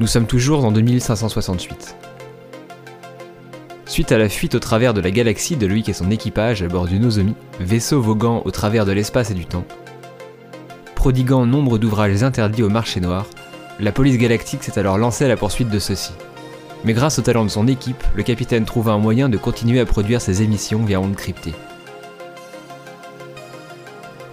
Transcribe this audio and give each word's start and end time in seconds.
Nous 0.00 0.06
sommes 0.06 0.26
toujours 0.26 0.64
en 0.64 0.72
2568. 0.72 1.94
Suite 3.84 4.12
à 4.12 4.16
la 4.16 4.30
fuite 4.30 4.54
au 4.54 4.58
travers 4.58 4.94
de 4.94 5.02
la 5.02 5.10
galaxie 5.10 5.56
de 5.56 5.66
Loïc 5.66 5.90
et 5.90 5.92
son 5.92 6.10
équipage 6.10 6.62
à 6.62 6.68
bord 6.68 6.86
du 6.86 6.98
Nozomi, 6.98 7.34
vaisseau 7.60 8.00
voguant 8.00 8.40
au 8.46 8.50
travers 8.50 8.86
de 8.86 8.92
l'espace 8.92 9.30
et 9.30 9.34
du 9.34 9.44
temps, 9.44 9.66
prodiguant 10.94 11.44
nombre 11.44 11.76
d'ouvrages 11.76 12.22
interdits 12.22 12.62
au 12.62 12.70
marché 12.70 12.98
noir, 12.98 13.26
la 13.78 13.92
police 13.92 14.16
galactique 14.16 14.62
s'est 14.62 14.78
alors 14.78 14.96
lancée 14.96 15.26
à 15.26 15.28
la 15.28 15.36
poursuite 15.36 15.68
de 15.68 15.78
ceux-ci. 15.78 16.12
Mais 16.82 16.94
grâce 16.94 17.18
au 17.18 17.22
talent 17.22 17.44
de 17.44 17.50
son 17.50 17.68
équipe, 17.68 18.02
le 18.14 18.22
capitaine 18.22 18.64
trouva 18.64 18.92
un 18.92 18.98
moyen 18.98 19.28
de 19.28 19.36
continuer 19.36 19.80
à 19.80 19.86
produire 19.86 20.22
ses 20.22 20.40
émissions 20.40 20.82
via 20.82 20.98
ondes 20.98 21.14
cryptées. 21.14 21.54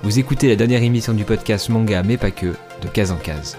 Vous 0.02 0.18
écoutez 0.18 0.48
la 0.48 0.56
dernière 0.56 0.84
émission 0.84 1.14
du 1.14 1.26
podcast 1.26 1.68
Manga 1.68 2.04
mais 2.04 2.16
pas 2.16 2.32
que, 2.32 2.54
de 2.82 2.88
case 2.88 3.12
en 3.12 3.18
case. 3.18 3.58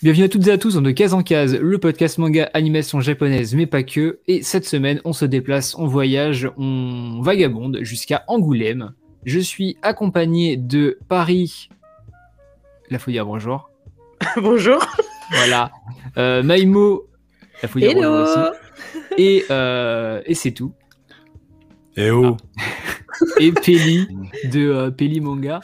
Bienvenue 0.00 0.26
à 0.26 0.28
toutes 0.28 0.46
et 0.46 0.52
à 0.52 0.58
tous 0.58 0.74
dans 0.74 0.80
De 0.80 0.92
Case 0.92 1.12
en 1.12 1.24
Case, 1.24 1.58
le 1.58 1.76
podcast 1.78 2.18
manga 2.18 2.48
animation 2.54 3.00
japonaise 3.00 3.56
mais 3.56 3.66
pas 3.66 3.82
que. 3.82 4.20
Et 4.28 4.44
cette 4.44 4.64
semaine, 4.64 5.00
on 5.04 5.12
se 5.12 5.24
déplace, 5.24 5.74
on 5.74 5.88
voyage, 5.88 6.48
on 6.56 7.20
vagabonde 7.20 7.80
jusqu'à 7.82 8.22
Angoulême. 8.28 8.92
Je 9.24 9.40
suis 9.40 9.76
accompagné 9.82 10.56
de 10.56 11.00
Paris. 11.08 11.68
La 12.90 13.00
faut 13.00 13.10
dire 13.10 13.26
bonjour. 13.26 13.70
Bonjour. 14.36 14.78
Voilà. 15.32 15.72
Euh, 16.16 16.44
Maïmo. 16.44 17.08
La 17.60 17.68
faut 17.68 17.80
dire 17.80 17.90
Hello. 17.90 18.02
bonjour 18.02 18.22
aussi. 18.22 18.98
Et, 19.16 19.44
euh, 19.50 20.22
et 20.26 20.34
c'est 20.34 20.52
tout. 20.52 20.72
Eh 21.96 22.12
oh 22.12 22.36
Et 23.40 23.50
Peli 23.50 24.06
de 24.44 24.60
euh, 24.60 24.90
Peli 24.92 25.20
Manga. 25.20 25.58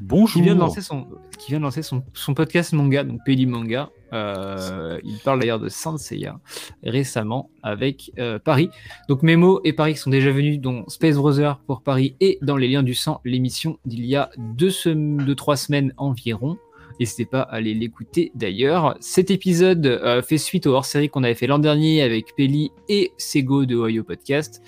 Bonjour 0.00 0.40
qui 0.40 0.42
vient 0.42 0.54
de 0.54 0.60
lancer 0.60 1.82
son, 1.82 2.34
podcast 2.34 2.72
manga, 2.72 3.04
donc 3.04 3.20
Peli 3.24 3.44
Manga. 3.44 3.90
Euh, 4.14 4.98
il 5.04 5.18
parle 5.18 5.40
d'ailleurs 5.40 5.60
de 5.60 5.68
Saint 5.68 5.98
Seiya 5.98 6.40
récemment 6.82 7.50
avec 7.62 8.10
euh, 8.18 8.38
Paris. 8.38 8.70
Donc 9.08 9.22
Memo 9.22 9.60
et 9.64 9.74
Paris 9.74 9.96
sont 9.96 10.08
déjà 10.08 10.30
venus 10.30 10.58
dans 10.58 10.88
Space 10.88 11.16
Brother 11.16 11.58
pour 11.66 11.82
Paris 11.82 12.16
et 12.20 12.38
dans 12.40 12.56
Les 12.56 12.68
Liens 12.68 12.82
du 12.82 12.94
Sang, 12.94 13.20
l'émission 13.26 13.78
d'il 13.84 14.06
y 14.06 14.16
a 14.16 14.30
deux, 14.38 14.70
deux, 14.86 15.34
trois 15.34 15.56
semaines 15.56 15.92
environ. 15.98 16.56
N'hésitez 16.98 17.26
pas 17.26 17.42
à 17.42 17.56
aller 17.56 17.74
l'écouter 17.74 18.32
d'ailleurs. 18.34 18.96
Cet 19.00 19.30
épisode 19.30 19.84
euh, 19.86 20.22
fait 20.22 20.38
suite 20.38 20.66
au 20.66 20.74
hors-série 20.74 21.10
qu'on 21.10 21.24
avait 21.24 21.34
fait 21.34 21.46
l'an 21.46 21.58
dernier 21.58 22.02
avec 22.02 22.34
Peli 22.36 22.72
et 22.88 23.12
Sego 23.18 23.66
de 23.66 23.76
Ohio 23.76 24.02
Podcast 24.02 24.62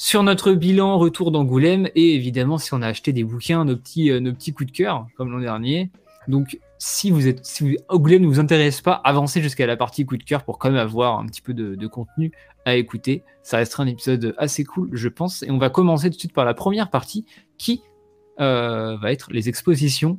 sur 0.00 0.22
notre 0.22 0.52
bilan 0.52 0.96
retour 0.96 1.30
d'Angoulême 1.30 1.90
et 1.94 2.14
évidemment 2.14 2.56
si 2.56 2.72
on 2.72 2.80
a 2.80 2.86
acheté 2.86 3.12
des 3.12 3.22
bouquins, 3.22 3.66
nos 3.66 3.76
petits, 3.76 4.10
euh, 4.10 4.18
nos 4.18 4.32
petits 4.32 4.54
coups 4.54 4.72
de 4.72 4.74
cœur 4.74 5.06
comme 5.14 5.30
l'an 5.30 5.40
dernier. 5.40 5.90
Donc 6.26 6.58
si 6.78 7.10
vous 7.10 7.28
êtes, 7.28 7.44
si 7.44 7.76
Angoulême 7.90 8.22
ne 8.22 8.26
vous 8.26 8.40
intéresse 8.40 8.80
pas, 8.80 9.02
avancez 9.04 9.42
jusqu'à 9.42 9.66
la 9.66 9.76
partie 9.76 10.06
coup 10.06 10.16
de 10.16 10.22
cœur 10.22 10.42
pour 10.44 10.58
quand 10.58 10.70
même 10.70 10.80
avoir 10.80 11.18
un 11.18 11.26
petit 11.26 11.42
peu 11.42 11.52
de, 11.52 11.74
de 11.74 11.86
contenu 11.86 12.32
à 12.64 12.76
écouter. 12.76 13.24
Ça 13.42 13.58
restera 13.58 13.82
un 13.82 13.88
épisode 13.88 14.34
assez 14.38 14.64
cool, 14.64 14.88
je 14.90 15.08
pense. 15.08 15.42
Et 15.42 15.50
on 15.50 15.58
va 15.58 15.68
commencer 15.68 16.08
tout 16.08 16.16
de 16.16 16.20
suite 16.20 16.32
par 16.32 16.46
la 16.46 16.54
première 16.54 16.88
partie 16.88 17.26
qui 17.58 17.82
euh, 18.40 18.96
va 18.96 19.12
être 19.12 19.30
les 19.30 19.50
expositions. 19.50 20.18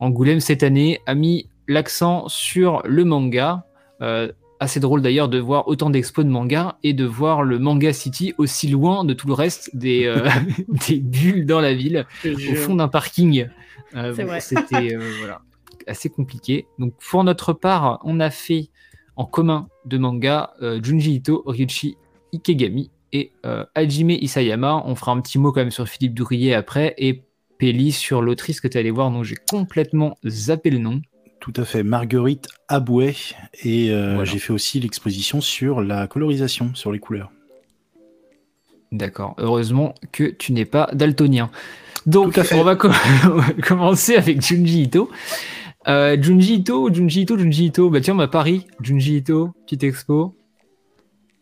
Angoulême 0.00 0.40
cette 0.40 0.64
année 0.64 1.00
a 1.06 1.14
mis 1.14 1.48
l'accent 1.68 2.26
sur 2.26 2.82
le 2.84 3.04
manga. 3.04 3.66
Euh, 4.02 4.32
assez 4.60 4.80
drôle 4.80 5.02
d'ailleurs 5.02 5.28
de 5.28 5.38
voir 5.38 5.68
autant 5.68 5.90
d'expos 5.90 6.24
de 6.24 6.30
manga 6.30 6.78
et 6.82 6.92
de 6.92 7.04
voir 7.04 7.42
le 7.42 7.58
Manga 7.58 7.92
City 7.92 8.34
aussi 8.38 8.68
loin 8.68 9.04
de 9.04 9.14
tout 9.14 9.26
le 9.26 9.34
reste 9.34 9.74
des, 9.76 10.06
euh, 10.06 10.28
des 10.88 10.98
bulles 10.98 11.46
dans 11.46 11.60
la 11.60 11.74
ville, 11.74 12.06
au 12.24 12.54
fond 12.54 12.74
d'un 12.74 12.88
parking. 12.88 13.48
Euh, 13.94 14.14
bon. 14.14 14.40
C'était 14.40 14.94
euh, 14.94 15.12
voilà, 15.20 15.40
assez 15.86 16.08
compliqué. 16.08 16.66
Donc 16.78 16.94
pour 17.10 17.24
notre 17.24 17.52
part, 17.52 18.00
on 18.04 18.20
a 18.20 18.30
fait 18.30 18.70
en 19.16 19.24
commun 19.24 19.68
de 19.84 19.98
manga 19.98 20.54
euh, 20.62 20.80
Junji 20.82 21.14
Ito, 21.14 21.42
Ryuichi 21.46 21.96
Ikegami 22.32 22.90
et 23.12 23.32
euh, 23.44 23.64
Hajime 23.74 24.10
Isayama. 24.10 24.82
On 24.84 24.94
fera 24.94 25.12
un 25.12 25.20
petit 25.20 25.38
mot 25.38 25.52
quand 25.52 25.60
même 25.60 25.70
sur 25.70 25.88
Philippe 25.88 26.14
Dourier 26.14 26.54
après 26.54 26.94
et 26.98 27.22
Peli 27.58 27.92
sur 27.92 28.20
l'autrice 28.20 28.60
que 28.60 28.68
tu 28.68 28.76
es 28.76 28.80
allé 28.80 28.90
voir 28.90 29.10
dont 29.10 29.22
j'ai 29.22 29.36
complètement 29.50 30.18
zappé 30.26 30.70
le 30.70 30.78
nom. 30.78 31.00
Tout 31.40 31.52
à 31.56 31.64
fait, 31.64 31.82
Marguerite 31.82 32.48
Abouet. 32.68 33.14
Et 33.62 33.90
euh, 33.90 34.14
Voilà. 34.14 34.24
j'ai 34.24 34.38
fait 34.38 34.52
aussi 34.52 34.80
l'exposition 34.80 35.40
sur 35.40 35.80
la 35.82 36.06
colorisation, 36.06 36.74
sur 36.74 36.90
les 36.92 36.98
couleurs. 36.98 37.30
D'accord. 38.92 39.34
Heureusement 39.38 39.94
que 40.12 40.24
tu 40.24 40.52
n'es 40.52 40.64
pas 40.64 40.88
daltonien. 40.92 41.50
Donc, 42.06 42.38
on 42.52 42.62
va, 42.62 42.76
com- 42.76 42.92
commencer 43.66 44.14
avec 44.16 44.40
Junji 44.40 44.82
Ito. 44.82 45.10
Euh, 45.88 46.16
Junji 46.20 46.54
Ito, 46.56 46.92
Junji 46.92 47.22
Ito, 47.22 47.36
Junji 47.38 47.66
Ito. 47.66 47.90
Bah 47.90 48.00
tiens, 48.00 48.14
on 48.14 48.18
va 48.18 48.24
à 48.24 48.28
Paris. 48.28 48.66
Junji 48.80 49.16
Ito, 49.16 49.50
petite 49.64 49.82
expo. 49.84 50.36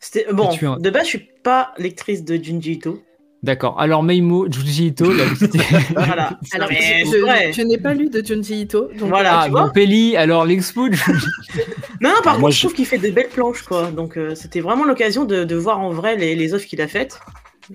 C'était 0.00 0.27
bon. 0.33 0.50
De 0.78 0.91
base, 0.91 1.04
je 1.04 1.09
suis 1.10 1.28
pas 1.43 1.72
lectrice 1.78 2.25
de 2.25 2.43
Junji 2.43 2.72
Ito. 2.72 3.03
D'accord. 3.44 3.78
Alors, 3.78 4.03
Meimo, 4.03 4.50
Junji 4.50 4.87
Ito, 4.87 5.12
la. 5.12 5.25
Voilà. 5.94 6.38
Alors, 6.55 6.69
Mais 6.71 7.05
je, 7.05 7.53
je 7.55 7.62
n'ai 7.62 7.77
pas 7.77 7.93
lu 7.93 8.09
de 8.09 8.25
Junji 8.25 8.62
Ito. 8.62 8.88
Donc 8.99 9.10
Voilà. 9.10 9.41
Ah, 9.41 9.44
tu 9.44 9.50
bon, 9.53 9.60
vois 9.60 9.71
Peli, 9.72 10.16
alors 10.16 10.47
l'expo 10.47 10.88
de 10.88 10.94
Junji 10.94 11.27
Non, 12.00 12.09
non, 12.09 12.10
par 12.10 12.10
Alors, 12.10 12.22
contre, 12.25 12.41
moi, 12.41 12.50
je 12.50 12.59
trouve 12.60 12.72
qu'il 12.72 12.87
fait 12.87 12.97
de 12.99 13.10
belles 13.10 13.28
planches, 13.28 13.62
quoi. 13.62 13.91
Donc, 13.91 14.16
euh, 14.16 14.34
c'était 14.34 14.60
vraiment 14.60 14.84
l'occasion 14.84 15.27
de, 15.27 15.44
de 15.44 15.56
voir 15.56 15.78
en 15.81 15.91
vrai 15.91 16.16
les, 16.16 16.34
les 16.34 16.54
œuvres 16.54 16.65
qu'il 16.65 16.81
a 16.81 16.88
faites. 16.88 17.21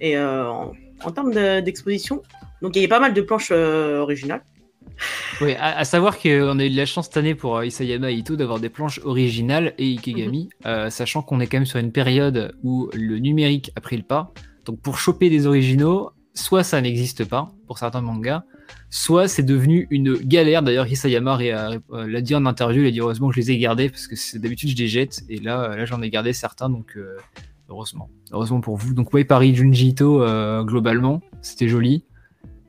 Et 0.02 0.18
euh, 0.18 0.50
en, 0.50 0.74
en 1.03 1.12
termes 1.12 1.34
de- 1.34 1.59
d'exposition, 1.62 2.24
donc 2.63 2.75
il 2.75 2.79
y 2.79 2.81
avait 2.81 2.88
pas 2.90 3.00
mal 3.00 3.13
de 3.13 3.22
planches 3.22 3.50
euh, 3.52 4.00
originales. 4.00 4.41
Oui, 5.40 5.53
à, 5.53 5.78
à 5.78 5.85
savoir 5.85 6.18
qu'on 6.19 6.58
a 6.59 6.66
eu 6.66 6.69
de 6.72 6.75
la 6.75 6.85
chance 6.88 7.06
cette 7.06 7.18
année 7.18 7.35
pour 7.35 7.58
euh, 7.58 7.66
Isayama 7.66 8.09
et 8.12 8.16
Ito 8.16 8.35
d'avoir 8.35 8.59
des 8.59 8.69
planches 8.69 9.00
originales 9.06 9.74
et 9.78 9.85
Ikegami, 9.85 10.50
euh, 10.66 10.90
sachant 10.90 11.22
qu'on 11.22 11.40
est 11.40 11.47
quand 11.47 11.58
même 11.58 11.66
sur 11.68 11.79
une 11.79 11.91
période 11.91 12.53
où 12.63 12.90
le 12.94 13.19
numérique 13.19 13.72
a 13.75 13.81
pris 13.81 13.97
le 13.97 14.03
pas. 14.03 14.34
Donc 14.69 14.80
pour 14.81 15.00
choper 15.00 15.31
des 15.31 15.47
originaux, 15.47 16.12
soit 16.35 16.63
ça 16.63 16.80
n'existe 16.80 17.25
pas 17.25 17.52
pour 17.66 17.80
certains 17.80 18.02
mangas, 18.02 18.44
soit 18.91 19.28
c'est 19.28 19.41
devenu 19.41 19.88
une 19.90 20.13
galère. 20.13 20.62
D'ailleurs, 20.62 20.85
Isayama 20.85 21.35
ré- 21.35 21.52
euh, 21.53 21.80
l'a 21.90 22.22
dit 22.22 22.35
en 22.35 22.46
interview, 22.46 22.84
il 22.84 22.88
a 22.88 22.91
dit 22.91 23.00
heureusement 23.00 23.29
que 23.29 23.34
je 23.34 23.40
les 23.40 23.50
ai 23.50 23.58
gardés 23.58 23.90
parce 23.90 24.06
que 24.06 24.38
d'habitude 24.38 24.69
je 24.69 24.75
les 24.75 24.88
jette 24.88 25.24
et 25.28 25.40
là, 25.40 25.72
euh, 25.72 25.75
là 25.75 25.85
j'en 25.85 26.03
ai 26.03 26.12
gardé 26.12 26.34
certains 26.34 26.69
donc 26.69 26.94
euh, 26.97 27.18
heureusement. 27.68 28.12
Heureusement 28.31 28.62
pour 28.62 28.78
vous. 28.78 28.94
Donc 28.94 29.12
ouais, 29.12 29.24
Paris 29.24 29.56
Junji 29.56 29.88
Ito, 29.88 30.22
euh, 30.22 30.62
globalement, 30.63 31.19
c'était 31.41 31.68
joli. 31.68 32.03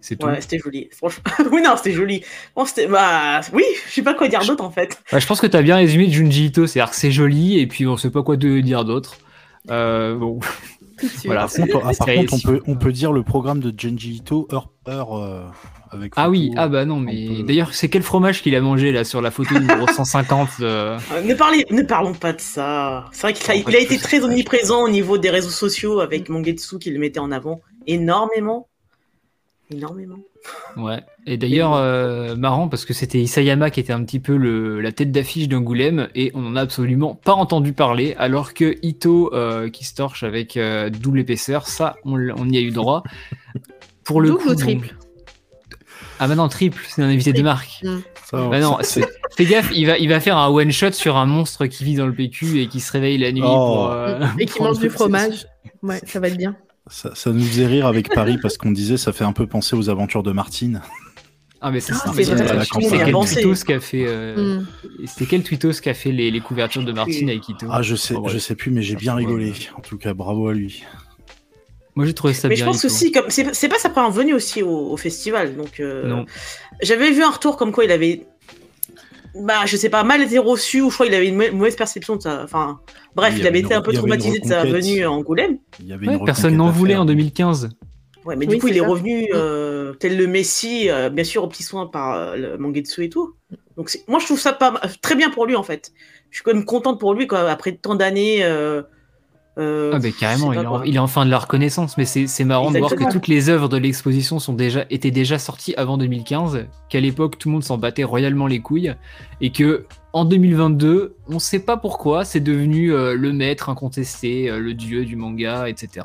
C'est 0.00 0.16
tout. 0.16 0.26
Ouais, 0.26 0.40
c'était 0.40 0.58
joli. 0.58 0.88
Franchement, 0.92 1.22
oui, 1.52 1.60
non, 1.62 1.74
c'était 1.76 1.92
joli. 1.92 2.24
Bon, 2.56 2.64
bah, 2.88 3.42
oui, 3.52 3.64
je 3.88 3.92
sais 3.92 4.02
pas 4.02 4.14
quoi 4.14 4.28
dire 4.28 4.42
d'autre 4.46 4.64
en 4.64 4.70
fait. 4.70 4.98
Ouais, 5.12 5.20
je 5.20 5.26
pense 5.26 5.38
que 5.42 5.46
tu 5.46 5.56
as 5.58 5.60
bien 5.60 5.76
résumé 5.76 6.10
Junji 6.10 6.46
Ito, 6.46 6.66
c'est-à-dire 6.66 6.92
que 6.92 6.96
c'est 6.96 7.10
joli 7.12 7.58
et 7.58 7.66
puis 7.66 7.86
on 7.86 7.98
sait 7.98 8.08
pas 8.08 8.22
quoi 8.22 8.38
de 8.38 8.60
dire 8.60 8.86
d'autre. 8.86 9.18
Euh, 9.70 10.16
bon. 10.16 10.40
Voilà. 11.24 11.42
Par 11.42 11.52
contre, 11.52 11.80
ah, 11.84 11.92
par 11.98 12.08
C'est 12.08 12.14
contre, 12.14 12.34
on, 12.34 12.38
peut, 12.40 12.60
on 12.66 12.76
peut 12.76 12.92
dire 12.92 13.12
le 13.12 13.22
programme 13.22 13.60
de 13.60 13.72
Genji 13.76 14.16
Ito, 14.16 14.48
heure, 14.52 14.70
heure 14.88 15.16
euh, 15.18 15.44
avec 15.90 16.12
Ah 16.16 16.22
photo. 16.26 16.30
oui, 16.32 16.52
ah 16.56 16.68
bah 16.68 16.84
non, 16.84 17.00
mais 17.00 17.26
peut- 17.26 17.42
d'ailleurs, 17.42 17.74
c'est 17.74 17.88
quel 17.88 18.02
fromage 18.02 18.42
qu'il 18.42 18.54
a 18.54 18.60
mangé 18.60 18.92
là 18.92 19.04
sur 19.04 19.20
la 19.20 19.30
photo 19.30 19.58
numéro 19.58 19.86
150 19.92 20.48
euh, 20.60 20.98
Euh, 21.12 21.22
ne, 21.22 21.34
parlez, 21.34 21.66
ne 21.70 21.82
parlons 21.82 22.14
pas 22.14 22.32
de 22.32 22.40
ça. 22.40 23.06
C'est 23.12 23.22
vrai 23.22 23.32
qu'il 23.34 23.50
a, 23.50 23.54
il 23.56 23.76
a 23.76 23.80
été 23.80 23.98
très 23.98 24.22
omniprésent 24.24 24.82
au 24.84 24.88
niveau 24.88 25.18
des 25.18 25.30
réseaux 25.30 25.50
sociaux 25.50 26.00
avec 26.00 26.28
Mangetsu 26.28 26.78
qui 26.78 26.90
le 26.90 26.98
mettait 26.98 27.20
en 27.20 27.32
avant 27.32 27.60
énormément. 27.86 28.68
Énormément. 29.72 30.16
Ouais. 30.76 31.00
Et 31.26 31.36
d'ailleurs, 31.36 31.74
euh, 31.74 32.34
marrant 32.34 32.68
parce 32.68 32.84
que 32.84 32.92
c'était 32.92 33.18
Isayama 33.20 33.70
qui 33.70 33.78
était 33.80 33.92
un 33.92 34.02
petit 34.04 34.18
peu 34.20 34.36
le, 34.36 34.80
la 34.80 34.90
tête 34.90 35.12
d'affiche 35.12 35.48
d'Angoulême 35.48 36.08
et 36.14 36.32
on 36.34 36.44
en 36.46 36.56
a 36.56 36.62
absolument 36.62 37.14
pas 37.14 37.34
entendu 37.34 37.72
parler, 37.72 38.14
alors 38.18 38.52
que 38.54 38.76
Ito 38.82 39.32
euh, 39.34 39.68
qui 39.70 39.84
se 39.84 39.94
torche 39.94 40.22
avec 40.24 40.56
euh, 40.56 40.90
double 40.90 41.20
épaisseur, 41.20 41.66
ça, 41.68 41.94
on, 42.04 42.14
on 42.30 42.48
y 42.48 42.56
a 42.56 42.60
eu 42.60 42.70
droit. 42.70 43.02
Pour 44.04 44.20
le 44.20 44.30
Double 44.30 44.42
coup, 44.42 44.48
ou 44.50 44.54
triple 44.56 44.96
Ah 46.18 46.26
bah 46.26 46.34
non, 46.34 46.48
triple, 46.48 46.82
c'est 46.88 47.02
un 47.02 47.08
invité 47.08 47.32
de 47.32 47.42
marque. 47.42 47.84
Ça, 48.24 48.48
Bah 48.48 48.58
non, 48.60 48.78
c'est- 48.80 49.02
c'est- 49.02 49.08
fais 49.36 49.44
gaffe, 49.44 49.70
il 49.74 49.86
va, 49.86 49.98
il 49.98 50.08
va 50.08 50.18
faire 50.20 50.36
un 50.36 50.48
one 50.48 50.72
shot 50.72 50.92
sur 50.92 51.16
un 51.16 51.26
monstre 51.26 51.66
qui 51.66 51.84
vit 51.84 51.94
dans 51.94 52.06
le 52.06 52.14
PQ 52.14 52.60
et 52.60 52.66
qui 52.66 52.80
se 52.80 52.90
réveille 52.92 53.18
la 53.18 53.30
nuit 53.30 53.42
Oh. 53.44 53.48
pour. 53.48 53.90
euh, 53.90 54.20
Et 54.38 54.46
qui 54.46 54.60
mange 54.62 54.78
du 54.80 54.90
fromage. 54.90 55.46
Ouais, 55.82 56.00
ça 56.06 56.18
va 56.18 56.28
être 56.28 56.36
bien. 56.36 56.56
Ça, 56.86 57.14
ça 57.14 57.30
nous 57.32 57.44
faisait 57.44 57.66
rire 57.66 57.86
avec 57.86 58.08
Paris 58.12 58.38
parce 58.40 58.56
qu'on 58.58 58.72
disait 58.72 58.96
ça 58.96 59.12
fait 59.12 59.24
un 59.24 59.32
peu 59.32 59.46
penser 59.46 59.76
aux 59.76 59.88
aventures 59.90 60.22
de 60.22 60.32
Martine. 60.32 60.82
Ah, 61.62 61.70
mais 61.70 61.80
ça, 61.80 61.94
Ah, 62.06 62.10
c'est 62.14 62.24
c'est 62.24 62.36
c'est 62.36 62.46
quel 63.04 63.12
tweetos 63.12 63.64
qui 63.66 63.72
a 63.74 63.80
fait. 63.80 64.04
euh, 64.06 64.60
Mm. 64.60 64.66
C'était 65.06 65.26
quel 65.26 65.42
tweetos 65.42 65.72
qui 65.82 65.90
a 65.90 65.94
fait 65.94 66.10
les, 66.10 66.30
les 66.30 66.40
couvertures 66.40 66.82
de 66.84 66.92
Martine 66.92 67.28
avec 67.28 67.46
Ito 67.48 67.66
Ah, 67.70 67.82
je 67.82 67.94
sais, 67.96 68.14
Oh, 68.16 68.22
ouais. 68.22 68.32
je 68.32 68.38
sais 68.38 68.54
plus, 68.54 68.70
mais 68.70 68.80
j'ai 68.82 68.96
bien 68.96 69.14
rigolé. 69.14 69.52
En 69.76 69.80
tout 69.82 69.98
cas, 69.98 70.14
bravo 70.14 70.48
à 70.48 70.54
lui. 70.54 70.84
Moi 71.96 72.06
j'ai 72.06 72.14
trouvé 72.14 72.32
ça 72.32 72.48
Mais 72.48 72.54
bien. 72.54 72.64
je 72.64 72.70
pense 72.70 72.84
aussi, 72.84 73.10
comme 73.12 73.26
c'est 73.28 73.52
c'est 73.54 73.68
pas 73.68 73.78
sa 73.78 73.90
première 73.90 74.10
venue 74.12 74.32
aussi 74.32 74.62
au, 74.62 74.90
au 74.92 74.96
festival, 74.96 75.56
donc 75.56 75.80
euh, 75.80 76.06
Non. 76.06 76.24
j'avais 76.82 77.10
vu 77.10 77.22
un 77.22 77.30
retour 77.30 77.56
comme 77.56 77.72
quoi 77.72 77.84
il 77.84 77.90
avait 77.90 78.22
bah, 79.34 79.66
je 79.66 79.76
sais 79.76 79.88
pas, 79.88 80.02
mal 80.04 80.22
été 80.22 80.38
reçu, 80.38 80.80
ou 80.82 80.90
je 80.90 80.94
crois 80.94 81.06
qu'il 81.06 81.14
avait 81.14 81.28
une 81.28 81.36
mau- 81.36 81.52
mauvaise 81.52 81.76
perception 81.76 82.16
de 82.16 82.22
ça. 82.22 82.42
Enfin, 82.44 82.80
bref, 83.14 83.34
il 83.36 83.46
avait 83.46 83.60
été 83.60 83.74
un 83.74 83.82
peu 83.82 83.92
traumatisé 83.92 84.38
de 84.40 84.46
sa 84.46 84.64
venue 84.64 85.04
à 85.04 85.10
Angoulême. 85.10 85.58
Il 85.80 85.88
y 85.88 85.92
avait 85.92 86.08
Ouais, 86.08 86.18
personne 86.24 86.56
n'en 86.56 86.70
voulait 86.70 86.96
en 86.96 87.04
2015. 87.04 87.70
Ouais, 88.26 88.36
mais 88.36 88.46
Oui, 88.46 88.54
du 88.56 88.60
coup, 88.60 88.68
il 88.68 88.76
est 88.76 88.80
ça. 88.80 88.86
revenu 88.88 89.28
euh, 89.34 89.94
tel 89.94 90.16
le 90.18 90.26
Messi, 90.26 90.90
euh, 90.90 91.08
bien 91.08 91.24
sûr, 91.24 91.42
au 91.42 91.48
petit 91.48 91.62
soin 91.62 91.86
par 91.86 92.14
euh, 92.14 92.36
le 92.36 92.58
Mangetsu 92.58 93.04
et 93.04 93.08
tout. 93.08 93.34
Donc, 93.78 93.90
moi, 94.08 94.18
je 94.18 94.26
trouve 94.26 94.38
ça 94.38 94.52
pas 94.52 94.72
ma- 94.72 94.80
très 95.00 95.14
bien 95.14 95.30
pour 95.30 95.46
lui, 95.46 95.56
en 95.56 95.62
fait. 95.62 95.90
Je 96.28 96.36
suis 96.36 96.44
quand 96.44 96.52
même 96.52 96.66
contente 96.66 97.00
pour 97.00 97.14
lui, 97.14 97.26
quoi, 97.26 97.50
après 97.50 97.72
tant 97.72 97.94
d'années. 97.94 98.40
Euh, 99.60 99.92
Ah 99.94 100.00
je 100.02 100.08
carrément, 100.18 100.52
il 100.52 100.58
est, 100.58 100.66
en, 100.66 100.70
quoi. 100.78 100.82
il 100.86 100.96
est 100.96 100.98
enfin 100.98 101.24
de 101.26 101.30
la 101.30 101.38
reconnaissance, 101.38 101.96
mais 101.98 102.04
c'est 102.04 102.26
c'est 102.26 102.44
marrant 102.44 102.70
de 102.70 102.78
voir 102.78 102.90
que 102.96 103.04
toutes 103.12 103.28
les 103.28 103.48
œuvres 103.48 103.68
de 103.68 103.76
l'exposition 103.76 104.38
sont 104.38 104.54
déjà 104.54 104.84
étaient 104.90 105.10
déjà 105.10 105.38
sorties 105.38 105.74
avant 105.76 105.98
2015, 105.98 106.66
qu'à 106.88 107.00
l'époque 107.00 107.38
tout 107.38 107.48
le 107.48 107.52
monde 107.52 107.64
s'en 107.64 107.78
battait 107.78 108.04
royalement 108.04 108.46
les 108.46 108.60
couilles, 108.60 108.94
et 109.40 109.52
que 109.52 109.86
en 110.12 110.24
2022, 110.24 111.14
on 111.28 111.38
sait 111.38 111.60
pas 111.60 111.76
pourquoi, 111.76 112.24
c'est 112.24 112.40
devenu 112.40 112.92
euh, 112.92 113.14
le 113.14 113.32
maître 113.32 113.68
incontesté, 113.68 114.50
euh, 114.50 114.58
le 114.58 114.74
dieu 114.74 115.04
du 115.04 115.14
manga, 115.14 115.68
etc. 115.68 116.04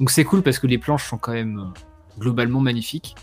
Donc 0.00 0.10
c'est 0.10 0.24
cool 0.24 0.42
parce 0.42 0.58
que 0.58 0.66
les 0.66 0.76
planches 0.78 1.04
sont 1.08 1.16
quand 1.18 1.32
même 1.32 1.72
globalement 2.18 2.60
magnifiques. 2.60 3.14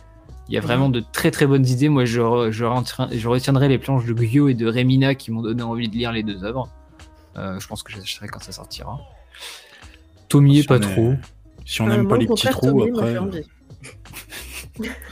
Il 0.48 0.54
y 0.54 0.58
a 0.58 0.62
vraiment 0.62 0.90
de 0.90 1.00
très 1.12 1.32
très 1.32 1.48
bonnes 1.48 1.66
idées. 1.66 1.90
Moi, 1.90 2.06
je, 2.06 2.22
re- 2.22 2.52
je, 2.52 2.66
retiens- 2.66 3.10
je 3.12 3.28
retiendrai 3.28 3.68
les 3.68 3.80
planches 3.80 4.06
de 4.06 4.14
Gyo 4.14 4.48
et 4.48 4.54
de 4.54 4.68
Remina 4.68 5.16
qui 5.16 5.32
m'ont 5.32 5.42
donné 5.42 5.64
envie 5.64 5.90
de 5.90 5.96
lire 5.96 6.12
les 6.12 6.22
deux 6.22 6.44
œuvres. 6.44 6.70
Je 7.36 7.68
pense 7.68 7.82
que 7.84 7.92
j'achèterai 7.92 8.28
quand 8.30 8.42
ça 8.42 8.52
sortira. 8.52 9.00
Tomie, 10.38 10.62
Si 10.62 10.68
pas 10.68 10.76
est- 10.78 10.80
trop. 10.80 11.14
Si 11.66 11.82
on 11.82 11.86
Euh, 11.88 11.90
n'aime 11.90 12.02
moi, 12.04 12.10
pas 12.12 12.18
les 12.18 12.28
petits 12.28 12.48
trous, 12.48 12.68
Tommy 12.68 12.90
après. 12.92 13.18
envie. 13.18 13.42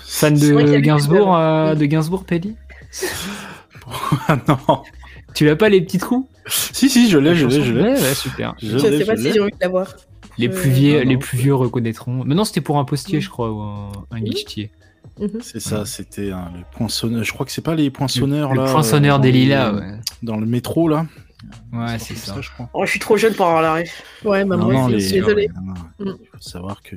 Fan 0.05 0.33
de 0.37 0.77
Gainsbourg, 0.79 1.35
euh, 1.35 1.75
de 1.75 1.85
Gainsbourg, 1.85 2.25
Pelli 2.25 2.55
Ah 4.27 4.37
non. 4.47 4.83
Tu 5.33 5.45
l'as 5.45 5.55
pas 5.55 5.69
les 5.69 5.81
petits 5.81 5.97
trous? 5.97 6.29
Si, 6.47 6.89
si, 6.89 7.09
je 7.09 7.17
l'ai, 7.17 7.35
je 7.35 7.47
l'ai, 7.47 7.61
je 7.63 7.73
l'ai. 7.73 7.81
Ouais, 7.93 8.13
super. 8.13 8.53
Je 8.61 8.77
Je 8.77 8.77
sais 8.77 9.05
pas 9.05 9.15
je 9.15 9.21
si 9.21 9.27
l'ai. 9.27 9.33
j'ai 9.33 9.39
envie 9.39 9.51
de 9.51 9.57
l'avoir. 9.61 9.95
Les 10.37 10.49
plus 10.49 10.69
vieux, 10.69 10.99
non, 11.03 11.09
les 11.09 11.13
non. 11.15 11.19
plus 11.19 11.37
vieux 11.37 11.55
reconnaîtront. 11.55 12.23
Maintenant, 12.23 12.43
c'était 12.45 12.61
pour 12.61 12.77
un 12.79 12.85
postier, 12.85 13.19
Mm. 13.19 13.21
je 13.21 13.29
crois, 13.29 13.51
ou 13.51 13.61
un, 13.61 13.91
un 14.11 14.19
Mm. 14.19 14.23
guichetier. 14.23 14.71
Mhm. 15.19 15.29
C'est 15.41 15.59
ça, 15.59 15.85
c'était 15.85 16.31
un, 16.31 16.51
le 16.55 16.63
poinçonneur. 16.75 17.23
Je 17.23 17.31
crois 17.33 17.45
que 17.45 17.51
c'est 17.51 17.61
pas 17.63 17.75
les 17.75 17.89
poinçonneurs 17.91 18.53
Le 18.53 18.63
là. 18.63 18.71
poinçonneur 18.71 19.17
euh, 19.17 19.19
des 19.19 19.31
lilas, 19.31 19.73
ouais. 19.73 19.95
Dans 20.23 20.37
le 20.37 20.45
métro 20.45 20.87
là. 20.87 21.05
Ouais, 21.71 21.97
C'est 21.99 22.15
ça. 22.15 22.39
je 22.41 22.49
crois. 22.51 22.69
Oh, 22.73 22.85
je 22.85 22.91
suis 22.91 22.99
trop 22.99 23.17
jeune 23.17 23.33
pour 23.33 23.45
avoir 23.47 23.61
la 23.61 23.73
ref. 23.75 24.03
Ouais, 24.23 24.43
Non, 24.45 24.57
non, 24.57 24.87
les- 24.87 24.99
je 24.99 25.05
suis 25.07 25.19
désolée. 25.19 25.49
non, 25.55 25.73
non. 25.73 26.11
Mm. 26.11 26.17
Il 26.21 26.27
faut 26.27 26.39
savoir 26.39 26.81
que 26.81 26.95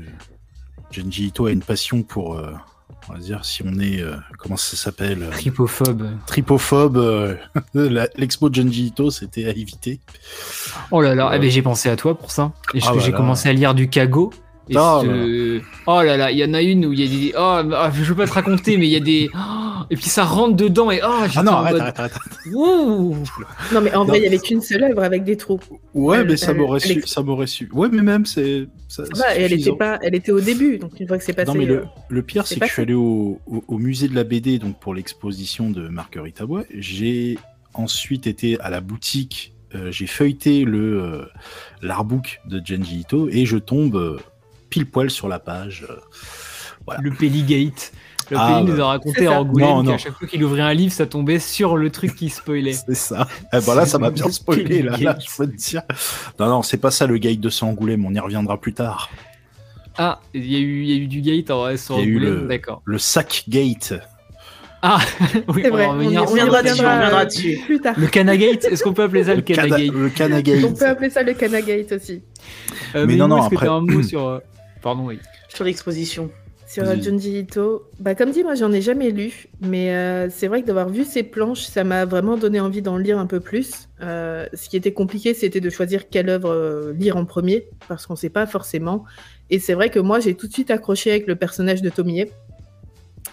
Genji 0.90 1.26
Ito 1.26 1.46
a 1.46 1.50
une 1.50 1.62
passion 1.62 2.02
pour, 2.02 2.36
euh, 2.36 2.52
on 3.08 3.12
va 3.14 3.18
dire, 3.18 3.44
si 3.44 3.62
on 3.64 3.78
est, 3.78 4.00
euh, 4.00 4.16
comment 4.38 4.56
ça 4.56 4.76
s'appelle, 4.76 5.22
euh, 5.22 5.30
Tripophobe. 5.30 6.08
tripophobe, 6.26 6.96
euh, 6.96 7.36
l'expo 8.16 8.48
de 8.48 8.54
Genji 8.54 8.86
Ito, 8.86 9.10
c'était 9.10 9.46
à 9.46 9.50
éviter. 9.50 10.00
Oh 10.90 11.00
là 11.00 11.14
là, 11.14 11.30
eh 11.34 11.38
ben, 11.38 11.50
j'ai 11.50 11.62
pensé 11.62 11.88
à 11.88 11.96
toi 11.96 12.16
pour 12.16 12.30
ça. 12.30 12.52
Ah 12.82 12.92
j'ai 12.98 13.12
commencé 13.12 13.48
à 13.48 13.52
lire 13.52 13.74
du 13.74 13.88
Kago. 13.88 14.32
Et 14.68 14.76
euh, 14.76 15.60
oh 15.86 16.02
là 16.02 16.16
là, 16.16 16.30
il 16.32 16.38
y 16.38 16.44
en 16.44 16.52
a 16.52 16.60
une 16.60 16.86
où 16.86 16.92
il 16.92 17.00
y 17.00 17.04
a 17.04 17.06
des. 17.08 17.32
Oh, 17.36 17.72
ah, 17.74 17.90
je 17.94 18.02
veux 18.02 18.16
pas 18.16 18.26
te 18.26 18.32
raconter, 18.32 18.76
mais 18.76 18.86
il 18.86 18.90
y 18.92 18.96
a 18.96 19.00
des. 19.00 19.30
oh, 19.34 19.84
et 19.90 19.94
puis 19.96 20.06
ça 20.06 20.24
rentre 20.24 20.56
dedans 20.56 20.90
et. 20.90 21.00
Oh, 21.04 21.08
Ah 21.36 21.42
non, 21.44 21.52
arrête, 21.52 21.72
mode, 21.74 21.80
arrête, 21.82 21.98
arrête. 22.00 22.12
arrête. 22.16 22.54
Ouh. 22.54 23.16
Non, 23.72 23.80
mais 23.80 23.94
en 23.94 24.00
Non. 24.00 24.04
vrai, 24.06 24.18
il 24.18 24.24
y 24.24 24.26
avait 24.26 24.38
qu'une 24.38 24.60
seule 24.60 24.82
œuvre 24.82 25.04
avec 25.04 25.22
des 25.22 25.36
trous. 25.36 25.60
Ouais, 25.94 26.18
Elle- 26.18 26.26
mais 26.26 26.36
ça 26.36 26.52
m'aurait 26.52 26.80
su, 26.80 26.92
est- 26.98 27.06
ça 27.06 27.22
m'aurait 27.22 27.46
su. 27.46 27.68
Ouais, 27.72 27.88
mais 27.92 28.02
même, 28.02 28.26
c'est. 28.26 28.66
ça- 28.88 29.04
elle 29.36 29.52
était 29.52 29.72
pas, 29.76 29.98
elle 30.02 30.14
était 30.16 30.32
au 30.32 30.40
début, 30.40 30.78
donc 30.78 30.98
une 30.98 31.06
fois 31.06 31.16
que 31.18 31.24
c'est 31.24 31.32
passé. 31.32 31.46
Non, 31.46 31.54
mais 31.56 31.68
euh, 31.68 31.82
le, 32.08 32.16
le 32.16 32.22
pire, 32.22 32.46
c'est 32.46 32.56
que 32.56 32.60
pas 32.60 32.66
je 32.66 32.72
suis 32.72 32.82
allé 32.82 32.94
au, 32.94 33.40
au- 33.46 33.62
au 33.68 33.78
musée 33.78 34.08
de 34.08 34.14
la 34.16 34.24
BD 34.24 34.58
donc 34.58 34.80
pour 34.80 34.94
l'exposition 34.94 35.70
de 35.70 35.86
Marguerite 35.88 36.40
Abois. 36.40 36.64
J'ai 36.74 37.38
ensuite 37.74 38.26
été 38.26 38.58
à 38.60 38.70
la 38.70 38.80
boutique, 38.80 39.54
euh, 39.74 39.92
j'ai 39.92 40.06
feuilleté 40.06 40.64
le 40.64 41.00
euh, 41.02 41.24
l'artbook 41.82 42.40
de 42.48 42.60
Genji 42.64 43.00
Ito 43.00 43.28
et 43.30 43.44
je 43.46 43.58
tombe 43.58 43.96
euh, 43.96 44.16
pile 44.76 44.86
poil 44.86 45.10
sur 45.10 45.26
la 45.28 45.38
page. 45.38 45.86
euh, 45.88 45.94
voilà. 46.84 47.00
Le 47.02 47.10
Pelligate. 47.10 47.92
Le 48.30 48.36
Ah, 48.38 48.48
Pelli 48.58 48.70
nous 48.70 48.76
bah. 48.76 48.84
a 48.84 48.86
raconté 48.88 49.26
à. 49.26 49.40
Angoulême 49.40 49.86
qu'à 49.86 49.96
chaque 49.98 50.12
fois 50.18 50.26
qu'il 50.28 50.42
ouvrait 50.44 50.60
un 50.60 50.74
livre, 50.74 50.92
ça 50.92 51.06
tombait 51.06 51.38
sur 51.38 51.76
le 51.78 51.90
truc 51.90 52.14
qui 52.14 52.28
spoilait. 52.28 52.72
C'est 52.74 52.94
ça. 52.94 53.26
Eh 53.54 53.58
ben 53.64 53.74
là, 53.74 53.86
ça 53.86 53.98
m'a 53.98 54.10
bien 54.10 54.28
spoilé. 54.30 54.82
Là, 54.82 54.96
je 55.18 55.34
peux 55.36 55.46
te 55.46 55.56
dire. 55.56 55.82
Non, 56.38 56.48
non, 56.48 56.62
c'est 56.62 56.76
pas 56.76 56.90
ça 56.90 57.06
le 57.06 57.16
guide 57.18 57.40
de 57.40 57.48
San 57.48 57.70
Angoulême. 57.70 58.04
On 58.04 58.12
y 58.12 58.18
reviendra 58.20 58.60
plus 58.60 58.74
tard. 58.74 59.08
Ah, 59.96 60.20
il 60.34 60.44
y, 60.44 60.56
a 60.56 60.58
eu- 60.58 60.82
il 60.82 60.90
y 60.90 60.92
a 60.92 60.96
eu 60.96 61.06
du 61.06 61.22
gate 61.22 61.50
en 61.50 61.60
vrai 61.60 61.76
sur 61.78 61.98
Il 61.98 62.00
y 62.00 62.02
a 62.02 62.06
eu 62.06 62.16
Angoulême, 62.16 62.40
le- 62.42 62.48
d'accord. 62.48 62.82
Le 62.84 62.98
sac 62.98 63.44
gate. 63.48 63.94
Ah, 64.82 64.98
oui, 65.48 65.62
C'est 65.64 65.70
on 65.70 65.74
vrai, 65.74 65.86
on, 65.86 66.00
y 66.02 66.18
reviendra 66.18 66.62
dessus, 67.24 67.58
plus 67.64 67.80
tard. 67.80 67.94
Le 67.96 68.06
Canagate, 68.08 68.64
est-ce 68.66 68.82
qu'on 68.84 68.92
peut 68.92 69.04
appeler 69.04 69.24
ça 69.24 69.30
le 69.30 69.36
Le 69.36 69.42
Cana- 69.42 69.62
Canagate 69.68 69.94
le 69.94 70.08
Canagate. 70.10 70.64
On 70.64 70.74
peut 70.74 70.86
appeler 70.86 71.10
ça 71.10 71.22
le 71.22 71.32
Canagate 71.32 71.92
aussi. 71.92 72.22
Euh, 72.94 73.06
Mais 73.06 73.14
mais 73.14 73.16
non, 73.16 73.28
non, 73.28 73.42
après- 73.42 73.66
un 73.68 73.80
mot 73.80 74.02
sur. 74.02 74.42
Pardon, 74.82 75.06
oui. 75.06 75.18
Sur 75.48 75.64
l'exposition. 75.64 76.30
Sur 76.66 76.84
Vas-y. 76.84 76.98
euh, 76.98 77.02
Junji 77.02 77.38
Ito, 77.38 77.84
bah, 78.00 78.16
comme 78.16 78.32
dit, 78.32 78.42
moi 78.42 78.56
j'en 78.56 78.72
ai 78.72 78.82
jamais 78.82 79.10
lu, 79.10 79.46
mais 79.60 79.94
euh, 79.94 80.28
c'est 80.30 80.48
vrai 80.48 80.62
que 80.62 80.66
d'avoir 80.66 80.88
vu 80.88 81.04
ces 81.04 81.22
planches, 81.22 81.62
ça 81.62 81.84
m'a 81.84 82.04
vraiment 82.04 82.36
donné 82.36 82.58
envie 82.58 82.82
d'en 82.82 82.98
lire 82.98 83.18
un 83.20 83.26
peu 83.26 83.38
plus. 83.38 83.88
Euh, 84.02 84.46
ce 84.52 84.68
qui 84.68 84.76
était 84.76 84.92
compliqué, 84.92 85.32
c'était 85.32 85.60
de 85.60 85.70
choisir 85.70 86.08
quelle 86.08 86.28
œuvre 86.28 86.50
euh, 86.50 86.92
lire 86.92 87.16
en 87.16 87.24
premier, 87.24 87.68
parce 87.86 88.06
qu'on 88.06 88.16
sait 88.16 88.30
pas 88.30 88.46
forcément. 88.46 89.04
Et 89.48 89.60
c'est 89.60 89.74
vrai 89.74 89.90
que 89.90 90.00
moi 90.00 90.18
j'ai 90.18 90.34
tout 90.34 90.48
de 90.48 90.52
suite 90.52 90.72
accroché 90.72 91.10
avec 91.10 91.28
le 91.28 91.36
personnage 91.36 91.82
de 91.82 91.88
Tomie. 91.88 92.24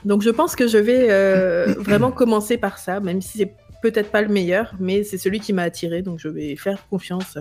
Donc 0.05 0.21
je 0.21 0.29
pense 0.29 0.55
que 0.55 0.67
je 0.67 0.77
vais 0.77 1.07
euh, 1.09 1.73
vraiment 1.79 2.11
commencer 2.11 2.57
par 2.57 2.77
ça, 2.77 2.99
même 2.99 3.21
si 3.21 3.39
c'est 3.39 3.55
peut-être 3.81 4.11
pas 4.11 4.21
le 4.21 4.29
meilleur, 4.29 4.75
mais 4.79 5.03
c'est 5.03 5.17
celui 5.17 5.39
qui 5.39 5.53
m'a 5.53 5.63
attiré, 5.63 6.03
donc 6.03 6.19
je 6.19 6.27
vais 6.27 6.55
faire 6.55 6.87
confiance. 6.87 7.39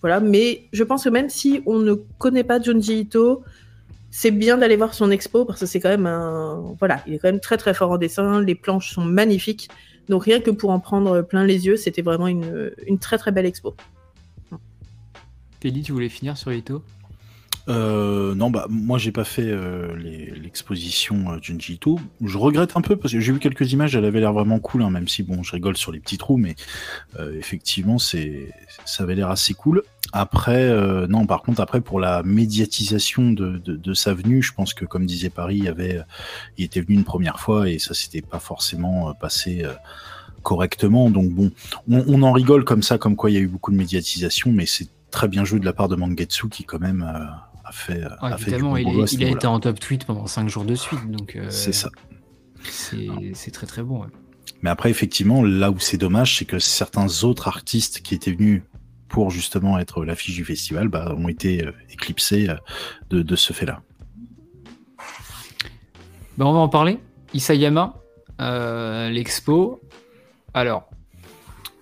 Voilà, 0.00 0.20
mais 0.20 0.68
je 0.72 0.84
pense 0.84 1.04
que 1.04 1.08
même 1.08 1.28
si 1.30 1.62
on 1.66 1.78
ne 1.78 1.94
connaît 1.94 2.44
pas 2.44 2.60
Junji 2.60 3.00
Ito, 3.00 3.42
c'est 4.10 4.30
bien 4.30 4.56
d'aller 4.56 4.76
voir 4.76 4.94
son 4.94 5.10
expo 5.10 5.44
parce 5.44 5.60
que 5.60 5.66
c'est 5.66 5.80
quand 5.80 5.88
même 5.88 6.06
un. 6.06 6.74
Voilà, 6.78 7.02
il 7.06 7.14
est 7.14 7.18
quand 7.18 7.28
même 7.28 7.40
très 7.40 7.56
très 7.56 7.74
fort 7.74 7.90
en 7.90 7.98
dessin, 7.98 8.40
les 8.40 8.54
planches 8.54 8.92
sont 8.92 9.04
magnifiques. 9.04 9.68
Donc 10.08 10.24
rien 10.24 10.40
que 10.40 10.50
pour 10.50 10.70
en 10.70 10.80
prendre 10.80 11.22
plein 11.22 11.44
les 11.44 11.66
yeux, 11.66 11.76
c'était 11.76 12.02
vraiment 12.02 12.28
une, 12.28 12.72
très 13.00 13.18
très 13.18 13.32
belle 13.32 13.46
expo. 13.46 13.74
Pelli, 15.60 15.82
tu 15.82 15.92
voulais 15.92 16.08
finir 16.08 16.36
sur 16.36 16.52
Ito? 16.52 16.82
Euh, 17.68 18.34
non, 18.36 18.50
bah 18.50 18.66
moi 18.68 18.96
j'ai 18.96 19.10
pas 19.10 19.24
fait 19.24 19.48
euh, 19.50 19.96
l'exposition 19.96 21.32
euh, 21.32 21.38
Junji 21.42 21.74
Ito. 21.74 21.98
Je 22.24 22.38
regrette 22.38 22.76
un 22.76 22.80
peu 22.80 22.94
parce 22.96 23.12
que 23.12 23.18
j'ai 23.20 23.32
vu 23.32 23.40
quelques 23.40 23.72
images, 23.72 23.96
elle 23.96 24.04
avait 24.04 24.20
l'air 24.20 24.32
vraiment 24.32 24.60
cool, 24.60 24.82
hein, 24.82 24.90
même 24.90 25.08
si 25.08 25.24
bon, 25.24 25.42
je 25.42 25.52
rigole 25.52 25.76
sur 25.76 25.90
les 25.90 25.98
petits 25.98 26.16
trous, 26.16 26.36
mais 26.36 26.54
euh, 27.18 27.36
effectivement 27.36 27.98
c'est 27.98 28.52
ça 28.84 29.02
avait 29.02 29.16
l'air 29.16 29.30
assez 29.30 29.54
cool. 29.54 29.82
Après, 30.12 30.62
euh, 30.62 31.08
non, 31.08 31.26
par 31.26 31.42
contre 31.42 31.60
après 31.60 31.80
pour 31.80 31.98
la 31.98 32.22
médiatisation 32.22 33.32
de, 33.32 33.58
de, 33.58 33.74
de 33.74 33.94
sa 33.94 34.14
venue, 34.14 34.42
je 34.42 34.52
pense 34.52 34.72
que 34.72 34.84
comme 34.84 35.04
disait 35.04 35.30
Paris, 35.30 35.58
il 35.62 35.68
avait, 35.68 36.00
il 36.58 36.64
était 36.64 36.80
venu 36.80 36.94
une 36.94 37.04
première 37.04 37.40
fois 37.40 37.68
et 37.68 37.80
ça 37.80 37.94
s'était 37.94 38.22
pas 38.22 38.38
forcément 38.38 39.08
euh, 39.10 39.12
passé. 39.20 39.64
correctement 40.42 41.10
donc 41.10 41.30
bon 41.30 41.50
on, 41.90 42.04
on 42.06 42.22
en 42.22 42.30
rigole 42.32 42.64
comme 42.64 42.82
ça 42.82 42.98
comme 42.98 43.16
quoi 43.16 43.30
il 43.30 43.34
y 43.34 43.36
a 43.36 43.40
eu 43.40 43.48
beaucoup 43.48 43.72
de 43.72 43.76
médiatisation 43.76 44.52
mais 44.52 44.66
c'est 44.66 44.88
très 45.10 45.26
bien 45.28 45.44
joué 45.44 45.58
de 45.58 45.64
la 45.64 45.72
part 45.72 45.88
de 45.88 45.96
Mangetsu 45.96 46.48
qui 46.48 46.62
quand 46.64 46.78
même 46.78 47.02
euh, 47.02 47.24
a 47.66 47.72
fait, 47.72 48.02
Ah, 48.20 48.26
a 48.34 48.36
fait 48.38 48.52
du 48.56 48.62
bon 48.62 48.76
il, 48.76 48.86
est- 49.00 49.12
il 49.12 49.24
a 49.24 49.28
été 49.30 49.46
en 49.46 49.58
top 49.60 49.78
tweet 49.80 50.04
pendant 50.04 50.26
5 50.26 50.48
jours 50.48 50.64
de 50.64 50.74
suite, 50.74 51.10
donc 51.10 51.36
euh, 51.36 51.50
C'est 51.50 51.72
ça. 51.72 51.90
c'est 52.62 53.08
c'est 53.34 53.50
très 53.50 53.66
très 53.66 53.82
bon. 53.82 54.02
ouais. 54.02 54.08
Mais 54.62 54.70
après, 54.70 54.90
effectivement, 54.90 55.42
là 55.42 55.70
où 55.70 55.78
c'est 55.78 55.98
dommage, 55.98 56.38
c'est 56.38 56.44
que 56.44 56.58
certains 56.58 57.24
autres 57.24 57.48
artistes 57.48 58.00
qui 58.02 58.14
étaient 58.14 58.32
venus 58.32 58.62
pour 59.08 59.30
justement 59.30 59.78
être 59.78 60.04
l'affiche 60.04 60.34
du 60.34 60.44
festival 60.44 60.88
bah, 60.88 61.14
ont 61.16 61.28
été 61.28 61.64
euh, 61.64 61.72
éclipsés 61.90 62.48
euh, 62.48 62.54
de, 63.10 63.22
de 63.22 63.36
ce 63.36 63.52
fait-là. 63.52 63.82
Ben, 66.38 66.44
on 66.46 66.52
va 66.52 66.58
en 66.58 66.68
parler. 66.68 66.98
Isayama, 67.34 67.94
euh, 68.40 69.08
l'expo. 69.10 69.80
Alors, 70.54 70.88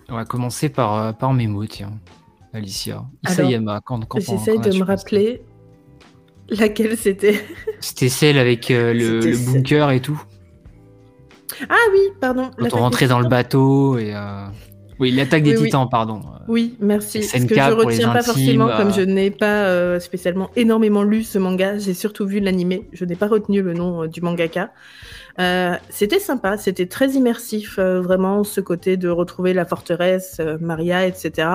on 0.08 0.14
va 0.14 0.24
commencer 0.24 0.68
par, 0.68 0.94
euh, 0.94 1.12
par 1.12 1.32
mes 1.32 1.46
mots, 1.46 1.66
tiens. 1.66 1.92
Alicia. 2.52 2.96
Alors, 2.96 3.10
Isayama, 3.32 3.80
quand, 3.84 4.04
quand 4.06 4.18
on- 4.18 4.20
J'essaye 4.20 4.56
quand 4.60 4.68
de 4.70 4.78
me 4.78 4.84
rappeler 4.84 5.42
laquelle 6.50 6.96
c'était. 6.96 7.40
C'était 7.80 8.08
celle 8.08 8.38
avec 8.38 8.70
euh, 8.70 8.92
le, 8.92 9.36
bunker 9.52 9.90
et 9.90 10.00
tout. 10.00 10.20
Ah 11.68 11.76
oui, 11.92 12.00
pardon. 12.20 12.50
Quand 12.58 12.74
on 12.74 12.78
rentrait 12.80 13.06
dans 13.06 13.20
le 13.20 13.28
bateau 13.28 13.98
et. 13.98 14.14
euh, 14.14 14.46
Oui, 14.98 15.10
l'attaque 15.10 15.42
des 15.42 15.50
Oui, 15.52 15.56
oui. 15.58 15.64
titans, 15.66 15.88
pardon. 15.90 16.20
Euh, 16.24 16.38
Oui, 16.48 16.76
merci. 16.80 17.20
Parce 17.20 17.32
que 17.32 17.38
SNK 17.38 17.48
je 17.50 17.54
les 17.54 17.84
retiens 17.84 18.08
pas 18.12 18.18
intimes, 18.20 18.24
forcément, 18.32 18.68
euh. 18.68 18.76
comme 18.76 18.92
je 18.92 19.02
n'ai 19.02 19.30
pas 19.30 19.64
euh, 19.66 20.00
spécialement 20.00 20.50
énormément 20.56 21.02
lu 21.02 21.22
ce 21.22 21.38
manga, 21.38 21.78
j'ai 21.78 21.94
surtout 21.94 22.26
vu 22.26 22.40
l'animé. 22.40 22.88
Je 22.92 23.04
n'ai 23.04 23.16
pas 23.16 23.28
retenu 23.28 23.62
le 23.62 23.74
nom 23.74 24.02
euh, 24.04 24.08
du 24.08 24.20
mangaka. 24.20 24.72
Euh, 25.40 25.74
c'était 25.90 26.20
sympa, 26.20 26.56
c'était 26.56 26.86
très 26.86 27.10
immersif, 27.10 27.76
euh, 27.78 28.00
vraiment 28.00 28.44
ce 28.44 28.60
côté 28.60 28.96
de 28.96 29.08
retrouver 29.08 29.52
la 29.52 29.64
forteresse, 29.64 30.36
euh, 30.38 30.58
Maria, 30.60 31.06
etc. 31.06 31.48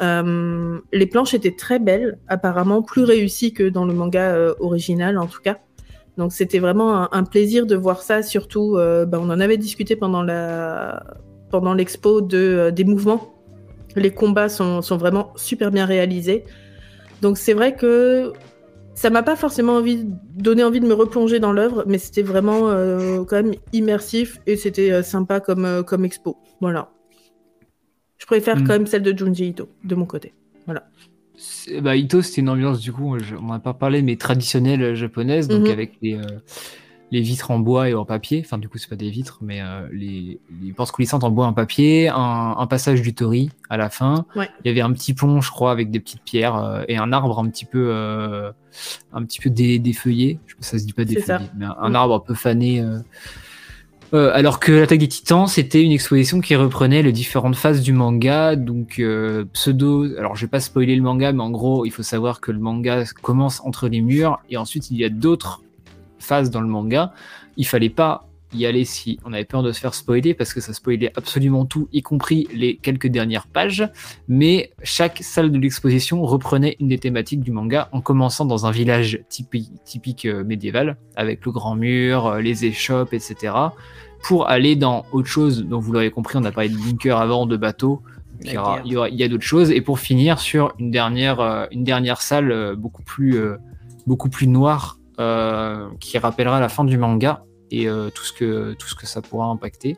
Euh, 0.00 0.78
les 0.92 1.06
planches 1.06 1.34
étaient 1.34 1.54
très 1.54 1.78
belles, 1.78 2.18
apparemment 2.28 2.82
plus 2.82 3.04
réussies 3.04 3.52
que 3.52 3.68
dans 3.68 3.84
le 3.84 3.92
manga 3.92 4.32
euh, 4.34 4.54
original 4.60 5.18
en 5.18 5.26
tout 5.26 5.40
cas. 5.42 5.58
Donc 6.16 6.32
c'était 6.32 6.58
vraiment 6.58 7.12
un, 7.12 7.24
plaisir 7.24 7.66
de 7.66 7.76
voir 7.76 8.02
ça, 8.02 8.22
surtout, 8.22 8.76
euh, 8.76 9.06
bah, 9.06 9.18
on 9.20 9.30
en 9.30 9.40
avait 9.40 9.56
discuté 9.56 9.96
pendant 9.96 10.26
pendant 11.50 11.74
l'expo 11.74 12.20
de, 12.20 12.70
des 12.70 12.84
mouvements. 12.84 13.34
Les 13.96 14.12
combats 14.12 14.48
sont, 14.48 14.82
sont, 14.82 14.96
vraiment 14.96 15.32
super 15.36 15.70
bien 15.70 15.84
réalisés. 15.84 16.44
Donc 17.22 17.38
c'est 17.38 17.54
vrai 17.54 17.74
que 17.74 18.32
ça 18.94 19.10
m'a 19.10 19.22
pas 19.22 19.34
forcément 19.34 19.82
donné 20.34 20.62
envie 20.62 20.80
de 20.80 20.86
me 20.86 20.94
replonger 20.94 21.40
dans 21.40 21.52
l'œuvre, 21.52 21.84
mais 21.86 21.98
c'était 21.98 22.22
vraiment 22.22 22.68
quand 23.24 23.36
même 23.36 23.54
immersif 23.72 24.40
et 24.46 24.56
c'était 24.56 25.02
sympa 25.02 25.40
comme, 25.40 25.84
comme 25.84 26.04
expo. 26.04 26.36
Voilà. 26.60 26.90
Je 28.20 28.26
préfère 28.26 28.56
hmm. 28.56 28.64
quand 28.64 28.72
même 28.74 28.86
celle 28.86 29.02
de 29.02 29.16
Junji 29.16 29.48
Ito, 29.48 29.68
de 29.82 29.94
mon 29.94 30.04
côté. 30.04 30.34
Voilà. 30.66 30.84
Bah, 31.80 31.96
Ito, 31.96 32.20
c'était 32.20 32.42
une 32.42 32.50
ambiance, 32.50 32.80
du 32.80 32.92
coup, 32.92 33.16
on 33.16 33.40
n'en 33.40 33.54
a 33.54 33.58
pas 33.58 33.72
parlé, 33.72 34.02
mais 34.02 34.16
traditionnelle 34.16 34.82
euh, 34.82 34.94
japonaise, 34.94 35.48
donc 35.48 35.62
mhm. 35.62 35.70
avec 35.70 35.92
les, 36.02 36.16
euh, 36.16 36.26
les, 37.10 37.22
vitres 37.22 37.50
en 37.50 37.58
bois 37.58 37.88
et 37.88 37.94
en 37.94 38.04
papier. 38.04 38.42
Enfin, 38.44 38.58
du 38.58 38.68
coup, 38.68 38.76
c'est 38.76 38.90
pas 38.90 38.96
des 38.96 39.08
vitres, 39.08 39.38
mais 39.40 39.62
euh, 39.62 39.88
les, 39.90 40.38
les, 40.62 40.72
portes 40.72 40.92
coulissantes 40.92 41.24
en 41.24 41.30
bois 41.30 41.46
et 41.46 41.48
en 41.48 41.54
papier, 41.54 42.10
un, 42.12 42.66
passage 42.66 43.00
du 43.00 43.14
tori 43.14 43.50
à 43.70 43.78
la 43.78 43.88
fin. 43.88 44.26
Il 44.36 44.48
y 44.66 44.68
avait 44.68 44.82
un 44.82 44.92
petit 44.92 45.14
pont, 45.14 45.40
je 45.40 45.50
crois, 45.50 45.72
avec 45.72 45.90
des 45.90 45.98
petites 45.98 46.22
pierres 46.22 46.84
et 46.88 46.98
un 46.98 47.10
arbre 47.10 47.38
un 47.38 47.48
petit 47.48 47.64
peu, 47.64 47.90
un 49.12 49.24
petit 49.24 49.40
peu 49.40 49.48
défeuillé. 49.48 50.40
Je 50.46 50.52
sais 50.52 50.56
pas 50.56 50.62
si 50.62 50.70
ça 50.70 50.78
se 50.78 50.84
dit 50.84 50.92
pas 50.92 51.04
défeuillé, 51.04 51.48
mais 51.56 51.64
un, 51.64 51.76
un, 51.80 51.94
arbre 51.94 52.16
un 52.16 52.20
peu 52.20 52.34
fané. 52.34 52.84
Euh, 54.12 54.32
alors 54.34 54.58
que 54.58 54.72
l'attaque 54.72 54.98
des 54.98 55.08
titans, 55.08 55.46
c'était 55.46 55.82
une 55.82 55.92
exposition 55.92 56.40
qui 56.40 56.56
reprenait 56.56 57.02
les 57.02 57.12
différentes 57.12 57.54
phases 57.54 57.80
du 57.82 57.92
manga. 57.92 58.56
Donc, 58.56 58.98
euh, 58.98 59.44
pseudo. 59.52 60.04
Alors, 60.18 60.34
je 60.36 60.42
vais 60.42 60.50
pas 60.50 60.60
spoiler 60.60 60.96
le 60.96 61.02
manga, 61.02 61.32
mais 61.32 61.42
en 61.42 61.50
gros, 61.50 61.84
il 61.86 61.90
faut 61.90 62.02
savoir 62.02 62.40
que 62.40 62.50
le 62.50 62.58
manga 62.58 63.04
commence 63.22 63.60
entre 63.64 63.88
les 63.88 64.00
murs 64.00 64.40
et 64.50 64.56
ensuite 64.56 64.90
il 64.90 64.96
y 64.96 65.04
a 65.04 65.08
d'autres 65.08 65.62
phases 66.18 66.50
dans 66.50 66.60
le 66.60 66.66
manga. 66.66 67.12
Il 67.56 67.66
fallait 67.66 67.88
pas 67.88 68.29
y 68.52 68.66
aller 68.66 68.84
si 68.84 69.18
on 69.24 69.32
avait 69.32 69.44
peur 69.44 69.62
de 69.62 69.72
se 69.72 69.80
faire 69.80 69.94
spoiler 69.94 70.34
parce 70.34 70.54
que 70.54 70.60
ça 70.60 70.72
spoilait 70.72 71.12
absolument 71.16 71.64
tout, 71.64 71.88
y 71.92 72.02
compris 72.02 72.48
les 72.54 72.76
quelques 72.76 73.08
dernières 73.08 73.46
pages. 73.46 73.88
Mais 74.28 74.72
chaque 74.82 75.18
salle 75.22 75.52
de 75.52 75.58
l'exposition 75.58 76.22
reprenait 76.22 76.76
une 76.80 76.88
des 76.88 76.98
thématiques 76.98 77.40
du 77.40 77.52
manga 77.52 77.88
en 77.92 78.00
commençant 78.00 78.44
dans 78.44 78.66
un 78.66 78.70
village 78.70 79.20
typique, 79.28 79.70
typique 79.84 80.26
euh, 80.26 80.44
médiéval 80.44 80.96
avec 81.16 81.44
le 81.44 81.52
grand 81.52 81.74
mur, 81.74 82.36
les 82.36 82.64
échoppes, 82.64 83.12
etc 83.12 83.52
pour 84.22 84.48
aller 84.48 84.76
dans 84.76 85.04
autre 85.12 85.28
chose. 85.28 85.64
Donc 85.64 85.82
vous 85.82 85.92
l'aurez 85.92 86.10
compris, 86.10 86.38
on 86.38 86.44
a 86.44 86.52
parlé 86.52 86.68
de 86.68 86.76
bunker 86.76 87.18
avant, 87.18 87.46
de 87.46 87.56
bateau. 87.56 88.02
Il 88.42 88.52
y, 88.52 89.22
a, 89.22 89.28
d'autres 89.28 89.44
choses. 89.44 89.70
Et 89.70 89.82
pour 89.82 89.98
finir 89.98 90.38
sur 90.38 90.72
une 90.78 90.90
dernière, 90.90 91.40
euh, 91.40 91.66
une 91.72 91.84
dernière 91.84 92.22
salle 92.22 92.50
euh, 92.50 92.74
beaucoup, 92.74 93.02
plus, 93.02 93.36
euh, 93.36 93.56
beaucoup 94.06 94.30
plus 94.30 94.46
noire 94.46 94.96
qui 96.00 96.16
rappellera 96.16 96.60
la 96.60 96.70
fin 96.70 96.82
du 96.82 96.96
manga 96.96 97.42
et 97.70 97.86
tout, 98.14 98.24
ce 98.24 98.32
que, 98.32 98.74
tout 98.74 98.88
ce 98.88 98.94
que 98.94 99.06
ça 99.06 99.22
pourra 99.22 99.46
impacter. 99.46 99.96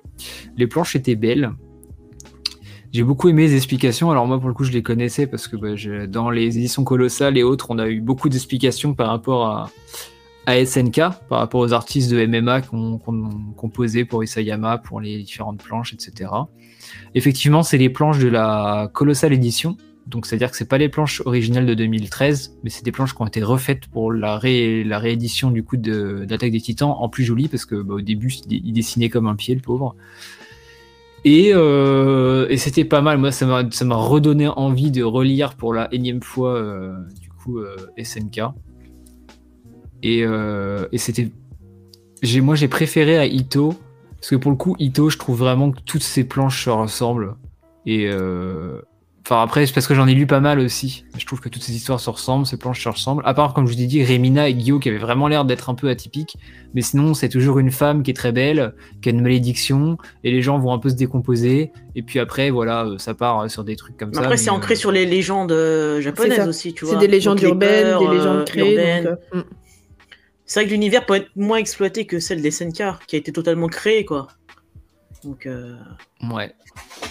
Les 0.57 0.67
planches 0.67 0.97
étaient 0.97 1.17
belles. 1.17 1.53
J'ai 2.93 3.03
beaucoup 3.03 3.31
aimé 3.31 3.47
les 3.47 3.57
explications. 3.57 4.11
Alors 4.11 4.27
moi, 4.27 4.39
pour 4.39 4.49
le 4.49 4.55
coup, 4.55 4.65
je 4.65 4.73
les 4.73 4.83
connaissais 4.83 5.27
parce 5.27 5.49
que 5.49 5.57
bah, 5.57 6.07
dans 6.07 6.31
les 6.31 6.59
éditions 6.59 6.85
colossales 6.85 7.39
et 7.39 7.43
autres, 7.43 7.71
on 7.71 7.79
a 7.79 7.89
eu 7.89 8.01
beaucoup 8.01 8.29
d'explications 8.29 8.93
par 8.93 9.09
rapport 9.09 9.47
à, 9.47 9.71
à 10.47 10.65
SNK 10.65 11.01
par 11.29 11.39
rapport 11.39 11.61
aux 11.61 11.73
artistes 11.73 12.11
de 12.11 12.27
MMA 12.27 12.63
qu'on 12.63 12.99
qu 12.99 13.11
composé 13.57 14.05
pour 14.05 14.25
Isayama, 14.25 14.79
pour 14.79 15.01
les 15.01 15.23
différentes 15.23 15.63
planches, 15.63 15.95
etc. 15.95 16.31
Effectivement, 17.15 17.63
c'est 17.63 17.79
les 17.79 17.91
planches 17.91 18.19
de 18.19 18.29
la 18.29 18.91
Colossal 18.93 19.33
Edition. 19.33 19.77
Donc, 20.07 20.27
c'est-à-dire 20.27 20.51
que 20.51 20.57
c'est 20.57 20.69
pas 20.69 20.79
les 20.79 20.89
planches 20.89 21.23
originales 21.25 21.67
de 21.67 21.75
2013, 21.75 22.59
mais 22.65 22.71
c'est 22.71 22.85
des 22.85 22.93
planches 22.93 23.15
qui 23.15 23.23
ont 23.23 23.27
été 23.27 23.43
refaites 23.43 23.87
pour 23.87 24.13
la, 24.13 24.39
réédition 24.39 25.51
du 25.51 25.63
coup 25.63 25.77
d'Attaque 25.77 26.51
des 26.51 26.61
Titans 26.61 26.95
en 26.97 27.09
plus 27.09 27.25
joli 27.25 27.49
parce 27.49 27.65
que 27.65 27.77
bah, 27.77 27.95
au 27.95 28.01
début, 28.01 28.33
il 28.51 28.73
dessinait 28.73 29.09
comme 29.09 29.27
un 29.27 29.37
pied, 29.37 29.55
le 29.55 29.61
pauvre. 29.61 29.95
Et, 31.25 31.53
euh, 31.55 32.47
et 32.49 32.57
c'était 32.57 32.85
pas 32.85 33.01
mal. 33.01 33.19
Moi, 33.19 33.31
ça 33.31 33.47
m'a 33.47 33.95
redonné 33.97 34.49
envie 34.49 34.91
de 34.91 35.03
relire 35.05 35.55
pour 35.55 35.73
la 35.73 35.93
énième 35.95 36.23
fois, 36.23 36.57
euh, 36.57 36.95
du 37.21 37.29
coup, 37.31 37.59
euh, 37.59 37.77
SNK. 38.03 38.41
Euh, 40.05 40.89
et, 40.91 40.99
c'était. 40.99 41.31
Moi, 42.41 42.57
j'ai 42.57 42.69
préféré 42.69 43.19
à 43.19 43.27
Ito. 43.27 43.75
Parce 44.17 44.31
que 44.31 44.37
pour 44.37 44.51
le 44.51 44.57
coup, 44.57 44.77
Ito, 44.79 45.11
je 45.11 45.19
trouve 45.19 45.39
vraiment 45.39 45.73
que 45.73 45.81
toutes 45.81 46.03
ces 46.03 46.25
planches 46.25 46.65
se 46.65 46.71
ressemblent. 46.71 47.37
Et. 47.87 48.11
Euh, 49.23 49.35
enfin, 49.35 49.43
après, 49.43 49.67
c'est 49.67 49.73
parce 49.73 49.87
que 49.87 49.95
j'en 49.95 50.07
ai 50.07 50.15
lu 50.15 50.27
pas 50.27 50.41
mal 50.41 50.59
aussi. 50.59 51.05
Je 51.17 51.25
trouve 51.27 51.41
que 51.41 51.49
toutes 51.49 51.63
ces 51.63 51.73
histoires 51.73 52.01
se 52.01 52.11
ressemblent, 52.11 52.47
ces 52.47 52.57
planches 52.57 52.83
se 52.83 52.89
ressemblent. 52.89 53.23
À 53.25 53.35
part, 53.35 53.55
comme 53.55 53.67
je 53.67 53.75
vous 53.75 53.81
ai 53.81 53.87
dit, 53.87 54.03
Rémina 54.03 54.49
et 54.49 54.55
Guillaume 54.55 54.81
qui 54.81 54.89
avaient 54.89 54.99
vraiment 54.99 55.29
l'air 55.29 55.45
d'être 55.45 55.71
un 55.71 55.75
peu 55.75 55.89
atypiques. 55.89 56.37
Mais 56.75 56.83
sinon, 56.83 57.15
c'est 57.15 57.29
toujours 57.29 57.59
une 57.59 57.71
femme 57.71 58.03
qui 58.03 58.11
est 58.11 58.15
très 58.15 58.33
belle, 58.33 58.75
qui 59.01 59.09
a 59.09 59.13
une 59.13 59.21
malédiction, 59.21 59.97
et 60.25 60.31
les 60.31 60.43
gens 60.43 60.59
vont 60.59 60.73
un 60.73 60.79
peu 60.79 60.89
se 60.89 60.95
décomposer. 60.95 61.73
Et 61.95 62.03
puis 62.03 62.19
après, 62.19 62.51
voilà, 62.51 62.85
euh, 62.85 62.99
ça 62.99 63.15
part 63.15 63.51
sur 63.51 63.65
des 63.65 63.77
trucs 63.77 63.97
comme 63.97 64.13
ça. 64.13 64.21
Après, 64.21 64.37
c'est 64.37 64.51
ancré 64.51 64.75
sur 64.75 64.91
les 64.91 65.07
légendes 65.07 65.55
japonaises 66.01 66.49
aussi, 66.49 66.75
tu 66.75 66.85
vois. 66.85 66.95
C'est 66.95 67.01
des 67.01 67.13
légendes 67.13 67.41
urbaines, 67.43 67.99
des 67.99 68.09
légendes 68.09 68.45
créées. 68.45 69.03
Mm. 69.33 69.41
C'est 70.53 70.61
vrai 70.61 70.67
que 70.67 70.73
l'univers 70.73 71.07
peut 71.07 71.15
être 71.15 71.31
moins 71.35 71.57
exploité 71.57 72.05
que 72.05 72.19
celle 72.19 72.43
des 72.43 72.51
SNK, 72.51 72.83
qui 73.07 73.17
a 73.17 73.19
été 73.19 73.33
totalement 73.33 73.69
créée, 73.69 74.05
quoi. 74.05 74.29
Donc. 75.25 75.47
Euh... 75.47 75.77
Ouais. 76.31 76.55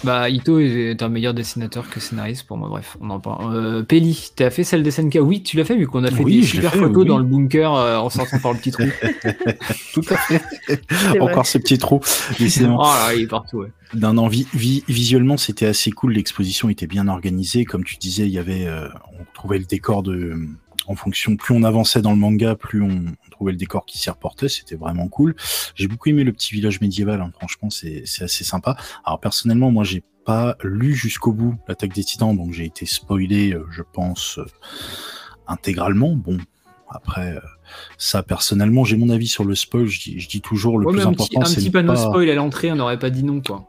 Bah, 0.04 0.28
Ito 0.28 0.58
est 0.58 1.02
un 1.02 1.08
meilleur 1.08 1.34
dessinateur 1.34 1.88
que 1.88 2.00
scénariste 2.00 2.46
pour 2.46 2.56
moi. 2.56 2.68
Bref, 2.68 2.96
on 3.00 3.10
en 3.10 3.20
parle. 3.20 3.54
Euh, 3.54 3.82
Peli, 3.82 4.30
tu 4.36 4.42
as 4.42 4.50
fait 4.50 4.64
celle 4.64 4.82
des 4.82 4.90
SNK 4.90 5.18
Oui, 5.20 5.42
tu 5.42 5.56
l'as 5.56 5.64
fait 5.64 5.76
vu 5.76 5.86
qu'on 5.86 6.04
a 6.04 6.10
fait 6.10 6.24
des 6.24 6.42
super 6.42 6.74
photos 6.74 7.06
dans 7.06 7.18
le 7.18 7.24
bunker 7.24 7.74
euh, 7.74 7.96
en 7.98 8.10
sortant 8.10 8.38
par 8.38 8.52
le 8.52 8.58
petit 8.58 8.72
trou. 8.72 8.84
Tout 9.94 10.04
à 10.10 10.16
fait. 10.16 11.20
Encore 11.20 11.46
ce 11.46 11.58
petit 11.58 11.78
trou. 11.78 12.00
oh 12.02 12.44
là, 12.80 13.14
il 13.14 13.22
est 13.22 13.26
partout. 13.26 13.58
Ouais. 13.58 13.72
D'un 13.94 14.16
envie, 14.16 14.46
visuellement, 14.54 15.36
c'était 15.36 15.66
assez 15.66 15.90
cool. 15.90 16.14
L'exposition 16.14 16.68
était 16.68 16.86
bien 16.86 17.08
organisée. 17.08 17.64
Comme 17.64 17.84
tu 17.84 17.96
disais, 17.96 18.24
il 18.24 18.32
y 18.32 18.38
avait, 18.38 18.66
euh, 18.66 18.88
on 19.20 19.24
trouvait 19.34 19.58
le 19.58 19.66
décor 19.66 20.02
de, 20.02 20.36
en 20.86 20.94
fonction, 20.94 21.36
plus 21.36 21.54
on 21.54 21.62
avançait 21.62 22.02
dans 22.02 22.12
le 22.12 22.18
manga, 22.18 22.54
plus 22.54 22.82
on, 22.82 23.04
le 23.44 23.56
décor 23.56 23.86
qui 23.86 23.98
s'y 23.98 24.10
reportait, 24.10 24.48
c'était 24.48 24.76
vraiment 24.76 25.08
cool. 25.08 25.34
J'ai 25.74 25.88
beaucoup 25.88 26.08
aimé 26.08 26.24
le 26.24 26.32
petit 26.32 26.54
village 26.54 26.80
médiéval, 26.80 27.20
hein. 27.20 27.32
franchement, 27.36 27.70
c'est 27.70 28.04
assez 28.20 28.44
sympa. 28.44 28.76
Alors 29.04 29.20
personnellement, 29.20 29.70
moi, 29.70 29.84
j'ai 29.84 30.02
pas 30.24 30.56
lu 30.62 30.94
jusqu'au 30.94 31.32
bout 31.32 31.56
l'attaque 31.66 31.94
des 31.94 32.04
titans, 32.04 32.36
donc 32.36 32.52
j'ai 32.52 32.64
été 32.64 32.86
spoilé, 32.86 33.52
euh, 33.52 33.66
je 33.70 33.82
pense, 33.82 34.38
euh, 34.38 34.46
intégralement. 35.48 36.14
Bon, 36.14 36.38
après, 36.88 37.36
euh, 37.36 37.40
ça, 37.98 38.22
personnellement, 38.22 38.84
j'ai 38.84 38.96
mon 38.96 39.10
avis 39.10 39.26
sur 39.26 39.44
le 39.44 39.54
spoil. 39.54 39.86
Je 39.86 40.28
dis, 40.28 40.40
toujours 40.40 40.78
le 40.78 40.86
plus 40.86 41.00
important, 41.00 41.44
c'est 41.44 41.58
un 41.58 41.62
petit 41.62 41.70
panneau 41.70 41.96
spoil 41.96 42.28
à 42.30 42.34
l'entrée, 42.34 42.70
on 42.70 42.76
n'aurait 42.76 42.98
pas 42.98 43.10
dit 43.10 43.24
non, 43.24 43.40
quoi. 43.40 43.68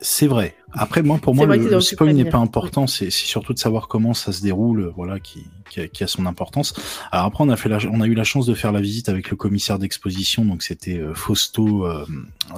C'est 0.00 0.26
vrai. 0.28 0.54
Après, 0.72 1.02
moi, 1.02 1.18
pour 1.18 1.34
moi, 1.34 1.46
le, 1.46 1.80
spoil 1.80 2.12
n'est 2.12 2.24
pas 2.24 2.38
important. 2.38 2.86
C'est 2.86 3.10
surtout 3.10 3.52
de 3.52 3.58
savoir 3.58 3.88
comment 3.88 4.14
ça 4.14 4.32
se 4.32 4.42
déroule, 4.42 4.92
voilà, 4.94 5.18
qui, 5.18 5.46
qui, 5.70 6.04
a, 6.04 6.06
son 6.06 6.26
importance. 6.26 6.74
Alors 7.10 7.26
après, 7.26 7.44
on 7.44 7.48
a 7.48 7.56
fait, 7.56 7.70
on 7.90 8.00
a 8.00 8.06
eu 8.06 8.14
la 8.14 8.24
chance 8.24 8.46
de 8.46 8.54
faire 8.54 8.72
la 8.72 8.80
visite 8.80 9.08
avec 9.08 9.30
le 9.30 9.36
commissaire 9.36 9.78
d'exposition, 9.78 10.44
donc 10.44 10.62
c'était 10.62 10.98
euh, 10.98 11.14
Fausto 11.14 11.84
euh, 11.86 12.04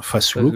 Fasulo, 0.02 0.52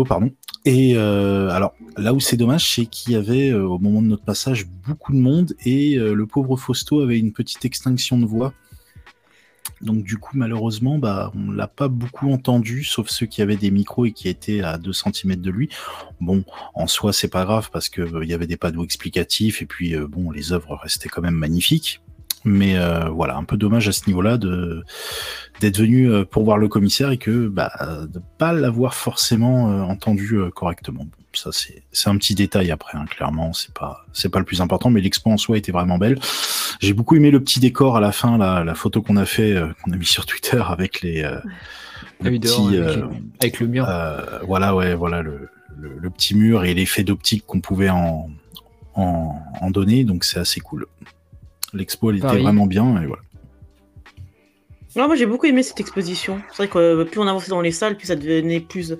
euh, 0.00 0.04
pardon. 0.04 0.30
Et 0.64 0.94
euh, 0.96 1.50
alors 1.50 1.74
là 1.96 2.12
où 2.12 2.20
c'est 2.20 2.36
dommage, 2.36 2.74
c'est 2.74 2.86
qu'il 2.86 3.12
y 3.12 3.16
avait 3.16 3.52
au 3.52 3.78
moment 3.78 4.02
de 4.02 4.08
notre 4.08 4.24
passage 4.24 4.66
beaucoup 4.86 5.12
de 5.12 5.18
monde 5.18 5.54
et 5.64 5.96
le 5.96 6.26
pauvre 6.26 6.56
Fausto 6.56 7.00
avait 7.00 7.18
une 7.18 7.32
petite 7.32 7.64
extinction 7.64 8.18
de 8.18 8.26
voix. 8.26 8.52
Donc 9.80 10.02
du 10.02 10.18
coup, 10.18 10.36
malheureusement, 10.36 10.98
bah, 10.98 11.32
on 11.34 11.50
l'a 11.50 11.68
pas 11.68 11.88
beaucoup 11.88 12.32
entendu, 12.32 12.84
sauf 12.84 13.08
ceux 13.08 13.26
qui 13.26 13.42
avaient 13.42 13.56
des 13.56 13.70
micros 13.70 14.06
et 14.06 14.12
qui 14.12 14.28
étaient 14.28 14.62
à 14.62 14.78
2 14.78 14.92
cm 14.92 15.36
de 15.36 15.50
lui. 15.50 15.68
Bon, 16.20 16.44
en 16.74 16.86
soi, 16.86 17.12
c'est 17.12 17.28
pas 17.28 17.44
grave 17.44 17.70
parce 17.72 17.88
que 17.88 18.02
euh, 18.02 18.24
il 18.24 18.30
y 18.30 18.34
avait 18.34 18.46
des 18.46 18.56
panneaux 18.56 18.84
explicatifs 18.84 19.62
et 19.62 19.66
puis 19.66 19.94
euh, 19.94 20.06
bon, 20.08 20.30
les 20.30 20.52
œuvres 20.52 20.76
restaient 20.76 21.08
quand 21.08 21.22
même 21.22 21.34
magnifiques. 21.34 22.00
Mais 22.44 22.78
euh, 22.78 23.08
voilà, 23.08 23.36
un 23.36 23.44
peu 23.44 23.56
dommage 23.56 23.88
à 23.88 23.92
ce 23.92 24.06
niveau-là 24.06 24.38
de 24.38 24.84
d'être 25.60 25.78
venu 25.78 26.24
pour 26.26 26.44
voir 26.44 26.56
le 26.56 26.68
commissaire 26.68 27.10
et 27.10 27.18
que 27.18 27.48
bah, 27.48 27.72
de 28.08 28.20
pas 28.38 28.52
l'avoir 28.52 28.94
forcément 28.94 29.64
entendu 29.88 30.38
correctement 30.54 31.04
ça 31.38 31.50
c'est 31.52 32.08
un 32.08 32.16
petit 32.16 32.34
détail 32.34 32.70
après, 32.70 32.98
hein, 32.98 33.04
clairement, 33.08 33.52
c'est 33.52 33.72
pas 33.72 34.04
c'est 34.12 34.28
pas 34.28 34.38
le 34.38 34.44
plus 34.44 34.60
important, 34.60 34.90
mais 34.90 35.00
l'expo 35.00 35.30
en 35.30 35.36
soi 35.36 35.56
était 35.58 35.72
vraiment 35.72 35.98
belle. 35.98 36.18
J'ai 36.80 36.92
beaucoup 36.92 37.16
aimé 37.16 37.30
le 37.30 37.40
petit 37.40 37.60
décor 37.60 37.96
à 37.96 38.00
la 38.00 38.12
fin, 38.12 38.38
la, 38.38 38.64
la 38.64 38.74
photo 38.74 39.02
qu'on 39.02 39.16
a 39.16 39.24
fait, 39.24 39.52
euh, 39.52 39.68
qu'on 39.82 39.92
a 39.92 39.96
mis 39.96 40.06
sur 40.06 40.26
Twitter 40.26 40.62
avec 40.68 41.02
les, 41.02 41.22
euh, 41.22 41.38
le 42.20 42.38
petit, 42.38 42.76
euh, 42.76 43.06
avec 43.40 43.60
le 43.60 43.66
mur. 43.68 43.88
voilà, 44.46 44.74
ouais, 44.74 44.94
voilà 44.94 45.22
le, 45.22 45.48
le, 45.78 46.10
petit 46.10 46.34
mur 46.34 46.64
et 46.64 46.74
l'effet 46.74 47.04
d'optique 47.04 47.44
qu'on 47.46 47.60
pouvait 47.60 47.90
en, 47.90 48.28
en, 48.94 49.40
en, 49.60 49.70
donner, 49.70 50.04
donc 50.04 50.24
c'est 50.24 50.40
assez 50.40 50.60
cool. 50.60 50.86
L'expo 51.72 52.10
elle 52.10 52.18
était 52.18 52.38
vraiment 52.38 52.66
bien 52.66 53.00
et 53.00 53.06
voilà 53.06 53.22
moi 54.96 55.16
j'ai 55.16 55.26
beaucoup 55.26 55.46
aimé 55.46 55.62
cette 55.62 55.80
exposition. 55.80 56.40
C'est 56.50 56.56
vrai 56.56 56.68
que 56.68 56.78
euh, 56.78 57.04
plus 57.04 57.20
on 57.20 57.26
avançait 57.26 57.50
dans 57.50 57.60
les 57.60 57.72
salles, 57.72 57.96
plus 57.96 58.06
ça 58.08 58.16
devenait 58.16 58.60
plus 58.60 58.96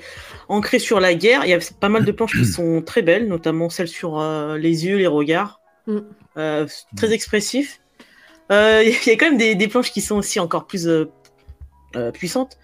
ancré 0.49 0.79
sur 0.79 1.01
la 1.01 1.15
guerre. 1.15 1.45
Il 1.45 1.51
y 1.51 1.55
a 1.55 1.59
pas 1.81 1.89
mal 1.89 2.05
de 2.05 2.13
planches 2.13 2.39
qui 2.39 2.45
sont 2.47 2.83
très 2.83 3.03
belles, 3.03 3.27
notamment 3.29 3.71
celles 3.71 3.89
sur 3.89 4.21
euh, 4.21 4.59
les 4.59 4.87
yeux, 4.87 4.97
les 4.97 5.07
regards, 5.07 5.61
mm. 5.87 5.99
euh, 6.37 6.67
très 6.97 7.13
expressifs. 7.13 7.81
Il 8.51 8.95
y 9.07 9.11
a 9.11 9.17
quand 9.17 9.31
même 9.31 9.37
des, 9.37 9.69
planches 9.69 9.93
qui 9.93 10.01
sont 10.01 10.17
aussi 10.17 10.41
encore 10.41 10.67
plus 10.67 10.89
puissantes. 12.15 12.57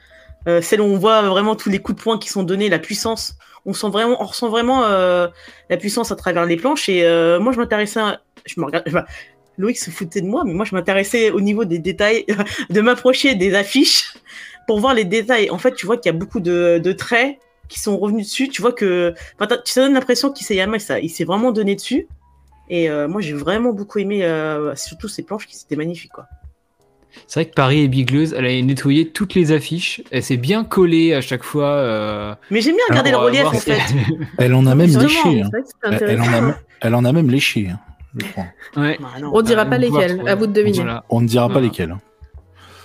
Euh, 0.46 0.60
celle 0.60 0.80
où 0.80 0.84
on 0.84 0.98
voit 0.98 1.22
vraiment 1.22 1.56
tous 1.56 1.70
les 1.70 1.78
coups 1.78 1.96
de 1.98 2.02
poing 2.02 2.18
qui 2.18 2.28
sont 2.28 2.42
donnés, 2.42 2.68
la 2.68 2.78
puissance. 2.78 3.36
On 3.66 3.72
sent 3.72 3.88
vraiment, 3.88 4.22
on 4.22 4.26
ressent 4.26 4.50
vraiment 4.50 4.84
euh, 4.84 5.28
la 5.70 5.76
puissance 5.76 6.12
à 6.12 6.16
travers 6.16 6.44
les 6.44 6.56
planches. 6.56 6.88
Et 6.88 7.04
euh, 7.04 7.40
moi, 7.40 7.52
je 7.52 7.58
m'intéressais, 7.58 8.00
à... 8.00 8.20
je 8.44 8.60
me 8.60 8.66
regarde, 8.66 8.90
bah, 8.90 9.06
Loïc 9.58 9.78
se 9.78 9.90
foutait 9.90 10.20
de 10.20 10.26
moi, 10.26 10.42
mais 10.44 10.52
moi, 10.52 10.64
je 10.64 10.74
m'intéressais 10.74 11.30
au 11.30 11.40
niveau 11.40 11.64
des 11.64 11.78
détails, 11.78 12.24
de 12.70 12.80
m'approcher 12.80 13.34
des 13.34 13.54
affiches 13.54 14.14
pour 14.66 14.80
voir 14.80 14.94
les 14.94 15.04
détails. 15.04 15.50
En 15.50 15.58
fait, 15.58 15.74
tu 15.74 15.86
vois 15.86 15.96
qu'il 15.96 16.10
y 16.12 16.14
a 16.14 16.18
beaucoup 16.18 16.40
de, 16.40 16.80
de, 16.82 16.92
traits 16.92 17.38
qui 17.68 17.78
sont 17.80 17.98
revenus 17.98 18.26
dessus. 18.26 18.48
Tu 18.48 18.62
vois 18.62 18.72
que, 18.72 19.14
enfin, 19.38 19.56
tu 19.64 19.74
te 19.74 19.80
donnes 19.80 19.94
l'impression 19.94 20.30
qu'Isayama, 20.30 20.78
ça, 20.78 21.00
il 21.00 21.10
s'est 21.10 21.24
vraiment 21.24 21.52
donné 21.52 21.74
dessus. 21.74 22.06
Et 22.70 22.88
euh, 22.88 23.08
moi, 23.08 23.20
j'ai 23.20 23.34
vraiment 23.34 23.72
beaucoup 23.72 23.98
aimé, 23.98 24.24
euh, 24.24 24.74
surtout 24.74 25.08
ces 25.08 25.22
planches 25.22 25.46
qui 25.46 25.56
c'était 25.56 25.76
magnifique, 25.76 26.12
quoi. 26.12 26.26
C'est 27.26 27.40
vrai 27.40 27.48
que 27.48 27.54
Paris 27.54 27.84
est 27.84 27.88
bigleuse, 27.88 28.34
elle 28.36 28.46
a 28.46 28.62
nettoyé 28.62 29.08
toutes 29.08 29.34
les 29.34 29.52
affiches, 29.52 30.02
elle 30.10 30.22
s'est 30.22 30.36
bien 30.36 30.64
collée 30.64 31.14
à 31.14 31.20
chaque 31.20 31.44
fois. 31.44 31.68
Euh... 31.68 32.34
Mais 32.50 32.60
j'aime 32.60 32.74
bien 32.74 32.84
regarder 32.90 33.10
le 33.12 33.16
relief 33.18 33.44
en 33.44 33.52
fait. 33.52 33.78
elle 34.38 34.54
en 34.54 34.66
a 34.66 34.74
même 34.74 34.90
léché. 34.90 35.42
Hein. 35.42 35.50
Elle, 35.82 36.20
en 36.20 36.24
a, 36.24 36.54
elle, 36.80 36.94
en 36.94 37.04
a, 37.04 37.12
même 37.12 37.30
léché, 37.30 37.68
hein, 37.70 37.78
je 38.16 38.26
crois. 38.26 38.44
Ouais. 38.76 38.98
Bah, 39.00 39.08
non, 39.20 39.30
on 39.32 39.38
ne 39.38 39.42
dira 39.42 39.64
pas 39.64 39.78
lesquelles, 39.78 40.26
à 40.28 40.34
vous 40.34 40.46
de 40.46 40.52
deviner. 40.52 40.78
Voilà. 40.78 41.04
On 41.08 41.20
ne 41.20 41.26
dira 41.26 41.48
pas 41.48 41.60
lesquelles. 41.60 41.92
Hein. 41.92 42.00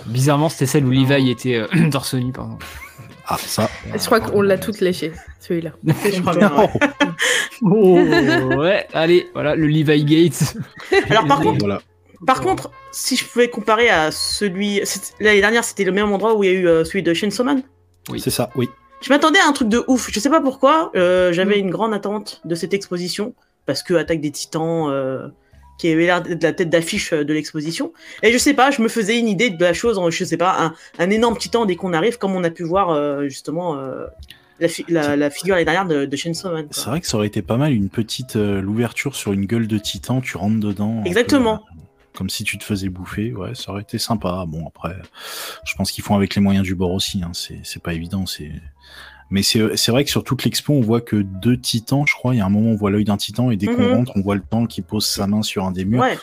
Bizarrement, 0.05 0.49
c'était 0.49 0.65
celle 0.65 0.85
où 0.85 0.91
Levi 0.91 1.29
était 1.29 1.55
euh, 1.55 1.89
torse 1.91 2.13
nu, 2.13 2.31
pardon. 2.31 2.57
Ah, 3.27 3.37
ça. 3.37 3.69
Je 3.93 4.03
crois 4.05 4.21
qu'on 4.21 4.41
l'a 4.41 4.57
toutes 4.57 4.79
léché, 4.79 5.11
celui-là. 5.39 5.71
je 5.83 6.19
crois 6.21 6.35
bien. 6.35 6.51
Ouais. 6.51 6.69
oh, 7.61 8.55
ouais, 8.57 8.87
allez, 8.93 9.29
voilà, 9.33 9.55
le 9.55 9.67
Levi 9.67 10.03
Gates. 10.03 10.55
Alors, 11.09 11.27
par 11.27 11.41
contre, 11.41 11.59
voilà. 11.59 11.81
Par 12.25 12.41
contre, 12.41 12.71
si 12.91 13.15
je 13.15 13.25
pouvais 13.25 13.49
comparer 13.49 13.89
à 13.89 14.11
celui. 14.11 14.81
L'année 15.19 15.41
dernière, 15.41 15.63
c'était 15.63 15.83
le 15.83 15.91
même 15.91 16.11
endroit 16.11 16.35
où 16.35 16.43
il 16.43 16.51
y 16.51 16.55
a 16.55 16.59
eu 16.59 16.67
euh, 16.67 16.83
celui 16.83 17.03
de 17.03 17.13
Chainsaw 17.13 17.43
Man 17.43 17.61
Oui. 18.09 18.19
C'est 18.19 18.31
ça, 18.31 18.49
oui. 18.55 18.69
Je 19.01 19.09
m'attendais 19.09 19.39
à 19.39 19.47
un 19.47 19.53
truc 19.53 19.69
de 19.69 19.83
ouf. 19.87 20.09
Je 20.11 20.19
sais 20.19 20.29
pas 20.29 20.41
pourquoi. 20.41 20.91
Euh, 20.95 21.31
J'avais 21.31 21.57
mm. 21.57 21.65
une 21.65 21.69
grande 21.69 21.93
attente 21.93 22.41
de 22.45 22.55
cette 22.55 22.73
exposition. 22.73 23.33
Parce 23.69 23.83
que 23.83 23.93
Attaque 23.93 24.19
des 24.19 24.31
Titans, 24.31 24.89
euh, 24.89 25.27
qui 25.77 25.91
avait 25.91 26.07
l'air 26.07 26.23
de 26.23 26.41
la 26.41 26.53
tête 26.53 26.71
d'affiche 26.71 27.13
de 27.13 27.31
l'exposition. 27.31 27.93
Et 28.23 28.31
je 28.31 28.37
sais 28.39 28.55
pas, 28.55 28.71
je 28.71 28.81
me 28.81 28.87
faisais 28.87 29.19
une 29.19 29.27
idée 29.27 29.51
de 29.51 29.63
la 29.63 29.73
chose 29.73 30.01
je 30.09 30.23
sais 30.23 30.37
pas, 30.37 30.55
un, 30.59 30.73
un 30.97 31.09
énorme 31.11 31.37
titan 31.37 31.67
dès 31.67 31.75
qu'on 31.75 31.93
arrive, 31.93 32.17
comme 32.17 32.33
on 32.33 32.43
a 32.43 32.49
pu 32.49 32.63
voir 32.63 32.89
euh, 32.89 33.27
justement. 33.27 33.79
La, 34.59 34.67
fi 34.67 34.83
la, 34.89 35.15
la, 35.15 35.29
figure 35.29 35.53
l'année 35.53 35.65
dernière 35.65 35.85
de, 35.85 36.05
de 36.05 36.15
Chainsaw 36.17 36.51
Man. 36.51 36.67
C'est 36.71 36.89
vrai 36.89 36.99
que 36.99 37.07
ça 37.07 37.15
aurait 37.15 37.27
été 37.27 37.43
pas 37.43 37.57
mal 37.57 37.71
une 37.71 37.89
petite 37.89 38.35
l'ouverture 38.35 39.15
sur 39.15 39.31
une 39.31 39.45
gueule 39.45 39.67
de 39.67 39.77
titan, 39.77 40.19
tu 40.19 40.35
rentres 40.35 40.59
dedans. 40.59 41.03
Exactement 41.05 41.63
comme 42.19 42.29
si 42.29 42.43
tu 42.43 42.57
te 42.57 42.65
faisais 42.65 42.89
bouffer, 42.89 43.31
ouais, 43.31 43.55
ça 43.55 43.71
aurait 43.71 43.83
été 43.83 43.97
sympa. 43.97 44.43
Bon, 44.45 44.67
après, 44.67 44.93
je 45.63 45.73
pense 45.75 45.89
qu'ils 45.89 46.03
font 46.03 46.15
avec 46.15 46.35
les 46.35 46.41
moyens 46.41 46.65
du 46.65 46.75
bord 46.75 46.91
aussi, 46.91 47.23
hein. 47.23 47.31
c'est 47.33 47.81
pas 47.81 47.93
évident, 47.93 48.25
c'est. 48.25 48.51
Mais 49.31 49.43
c'est 49.43 49.89
vrai 49.89 50.03
que 50.03 50.09
sur 50.09 50.23
toute 50.23 50.43
l'expo, 50.43 50.73
on 50.73 50.81
voit 50.81 51.01
que 51.01 51.17
deux 51.17 51.59
titans, 51.59 52.05
je 52.07 52.13
crois. 52.13 52.33
Il 52.33 52.39
y 52.39 52.41
a 52.41 52.45
un 52.45 52.49
moment, 52.49 52.71
on 52.71 52.75
voit 52.75 52.89
l'œil 52.89 53.03
d'un 53.03 53.17
titan, 53.17 53.51
et 53.51 53.57
dès 53.57 53.67
qu'on 53.67 53.73
mm 53.73 53.91
-hmm. 53.91 53.95
rentre, 53.95 54.11
on 54.15 54.21
voit 54.21 54.35
le 54.35 54.41
temps 54.41 54.65
qui 54.65 54.81
pose 54.81 55.05
sa 55.05 55.27
main 55.27 55.43
sur 55.43 55.65
un 55.65 55.71
des 55.71 55.85
murs. 55.85 56.01
Ouais. 56.01 56.17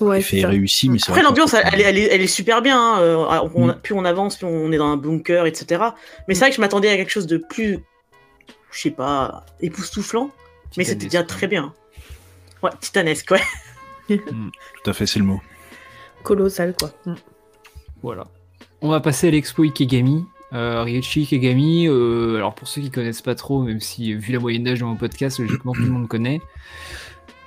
Ouais, 0.00 0.22
fait 0.22 0.46
réussi, 0.46 0.88
mais 0.88 0.98
Après, 1.06 1.22
l'ambiance, 1.22 1.54
elle, 1.54 1.80
elle, 1.80 1.98
elle, 1.98 2.22
est 2.22 2.26
super 2.26 2.62
bien. 2.62 2.78
Hein. 2.80 3.00
Euh, 3.00 3.48
on, 3.54 3.66
mm. 3.66 3.74
Plus 3.82 3.94
on 3.94 4.04
avance, 4.04 4.36
plus 4.38 4.46
on 4.46 4.72
est 4.72 4.78
dans 4.78 4.88
un 4.88 4.96
bunker, 4.96 5.44
etc. 5.46 5.82
Mais 6.26 6.34
c'est 6.34 6.40
vrai 6.40 6.50
que 6.50 6.56
je 6.56 6.60
m'attendais 6.60 6.88
à 6.88 6.96
quelque 6.96 7.10
chose 7.10 7.26
de 7.26 7.36
plus, 7.36 7.80
je 8.72 8.80
sais 8.80 8.90
pas, 8.90 9.44
époustouflant. 9.60 10.30
Mais 10.76 10.84
c'était 10.84 11.06
déjà 11.06 11.22
très 11.22 11.48
bien. 11.48 11.74
Ouais, 12.62 12.70
titanesque, 12.80 13.30
ouais. 13.30 13.42
Mm. 14.10 14.50
Tout 14.82 14.90
à 14.90 14.92
fait, 14.92 15.06
c'est 15.06 15.20
le 15.20 15.24
mot. 15.24 15.40
Colossal, 16.24 16.74
quoi. 16.76 16.90
Mm. 17.06 17.14
Voilà. 18.02 18.26
On 18.80 18.88
va 18.88 18.98
passer 18.98 19.28
à 19.28 19.30
l'expo 19.30 19.62
Ikegami. 19.62 20.24
Euh, 20.52 20.82
Ryuichi 20.82 21.20
Ikegami, 21.20 21.86
euh, 21.86 22.36
alors 22.36 22.54
pour 22.54 22.66
ceux 22.66 22.82
qui 22.82 22.90
connaissent 22.90 23.22
pas 23.22 23.34
trop, 23.34 23.62
même 23.62 23.80
si 23.80 24.14
vu 24.14 24.32
la 24.32 24.40
moyenne 24.40 24.64
d'âge 24.64 24.80
de 24.80 24.84
mon 24.84 24.96
podcast, 24.96 25.38
logiquement 25.38 25.72
tout 25.72 25.82
le 25.82 25.90
monde 25.90 26.08
connaît. 26.08 26.40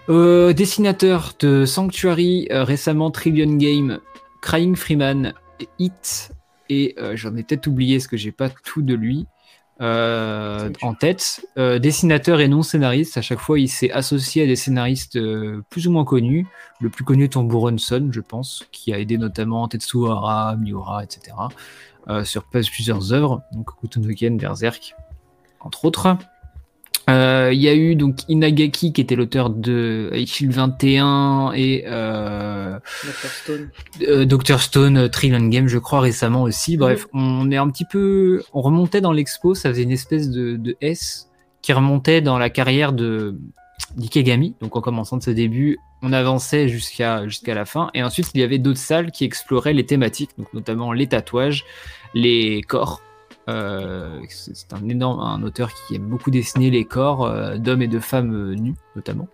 Euh, 0.10 0.54
dessinateur 0.54 1.34
de 1.40 1.66
Sanctuary, 1.66 2.48
euh, 2.52 2.64
récemment 2.64 3.12
Trillion 3.12 3.56
Game, 3.56 4.00
Crying 4.42 4.76
Freeman, 4.76 5.34
Hit, 5.80 6.32
et 6.70 6.96
euh, 6.98 7.16
j'en 7.16 7.36
ai 7.36 7.44
peut-être 7.44 7.68
oublié 7.68 7.98
parce 7.98 8.08
que 8.08 8.18
j'ai 8.18 8.32
pas 8.32 8.50
tout 8.50 8.82
de 8.82 8.94
lui. 8.94 9.28
Euh, 9.82 10.70
en 10.82 10.94
tête. 10.94 11.46
Euh, 11.58 11.80
dessinateur 11.80 12.40
et 12.40 12.48
non 12.48 12.62
scénariste, 12.62 13.18
à 13.18 13.22
chaque 13.22 13.40
fois 13.40 13.60
il 13.60 13.68
s'est 13.68 13.92
associé 13.92 14.44
à 14.44 14.46
des 14.46 14.56
scénaristes 14.56 15.16
euh, 15.16 15.64
plus 15.70 15.88
ou 15.88 15.92
moins 15.92 16.06
connus. 16.06 16.48
Le 16.80 16.90
plus 16.90 17.04
connu 17.04 17.26
étant 17.26 17.44
Buronson, 17.44 18.10
je 18.12 18.22
pense, 18.22 18.68
qui 18.72 18.94
a 18.94 19.00
aidé 19.00 19.18
notamment 19.18 19.68
Tetsuhara, 19.68 20.56
Miura, 20.58 21.04
etc. 21.04 21.36
Euh, 22.10 22.26
sur 22.26 22.44
plusieurs 22.44 23.14
œuvres, 23.14 23.44
donc 23.54 23.68
Kutonoken, 23.80 24.38
Berserk, 24.38 24.94
entre 25.62 25.86
autres. 25.86 26.18
Euh, 27.10 27.52
il 27.54 27.62
y 27.62 27.68
a 27.68 27.76
eu 27.76 27.96
donc 27.96 28.20
Inagaki 28.30 28.94
qui 28.94 29.02
était 29.02 29.16
l'auteur 29.16 29.50
de 29.50 30.12
Shield 30.26 30.54
21 30.54 31.52
et 31.54 31.84
euh, 31.86 32.78
Dr 33.04 33.30
Stone, 33.30 33.70
euh, 34.08 34.58
Stone 34.58 34.98
euh, 34.98 35.08
Trillion 35.10 35.48
Game 35.48 35.68
je 35.68 35.78
crois 35.80 36.02
récemment 36.02 36.44
aussi. 36.44 36.78
Bref, 36.78 37.08
mmh. 37.14 37.42
on 37.42 37.52
est 37.52 37.58
un 37.58 37.70
petit 37.70 37.86
peu, 37.86 38.44
on 38.54 38.62
remontait 38.62 39.02
dans 39.02 39.12
l'expo, 39.12 39.54
ça 39.54 39.70
faisait 39.70 39.84
une 39.84 39.92
espèce 39.92 40.30
de, 40.30 40.56
de, 40.56 40.78
S 40.82 41.30
qui 41.62 41.72
remontait 41.72 42.22
dans 42.22 42.38
la 42.38 42.50
carrière 42.50 42.94
de 42.94 43.38
d'Ikegami. 43.96 44.56
Donc 44.62 44.76
en 44.76 44.82
commençant 44.82 45.18
de 45.18 45.24
ses 45.24 45.34
débuts, 45.34 45.78
on 46.02 46.14
avançait 46.14 46.68
jusqu'à 46.68 47.26
la 47.48 47.66
fin 47.66 47.90
et 47.94 48.04
ensuite 48.04 48.32
il 48.34 48.42
y 48.42 48.44
avait 48.44 48.60
d'autres 48.60 48.80
salles 48.80 49.12
qui 49.12 49.24
exploraient 49.24 49.74
les 49.74 49.86
thématiques, 49.86 50.32
donc 50.38 50.54
notamment 50.54 50.92
les 50.92 51.08
tatouages, 51.08 51.66
les 52.14 52.62
corps 52.62 53.02
euh, 53.50 54.22
c'est 54.30 54.74
un 54.74 54.88
énorme 54.88 55.20
un 55.20 55.44
auteur 55.44 55.74
qui 55.74 55.96
aime 55.96 56.04
beaucoup 56.04 56.32
dessiner 56.32 56.70
les 56.70 56.86
corps 56.86 57.26
euh, 57.26 57.58
d'hommes 57.58 57.82
et 57.82 57.88
de 57.88 58.00
femmes 58.00 58.34
euh, 58.34 58.56
nus, 58.56 58.76
notamment. 58.96 59.28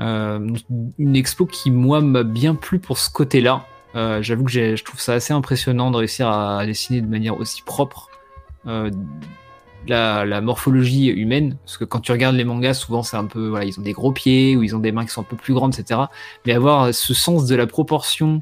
Une 0.00 1.14
expo 1.14 1.46
qui, 1.46 1.70
moi, 1.70 2.00
m'a 2.00 2.24
bien 2.24 2.56
plu 2.56 2.80
pour 2.80 2.98
ce 2.98 3.08
côté-là. 3.10 3.64
J'avoue 3.94 4.42
que 4.42 4.50
je 4.50 4.82
trouve 4.82 5.00
ça 5.00 5.12
assez 5.12 5.32
impressionnant 5.32 5.92
de 5.92 5.98
réussir 5.98 6.28
à 6.28 6.66
dessiner 6.66 7.00
de 7.00 7.06
manière 7.06 7.38
aussi 7.38 7.62
propre 7.62 8.08
la, 9.88 10.24
la, 10.24 10.40
morphologie 10.40 11.08
humaine. 11.08 11.56
Parce 11.64 11.76
que 11.76 11.84
quand 11.84 12.00
tu 12.00 12.12
regardes 12.12 12.36
les 12.36 12.44
mangas, 12.44 12.74
souvent, 12.74 13.02
c'est 13.02 13.16
un 13.16 13.26
peu. 13.26 13.48
Voilà, 13.48 13.64
ils 13.64 13.78
ont 13.78 13.82
des 13.82 13.92
gros 13.92 14.12
pieds 14.12 14.56
ou 14.56 14.62
ils 14.62 14.74
ont 14.74 14.78
des 14.80 14.92
mains 14.92 15.04
qui 15.04 15.10
sont 15.10 15.22
un 15.22 15.24
peu 15.24 15.36
plus 15.36 15.54
grandes, 15.54 15.74
etc. 15.78 16.00
Mais 16.46 16.52
avoir 16.52 16.94
ce 16.94 17.14
sens 17.14 17.46
de 17.46 17.54
la 17.54 17.66
proportion 17.66 18.40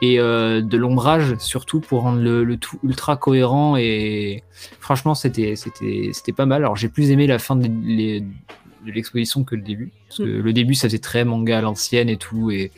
et 0.00 0.20
euh, 0.20 0.60
de 0.60 0.76
l'ombrage 0.76 1.36
surtout 1.38 1.80
pour 1.80 2.02
rendre 2.02 2.20
le, 2.20 2.44
le, 2.44 2.56
tout 2.56 2.78
ultra 2.84 3.16
cohérent 3.16 3.76
et 3.76 4.44
franchement 4.80 5.14
c'était 5.14 5.56
c'était 5.56 6.10
c'était 6.12 6.32
pas 6.32 6.46
mal 6.46 6.62
alors 6.62 6.76
j'ai 6.76 6.88
plus 6.88 7.10
aimé 7.10 7.26
la 7.26 7.38
fin 7.38 7.56
de 7.56 7.68
l'exposition 8.86 9.42
que 9.42 9.56
le 9.56 9.62
début 9.62 9.90
parce 10.08 10.18
que 10.18 10.22
mm. 10.22 10.40
le 10.40 10.52
début 10.52 10.74
ça 10.74 10.88
faisait 10.88 10.98
très 10.98 11.24
manga 11.24 11.58
à 11.58 11.60
l'ancienne 11.62 12.08
et 12.08 12.16
tout 12.16 12.50
et 12.50 12.70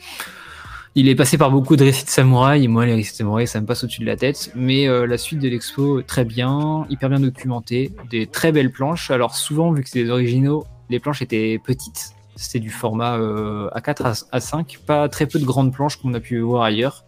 il 0.95 1.07
est 1.07 1.15
passé 1.15 1.37
par 1.37 1.51
beaucoup 1.51 1.75
de 1.75 1.83
récits 1.83 2.05
de 2.05 2.09
samouraï 2.09 2.67
moi 2.67 2.85
les 2.85 2.93
récits 2.93 3.11
de 3.11 3.17
samouraï 3.17 3.47
ça 3.47 3.61
me 3.61 3.65
passe 3.65 3.83
au-dessus 3.83 4.01
de 4.01 4.05
la 4.05 4.17
tête. 4.17 4.51
Mais 4.55 4.87
euh, 4.87 5.07
la 5.07 5.17
suite 5.17 5.39
de 5.39 5.47
l'expo 5.47 6.01
très 6.01 6.25
bien 6.25 6.85
hyper 6.89 7.09
bien 7.09 7.19
documenté 7.19 7.91
des 8.09 8.27
très 8.27 8.51
belles 8.51 8.71
planches. 8.71 9.11
Alors 9.11 9.35
souvent 9.35 9.71
vu 9.71 9.83
que 9.83 9.89
c'est 9.89 10.03
des 10.03 10.09
originaux 10.09 10.65
les 10.91 10.99
planches 10.99 11.21
étaient 11.21 11.59
petites. 11.63 12.13
C'était 12.35 12.59
du 12.59 12.69
format 12.69 13.17
euh, 13.17 13.69
A4 13.71 14.03
à, 14.31 14.39
A5, 14.39 14.79
pas 14.85 15.09
très 15.09 15.25
peu 15.25 15.39
de 15.39 15.45
grandes 15.45 15.73
planches 15.73 15.95
qu'on 15.97 16.13
a 16.13 16.19
pu 16.19 16.39
voir 16.39 16.63
ailleurs, 16.63 17.05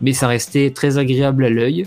mais 0.00 0.12
ça 0.12 0.28
restait 0.28 0.70
très 0.70 0.98
agréable 0.98 1.44
à 1.44 1.50
l'œil. 1.50 1.86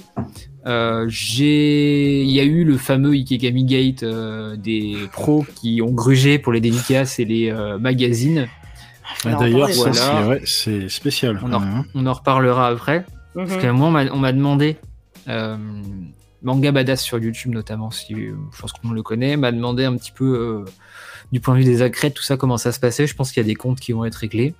Euh, 0.68 1.10
il 1.10 2.32
y 2.32 2.40
a 2.40 2.44
eu 2.44 2.64
le 2.64 2.78
fameux 2.78 3.14
Ikegami 3.14 3.66
Gate 3.66 4.04
euh, 4.04 4.56
des 4.56 4.96
pros 5.12 5.46
qui 5.56 5.82
ont 5.82 5.92
grugé 5.92 6.38
pour 6.38 6.54
les 6.54 6.62
dédicaces 6.62 7.20
et 7.20 7.26
les 7.26 7.52
magazines. 7.80 8.48
D'ailleurs, 9.24 9.70
voilà. 9.76 10.38
c'est 10.46 10.90
spécial. 10.90 11.40
On 11.44 11.54
en, 11.54 11.62
hein. 11.62 11.86
on 11.94 12.06
en, 12.06 12.14
reparlera 12.14 12.68
après. 12.68 13.00
Mm 13.00 13.04
-hmm. 13.04 13.48
Parce 13.48 13.62
que 13.62 13.68
moi, 13.72 13.88
on 14.12 14.20
m'a 14.20 14.34
demandé, 14.34 14.78
euh, 15.28 15.58
Manga 16.42 16.72
Badass 16.72 17.02
sur 17.02 17.18
YouTube 17.20 17.54
notamment, 17.54 17.92
si 17.92 18.16
je 18.16 18.60
pense 18.60 18.72
qu'on 18.74 18.92
le 18.92 19.04
connaît, 19.04 19.38
m'a 19.38 19.52
demandé 19.52 19.86
un 19.86 19.96
petit 19.98 20.12
peu 20.12 20.66
du 21.32 21.40
point 21.40 21.54
de 21.56 21.60
vue 21.60 21.66
des 21.66 21.82
accrètes, 21.82 22.14
tout 22.14 22.24
ça, 22.24 22.36
comment 22.38 22.58
ça 22.58 22.72
se 22.72 22.80
passait. 22.80 23.08
Je 23.08 23.16
pense 23.16 23.32
qu'il 23.32 23.42
y 23.42 23.46
a 23.46 23.48
des 23.48 23.56
comptes 23.56 23.80
qui 23.80 23.94
vont 23.94 24.06
être 24.06 24.16
réglés. 24.16 24.54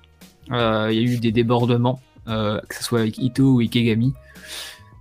Euh, 0.50 0.88
il 0.90 0.96
y 0.96 1.00
a 1.00 1.14
eu 1.14 1.18
des 1.18 1.32
débordements, 1.32 2.00
euh, 2.28 2.60
que 2.68 2.74
ce 2.74 2.82
soit 2.82 3.00
avec 3.00 3.18
Ito 3.18 3.54
ou 3.54 3.60
Ikegami. 3.60 4.14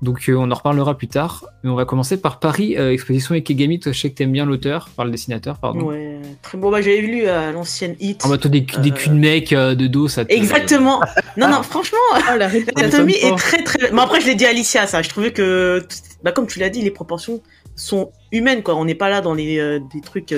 Donc 0.01 0.29
euh, 0.29 0.35
on 0.35 0.49
en 0.49 0.55
reparlera 0.55 0.97
plus 0.97 1.07
tard. 1.07 1.45
Mais 1.63 1.69
on 1.69 1.75
va 1.75 1.85
commencer 1.85 2.19
par 2.19 2.39
Paris, 2.39 2.75
euh, 2.77 2.91
exposition 2.91 3.35
Ikegami. 3.35 3.79
Toi, 3.79 3.91
je 3.91 3.99
sais 3.99 4.09
que 4.09 4.15
t'aimes 4.15 4.31
bien 4.31 4.45
l'auteur, 4.45 4.89
par 4.95 5.05
le 5.05 5.11
dessinateur, 5.11 5.59
pardon. 5.59 5.81
Ouais, 5.81 6.19
très 6.41 6.57
bon. 6.57 6.71
Bah, 6.71 6.81
j'avais 6.81 7.01
lu 7.01 7.23
euh, 7.25 7.51
l'ancienne 7.51 7.95
Hit. 7.99 8.25
En 8.25 8.29
bah, 8.29 8.37
toi, 8.37 8.49
des, 8.49 8.61
des 8.61 8.91
culs 8.91 9.11
de 9.11 9.15
mec 9.15 9.51
de 9.51 9.87
dos, 9.87 10.07
ça 10.07 10.25
te... 10.25 10.33
Exactement. 10.33 11.01
non, 11.37 11.49
non, 11.49 11.61
franchement, 11.61 11.99
oh, 12.13 12.17
l'anatomie 12.37 13.13
est 13.13 13.37
très, 13.37 13.63
très. 13.63 13.91
Mais 13.91 14.01
après, 14.01 14.21
je 14.21 14.27
l'ai 14.27 14.35
dit 14.35 14.45
à 14.45 14.49
Alicia, 14.49 14.87
ça. 14.87 15.03
Je 15.03 15.09
trouvais 15.09 15.31
que, 15.31 15.85
bah, 16.23 16.31
comme 16.31 16.47
tu 16.47 16.59
l'as 16.59 16.69
dit, 16.69 16.81
les 16.81 16.91
proportions 16.91 17.41
sont 17.75 18.11
humaines, 18.31 18.63
quoi. 18.63 18.75
On 18.75 18.85
n'est 18.85 18.95
pas 18.95 19.09
là 19.09 19.21
dans 19.21 19.35
les 19.35 19.79
des 19.93 20.01
trucs 20.01 20.33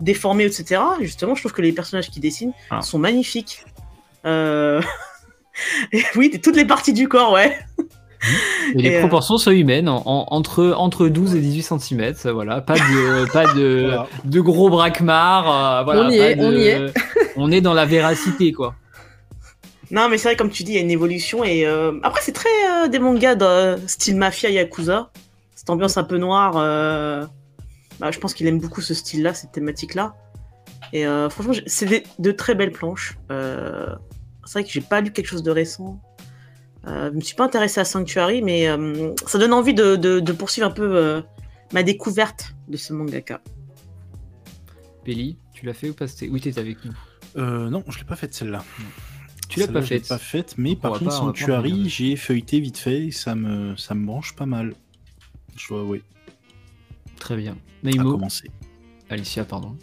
déformés, 0.00 0.44
etc. 0.44 0.82
Justement, 1.00 1.34
je 1.34 1.40
trouve 1.40 1.52
que 1.52 1.62
les 1.62 1.72
personnages 1.72 2.10
qui 2.10 2.20
dessinent 2.20 2.52
ah. 2.70 2.82
sont 2.82 2.98
magnifiques. 2.98 3.64
Euh... 4.26 4.82
oui, 6.16 6.38
toutes 6.42 6.56
les 6.56 6.66
parties 6.66 6.92
du 6.92 7.08
corps, 7.08 7.32
ouais. 7.32 7.58
Et 8.74 8.82
les 8.82 8.88
Et, 8.90 8.96
euh, 8.96 9.00
proportions 9.00 9.36
sont 9.38 9.50
humaines, 9.50 9.88
en- 9.88 10.02
en- 10.06 10.26
entre, 10.30 10.72
entre 10.76 11.08
12 11.08 11.34
et 11.34 11.40
18 11.40 11.62
cm, 11.62 12.14
voilà. 12.32 12.60
Pas 12.60 12.74
de, 12.74 13.26
pas 13.32 13.52
de, 13.54 13.80
Voilà. 13.86 14.06
de 14.24 14.40
gros 14.40 14.70
braquemars, 14.70 15.80
euh, 15.80 15.84
voilà. 15.84 16.02
On 16.06 16.10
y 16.10 16.18
pas 16.18 16.30
est, 16.30 16.34
de- 16.36 16.44
on 16.44 16.52
y 16.52 16.62
est. 16.66 16.94
on 17.36 17.50
est 17.50 17.60
dans 17.60 17.74
la 17.74 17.84
véracité, 17.86 18.52
quoi. 18.52 18.74
Non, 19.90 20.08
mais 20.08 20.16
c'est 20.16 20.28
vrai, 20.28 20.36
comme 20.36 20.50
tu 20.50 20.62
dis, 20.62 20.72
il 20.72 20.74
y 20.76 20.78
a 20.78 20.82
une 20.82 20.90
évolution. 20.90 21.44
Et 21.44 21.66
euh, 21.66 21.92
après, 22.02 22.20
c'est 22.22 22.32
très 22.32 22.48
euh, 22.48 22.88
des 22.88 22.98
mangas 22.98 23.34
de 23.34 23.78
style 23.86 24.16
mafia 24.16 24.48
yakuza. 24.48 25.10
Cette 25.54 25.68
ambiance 25.68 25.96
un 25.98 26.04
peu 26.04 26.16
noire. 26.18 26.54
euh, 26.56 27.26
bah, 28.00 28.10
je 28.10 28.18
pense 28.18 28.32
qu'il 28.34 28.46
aime 28.46 28.58
beaucoup 28.58 28.80
ce 28.80 28.94
style-là, 28.94 29.34
cette 29.34 29.52
thématique-là. 29.52 30.14
Et 30.94 31.06
euh, 31.06 31.28
franchement, 31.28 31.52
c'est 31.66 31.86
des- 31.86 32.02
de 32.18 32.32
très 32.32 32.54
belles 32.54 32.72
planches. 32.72 33.18
Euh, 33.30 33.86
c'est 34.46 34.52
vrai 34.60 34.64
que 34.64 34.70
j'ai 34.70 34.80
pas 34.80 35.00
lu 35.02 35.12
quelque 35.12 35.26
chose 35.28 35.42
de 35.42 35.50
récent. 35.50 36.00
Euh, 36.86 37.10
je 37.12 37.16
me 37.16 37.20
suis 37.20 37.36
pas 37.36 37.44
intéressé 37.44 37.80
à 37.80 37.84
Sanctuary, 37.84 38.42
mais 38.42 38.68
euh, 38.68 39.14
ça 39.26 39.38
donne 39.38 39.52
envie 39.52 39.74
de, 39.74 39.96
de- 39.96 40.20
de 40.20 40.32
poursuivre 40.32 40.66
un 40.66 40.70
peu 40.72 40.96
euh, 40.96 41.20
ma 41.72 41.82
découverte 41.82 42.54
de 42.68 42.76
ce 42.76 42.92
mangaka. 42.92 43.40
Pelli, 45.04 45.36
tu 45.52 45.66
l'as 45.66 45.74
fait 45.74 45.90
ou 45.90 45.94
pas 45.94 46.06
Oui, 46.30 46.40
t'étais 46.40 46.60
avec 46.60 46.84
nous. 46.84 46.92
Euh, 47.36 47.70
non, 47.70 47.84
je 47.88 47.98
l'ai 47.98 48.04
pas 48.04 48.16
faite 48.16 48.34
celle-là. 48.34 48.64
Tu 49.48 49.60
l'as 49.60 49.68
pas 49.68 49.80
je 49.80 49.90
l'ai 49.90 49.98
faite. 50.00 50.08
pas 50.08 50.18
faite, 50.18 50.54
mais 50.58 50.72
on 50.72 50.76
par 50.76 50.92
contre, 50.92 51.04
pas- 51.06 51.10
Sanctuary, 51.10 51.70
regarder. 51.72 51.88
j'ai 51.88 52.16
feuilleté 52.16 52.58
vite 52.60 52.78
fait 52.78 53.06
et 53.06 53.10
ça 53.10 53.34
me, 53.34 53.76
ça 53.76 53.94
me 53.94 54.04
branche 54.06 54.34
pas 54.34 54.46
mal. 54.46 54.74
Je 55.56 55.68
dois 55.68 55.80
avouer, 55.80 56.02
Très 57.18 57.36
bien. 57.36 57.52
à 57.52 57.56
Naïmo, 57.84 58.12
commencer. 58.12 58.50
Alicia, 59.10 59.44
pardon. 59.44 59.76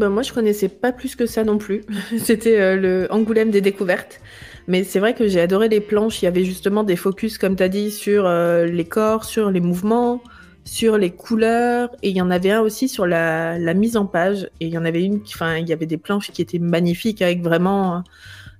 Ben, 0.00 0.08
moi, 0.08 0.22
je 0.22 0.32
connaissais 0.32 0.70
pas 0.70 0.92
plus 0.92 1.14
que 1.14 1.26
ça 1.26 1.44
non 1.44 1.58
plus. 1.58 1.82
C'était 2.18 2.58
euh, 2.58 2.76
le 2.76 3.06
Angoulême 3.12 3.50
des 3.50 3.60
découvertes. 3.60 4.18
Mais 4.66 4.82
c'est 4.82 4.98
vrai 4.98 5.14
que 5.14 5.28
j'ai 5.28 5.42
adoré 5.42 5.68
les 5.68 5.82
planches. 5.82 6.22
Il 6.22 6.24
y 6.24 6.28
avait 6.28 6.44
justement 6.44 6.84
des 6.84 6.96
focus, 6.96 7.36
comme 7.36 7.54
tu 7.54 7.62
as 7.62 7.68
dit, 7.68 7.90
sur 7.90 8.24
euh, 8.24 8.64
les 8.64 8.86
corps, 8.86 9.26
sur 9.26 9.50
les 9.50 9.60
mouvements, 9.60 10.22
sur 10.64 10.96
les 10.96 11.10
couleurs. 11.10 11.90
Et 12.02 12.08
il 12.08 12.16
y 12.16 12.22
en 12.22 12.30
avait 12.30 12.50
un 12.50 12.62
aussi 12.62 12.88
sur 12.88 13.06
la, 13.06 13.58
mise 13.74 13.98
en 13.98 14.06
page. 14.06 14.48
Et 14.60 14.68
il 14.68 14.72
y 14.72 14.78
en 14.78 14.86
avait 14.86 15.04
une, 15.04 15.20
enfin, 15.26 15.58
il 15.58 15.68
y 15.68 15.72
avait 15.74 15.84
des 15.84 15.98
planches 15.98 16.30
qui 16.30 16.40
étaient 16.40 16.58
magnifiques 16.58 17.20
avec 17.20 17.42
vraiment 17.42 18.02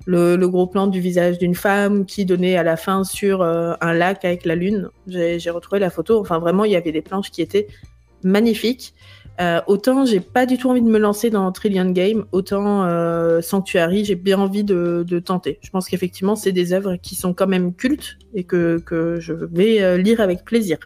euh, 0.09 0.37
le, 0.37 0.47
gros 0.47 0.67
plan 0.67 0.89
du 0.89 1.01
visage 1.01 1.39
d'une 1.39 1.55
femme 1.55 2.05
qui 2.05 2.27
donnait 2.27 2.57
à 2.57 2.63
la 2.65 2.77
fin 2.77 3.03
sur 3.03 3.41
euh, 3.41 3.73
un 3.81 3.95
lac 3.95 4.27
avec 4.27 4.45
la 4.45 4.57
lune. 4.57 4.91
J'ai 5.07 5.49
retrouvé 5.49 5.81
la 5.81 5.89
photo. 5.89 6.21
Enfin, 6.21 6.39
vraiment, 6.39 6.67
il 6.67 6.73
y 6.73 6.77
avait 6.77 6.93
des 6.93 7.03
planches 7.03 7.31
qui 7.31 7.41
étaient 7.41 7.67
magnifiques. 8.25 8.93
Euh, 9.41 9.61
autant 9.67 10.05
j'ai 10.05 10.21
pas 10.21 10.45
du 10.45 10.59
tout 10.59 10.69
envie 10.69 10.83
de 10.83 10.89
me 10.89 10.99
lancer 10.99 11.31
dans 11.31 11.51
Trillion 11.51 11.91
Game, 11.91 12.27
autant 12.33 12.85
euh, 12.85 13.41
Sanctuary, 13.41 14.05
j'ai 14.05 14.15
bien 14.15 14.39
envie 14.39 14.65
de, 14.65 15.05
de 15.07 15.19
tenter. 15.19 15.59
Je 15.63 15.71
pense 15.71 15.89
qu'effectivement, 15.89 16.37
c'est 16.37 16.53
des 16.53 16.73
œuvres 16.73 16.97
qui 16.97 17.15
sont 17.15 17.33
quand 17.33 17.47
même 17.47 17.75
cultes 17.75 18.19
et 18.35 18.45
que, 18.45 18.79
que 18.85 19.19
je 19.19 19.33
vais 19.33 19.83
euh, 19.83 19.97
lire 19.97 20.21
avec 20.21 20.45
plaisir. 20.45 20.79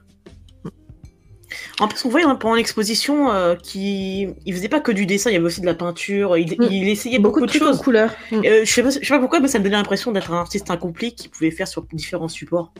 En 1.80 1.88
plus, 1.88 2.04
on 2.04 2.08
voyait 2.08 2.26
hein, 2.26 2.36
pendant 2.36 2.54
l'exposition 2.54 3.32
euh, 3.32 3.54
qu'il 3.56 4.34
il 4.44 4.54
faisait 4.54 4.68
pas 4.68 4.80
que 4.80 4.92
du 4.92 5.06
dessin, 5.06 5.30
il 5.30 5.34
y 5.34 5.36
avait 5.36 5.46
aussi 5.46 5.60
de 5.60 5.66
la 5.66 5.74
peinture, 5.74 6.36
il, 6.36 6.52
Mm. 6.52 6.68
il 6.70 6.88
essayait 6.88 7.18
beaucoup, 7.18 7.40
de 7.40 7.46
trucs 7.46 7.62
choses. 7.62 7.76
en 7.78 7.82
couleur. 7.82 8.14
Mm. 8.30 8.36
Euh, 8.44 8.64
je, 8.64 8.72
sais 8.72 8.82
pas, 8.82 8.90
je 8.90 8.98
sais 8.98 9.14
pas 9.14 9.18
pourquoi, 9.18 9.40
mais 9.40 9.48
ça 9.48 9.58
me 9.58 9.64
donnait 9.64 9.76
l'impression 9.76 10.12
d'être 10.12 10.32
un 10.32 10.38
artiste 10.38 10.70
incomplet 10.70 11.10
qui 11.12 11.28
pouvait 11.28 11.50
faire 11.50 11.68
sur 11.68 11.84
différents 11.92 12.28
supports. 12.28 12.72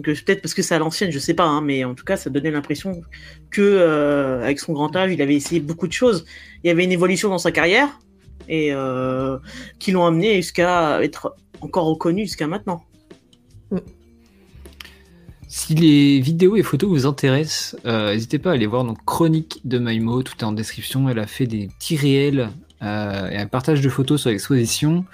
Peut-être 0.00 0.40
parce 0.40 0.54
que 0.54 0.62
c'est 0.62 0.74
à 0.74 0.78
l'ancienne, 0.78 1.10
je 1.10 1.18
sais 1.18 1.34
pas, 1.34 1.44
hein, 1.44 1.60
mais 1.60 1.84
en 1.84 1.94
tout 1.94 2.04
cas, 2.04 2.16
ça 2.16 2.30
donnait 2.30 2.50
l'impression 2.50 3.02
que 3.50 3.60
euh, 3.60 4.42
avec 4.42 4.58
son 4.58 4.72
grand 4.72 4.94
âge, 4.96 5.12
il 5.12 5.20
avait 5.20 5.34
essayé 5.34 5.60
beaucoup 5.60 5.86
de 5.86 5.92
choses. 5.92 6.24
Il 6.64 6.68
y 6.68 6.70
avait 6.70 6.84
une 6.84 6.92
évolution 6.92 7.28
dans 7.28 7.38
sa 7.38 7.52
carrière 7.52 7.88
et 8.48 8.72
euh, 8.72 9.38
qui 9.78 9.92
l'ont 9.92 10.06
amené 10.06 10.36
jusqu'à 10.36 11.02
être 11.02 11.36
encore 11.60 11.84
reconnu 11.84 12.22
jusqu'à 12.22 12.46
maintenant. 12.46 12.82
Si 15.46 15.74
les 15.74 16.20
vidéos 16.20 16.56
et 16.56 16.62
photos 16.62 16.88
vous 16.88 17.04
intéressent, 17.04 17.76
euh, 17.84 18.14
n'hésitez 18.14 18.38
pas 18.38 18.52
à 18.52 18.54
aller 18.54 18.66
voir 18.66 18.84
donc 18.84 19.04
Chronique 19.04 19.60
de 19.64 19.78
Maimo, 19.78 20.22
tout 20.22 20.34
est 20.40 20.44
en 20.44 20.52
description. 20.52 21.10
Elle 21.10 21.18
a 21.18 21.26
fait 21.26 21.46
des 21.46 21.68
petits 21.78 21.96
réels 21.96 22.48
euh, 22.82 23.30
et 23.30 23.36
un 23.36 23.46
partage 23.46 23.80
de 23.80 23.88
photos 23.88 24.22
sur 24.22 24.30
l'exposition. 24.30 25.04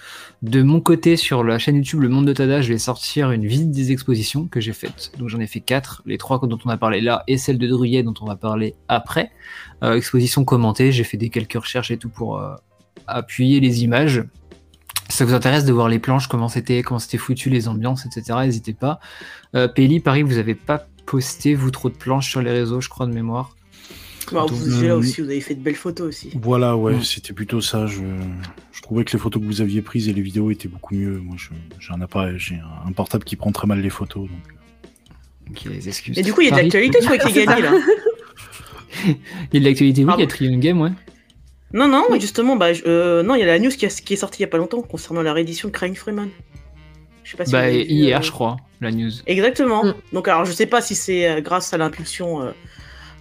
De 0.42 0.62
mon 0.62 0.80
côté, 0.80 1.16
sur 1.16 1.44
la 1.44 1.58
chaîne 1.58 1.76
YouTube 1.76 2.00
Le 2.00 2.08
Monde 2.08 2.26
de 2.26 2.32
Tada, 2.32 2.62
je 2.62 2.72
vais 2.72 2.78
sortir 2.78 3.30
une 3.30 3.46
visite 3.46 3.70
des 3.70 3.92
expositions 3.92 4.46
que 4.46 4.60
j'ai 4.60 4.72
faites. 4.72 5.12
Donc 5.18 5.28
j'en 5.28 5.40
ai 5.40 5.46
fait 5.46 5.60
quatre, 5.60 6.02
les 6.06 6.16
trois 6.16 6.38
dont 6.38 6.58
on 6.64 6.70
a 6.70 6.76
parlé 6.76 7.00
là 7.00 7.24
et 7.26 7.36
celle 7.36 7.58
de 7.58 7.66
Druyet 7.66 8.02
dont 8.02 8.14
on 8.20 8.26
va 8.26 8.36
parler 8.36 8.74
après. 8.88 9.30
Euh, 9.82 9.94
exposition 9.94 10.44
commentée, 10.44 10.92
j'ai 10.92 11.04
fait 11.04 11.16
des 11.16 11.28
quelques 11.28 11.60
recherches 11.60 11.90
et 11.90 11.98
tout 11.98 12.08
pour 12.08 12.38
euh, 12.38 12.54
appuyer 13.06 13.60
les 13.60 13.84
images. 13.84 14.24
Si 15.10 15.16
ça 15.16 15.24
vous 15.24 15.34
intéresse 15.34 15.64
de 15.64 15.72
voir 15.72 15.88
les 15.88 15.98
planches, 15.98 16.26
comment 16.26 16.48
c'était, 16.48 16.82
comment 16.82 16.98
c'était 16.98 17.18
foutu, 17.18 17.50
les 17.50 17.68
ambiances, 17.68 18.04
etc., 18.04 18.38
n'hésitez 18.42 18.74
pas. 18.74 19.00
Peli, 19.52 20.00
pareil, 20.00 20.22
vous 20.22 20.36
avez 20.36 20.54
pas 20.54 20.86
posté, 21.06 21.54
vous, 21.54 21.70
trop 21.70 21.88
de 21.88 21.94
planches 21.94 22.28
sur 22.28 22.42
les 22.42 22.50
réseaux, 22.50 22.82
je 22.82 22.90
crois, 22.90 23.06
de 23.06 23.14
mémoire. 23.14 23.56
Donc, 24.34 24.50
vous, 24.50 24.84
euh, 24.84 24.96
aussi, 24.98 25.20
vous 25.20 25.28
avez 25.28 25.40
fait 25.40 25.54
de 25.54 25.60
belles 25.62 25.74
photos 25.74 26.06
aussi. 26.08 26.30
Voilà, 26.40 26.76
ouais, 26.76 26.94
c'était 27.02 27.32
plutôt 27.32 27.60
ça. 27.60 27.86
Je, 27.86 28.00
je 28.72 28.82
trouvais 28.82 29.04
que 29.04 29.12
les 29.12 29.18
photos 29.18 29.40
que 29.42 29.46
vous 29.46 29.60
aviez 29.60 29.82
prises 29.82 30.08
et 30.08 30.12
les 30.12 30.22
vidéos 30.22 30.50
étaient 30.50 30.68
beaucoup 30.68 30.94
mieux. 30.94 31.18
Moi, 31.18 31.36
je- 31.38 31.50
j'ai 31.80 31.92
un 31.92 32.00
appareil, 32.00 32.34
j'ai 32.38 32.60
un 32.86 32.92
portable 32.92 33.24
qui 33.24 33.36
prend 33.36 33.52
très 33.52 33.66
mal 33.66 33.80
les 33.80 33.90
photos. 33.90 34.28
Donc... 34.28 35.50
Ok, 35.50 35.64
les 35.72 35.88
excuses. 35.88 36.18
Et 36.18 36.22
du 36.22 36.32
coup, 36.32 36.42
il 36.42 36.48
y 36.48 36.52
a 36.52 36.56
de 36.56 36.62
l'actualité 36.62 37.00
sur 37.00 37.16
Kigami 37.18 37.62
là. 37.62 37.72
Il 39.04 39.10
y 39.52 39.56
a 39.56 39.60
de 39.60 39.64
l'actualité, 39.64 40.04
oui, 40.04 40.12
il 40.16 40.20
y 40.20 40.24
a 40.24 40.26
Trillion 40.26 40.58
Game, 40.58 40.80
ouais. 40.80 40.90
Non, 41.72 41.86
non, 41.88 42.06
mais 42.10 42.18
justement, 42.18 42.56
bah, 42.56 42.72
je- 42.72 42.82
euh, 42.86 43.22
non, 43.22 43.34
il 43.34 43.40
y 43.40 43.42
a 43.42 43.46
la 43.46 43.58
news 43.58 43.68
qui, 43.70 43.84
a- 43.86 43.88
qui 43.88 44.14
est 44.14 44.16
sortie 44.16 44.38
il 44.40 44.42
y 44.42 44.44
a 44.44 44.48
pas 44.48 44.56
longtemps 44.58 44.80
concernant 44.82 45.22
la 45.22 45.32
réédition 45.32 45.68
de 45.68 45.72
Crying 45.72 45.94
Freeman. 45.94 46.30
Je 47.22 47.32
sais 47.32 47.36
pas 47.36 47.44
si 47.44 47.52
Bah, 47.52 47.70
hier, 47.70 48.18
euh, 48.18 48.22
je 48.22 48.30
crois, 48.30 48.56
la 48.80 48.90
news. 48.90 49.10
Exactement. 49.26 49.84
Mm. 49.84 49.94
Donc, 50.14 50.26
alors, 50.28 50.46
je 50.46 50.52
sais 50.52 50.64
pas 50.66 50.80
si 50.80 50.94
c'est 50.94 51.28
euh, 51.28 51.40
grâce 51.42 51.72
à 51.74 51.76
l'impulsion 51.78 52.40
euh, 52.42 52.50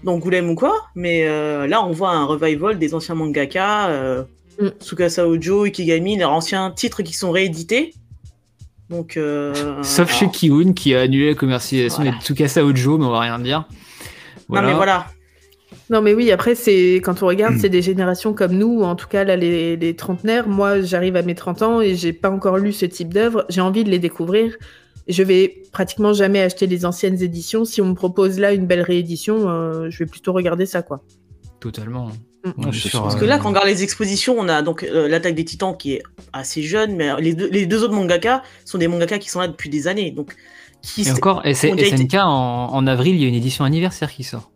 d'Angoulême 0.03 0.49
ou 0.49 0.55
quoi, 0.55 0.73
mais 0.95 1.27
euh, 1.27 1.67
là, 1.67 1.83
on 1.83 1.91
voit 1.91 2.11
un 2.11 2.25
revival 2.25 2.77
des 2.79 2.93
anciens 2.93 3.15
mangaka, 3.15 3.89
euh, 3.89 4.23
Mm. 4.59 4.69
Tsukasa 4.81 5.27
Ojo, 5.27 5.65
Ikigami, 5.65 6.17
leurs 6.17 6.31
anciens 6.31 6.71
titres 6.71 7.03
qui 7.03 7.13
sont 7.13 7.29
réédités. 7.29 7.93
Donc, 8.89 9.15
euh, 9.15 9.53
Sauf 9.83 10.07
alors- 10.09 10.19
chez 10.19 10.29
Kiun, 10.31 10.73
qui 10.73 10.95
a 10.95 11.01
annulé 11.01 11.27
la 11.27 11.35
commercialisation 11.35 12.01
Voilà. 12.01 12.17
des 12.17 12.23
Tsukasa 12.23 12.65
Ojo, 12.65 12.97
mais 12.97 13.05
on 13.05 13.11
va 13.11 13.19
rien 13.19 13.37
dire. 13.37 13.65
Non, 14.49 14.63
mais 14.63 14.73
voilà. 14.73 15.05
Non, 15.91 16.01
mais 16.01 16.15
oui, 16.15 16.31
après, 16.31 16.55
c'est 16.55 16.95
quand 17.03 17.21
on 17.21 17.27
regarde, 17.27 17.53
Mm. 17.53 17.59
c'est 17.59 17.69
des 17.69 17.83
générations 17.83 18.33
comme 18.33 18.53
nous, 18.53 18.81
en 18.81 18.95
tout 18.95 19.07
cas, 19.07 19.23
là, 19.23 19.35
les, 19.35 19.75
les 19.77 19.95
trentenaires. 19.95 20.47
Moi, 20.47 20.81
j'arrive 20.81 21.15
à 21.17 21.21
mes 21.21 21.35
30 21.35 21.61
ans 21.61 21.79
et 21.79 21.93
j'ai 21.95 22.11
pas 22.13 22.31
encore 22.31 22.57
lu 22.57 22.73
ce 22.73 22.87
type 22.87 23.13
d'œuvre. 23.13 23.45
J'ai 23.49 23.61
envie 23.61 23.83
de 23.83 23.91
les 23.91 23.99
découvrir. 23.99 24.57
Je 25.07 25.23
vais 25.23 25.63
pratiquement 25.71 26.13
jamais 26.13 26.41
acheter 26.41 26.67
les 26.67 26.85
anciennes 26.85 27.21
éditions. 27.21 27.65
Si 27.65 27.81
on 27.81 27.85
me 27.85 27.93
propose 27.93 28.39
là 28.39 28.51
une 28.53 28.65
belle 28.65 28.81
réédition, 28.81 29.47
euh, 29.49 29.89
je 29.89 29.99
vais 29.99 30.05
plutôt 30.05 30.33
regarder 30.33 30.65
ça, 30.65 30.81
quoi. 30.81 31.01
Totalement. 31.59 32.07
Mm. 32.43 32.65
Ouais, 32.65 32.71
c'est 32.73 32.91
Parce 32.91 33.15
euh, 33.15 33.19
que 33.19 33.25
là, 33.25 33.37
quand 33.37 33.45
on 33.45 33.49
regarde 33.49 33.67
les 33.67 33.83
expositions, 33.83 34.35
on 34.37 34.47
a 34.49 34.61
donc 34.61 34.83
euh, 34.83 35.07
l'attaque 35.07 35.35
des 35.35 35.45
titans 35.45 35.75
qui 35.77 35.93
est 35.93 36.03
assez 36.33 36.61
jeune, 36.61 36.95
mais 36.95 37.09
les 37.21 37.33
deux, 37.33 37.49
les 37.49 37.65
deux 37.65 37.83
autres 37.83 37.93
mangaka 37.93 38.43
sont 38.65 38.77
des 38.77 38.87
mangaka 38.87 39.17
qui 39.17 39.29
sont 39.29 39.39
là 39.39 39.47
depuis 39.47 39.69
des 39.69 39.87
années. 39.87 40.11
Donc, 40.11 40.35
qui 40.81 41.03
Et 41.07 41.11
encore, 41.11 41.45
été- 41.45 41.73
SNK, 41.97 42.15
en, 42.15 42.73
en 42.73 42.87
avril, 42.87 43.15
il 43.15 43.21
y 43.21 43.25
a 43.25 43.27
une 43.27 43.35
édition 43.35 43.65
anniversaire 43.65 44.11
qui 44.11 44.23
sort. 44.23 44.51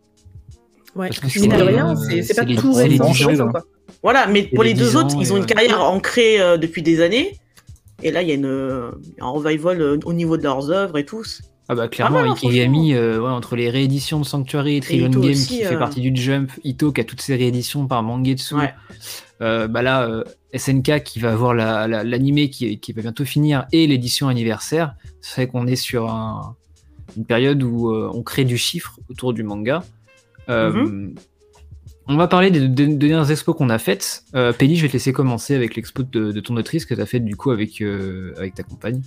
Ouais. 0.96 1.10
C'est- 1.12 1.40
rien, 1.40 1.96
euh, 1.96 2.22
pas 2.36 2.46
tout 2.46 2.74
récent, 2.74 3.12
10 3.12 3.42
ans, 3.42 3.48
quoi. 3.50 3.64
Voilà, 4.04 4.28
mais 4.28 4.44
pour 4.44 4.64
les 4.64 4.74
les 4.74 4.80
deux 4.80 4.88
10 4.90 4.96
autres, 4.98 5.16
ils 5.20 5.32
ont 5.32 5.36
et 5.36 5.40
une 5.40 5.46
ouais. 5.46 5.50
carrière 5.54 5.82
ancrée 5.82 6.42
euh, 6.42 6.58
depuis 6.58 6.82
des 6.82 7.02
années. 7.02 7.38
Et 8.04 8.12
là, 8.12 8.22
il 8.22 8.28
y 8.30 8.32
a 8.32 8.36
une, 8.36 8.92
un 9.20 9.30
revival 9.30 9.82
euh, 9.82 9.98
au 10.06 10.14
niveau 10.14 10.38
de 10.38 10.44
leurs 10.44 10.70
œuvres 10.72 10.98
et 10.98 11.06
tout. 11.06 11.24
Ah 11.70 11.76
bah 11.76 11.88
clairement, 11.88 12.20
mal, 12.22 12.30
hein, 12.30 12.34
Ikigami, 12.34 12.94
euh, 12.96 13.20
ouais, 13.22 13.30
entre 13.30 13.56
les 13.56 13.70
rééditions 13.70 14.20
de 14.20 14.26
Sanctuary 14.26 14.78
et 14.78 14.80
Trillion 14.82 15.10
Game 15.10 15.24
aussi, 15.32 15.60
qui 15.60 15.64
fait 15.64 15.76
euh. 15.76 15.80
partie 15.80 16.02
du 16.02 16.12
Jump, 16.20 16.52
Ito 16.66 16.92
qui 16.92 17.00
a 17.02 17.04
toutes 17.06 17.22
ses 17.22 17.36
rééditions 17.36 17.88
par 17.88 18.04
Mangetsu, 18.04 18.56
Ouais. 18.56 18.74
euh, 19.42 19.68
bah 19.68 19.82
là, 19.82 20.24
SNK 20.54 21.04
qui 21.04 21.20
va 21.20 21.32
avoir 21.32 21.54
la- 21.54 21.88
la- 21.88 22.04
l'animé 22.04 22.50
qui, 22.50 22.78
qui 22.80 22.92
va 22.92 23.02
bientôt 23.04 23.24
finir 23.24 23.68
et 23.72 23.88
l'édition 23.88 24.28
anniversaire, 24.28 24.96
c'est 25.22 25.44
vrai 25.44 25.48
qu'on 25.48 25.66
est 25.66 25.78
sur 25.78 26.10
un- 26.12 26.56
une 27.16 27.24
période 27.26 27.64
où 27.64 27.94
on 27.94 28.22
crée 28.24 28.44
du 28.44 28.58
chiffre 28.58 29.00
autour 29.10 29.34
du 29.34 29.44
manga. 29.44 29.84
Mhm. 30.50 31.16
On 32.08 32.18
va 32.18 32.28
parler 32.28 32.52
des, 32.52 32.68
dernières 32.68 33.30
expos 33.32 33.56
qu'on 33.56 33.70
a 33.70 33.78
faites. 33.78 34.24
Euh, 34.36 34.54
Penny, 34.54 34.76
je 34.76 34.82
vais 34.82 34.88
te 34.88 34.94
laisser 34.94 35.14
commencer 35.14 35.56
avec 35.56 35.76
l'expo 35.76 36.04
de, 36.04 36.32
de 36.32 36.40
ton 36.40 36.58
autrice 36.58 36.86
que 36.86 36.94
tu 36.94 37.02
as 37.02 37.06
faite 37.06 37.24
du 37.24 37.36
coup 37.36 37.52
avec, 37.52 37.82
euh, 37.82 38.34
avec 38.38 38.56
ta 38.56 38.64
compagne. 38.64 39.02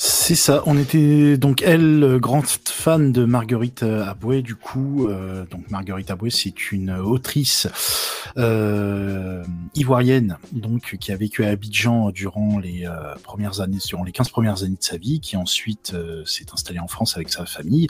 C'est 0.00 0.36
ça, 0.36 0.62
on 0.66 0.78
était 0.78 1.36
donc 1.38 1.60
elle 1.60 2.18
grande 2.20 2.46
fan 2.46 3.10
de 3.10 3.24
Marguerite 3.24 3.82
euh, 3.82 4.04
Aboué. 4.04 4.42
Du 4.42 4.54
coup 4.54 5.08
euh, 5.08 5.44
donc 5.50 5.68
Marguerite 5.72 6.12
Aboué 6.12 6.30
c'est 6.30 6.70
une 6.70 6.92
autrice 6.92 7.66
euh, 8.36 9.42
ivoirienne 9.74 10.38
donc 10.52 10.96
qui 11.00 11.10
a 11.10 11.16
vécu 11.16 11.44
à 11.44 11.48
Abidjan 11.48 12.12
durant 12.12 12.60
les 12.60 12.88
premières 13.24 13.60
années 13.60 13.78
durant 13.88 14.04
les 14.04 14.12
15 14.12 14.28
premières 14.28 14.62
années 14.62 14.76
de 14.76 14.84
sa 14.84 14.98
vie 14.98 15.18
qui 15.18 15.36
ensuite 15.36 15.92
s'est 16.24 16.46
installée 16.52 16.78
en 16.78 16.86
France 16.86 17.16
avec 17.16 17.28
sa 17.30 17.44
famille 17.44 17.88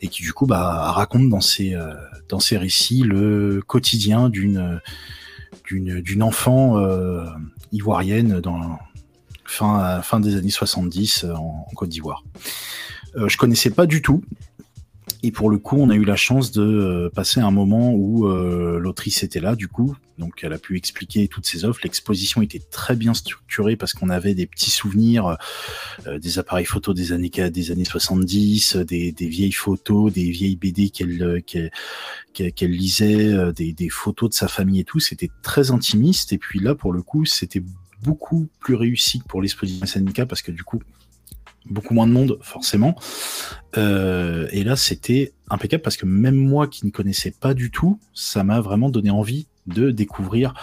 et 0.00 0.08
qui 0.08 0.22
du 0.22 0.32
coup 0.32 0.46
bah 0.46 0.92
raconte 0.92 1.28
dans 1.28 1.42
ses 1.42 1.76
dans 2.30 2.40
ses 2.40 2.56
récits 2.56 3.02
le 3.02 3.60
quotidien 3.66 4.30
d'une 4.30 4.80
d'une 5.66 6.00
d'une 6.00 6.22
enfant 6.22 6.82
ivoirienne 7.70 8.40
dans 8.40 8.78
fin, 9.54 10.02
fin 10.02 10.20
des 10.20 10.36
années 10.36 10.50
70 10.50 11.24
en, 11.24 11.66
en 11.70 11.74
Côte 11.74 11.88
d'Ivoire. 11.88 12.24
Euh, 13.16 13.28
je 13.28 13.36
connaissais 13.36 13.70
pas 13.70 13.86
du 13.86 14.02
tout. 14.02 14.22
Et 15.24 15.30
pour 15.30 15.48
le 15.48 15.56
coup, 15.56 15.76
on 15.78 15.88
a 15.88 15.94
eu 15.94 16.04
la 16.04 16.16
chance 16.16 16.52
de 16.52 16.62
euh, 16.62 17.08
passer 17.08 17.40
un 17.40 17.50
moment 17.50 17.94
où 17.94 18.28
euh, 18.28 18.78
l'autrice 18.78 19.22
était 19.22 19.40
là, 19.40 19.56
du 19.56 19.68
coup. 19.68 19.96
Donc, 20.18 20.40
elle 20.42 20.52
a 20.52 20.58
pu 20.58 20.76
expliquer 20.76 21.28
toutes 21.28 21.46
ses 21.46 21.64
offres. 21.64 21.80
L'exposition 21.82 22.42
était 22.42 22.60
très 22.70 22.94
bien 22.94 23.14
structurée 23.14 23.76
parce 23.76 23.94
qu'on 23.94 24.10
avait 24.10 24.34
des 24.34 24.44
petits 24.44 24.70
souvenirs, 24.70 25.38
euh, 26.06 26.18
des 26.18 26.38
appareils 26.38 26.66
photos 26.66 26.94
des 26.94 27.12
années, 27.12 27.30
des 27.30 27.70
années 27.70 27.86
70, 27.86 28.76
des, 28.76 29.12
des 29.12 29.26
vieilles 29.26 29.52
photos, 29.52 30.12
des 30.12 30.30
vieilles 30.30 30.56
BD 30.56 30.90
qu'elle 30.90 32.70
lisait, 32.70 33.52
des, 33.54 33.72
des 33.72 33.88
photos 33.88 34.28
de 34.28 34.34
sa 34.34 34.46
famille 34.46 34.80
et 34.80 34.84
tout. 34.84 35.00
C'était 35.00 35.30
très 35.42 35.70
intimiste. 35.70 36.34
Et 36.34 36.38
puis 36.38 36.60
là, 36.60 36.74
pour 36.74 36.92
le 36.92 37.00
coup, 37.00 37.24
c'était 37.24 37.62
beaucoup 38.04 38.48
plus 38.60 38.74
réussi 38.74 39.22
pour 39.26 39.40
l'exposition 39.42 39.86
SNK 39.86 40.26
parce 40.26 40.42
que 40.42 40.52
du 40.52 40.62
coup, 40.62 40.80
beaucoup 41.66 41.94
moins 41.94 42.06
de 42.06 42.12
monde 42.12 42.38
forcément. 42.42 42.94
Euh, 43.76 44.46
et 44.52 44.64
là, 44.64 44.76
c'était 44.76 45.32
impeccable 45.48 45.82
parce 45.82 45.96
que 45.96 46.06
même 46.06 46.36
moi 46.36 46.68
qui 46.68 46.86
ne 46.86 46.90
connaissais 46.90 47.32
pas 47.32 47.54
du 47.54 47.70
tout, 47.70 47.98
ça 48.12 48.44
m'a 48.44 48.60
vraiment 48.60 48.90
donné 48.90 49.10
envie 49.10 49.46
de 49.66 49.90
découvrir 49.90 50.54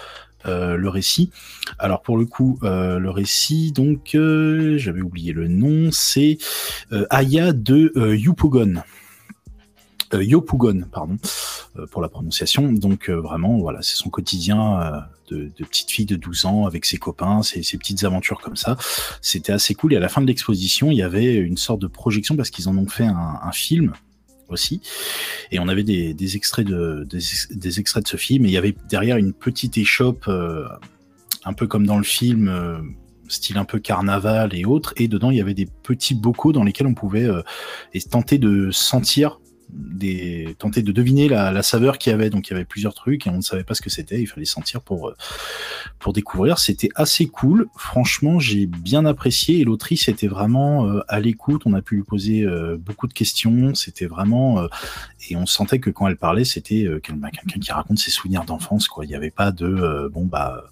euh, 0.46 0.76
le 0.76 0.90
récit. 0.90 1.32
Alors 1.80 2.02
pour 2.02 2.18
le 2.18 2.26
coup, 2.26 2.60
euh, 2.64 3.00
le 3.00 3.10
récit, 3.10 3.72
donc 3.72 4.12
j'avais 4.14 5.02
oublié 5.02 5.34
le 5.34 5.48
nom, 5.48 5.90
c'est 5.92 6.38
Aya 7.10 7.54
de 7.54 7.92
Yupogon. 8.16 8.84
Euh, 10.14 10.24
Yopugon, 10.24 10.84
pardon, 10.92 11.18
euh, 11.78 11.86
pour 11.88 12.02
la 12.02 12.10
prononciation. 12.10 12.72
Donc 12.72 13.10
euh, 13.10 13.20
vraiment, 13.20 13.58
voilà, 13.58 13.82
c'est 13.82 13.96
son 13.96 14.10
quotidien 14.10 15.06
de, 15.30 15.52
de, 15.58 15.66
petite 15.66 15.92
fille 15.92 16.06
de 16.06 16.16
12 16.16 16.46
ans 16.46 16.66
avec 16.66 16.86
ses 16.86 16.98
copains, 16.98 17.44
ses, 17.44 17.64
ses, 17.64 17.78
petites 17.78 18.04
aventures 18.04 18.42
comme 18.42 18.56
ça. 18.56 18.78
C'était 19.22 19.54
assez 19.54 19.74
cool. 19.74 19.94
Et 19.94 19.98
à 19.98 20.00
la 20.00 20.10
fin 20.10 20.22
de 20.22 20.28
l'exposition, 20.28 20.92
il 20.92 20.98
y 20.98 21.04
avait 21.04 21.36
une 21.36 21.58
sorte 21.58 21.82
de 21.82 21.88
projection 21.88 22.36
parce 22.36 22.50
qu'ils 22.50 22.70
en 22.70 22.78
ont 22.78 22.88
fait 22.88 23.06
un, 23.06 23.40
un, 23.42 23.52
film 23.52 23.94
aussi. 24.50 24.82
Et 25.52 25.60
on 25.60 25.68
avait 25.68 25.84
des, 25.84 26.14
des 26.14 26.36
extraits 26.36 26.66
de 26.66 27.08
des, 27.10 27.20
des, 27.52 27.80
extraits 27.80 28.04
de 28.04 28.10
ce 28.10 28.18
film. 28.18 28.46
Et 28.46 28.50
il 28.50 28.54
y 28.54 28.58
avait 28.58 28.76
derrière 28.90 29.18
une 29.18 29.34
petite 29.34 29.78
échoppe, 29.78 30.26
euh, 30.28 30.68
un 31.46 31.54
peu 31.54 31.68
comme 31.68 31.86
dans 31.86 31.98
le 31.98 32.04
film. 32.04 32.50
Euh, 32.50 32.82
style 33.32 33.58
un 33.58 33.66
peu 33.66 33.80
carnaval 33.80 34.54
et 34.54 34.66
autres, 34.66 34.94
et 34.98 35.08
dedans 35.08 35.32
il 35.32 35.38
y 35.38 35.42
avait 35.42 35.54
des 35.54 35.66
petits 35.66 36.16
bocaux 36.16 36.52
dans 36.52 36.64
lesquels 36.64 36.88
on 36.88 36.94
pouvait 36.94 37.26
euh, 37.26 37.42
tenter 38.10 38.38
de 38.38 38.72
sentir 38.72 39.40
des 39.74 40.56
tenter 40.60 40.82
de 40.82 40.92
deviner 40.92 41.28
la, 41.30 41.52
la 41.52 41.64
saveur 41.64 41.98
qu'il 41.98 42.12
y 42.12 42.14
avait. 42.14 42.30
Donc 42.30 42.48
il 42.48 42.52
y 42.52 42.56
avait 42.56 42.66
plusieurs 42.66 42.94
trucs 42.94 43.28
et 43.28 43.30
on 43.30 43.38
ne 43.38 43.42
savait 43.42 43.64
pas 43.64 43.74
ce 43.74 43.82
que 43.82 43.90
c'était. 43.90 44.22
Il 44.22 44.28
fallait 44.28 44.46
sentir 44.46 44.82
pour 44.82 45.10
euh, 45.10 45.16
pour 46.00 46.14
découvrir. 46.14 46.60
C'était 46.60 46.90
assez 46.96 47.28
cool. 47.28 47.68
Franchement, 47.78 48.40
j'ai 48.40 48.66
bien 48.66 49.06
apprécié 49.06 49.60
et 49.60 49.64
l'autrice 49.64 50.08
était 50.08 50.28
vraiment 50.28 50.88
euh, 50.88 51.02
à 51.08 51.20
l'écoute. 51.20 51.64
On 51.66 51.74
a 51.74 51.82
pu 51.82 51.96
lui 51.96 52.04
poser 52.04 52.44
euh, 52.44 52.78
beaucoup 52.78 53.08
de 53.08 53.14
questions. 53.14 53.74
C'était 53.76 54.06
vraiment 54.06 54.60
euh, 54.60 54.68
et 55.30 55.36
on 55.36 55.46
sentait 55.46 55.80
que 55.80 55.90
quand 55.90 56.08
elle 56.08 56.18
parlait, 56.18 56.46
c'était 56.46 56.84
euh, 56.86 57.00
quelqu'un 57.00 57.30
qui 57.60 57.72
raconte 57.72 58.00
ses 58.00 58.12
souvenirs 58.12 58.44
d'enfance. 58.46 58.88
Quoi. 58.88 59.06
Il 59.06 59.10
n'y 59.10 59.16
avait 59.16 59.32
pas 59.32 59.52
de 59.52 59.66
euh, 59.66 60.10
bon 60.10 60.26
bah 60.26 60.64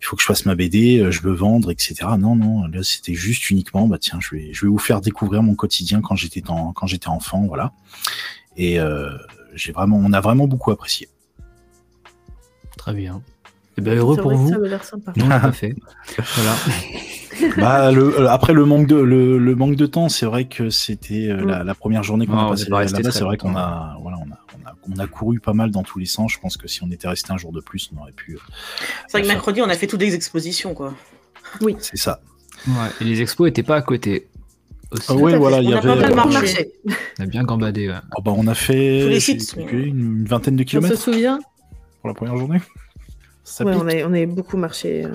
il 0.00 0.06
faut 0.06 0.16
que 0.16 0.22
je 0.22 0.26
fasse 0.26 0.46
ma 0.46 0.54
BD, 0.54 1.10
je 1.10 1.20
veux 1.22 1.32
vendre, 1.32 1.70
etc. 1.70 1.94
Non, 2.18 2.34
non, 2.34 2.66
là 2.66 2.82
c'était 2.82 3.14
juste 3.14 3.50
uniquement, 3.50 3.86
bah 3.86 3.98
tiens, 3.98 4.18
je 4.20 4.34
vais, 4.34 4.52
je 4.52 4.62
vais 4.64 4.70
vous 4.70 4.78
faire 4.78 5.00
découvrir 5.00 5.42
mon 5.42 5.54
quotidien 5.54 6.00
quand 6.00 6.16
j'étais 6.16 6.40
quand 6.40 6.86
j'étais 6.86 7.08
enfant, 7.08 7.46
voilà. 7.46 7.72
Et 8.56 8.80
euh, 8.80 9.10
j'ai 9.54 9.72
vraiment, 9.72 9.96
on 9.96 10.12
a 10.12 10.20
vraiment 10.20 10.46
beaucoup 10.46 10.70
apprécié. 10.70 11.08
Très 12.76 12.94
bien. 12.94 13.22
Et 13.78 13.80
ben 13.80 13.96
heureux 13.96 14.16
pour 14.16 14.34
vous. 14.34 14.50
Ça 14.50 14.58
l'air 14.58 14.84
sympa. 14.84 15.12
Non, 15.16 15.28
pas 15.28 15.52
fait. 15.52 15.74
voilà. 16.16 16.56
bah, 17.56 17.92
le, 17.92 18.28
après 18.28 18.52
le 18.52 18.64
manque 18.64 18.86
de 18.86 18.96
le, 18.96 19.38
le 19.38 19.54
manque 19.54 19.76
de 19.76 19.86
temps, 19.86 20.08
c'est 20.08 20.26
vrai 20.26 20.46
que 20.46 20.70
c'était 20.70 21.28
euh, 21.28 21.44
la, 21.44 21.64
la, 21.64 21.74
première 21.74 22.02
journée 22.02 22.26
qu'on 22.26 22.38
a 22.38 22.48
passée 22.50 22.68
là-bas. 22.68 23.10
C'est 23.10 23.24
vrai 23.24 23.36
qu'on 23.36 23.56
a, 23.56 23.96
voilà, 24.00 24.18
on 24.18 24.30
a, 24.32 24.38
on 24.58 24.68
a, 24.68 24.74
on 24.96 24.98
a 24.98 25.06
couru 25.06 25.40
pas 25.40 25.52
mal 25.52 25.70
dans 25.70 25.82
tous 25.82 25.98
les 25.98 26.06
sens. 26.06 26.32
Je 26.32 26.38
pense 26.38 26.56
que 26.56 26.68
si 26.68 26.82
on 26.82 26.90
était 26.90 27.08
resté 27.08 27.32
un 27.32 27.38
jour 27.38 27.52
de 27.52 27.60
plus, 27.60 27.90
on 27.94 28.00
aurait 28.00 28.12
pu. 28.12 28.34
Euh, 28.34 28.38
c'est 29.06 29.18
vrai 29.18 29.22
que 29.22 29.28
mercredi, 29.28 29.62
on 29.62 29.68
a 29.68 29.74
fait 29.74 29.86
toutes 29.86 30.00
les 30.00 30.14
expositions, 30.14 30.74
quoi. 30.74 30.94
Oui. 31.60 31.76
C'est 31.80 31.96
ça. 31.96 32.20
Ouais, 32.66 32.88
et 33.00 33.04
les 33.04 33.22
expos 33.22 33.48
étaient 33.48 33.62
pas 33.62 33.76
à 33.76 33.82
côté. 33.82 34.28
Aussi. 34.92 35.06
Ah 35.08 35.14
ouais, 35.14 35.36
voilà, 35.36 35.60
il 35.60 35.70
y 35.70 35.74
avait. 35.74 36.14
marché. 36.14 36.72
On 37.18 37.22
a 37.22 37.26
bien 37.26 37.44
gambadé. 37.44 37.88
Ouais. 37.88 37.94
Oh 38.16 38.22
bah, 38.22 38.32
on 38.36 38.46
a 38.46 38.54
fait 38.54 39.18
une 39.72 40.24
vingtaine 40.24 40.56
de 40.56 40.64
kilomètres. 40.64 40.94
On 40.94 40.96
se 40.96 41.12
souvient 41.12 41.38
Pour 42.00 42.08
la 42.08 42.14
première 42.14 42.36
journée. 42.36 42.60
Ça 43.44 43.64
ouais, 43.64 43.74
on 43.74 43.88
a, 43.88 44.08
on 44.08 44.14
a 44.14 44.26
beaucoup 44.26 44.56
marché. 44.56 45.04
Euh... 45.04 45.14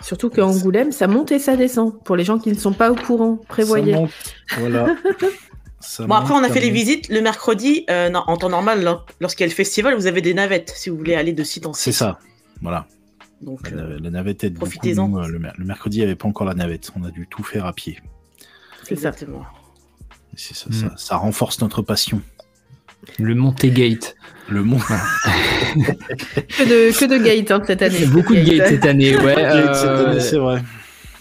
Surtout 0.00 0.30
qu'à 0.30 0.46
Angoulême, 0.46 0.92
ça 0.92 1.08
monte 1.08 1.32
et 1.32 1.38
ça 1.38 1.56
descend. 1.56 2.02
Pour 2.04 2.16
les 2.16 2.24
gens 2.24 2.38
qui 2.38 2.50
ne 2.50 2.54
sont 2.54 2.72
pas 2.72 2.90
au 2.90 2.94
courant, 2.94 3.38
prévoyez. 3.48 3.92
Ça 3.92 4.00
monte. 4.00 4.10
Voilà. 4.58 4.96
Ça 5.80 6.06
bon, 6.06 6.14
après, 6.14 6.34
on 6.34 6.42
a 6.42 6.48
fait 6.48 6.60
les 6.60 6.70
visites 6.70 7.08
le 7.10 7.20
mercredi. 7.20 7.84
Euh, 7.90 8.08
non, 8.08 8.22
en 8.26 8.36
temps 8.36 8.48
normal, 8.48 8.98
lorsqu'il 9.20 9.44
y 9.44 9.48
a 9.48 9.48
le 9.48 9.54
festival, 9.54 9.94
vous 9.94 10.06
avez 10.06 10.20
des 10.20 10.34
navettes 10.34 10.72
si 10.74 10.90
vous 10.90 10.96
voulez 10.96 11.14
aller 11.14 11.32
de 11.32 11.44
site 11.44 11.66
en 11.66 11.72
site. 11.74 11.84
C'est 11.84 11.92
ça. 11.92 12.18
Voilà. 12.60 12.86
Donc, 13.40 13.70
la, 13.70 13.86
la 14.00 14.10
navette 14.10 14.42
aide 14.44 14.54
profitez-en. 14.54 15.08
Beaucoup, 15.08 15.28
le, 15.28 15.38
le, 15.38 15.64
mercredi, 15.64 15.98
il 15.98 16.00
n'y 16.00 16.06
avait 16.06 16.16
pas 16.16 16.26
encore 16.26 16.46
la 16.46 16.54
navette. 16.54 16.90
On 16.98 17.04
a 17.04 17.10
dû 17.10 17.28
tout 17.28 17.44
faire 17.44 17.66
à 17.66 17.72
pied. 17.72 17.98
Exactement. 18.90 19.44
Ça, 20.36 20.68
mm. 20.68 20.72
ça, 20.72 20.94
ça, 20.96 21.16
renforce 21.16 21.60
notre 21.60 21.82
passion. 21.82 22.20
Le 23.18 23.34
Montegate. 23.34 24.16
Le 24.48 24.62
mont. 24.62 24.78
que, 25.74 26.62
de, 26.62 26.98
que 26.98 27.04
de 27.04 27.18
gate 27.18 27.50
hein, 27.50 27.62
cette 27.66 27.82
année. 27.82 28.06
Beaucoup 28.12 28.34
de 28.34 28.42
gate 28.42 28.68
cette 28.68 28.84
année, 28.84 29.16
ouais. 29.16 29.34
euh... 29.36 30.20
c'est 30.20 30.38
vrai. 30.38 30.62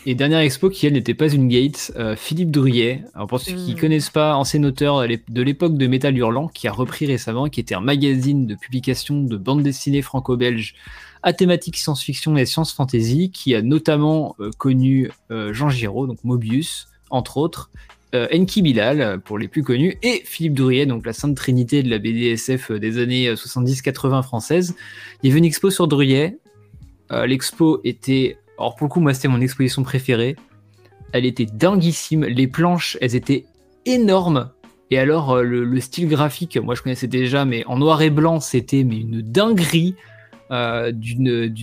Et 0.08 0.13
dernière 0.13 0.39
expo 0.39 0.69
qui, 0.69 0.86
elle, 0.86 0.93
n'était 0.93 1.15
pas 1.15 1.30
une 1.30 1.47
gate, 1.47 1.91
euh, 1.95 2.15
Philippe 2.15 2.51
Drouillet. 2.51 3.04
Alors 3.15 3.28
pour 3.28 3.39
ceux 3.39 3.54
qui 3.54 3.71
ne 3.71 3.75
mmh. 3.75 3.80
connaissent 3.80 4.10
pas, 4.12 4.36
ancien 4.36 4.63
auteur 4.63 5.08
de 5.08 5.41
l'époque 5.41 5.78
de 5.78 5.88
Métal 5.88 6.15
Hurlant, 6.15 6.47
qui 6.47 6.67
a 6.67 6.71
repris 6.71 7.08
récemment, 7.08 7.47
qui 7.47 7.60
était 7.60 7.73
un 7.73 7.82
magazine 7.82 8.45
de 8.45 8.54
publication 8.54 9.23
de 9.23 9.36
bande 9.36 9.63
dessinée 9.63 10.04
franco-belge 10.04 10.75
à 11.23 11.34
thématique 11.34 11.78
science-fiction 11.78 12.38
et 12.38 12.45
science-fantasy, 12.45 13.32
qui 13.32 13.56
a 13.56 13.63
notamment 13.63 14.36
euh, 14.39 14.51
connu 14.60 15.10
euh, 15.32 15.54
Jean 15.54 15.69
Giraud, 15.69 16.06
donc 16.06 16.23
Mobius, 16.23 16.88
entre 17.15 17.38
autres, 17.38 17.71
euh, 18.13 18.28
Enki 18.34 18.62
Bilal, 18.62 19.19
pour 19.21 19.38
les 19.38 19.47
plus 19.47 19.63
connus, 19.63 19.97
et 20.04 20.21
Philippe 20.25 20.54
Drouillet, 20.54 20.86
donc 20.86 21.06
la 21.06 21.13
sainte 21.13 21.36
trinité 21.36 21.84
de 21.84 21.89
la 21.89 21.97
BDSF 21.99 22.71
des 22.71 22.97
années 22.99 23.34
70-80 23.34 24.23
françaises. 24.23 24.75
Il 25.21 25.28
y 25.28 25.32
avait 25.32 25.39
une 25.39 25.45
expo 25.45 25.69
sur 25.69 25.88
Drouillet. 25.88 26.38
L'expo 27.12 27.82
était 27.84 28.38
alors 28.58 28.75
pour 28.75 28.88
le 28.88 28.89
coup, 28.91 28.99
moi 28.99 29.13
c'était 29.13 29.28
mon 29.28 29.41
exposition 29.41 29.84
préférée. 29.84 30.36
Elle 31.12 31.25
était 31.25 31.45
dinguissime. 31.45 32.25
Les 32.25 32.47
planches, 32.47 32.97
elles 33.01 33.15
étaient 33.15 33.45
énormes. 33.86 34.49
Et 34.91 34.97
alors 34.97 35.41
le, 35.43 35.65
le 35.65 35.80
style 35.82 36.08
graphique, 36.08 36.58
moi 36.58 36.73
je 36.73 36.82
connaissais 36.82 37.08
déjà, 37.08 37.45
mais 37.45 37.63
en 37.65 37.78
noir 37.78 38.01
et 38.01 38.10
blanc, 38.10 38.39
c'était 38.39 38.82
une 38.82 39.21
dinguerie 39.21 39.95
euh, 40.51 40.91
d'une 40.91 41.54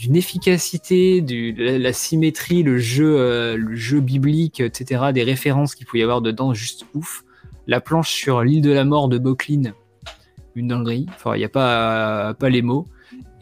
d'une 0.00 0.16
efficacité, 0.16 1.20
du, 1.20 1.52
la, 1.52 1.92
symétrie, 1.92 2.62
le 2.62 2.78
jeu, 2.78 3.18
euh, 3.18 3.58
le 3.58 3.76
jeu 3.76 4.00
biblique, 4.00 4.60
etc. 4.60 5.12
Des 5.12 5.22
références 5.22 5.74
qu'il 5.74 5.86
pouvait 5.86 6.00
y 6.00 6.02
avoir 6.02 6.22
dedans, 6.22 6.54
juste 6.54 6.86
ouf. 6.94 7.22
La 7.66 7.82
planche 7.82 8.10
sur 8.10 8.42
l'île 8.42 8.62
de 8.62 8.70
la 8.70 8.86
mort 8.86 9.08
de 9.08 9.18
Bocklin, 9.18 9.74
une 10.54 10.68
dinguerie. 10.68 11.04
Enfin, 11.14 11.34
il 11.34 11.40
n'y 11.40 11.44
a 11.44 11.50
pas, 11.50 12.32
pas 12.32 12.48
les 12.48 12.62
mots. 12.62 12.86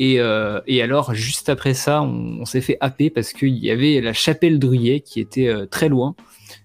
Et, 0.01 0.19
euh, 0.19 0.61
alors, 0.83 1.15
juste 1.15 1.49
après 1.49 1.75
ça, 1.75 2.03
on, 2.03 2.45
s'est 2.45 2.61
fait 2.61 2.77
happer 2.81 3.09
parce 3.09 3.33
qu'il 3.33 3.57
y 3.57 3.71
avait 3.71 4.01
la 4.01 4.13
chapelle 4.13 4.59
Druyet 4.59 4.99
qui 4.99 5.21
était 5.21 5.47
euh, 5.47 5.65
très 5.65 5.89
loin. 5.89 6.17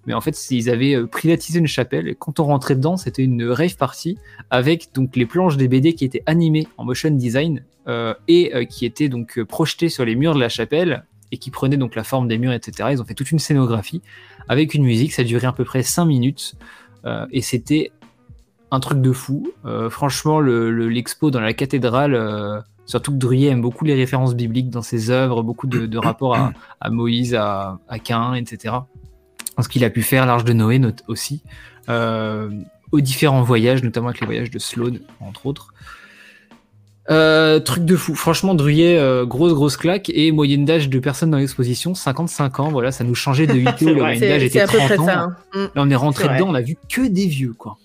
Mais 0.08 0.16
en 0.16 0.22
fait, 0.22 0.36
ils 0.50 0.72
avaient 0.72 1.06
privatisé 1.06 1.60
une 1.60 1.68
chapelle. 1.68 2.08
Et 2.08 2.16
quand 2.16 2.40
on 2.40 2.46
rentrait 2.46 2.76
dedans, 2.76 2.98
c'était 2.98 3.24
une 3.24 3.44
rave 3.44 3.78
party 3.78 4.18
avec 4.50 4.90
donc 4.96 5.16
les 5.16 5.28
planches 5.28 5.56
des 5.56 5.68
BD 5.68 5.94
qui 5.94 6.04
étaient 6.04 6.24
animées 6.26 6.68
en 6.78 6.84
motion 6.84 7.12
design 7.12 7.64
et 7.88 8.56
euh, 8.56 8.66
qui 8.66 8.86
étaient 8.86 9.10
donc 9.10 9.42
projetées 9.44 9.90
sur 9.90 10.06
les 10.06 10.16
murs 10.16 10.36
de 10.36 10.40
la 10.40 10.50
chapelle 10.50 11.06
et 11.32 11.38
qui 11.38 11.52
prenaient 11.52 11.78
donc 11.78 11.96
la 11.96 12.04
forme 12.04 12.28
des 12.28 12.38
murs, 12.38 12.54
etc. 12.54 12.90
Ils 12.92 13.02
ont 13.02 13.06
fait 13.06 13.14
toute 13.14 13.32
une 13.32 13.40
scénographie 13.40 14.02
avec 14.48 14.74
une 14.74 14.84
musique. 14.84 15.14
Ça 15.14 15.24
durait 15.24 15.48
à 15.48 15.54
peu 15.54 15.64
près 15.64 15.84
5 15.84 16.06
minutes 16.06 16.56
et 17.32 17.42
c'était 17.42 17.92
un 18.72 18.80
truc 18.80 19.02
de 19.02 19.12
fou. 19.12 19.52
franchement, 19.90 20.40
l'expo 20.40 21.28
le, 21.28 21.32
dans 21.32 21.42
la 21.42 21.54
cathédrale 21.54 22.64
Surtout 22.86 23.12
que 23.12 23.18
Druyet 23.18 23.50
aime 23.50 23.62
beaucoup 23.62 23.86
les 23.86 23.96
références 23.96 24.36
bibliques 24.36 24.70
dans 24.70 24.82
ses 24.82 25.10
œuvres, 25.10 25.42
beaucoup 25.42 25.68
de, 25.68 25.98
rapports 25.98 26.36
à, 26.36 26.90
Moïse, 26.90 27.34
à, 27.34 27.80
à 27.88 28.00
Cain, 28.00 28.34
etc. 28.34 28.76
Ce 29.60 29.70
qu'il 29.70 29.84
a 29.86 29.90
pu 29.90 30.02
faire, 30.02 30.26
l'Arche 30.26 30.44
de 30.44 30.54
Noé 30.54 30.82
aussi, 31.08 31.44
euh, 31.90 32.50
aux 32.92 33.02
différents 33.02 33.42
voyages, 33.42 33.84
notamment 33.84 34.10
avec 34.10 34.20
les 34.20 34.26
voyages 34.26 34.52
de 34.52 34.60
Sloane, 34.60 35.00
entre 35.20 35.46
autres. 35.46 35.73
Euh, 37.10 37.60
truc 37.60 37.84
de 37.84 37.96
fou. 37.96 38.16
Franchement, 38.16 38.56
Druyet, 38.56 38.98
euh, 38.98 39.26
grosse, 39.26 39.54
grosse 39.54 39.78
claque. 39.78 40.10
Et 40.14 40.32
moyenne 40.32 40.66
d'âge 40.66 40.90
de 40.90 41.00
personnes 41.00 41.32
dans 41.32 41.38
l'exposition, 41.38 41.96
55 41.96 42.60
ans. 42.60 42.70
Voilà, 42.70 42.92
ça 42.92 43.04
nous 43.04 43.16
changeait 43.16 43.48
de 43.48 43.56
8 43.56 43.68
ans. 43.68 43.74
Le 43.82 43.96
moyenne 43.96 44.20
d'âge 44.20 44.44
était 44.44 44.66
30 44.66 45.00
ans. 45.00 45.06
Ça, 45.06 45.20
hein. 45.20 45.36
Là, 45.54 45.70
on 45.76 45.90
est 45.90 45.96
rentré 45.96 46.26
est 46.26 46.36
dedans, 46.36 46.48
on 46.50 46.56
a 46.56 46.62
vu 46.62 46.78
que 46.90 47.08
des 47.08 47.28
vieux, 47.28 47.54
quoi. 47.58 47.78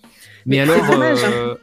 Mais, 0.47 0.57
Mais 0.65 0.73
alors. 0.73 0.91
Dommage, 0.91 1.25
hein. 1.25 1.57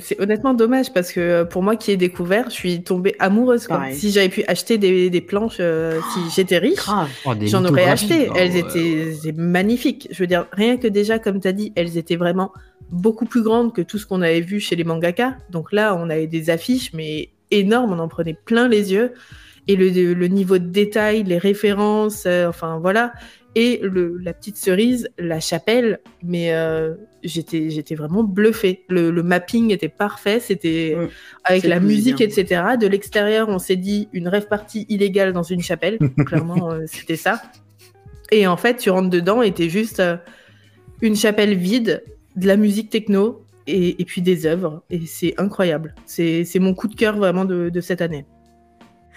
C'est 0.00 0.20
honnêtement 0.20 0.54
dommage 0.54 0.92
parce 0.92 1.12
que 1.12 1.20
euh, 1.20 1.44
pour 1.44 1.62
moi 1.62 1.76
qui 1.76 1.90
ai 1.90 1.96
découvert, 1.96 2.50
je 2.50 2.54
suis 2.54 2.82
tombée 2.82 3.14
amoureuse. 3.18 3.66
quoi. 3.66 3.82
Si 3.92 4.10
j'avais 4.10 4.28
pu 4.28 4.44
acheter 4.46 4.78
des, 4.78 5.10
des 5.10 5.20
planches, 5.20 5.56
euh, 5.60 6.00
si 6.12 6.20
j'étais 6.34 6.58
riche. 6.58 6.80
Oh, 6.88 7.32
j'en 7.42 7.64
aurais 7.64 7.84
acheté. 7.84 8.28
Oh, 8.30 8.34
elles 8.36 8.52
ouais. 8.52 8.58
étaient 8.60 9.12
c'est 9.22 9.36
magnifiques. 9.36 10.08
Je 10.10 10.22
veux 10.22 10.26
dire, 10.26 10.46
rien 10.52 10.76
que 10.76 10.86
déjà, 10.88 11.18
comme 11.18 11.40
tu 11.40 11.48
as 11.48 11.52
dit, 11.52 11.72
elles 11.76 11.96
étaient 11.98 12.16
vraiment 12.16 12.52
beaucoup 12.90 13.26
plus 13.26 13.42
grandes 13.42 13.72
que 13.74 13.82
tout 13.82 13.98
ce 13.98 14.06
qu'on 14.06 14.22
avait 14.22 14.40
vu 14.40 14.60
chez 14.60 14.76
les 14.76 14.84
mangaka. 14.84 15.36
Donc 15.50 15.72
là, 15.72 15.96
on 15.96 16.08
avait 16.10 16.26
des 16.26 16.50
affiches, 16.50 16.92
mais 16.92 17.30
énormes, 17.50 17.92
on 17.92 17.98
en 17.98 18.08
prenait 18.08 18.36
plein 18.44 18.68
les 18.68 18.92
yeux. 18.92 19.12
Et 19.68 19.74
le, 19.74 20.14
le 20.14 20.28
niveau 20.28 20.58
de 20.58 20.66
détail, 20.66 21.24
les 21.24 21.38
références, 21.38 22.24
euh, 22.26 22.48
enfin 22.48 22.78
voilà. 22.80 23.12
Et 23.58 23.80
le, 23.82 24.18
la 24.18 24.34
petite 24.34 24.58
cerise, 24.58 25.08
la 25.18 25.40
chapelle, 25.40 26.00
mais 26.22 26.52
euh, 26.52 26.94
j'étais 27.24 27.70
j'étais 27.70 27.94
vraiment 27.94 28.22
bluffée. 28.22 28.84
Le, 28.90 29.10
le 29.10 29.22
mapping 29.22 29.72
était 29.72 29.88
parfait, 29.88 30.40
c'était 30.40 30.94
Mm. 30.94 31.08
avec 31.44 31.64
la 31.64 31.80
musique, 31.80 32.20
etc. 32.20 32.62
De 32.78 32.86
l'extérieur, 32.86 33.48
on 33.48 33.58
s'est 33.58 33.76
dit 33.76 34.08
une 34.12 34.28
rêve 34.28 34.46
partie 34.46 34.84
illégale 34.90 35.32
dans 35.32 35.42
une 35.42 35.62
chapelle. 35.62 35.96
Clairement, 36.26 36.70
euh, 36.70 36.82
c'était 36.86 37.16
ça. 37.16 37.40
Et 38.30 38.46
en 38.46 38.58
fait, 38.58 38.76
tu 38.76 38.90
rentres 38.90 39.08
dedans 39.08 39.40
et 39.40 39.52
t'es 39.52 39.70
juste 39.70 40.00
euh, 40.00 40.18
une 41.00 41.16
chapelle 41.16 41.54
vide, 41.54 42.04
de 42.36 42.46
la 42.46 42.58
musique 42.58 42.90
techno 42.90 43.42
et, 43.66 44.02
et 44.02 44.04
puis 44.04 44.20
des 44.20 44.44
œuvres. 44.44 44.82
Et 44.90 45.00
c'est 45.06 45.32
incroyable. 45.38 45.94
C'est 46.04 46.44
c'est 46.44 46.58
mon 46.58 46.74
coup 46.74 46.88
de 46.88 46.94
cœur 46.94 47.16
vraiment 47.16 47.46
de, 47.46 47.70
de 47.70 47.80
cette 47.80 48.02
année. 48.02 48.26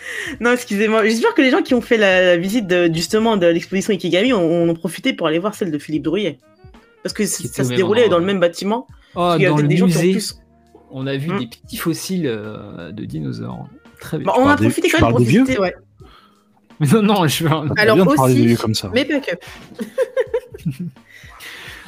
Non, 0.40 0.54
excusez-moi. 0.54 1.04
J'espère 1.06 1.34
que 1.34 1.42
les 1.42 1.52
gens 1.52 1.62
qui 1.62 1.74
ont 1.74 1.82
fait 1.82 1.98
la, 1.98 2.22
la 2.22 2.38
visite 2.38 2.68
de, 2.68 2.90
justement 2.94 3.38
de 3.38 3.48
l'exposition 3.48 3.94
Ikigami 3.94 4.34
ont, 4.34 4.70
ont 4.70 4.74
profité 4.74 5.14
pour 5.14 5.28
aller 5.28 5.40
voir 5.40 5.54
celle 5.56 5.72
de 5.72 5.78
Philippe 5.78 6.04
Drouillet. 6.04 6.40
Parce 7.04 7.14
que 7.14 7.26
ça 7.26 7.64
se 7.64 7.70
déroulait 7.70 8.10
dans 8.10 8.20
le 8.20 8.26
même 8.26 8.40
bâtiment. 8.40 8.88
Oh, 9.16 9.34
Il 9.38 9.42
y 9.44 9.46
a 9.46 9.54
des 9.54 9.78
gens 9.78 9.88
qui 9.88 9.98
ont 9.98 10.02
plus. 10.12 10.36
on 10.92 11.08
a 11.08 11.16
vu 11.18 11.30
Hmm. 11.32 11.40
des 11.40 11.48
petits 11.48 11.78
fossiles 11.78 12.28
euh, 12.28 12.92
de 12.92 13.06
dinosaures. 13.06 13.68
Très 14.00 14.18
bien. 14.18 14.28
Bon, 14.28 14.34
on 14.42 14.48
a 14.48 14.56
des- 14.56 14.66
profité 14.66 14.90
quand 14.90 15.02
même 15.02 15.10
pour 15.12 15.20
vieux 15.20 15.42
visiter. 15.44 15.60
Ouais. 15.62 15.74
Mais 16.80 16.88
non, 16.88 17.02
non, 17.02 17.28
je 17.28 17.44
veux. 17.44 17.50
Alors 17.78 17.96
bien 17.98 18.06
aussi, 18.06 18.56
comme 18.56 18.74
ça. 18.76 18.90
Mais 18.94 19.04
pas 19.06 19.20
que. 19.20 19.32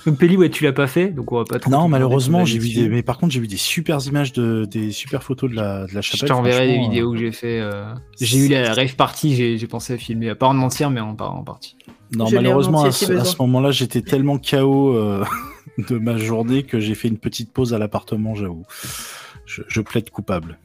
Donc 0.06 0.20
ouais, 0.22 0.50
tu 0.50 0.64
l'as 0.64 0.74
pas 0.74 0.88
fait, 0.88 1.08
donc 1.10 1.32
on 1.32 1.38
va 1.38 1.44
pas 1.46 1.60
trop. 1.60 1.70
Non, 1.72 1.88
malheureusement, 1.88 2.46
j'ai 2.46 2.58
vu 2.60 2.70
des. 2.74 2.90
Mais 2.90 3.04
par 3.04 3.18
contre, 3.18 3.34
j'ai 3.34 3.40
vu 3.40 3.48
des 3.48 3.58
super 3.58 4.00
images 4.08 4.34
de 4.34 4.66
des 4.66 4.92
super 4.92 5.24
photos 5.24 5.50
de 5.50 5.56
la 5.56 5.86
de 5.86 5.94
la 5.94 6.02
Je 6.02 6.12
chapelle. 6.12 6.30
t'enverrai 6.30 6.68
des 6.68 6.80
vidéos 6.80 7.12
que 7.12 7.18
j'ai 7.18 7.32
fait. 7.32 7.60
euh, 7.60 7.94
J'ai 8.20 8.40
eu 8.40 8.48
la 8.50 8.74
rave 8.74 8.96
party, 8.96 9.36
j'ai 9.36 9.58
j'ai 9.58 9.68
pensé 9.68 9.94
à 9.94 9.98
filmer, 9.98 10.34
pas 10.36 10.48
en 10.48 10.58
entière, 10.60 10.90
mais 10.90 11.02
en, 11.02 11.10
en 11.20 11.44
partie. 11.44 11.76
euh, 11.88 11.92
Non, 12.18 12.26
Je 12.26 12.36
malheureusement, 12.36 12.80
entier 12.80 12.90
à 12.90 12.92
ce, 12.92 13.06
à 13.06 13.08
besoin. 13.10 13.26
ce 13.26 13.36
moment-là, 13.42 13.72
j'étais 13.72 14.02
tellement 14.02 14.38
KO 14.40 14.96
euh, 14.96 15.24
de 15.78 15.98
ma 15.98 16.18
journée 16.18 16.64
que 16.64 16.80
j'ai 16.80 16.96
fait 16.96 17.08
une 17.08 17.18
petite 17.20 17.52
pause 17.54 17.74
à 17.74 17.78
l'appartement, 17.78 18.34
j'avoue. 18.36 18.66
Je, 19.46 19.62
je 19.68 19.82
plaide 19.82 20.10
coupable. 20.10 20.58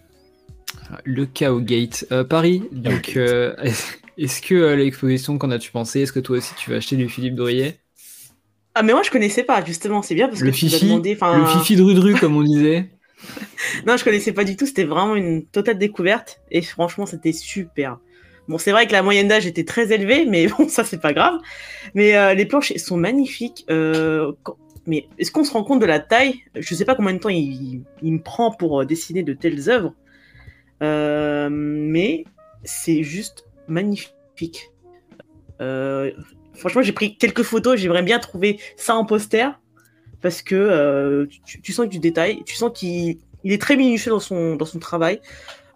Le 1.05 1.27
Chaos 1.27 1.61
Gate. 1.61 2.07
Euh, 2.12 2.25
Paris, 2.25 2.62
donc, 2.72 3.14
euh, 3.16 3.55
est-ce 4.18 4.40
que 4.40 4.55
euh, 4.55 4.77
l'exposition, 4.77 5.37
qu'en 5.38 5.51
as-tu 5.51 5.70
pensé? 5.72 6.01
Est-ce 6.01 6.12
que 6.12 6.20
toi 6.20 6.38
aussi 6.38 6.55
tu 6.57 6.70
vas 6.70 6.77
acheter 6.77 6.96
du 6.96 7.09
Philippe 7.09 7.35
Drouillet? 7.35 7.79
Ah, 8.78 8.82
mais 8.82 8.92
moi 8.92 9.02
je 9.02 9.10
connaissais 9.10 9.42
pas, 9.42 9.64
justement. 9.64 10.02
C'est 10.02 10.14
bien 10.14 10.28
parce 10.28 10.40
Le 10.40 10.50
que 10.50 10.54
tu 10.56 10.66
nous 10.66 10.70
as 10.74 10.74
Fifi 10.74 10.86
demandé. 10.86 11.14
Le 11.14 11.46
Fifi 11.46 11.76
Drudru, 11.76 12.14
comme 12.14 12.36
on 12.36 12.42
disait. 12.42 12.90
Non, 13.86 13.96
je 13.96 14.04
connaissais 14.04 14.32
pas 14.32 14.44
du 14.44 14.56
tout. 14.56 14.66
C'était 14.66 14.84
vraiment 14.84 15.16
une 15.16 15.46
totale 15.46 15.78
découverte. 15.78 16.40
Et 16.50 16.60
franchement, 16.60 17.06
c'était 17.06 17.32
super. 17.32 17.98
Bon, 18.48 18.58
c'est 18.58 18.70
vrai 18.70 18.86
que 18.86 18.92
la 18.92 19.02
moyenne 19.02 19.26
d'âge 19.28 19.46
était 19.46 19.64
très 19.64 19.90
élevée, 19.92 20.26
mais 20.26 20.46
bon, 20.58 20.68
ça, 20.68 20.84
c'est 20.84 21.00
pas 21.00 21.14
grave. 21.14 21.40
Mais 21.94 22.14
euh, 22.16 22.34
les 22.34 22.44
planches 22.44 22.74
sont 22.76 22.98
magnifiques. 22.98 23.64
Euh, 23.70 24.32
quand- 24.42 24.58
Mais 24.86 25.08
est-ce 25.18 25.32
qu'on 25.32 25.42
se 25.44 25.52
rend 25.52 25.64
compte 25.64 25.80
de 25.80 25.86
la 25.86 25.98
taille? 25.98 26.34
Je 26.54 26.74
sais 26.74 26.84
pas 26.84 26.94
combien 26.94 27.14
de 27.14 27.18
temps 27.18 27.30
il, 27.30 27.82
il 28.02 28.12
me 28.12 28.20
prend 28.20 28.50
pour 28.52 28.82
euh, 28.82 28.84
dessiner 28.84 29.22
de 29.22 29.32
telles 29.32 29.70
œuvres. 29.70 29.94
Euh, 30.82 31.48
mais 31.50 32.24
c'est 32.64 33.02
juste 33.02 33.46
magnifique. 33.66 34.70
Euh, 35.62 36.12
franchement, 36.58 36.82
j'ai 36.82 36.92
pris 36.92 37.16
quelques 37.16 37.42
photos. 37.42 37.78
J'aimerais 37.78 38.02
bien 38.02 38.18
trouver 38.18 38.58
ça 38.76 38.94
en 38.96 39.04
poster. 39.04 39.48
Parce 40.22 40.42
que 40.42 40.54
euh, 40.54 41.26
tu, 41.44 41.72
sens 41.72 41.88
du 41.88 41.98
détail. 41.98 42.42
Tu 42.44 42.56
sens 42.56 42.70
qu'il 42.74 43.18
il 43.44 43.52
est 43.52 43.60
très 43.60 43.76
minutieux 43.76 44.10
dans 44.10 44.18
son, 44.18 44.78
travail. 44.80 45.20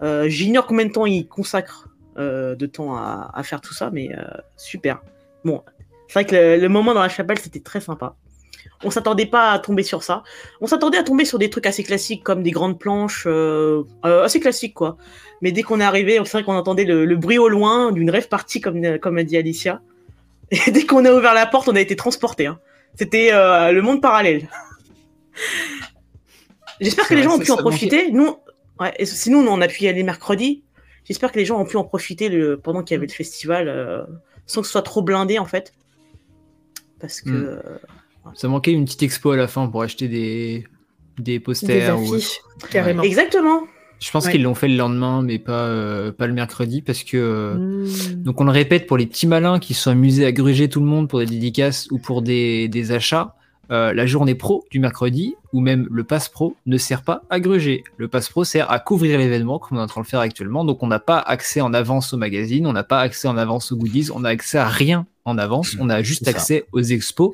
Euh, 0.02 0.28
J'ignore 0.28 0.66
combien 0.66 0.86
de 0.86 0.92
temps 0.92 1.06
il 1.06 1.28
consacre 1.28 1.88
euh, 2.18 2.56
de 2.56 2.66
temps 2.66 2.96
à, 2.96 3.40
faire 3.44 3.60
tout 3.60 3.74
ça, 3.74 3.90
mais 3.92 4.08
super. 4.56 5.02
Bon, 5.44 5.62
c'est 6.08 6.14
vrai 6.14 6.24
que 6.24 6.60
le, 6.60 6.68
moment 6.68 6.94
dans 6.94 7.02
la 7.02 7.08
chapelle, 7.08 7.38
c'était 7.38 7.60
très 7.60 7.80
sympa. 7.80 8.16
On 8.82 8.90
s'attendait 8.90 9.26
pas 9.26 9.52
à 9.52 9.58
tomber 9.58 9.82
sur 9.82 10.02
ça. 10.02 10.22
On 10.60 10.66
s'attendait 10.66 10.98
à 10.98 11.02
tomber 11.02 11.24
sur 11.24 11.38
des 11.38 11.50
trucs 11.50 11.66
assez 11.66 11.84
classiques, 11.84 12.24
comme 12.24 12.42
des 12.42 12.50
grandes 12.50 12.78
planches, 12.78 13.28
assez 14.02 14.40
classiques, 14.40 14.74
quoi. 14.74 14.96
Mais 15.42 15.52
dès 15.52 15.62
qu'on 15.62 15.80
est 15.80 15.84
arrivé, 15.84 16.18
c'est 16.24 16.32
vrai 16.32 16.42
qu'on 16.42 16.56
entendait 16.56 16.84
le, 16.84 17.04
le 17.04 17.16
bruit 17.16 17.38
au 17.38 17.48
loin 17.48 17.92
d'une 17.92 18.10
rêve 18.10 18.28
partie, 18.28 18.60
comme, 18.60 18.98
comme 18.98 19.18
a 19.18 19.22
dit 19.22 19.36
Alicia. 19.36 19.80
Et 20.50 20.70
dès 20.70 20.84
qu'on 20.84 21.04
a 21.04 21.12
ouvert 21.12 21.34
la 21.34 21.46
porte, 21.46 21.68
on 21.68 21.76
a 21.76 21.80
été 21.80 21.94
transporté. 21.96 22.46
Hein. 22.46 22.58
C'était 22.96 23.30
euh, 23.32 23.70
le 23.72 23.82
monde 23.82 24.02
parallèle. 24.02 24.48
J'espère 26.80 27.06
que 27.08 27.14
les 27.14 27.22
gens 27.22 27.34
ont 27.36 27.38
pu 27.38 27.50
en 27.50 27.56
profiter. 27.56 28.10
Nous, 28.10 28.36
ouais, 28.80 28.92
et 28.98 29.06
sinon, 29.06 29.42
nous, 29.42 29.50
on 29.50 29.60
a 29.60 29.68
pu 29.68 29.84
y 29.84 29.88
aller 29.88 30.02
mercredi. 30.02 30.64
J'espère 31.04 31.32
que 31.32 31.38
les 31.38 31.44
gens 31.44 31.60
ont 31.60 31.64
pu 31.64 31.76
en 31.76 31.84
profiter 31.84 32.28
le, 32.28 32.58
pendant 32.58 32.82
qu'il 32.82 32.94
y 32.94 32.98
avait 32.98 33.06
le 33.06 33.12
festival, 33.12 33.68
euh, 33.68 34.02
sans 34.46 34.60
que 34.60 34.66
ce 34.66 34.72
soit 34.72 34.82
trop 34.82 35.02
blindé, 35.02 35.38
en 35.38 35.44
fait. 35.46 35.72
Parce 37.00 37.20
que. 37.20 37.30
Mm. 37.30 37.60
euh, 38.26 38.32
Ça 38.34 38.48
manquait 38.48 38.72
une 38.72 38.84
petite 38.84 39.02
expo 39.02 39.30
à 39.32 39.36
la 39.36 39.48
fin 39.48 39.66
pour 39.68 39.82
acheter 39.82 40.08
des, 40.08 40.64
des 41.18 41.34
Des 41.34 41.40
posters. 41.40 41.98
ou- 41.98 42.14
affiches, 42.14 42.40
carrément. 42.70 43.02
Exactement. 43.02 43.62
Je 44.00 44.10
pense 44.10 44.24
Ouais. 44.26 44.32
qu'ils 44.32 44.42
l'ont 44.42 44.54
fait 44.54 44.68
le 44.68 44.76
lendemain, 44.76 45.22
mais 45.22 45.38
pas, 45.38 45.52
euh, 45.66 46.10
pas 46.10 46.26
le 46.26 46.32
mercredi, 46.32 46.80
parce 46.82 47.04
que. 47.04 47.16
euh, 47.16 47.54
Mmh. 47.54 48.22
Donc 48.22 48.40
on 48.40 48.44
le 48.44 48.50
répète 48.50 48.86
pour 48.86 48.96
les 48.96 49.06
petits 49.06 49.26
malins 49.26 49.58
qui 49.58 49.74
se 49.74 49.82
sont 49.82 49.90
amusés 49.90 50.24
à 50.26 50.32
gruger 50.32 50.68
tout 50.68 50.80
le 50.80 50.86
monde 50.86 51.08
pour 51.08 51.18
des 51.20 51.26
dédicaces 51.26 51.86
ou 51.90 51.98
pour 51.98 52.22
des, 52.22 52.68
des 52.68 52.92
achats. 52.92 53.34
euh, 53.72 53.92
la 53.92 54.04
journée 54.04 54.34
pro 54.34 54.64
du 54.72 54.80
mercredi 54.80 55.36
ou 55.52 55.60
même 55.60 55.86
le 55.92 56.02
pass 56.02 56.28
pro 56.28 56.56
ne 56.66 56.76
sert 56.76 57.02
pas 57.02 57.22
à 57.30 57.38
gruger. 57.38 57.84
Le 57.98 58.08
pass 58.08 58.28
pro 58.28 58.42
sert 58.42 58.68
à 58.68 58.80
couvrir 58.80 59.16
l'événement 59.16 59.60
comme 59.60 59.78
on 59.78 59.80
est 59.80 59.84
en 59.84 59.86
train 59.86 60.00
de 60.00 60.06
le 60.06 60.10
faire 60.10 60.18
actuellement. 60.18 60.64
Donc 60.64 60.82
on 60.82 60.88
n'a 60.88 60.98
pas 60.98 61.18
accès 61.20 61.60
en 61.60 61.72
avance 61.72 62.12
au 62.12 62.16
magazine, 62.16 62.66
on 62.66 62.72
n'a 62.72 62.82
pas 62.82 62.98
accès 63.00 63.28
en 63.28 63.36
avance 63.36 63.70
aux 63.70 63.76
goodies, 63.76 64.08
on 64.12 64.18
n'a 64.20 64.30
accès 64.30 64.58
à 64.58 64.66
rien 64.66 65.06
en 65.24 65.38
avance, 65.38 65.76
on 65.78 65.88
a 65.88 66.02
juste 66.02 66.26
accès 66.26 66.64
aux 66.72 66.82
expos. 66.82 67.30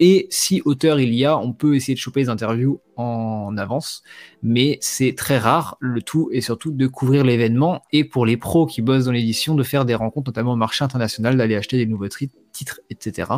Et 0.00 0.26
si 0.30 0.62
auteur 0.64 0.98
il 1.00 1.14
y 1.14 1.24
a, 1.24 1.38
on 1.38 1.52
peut 1.52 1.76
essayer 1.76 1.94
de 1.94 1.98
choper 1.98 2.20
les 2.20 2.28
interviews 2.28 2.80
en 2.96 3.56
avance, 3.56 4.02
mais 4.42 4.78
c'est 4.80 5.14
très 5.16 5.38
rare. 5.38 5.76
Le 5.80 6.02
tout 6.02 6.30
est 6.32 6.40
surtout 6.40 6.72
de 6.72 6.86
couvrir 6.86 7.24
l'événement 7.24 7.82
et 7.92 8.04
pour 8.04 8.26
les 8.26 8.36
pros 8.36 8.66
qui 8.66 8.82
bossent 8.82 9.04
dans 9.04 9.12
l'édition, 9.12 9.54
de 9.54 9.62
faire 9.62 9.84
des 9.84 9.94
rencontres, 9.94 10.30
notamment 10.30 10.52
au 10.52 10.56
marché 10.56 10.84
international, 10.84 11.36
d'aller 11.36 11.56
acheter 11.56 11.76
des 11.76 11.86
nouveaux 11.86 12.08
titres, 12.08 12.80
etc. 12.90 13.30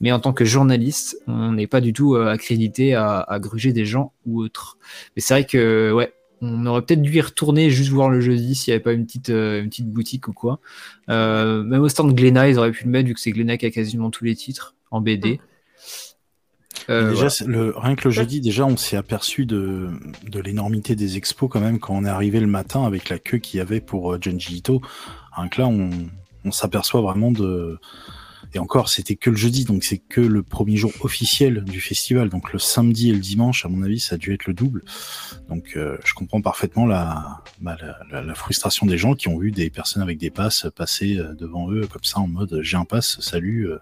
Mais 0.00 0.12
en 0.12 0.20
tant 0.20 0.32
que 0.32 0.44
journaliste, 0.44 1.16
on 1.26 1.52
n'est 1.52 1.66
pas 1.66 1.80
du 1.80 1.92
tout 1.92 2.14
euh, 2.14 2.28
accrédité 2.28 2.94
à, 2.94 3.26
gruger 3.40 3.72
des 3.72 3.84
gens 3.84 4.12
ou 4.26 4.42
autres. 4.42 4.78
Mais 5.16 5.22
c'est 5.22 5.34
vrai 5.34 5.44
que, 5.44 5.92
ouais, 5.92 6.12
on 6.40 6.66
aurait 6.66 6.82
peut-être 6.82 7.02
dû 7.02 7.12
y 7.12 7.20
retourner 7.20 7.70
juste 7.70 7.90
voir 7.90 8.10
le 8.10 8.20
jeudi 8.20 8.54
s'il 8.54 8.72
n'y 8.72 8.76
avait 8.76 8.82
pas 8.82 8.92
une 8.92 9.06
petite, 9.06 9.30
euh, 9.30 9.62
une 9.62 9.70
petite 9.70 9.90
boutique 9.90 10.28
ou 10.28 10.32
quoi. 10.32 10.60
Euh, 11.08 11.62
même 11.62 11.82
au 11.82 11.88
stand 11.88 12.14
Glénat, 12.14 12.48
ils 12.48 12.58
auraient 12.58 12.72
pu 12.72 12.84
le 12.84 12.90
mettre 12.90 13.08
vu 13.08 13.14
que 13.14 13.20
c'est 13.20 13.32
Glénat 13.32 13.56
qui 13.56 13.66
a 13.66 13.70
quasiment 13.70 14.10
tous 14.10 14.24
les 14.24 14.34
titres 14.34 14.74
en 14.90 15.00
BD. 15.00 15.40
Euh, 16.90 17.10
déjà, 17.10 17.28
voilà. 17.28 17.52
le, 17.52 17.74
rien 17.76 17.94
que 17.94 18.06
le 18.06 18.10
jeudi, 18.10 18.40
déjà, 18.40 18.66
on 18.66 18.76
s'est 18.76 18.96
aperçu 18.96 19.46
de, 19.46 19.88
de 20.28 20.40
l'énormité 20.40 20.94
des 20.96 21.16
expos 21.16 21.48
quand 21.50 21.60
même 21.60 21.78
quand 21.78 21.94
on 21.94 22.04
est 22.04 22.08
arrivé 22.08 22.40
le 22.40 22.46
matin 22.46 22.84
avec 22.84 23.08
la 23.08 23.18
queue 23.18 23.38
qu'il 23.38 23.58
y 23.58 23.60
avait 23.60 23.80
pour 23.80 24.12
euh, 24.12 24.18
Junji 24.20 24.56
Ito. 24.56 24.80
Rien 25.36 25.48
que 25.48 25.60
là, 25.62 25.66
on, 25.68 25.90
on 26.44 26.50
s'aperçoit 26.52 27.00
vraiment 27.00 27.30
de. 27.30 27.78
Et 28.56 28.60
encore, 28.60 28.88
c'était 28.88 29.16
que 29.16 29.30
le 29.30 29.36
jeudi, 29.36 29.64
donc 29.64 29.82
c'est 29.82 29.98
que 29.98 30.20
le 30.20 30.44
premier 30.44 30.76
jour 30.76 30.92
officiel 31.00 31.64
du 31.64 31.80
festival. 31.80 32.28
Donc 32.28 32.52
le 32.52 32.60
samedi 32.60 33.10
et 33.10 33.12
le 33.12 33.18
dimanche, 33.18 33.64
à 33.64 33.68
mon 33.68 33.82
avis, 33.82 33.98
ça 33.98 34.14
a 34.14 34.18
dû 34.18 34.32
être 34.32 34.46
le 34.46 34.54
double. 34.54 34.84
Donc 35.48 35.72
euh, 35.76 35.96
je 36.04 36.14
comprends 36.14 36.40
parfaitement 36.40 36.86
la, 36.86 37.42
bah, 37.60 37.76
la, 37.80 37.98
la- 38.12 38.22
la 38.22 38.34
frustration 38.36 38.86
des 38.86 38.96
gens 38.96 39.14
qui 39.14 39.26
ont 39.26 39.38
vu 39.38 39.50
des 39.50 39.70
personnes 39.70 40.02
avec 40.04 40.18
des 40.18 40.30
passes 40.30 40.68
passer 40.76 41.18
devant 41.36 41.68
eux 41.72 41.88
comme 41.88 42.04
ça 42.04 42.20
en 42.20 42.28
mode 42.28 42.60
j'ai 42.62 42.76
un 42.76 42.84
pass, 42.84 43.18
salut. 43.20 43.68
euh. 43.70 43.78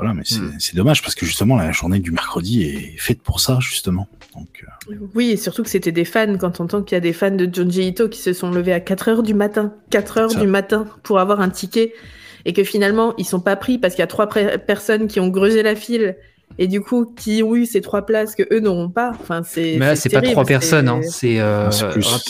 Voilà, 0.00 0.14
mais 0.14 0.22
c'est 0.24 0.40
Mm. 0.40 0.54
c'est 0.58 0.76
dommage 0.76 1.02
parce 1.02 1.14
que 1.14 1.26
justement 1.26 1.56
la 1.56 1.72
journée 1.72 1.98
du 2.00 2.10
mercredi 2.10 2.62
est 2.64 2.94
faite 2.98 3.20
pour 3.22 3.38
ça 3.40 3.58
justement. 3.60 4.08
Donc 4.34 4.64
euh, 4.90 4.94
Oui, 5.14 5.30
et 5.32 5.36
surtout 5.36 5.62
que 5.62 5.68
c'était 5.68 5.92
des 5.92 6.04
fans, 6.04 6.36
quand 6.38 6.60
on 6.60 6.64
entend 6.64 6.82
qu'il 6.82 6.94
y 6.94 6.98
a 6.98 7.00
des 7.00 7.12
fans 7.12 7.30
de 7.30 7.48
Junji 7.52 7.88
Ito 7.88 8.08
qui 8.08 8.20
se 8.20 8.32
sont 8.32 8.50
levés 8.50 8.72
à 8.72 8.80
4 8.80 9.08
heures 9.08 9.22
du 9.22 9.34
matin, 9.34 9.74
4 9.90 10.18
heures 10.18 10.30
Ça. 10.30 10.40
du 10.40 10.46
matin 10.46 10.86
pour 11.02 11.18
avoir 11.18 11.40
un 11.40 11.50
ticket, 11.50 11.92
et 12.46 12.52
que 12.52 12.64
finalement, 12.64 13.14
ils 13.18 13.24
sont 13.26 13.40
pas 13.40 13.56
pris 13.56 13.76
parce 13.78 13.94
qu'il 13.94 14.00
y 14.02 14.04
a 14.04 14.06
trois 14.06 14.26
personnes 14.28 15.08
qui 15.08 15.20
ont 15.20 15.28
grugé 15.28 15.62
la 15.62 15.74
file, 15.74 16.16
et 16.58 16.66
du 16.68 16.80
coup, 16.80 17.04
qui 17.16 17.42
ont 17.42 17.54
eu 17.54 17.66
ces 17.66 17.80
trois 17.80 18.06
places 18.06 18.34
que 18.34 18.42
eux 18.52 18.60
n'auront 18.60 18.88
pas. 18.88 19.12
Enfin, 19.20 19.42
c'est. 19.44 19.76
Mais 19.78 19.86
là, 19.86 19.96
c'est 19.96 20.08
pas 20.08 20.20
terrible, 20.20 20.32
trois 20.32 20.44
c'est- 20.44 20.48
personnes, 20.52 20.88
hein. 20.88 21.00
c'est. 21.02 21.38
euh, 21.40 21.68
Non, 21.70 21.70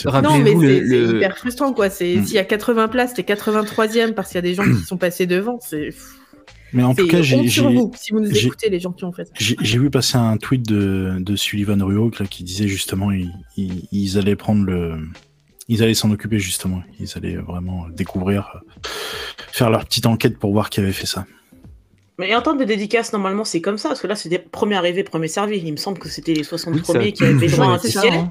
mais 0.04 0.10
Rappelez-vous 0.10 0.60
c'est 0.62 0.80
le. 0.80 1.16
hyper 1.16 1.38
frustrant, 1.38 1.72
quoi. 1.72 1.88
C'est 1.90 2.16
Mm. 2.16 2.24
S'il 2.26 2.34
y 2.34 2.38
a 2.38 2.44
80 2.44 2.88
places, 2.88 3.14
t'es 3.14 3.22
83e 3.22 4.12
parce 4.14 4.28
qu'il 4.28 4.36
y 4.36 4.38
a 4.38 4.42
des 4.42 4.54
gens 4.54 4.64
qui 4.80 4.84
sont 4.86 4.96
passés 4.98 5.26
devant. 5.26 5.58
C'est. 5.62 5.90
Mais 6.72 6.82
en 6.82 6.94
tout 6.94 7.06
cas, 7.08 7.22
j'ai 7.22 7.36
honte 7.36 7.48
sur 7.48 7.68
j'ai- 7.70 7.76
vous, 7.76 7.92
si 7.96 8.12
vous 8.12 8.20
nous 8.20 8.32
j'ai- 8.34 8.46
écoutez, 8.46 8.70
les 8.70 8.80
gens 8.80 8.92
qui 8.92 9.04
ont 9.04 9.12
fait 9.12 9.24
ça. 9.24 9.32
j'ai- 9.38 9.56
j'ai 9.60 9.78
vu 9.78 9.90
passer 9.90 10.16
un 10.16 10.36
tweet 10.36 10.66
de, 10.68 11.16
de 11.20 11.36
Sullivan 11.36 11.82
Ruok 11.82 12.18
là, 12.20 12.26
qui 12.26 12.44
disait 12.44 12.68
justement 12.68 13.10
ils, 13.10 13.32
ils, 13.56 13.88
ils 13.92 14.18
allaient 14.18 14.36
prendre 14.36 14.64
le. 14.64 14.98
Ils 15.68 15.82
allaient 15.82 15.94
s'en 15.94 16.10
occuper 16.10 16.38
justement. 16.40 16.82
Ils 16.98 17.08
allaient 17.16 17.36
vraiment 17.36 17.86
découvrir, 17.90 18.50
euh, 18.56 18.88
faire 19.52 19.70
leur 19.70 19.84
petite 19.84 20.06
enquête 20.06 20.38
pour 20.38 20.52
voir 20.52 20.68
qui 20.70 20.80
avait 20.80 20.92
fait 20.92 21.06
ça. 21.06 21.26
Mais 22.20 22.34
en 22.36 22.42
termes 22.42 22.58
de 22.58 22.64
dédicace, 22.64 23.12
normalement, 23.12 23.44
c'est 23.44 23.60
comme 23.60 23.78
ça, 23.78 23.88
parce 23.88 24.00
que 24.00 24.06
là, 24.06 24.14
c'était 24.14 24.38
premier 24.38 24.76
arrivé, 24.76 25.02
premier 25.02 25.26
servi. 25.28 25.58
Il 25.58 25.72
me 25.72 25.76
semble 25.76 25.98
que 25.98 26.08
c'était 26.08 26.34
les 26.34 26.44
60 26.44 26.74
Oui, 26.74 26.80
ça- 26.84 26.92
premiers 26.92 27.12
qui 27.12 27.24
avaient 27.24 27.46
droit 27.48 27.66
à 27.66 27.68
un 27.70 27.78
ticket. 27.78 28.10
hein. 28.10 28.30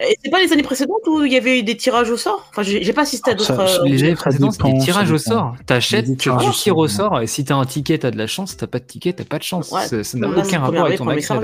Et 0.00 0.16
c'est 0.24 0.30
pas 0.30 0.40
les 0.40 0.52
années 0.52 0.62
précédentes 0.64 1.06
où 1.06 1.22
il 1.24 1.32
y 1.32 1.36
avait 1.36 1.60
eu 1.60 1.62
des 1.62 1.76
tirages 1.76 2.10
au 2.10 2.16
sort? 2.16 2.46
Enfin, 2.50 2.62
j'ai 2.62 2.92
pas 2.92 3.02
assisté 3.02 3.30
à 3.30 3.34
d'autres. 3.34 3.54
ça- 3.54 3.82
euh, 3.82 3.84
Les 3.84 4.02
années 4.02 4.14
précédentes, 4.14 4.52
c'était 4.54 4.72
des 4.72 4.78
tirages 4.78 5.10
au 5.12 5.18
sort. 5.18 5.54
T'achètes, 5.66 6.06
tu 6.06 6.16
tirages 6.16 6.48
au 6.48 6.52
tires 6.52 6.76
au 6.76 6.88
sort, 6.88 7.10
sort, 7.12 7.20
et 7.20 7.26
si 7.28 7.44
t'as 7.44 7.54
un 7.54 7.64
ticket, 7.64 7.98
t'as 7.98 8.10
de 8.10 8.18
la 8.18 8.26
chance. 8.26 8.50
Si 8.50 8.56
t'as 8.56 8.66
pas 8.66 8.80
de 8.80 8.84
ticket, 8.84 9.12
t'as 9.12 9.24
pas 9.24 9.38
de 9.38 9.44
chance. 9.44 9.70
Ouais. 9.70 9.86
Ça 10.02 10.18
n'a 10.18 10.28
aucun 10.28 10.58
rapport 10.60 10.86
avec 10.86 10.98
ton 10.98 11.06
accès. 11.08 11.34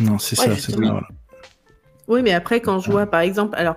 Non, 0.00 0.18
c'est 0.18 0.36
ça, 0.36 0.56
c'est 0.56 0.72
ça. 0.72 0.78
Oui, 2.08 2.20
mais 2.22 2.32
après, 2.32 2.60
quand 2.60 2.78
je 2.80 2.90
vois, 2.90 3.06
par 3.06 3.20
exemple, 3.20 3.54
alors, 3.58 3.76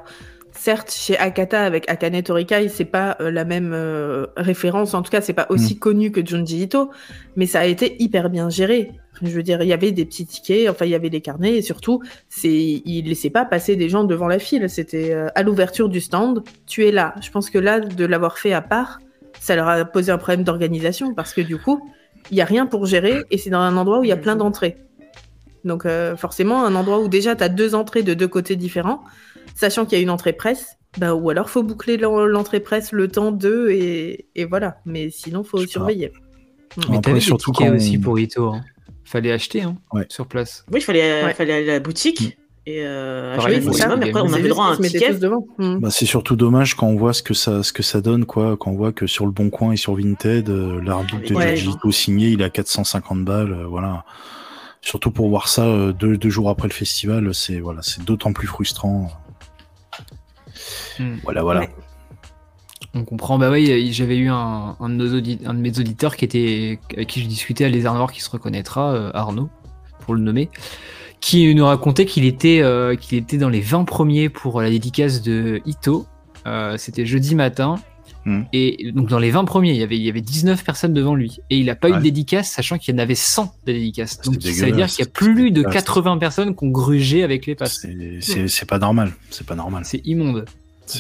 certes, 0.57 0.91
chez 0.91 1.17
Akata, 1.17 1.63
avec 1.63 1.89
Akane 1.89 2.21
Torikai, 2.21 2.69
c'est 2.69 2.85
pas 2.85 3.17
euh, 3.19 3.31
la 3.31 3.45
même 3.45 3.71
euh, 3.73 4.27
référence, 4.37 4.93
en 4.93 5.01
tout 5.01 5.11
cas, 5.11 5.21
c'est 5.21 5.33
pas 5.33 5.47
aussi 5.49 5.77
connu 5.77 6.11
que 6.11 6.25
Junji 6.25 6.63
Ito, 6.63 6.91
mais 7.35 7.45
ça 7.45 7.59
a 7.59 7.65
été 7.65 7.95
hyper 8.01 8.29
bien 8.29 8.49
géré. 8.49 8.91
Je 9.21 9.29
veux 9.29 9.43
dire, 9.43 9.61
il 9.61 9.67
y 9.67 9.73
avait 9.73 9.91
des 9.91 10.05
petits 10.05 10.25
tickets, 10.25 10.69
enfin, 10.69 10.85
il 10.85 10.91
y 10.91 10.95
avait 10.95 11.09
les 11.09 11.21
carnets, 11.21 11.57
et 11.57 11.61
surtout, 11.61 12.01
c'est, 12.29 12.49
il 12.49 13.03
laissait 13.07 13.29
pas 13.29 13.45
passer 13.45 13.75
des 13.75 13.89
gens 13.89 14.03
devant 14.03 14.27
la 14.27 14.39
file. 14.39 14.69
C'était 14.69 15.13
euh, 15.13 15.27
à 15.35 15.43
l'ouverture 15.43 15.89
du 15.89 16.01
stand, 16.01 16.43
tu 16.65 16.85
es 16.85 16.91
là. 16.91 17.15
Je 17.21 17.29
pense 17.31 17.49
que 17.49 17.57
là, 17.57 17.79
de 17.79 18.05
l'avoir 18.05 18.37
fait 18.37 18.53
à 18.53 18.61
part, 18.61 18.99
ça 19.39 19.55
leur 19.55 19.67
a 19.67 19.85
posé 19.85 20.11
un 20.11 20.17
problème 20.17 20.43
d'organisation, 20.43 21.13
parce 21.13 21.33
que 21.33 21.41
du 21.41 21.57
coup, 21.57 21.89
il 22.31 22.37
y 22.37 22.41
a 22.41 22.45
rien 22.45 22.65
pour 22.65 22.85
gérer, 22.85 23.23
et 23.31 23.37
c'est 23.37 23.49
dans 23.49 23.59
un 23.59 23.77
endroit 23.77 23.99
où 23.99 24.03
il 24.03 24.09
y 24.09 24.13
a 24.13 24.17
plein 24.17 24.35
d'entrées. 24.35 24.77
Donc 25.63 25.87
forcément, 26.15 26.63
un 26.63 26.75
endroit 26.75 26.99
où 26.99 27.07
déjà 27.07 27.35
tu 27.35 27.43
as 27.43 27.49
deux 27.49 27.73
entrées 27.73 28.03
de 28.03 28.13
deux 28.13 28.27
côtés 28.27 28.55
différents, 28.55 29.01
sachant 29.53 29.85
qu'il 29.85 29.97
y 29.97 30.01
a 30.01 30.03
une 30.03 30.09
entrée 30.09 30.33
presse, 30.33 30.77
bah, 30.97 31.13
ou 31.13 31.29
alors 31.29 31.49
faut 31.49 31.61
boucler 31.63 31.97
l'en- 31.97 32.25
l'entrée 32.25 32.59
presse 32.59 32.91
le 32.91 33.07
temps 33.07 33.31
d'eux 33.31 33.69
et, 33.71 34.27
et 34.35 34.45
voilà. 34.45 34.77
Mais 34.85 35.09
sinon, 35.09 35.43
faut 35.43 35.59
Je 35.59 35.67
surveiller. 35.67 36.11
Mais 36.89 36.99
t'avais 37.01 37.19
surtout 37.19 37.51
quand 37.51 37.69
aussi 37.73 37.97
on- 37.99 38.01
pour 38.01 38.19
Ito. 38.19 38.47
hein. 38.53 38.61
Fallait 39.03 39.31
acheter 39.31 39.61
hein, 39.61 39.77
Ouais. 39.93 40.05
sur 40.09 40.25
place. 40.25 40.65
Oui, 40.71 40.79
il 40.79 40.83
fallait, 40.83 41.23
Ouais. 41.23 41.33
fallait 41.33 41.53
aller 41.53 41.69
à 41.69 41.73
la 41.73 41.79
boutique 41.79 42.37
et 42.65 42.79
euh, 42.83 43.35
Pareil, 43.35 43.57
et 43.63 43.81
après, 43.83 44.19
on 44.21 44.33
avait 44.33 44.49
droit 44.49 44.65
à 44.65 44.69
un 44.71 44.77
ticket. 44.77 45.13
devant. 45.19 45.45
Mm. 45.59 45.77
Bah, 45.77 45.89
c'est 45.91 46.07
surtout 46.07 46.35
dommage 46.35 46.73
quand 46.75 46.87
on 46.87 46.95
voit 46.95 47.13
ce 47.13 47.21
que 47.21 47.35
ça, 47.35 47.61
ce 47.61 47.71
que 47.71 47.83
ça 47.83 48.01
donne, 48.01 48.25
quoi. 48.25 48.57
Quand 48.57 48.71
on 48.71 48.75
voit 48.75 48.91
que 48.93 49.05
sur 49.05 49.25
le 49.27 49.31
Bon 49.31 49.51
Coin 49.51 49.73
et 49.73 49.77
sur 49.77 49.93
Vinted, 49.95 50.49
euh, 50.49 50.81
l'arbitre 50.81 51.29
de 51.29 51.35
Ouais. 51.35 51.55
Giorgito 51.55 51.91
signé, 51.91 52.29
il 52.29 52.41
est 52.41 52.45
à 52.45 52.49
450 52.49 53.23
balles, 53.23 53.53
euh, 53.53 53.67
voilà. 53.67 54.03
Surtout 54.81 55.11
pour 55.11 55.29
voir 55.29 55.47
ça 55.47 55.65
euh, 55.67 55.93
deux, 55.93 56.17
deux 56.17 56.29
jours 56.29 56.49
après 56.49 56.67
le 56.67 56.73
festival, 56.73 57.33
c'est 57.33 57.59
voilà, 57.59 57.81
c'est 57.83 58.03
d'autant 58.03 58.33
plus 58.33 58.47
frustrant. 58.47 59.11
Hmm. 60.99 61.16
Voilà, 61.24 61.43
voilà. 61.43 61.59
Ouais. 61.61 61.70
On 62.93 63.03
comprend. 63.03 63.38
Bah 63.38 63.49
oui, 63.51 63.91
j'avais 63.91 64.18
eu 64.18 64.30
un, 64.30 64.76
un 64.80 64.89
de 64.89 64.93
nos 64.95 65.13
audi- 65.20 65.39
un 65.45 65.53
de 65.53 65.59
mes 65.59 65.78
auditeurs 65.80 66.16
qui 66.16 66.24
était 66.26 66.80
avec 66.93 67.07
qui 67.07 67.22
je 67.22 67.28
discutais 67.28 67.66
à 67.66 67.70
Lézard 67.70 67.93
Noir 67.95 68.11
qui 68.11 68.22
se 68.22 68.30
reconnaîtra, 68.30 68.93
euh, 68.93 69.11
Arnaud, 69.13 69.49
pour 69.99 70.13
le 70.16 70.22
nommer, 70.22 70.49
qui 71.20 71.53
nous 71.55 71.66
racontait 71.66 72.05
qu'il 72.05 72.24
était 72.26 72.61
euh, 72.61 72.95
qu'il 72.95 73.18
était 73.18 73.38
dans 73.38 73.49
les 73.49 73.59
20 73.61 73.84
premiers 73.86 74.30
pour 74.30 74.61
la 74.61 74.70
dédicace 74.70 75.22
de 75.22 75.61
Ito. 75.66 76.05
Euh, 76.47 76.78
C'était 76.78 77.05
jeudi 77.05 77.36
matin. 77.36 77.76
Hmm. 78.26 78.41
Et 78.53 78.91
donc 78.91 79.07
dans 79.07 79.19
les 79.19 79.30
20 79.30 79.45
premiers, 79.45 79.69
il 79.71 79.78
y 79.78 79.84
avait, 79.84 79.97
il 79.97 80.03
y 80.03 80.09
avait 80.09 80.21
19 80.21 80.63
personnes 80.63 80.93
devant 80.93 81.13
lui. 81.13 81.38
Et 81.51 81.57
il 81.59 81.67
n'a 81.67 81.76
pas 81.76 81.89
eu 81.89 81.91
Ouais. 81.91 81.97
de 81.99 82.03
dédicace, 82.03 82.49
sachant 82.49 82.78
qu'il 82.80 82.93
y 82.93 82.97
en 82.97 83.01
avait 83.01 83.13
100 83.15 83.53
de 83.67 83.71
dédicaces. 83.71 84.19
Donc 84.21 84.41
ça 84.41 84.65
veut 84.65 84.71
dire 84.71 84.88
qu'il 84.88 85.05
y 85.05 85.07
a 85.07 85.11
plus 85.11 85.51
de 85.51 85.57
dégueulasse. 85.61 85.73
80 85.73 86.17
personnes 86.17 86.55
qui 86.55 86.63
ont 86.65 86.69
grugé 86.69 87.23
avec 87.23 87.45
les 87.45 87.53
passes. 87.55 87.86
C'est- 88.21 88.65
pas 88.65 88.80
normal, 88.80 89.11
c'est 89.30 89.45
pas 89.45 89.55
normal. 89.55 89.84
C'est 89.86 90.01
immonde. 90.05 90.45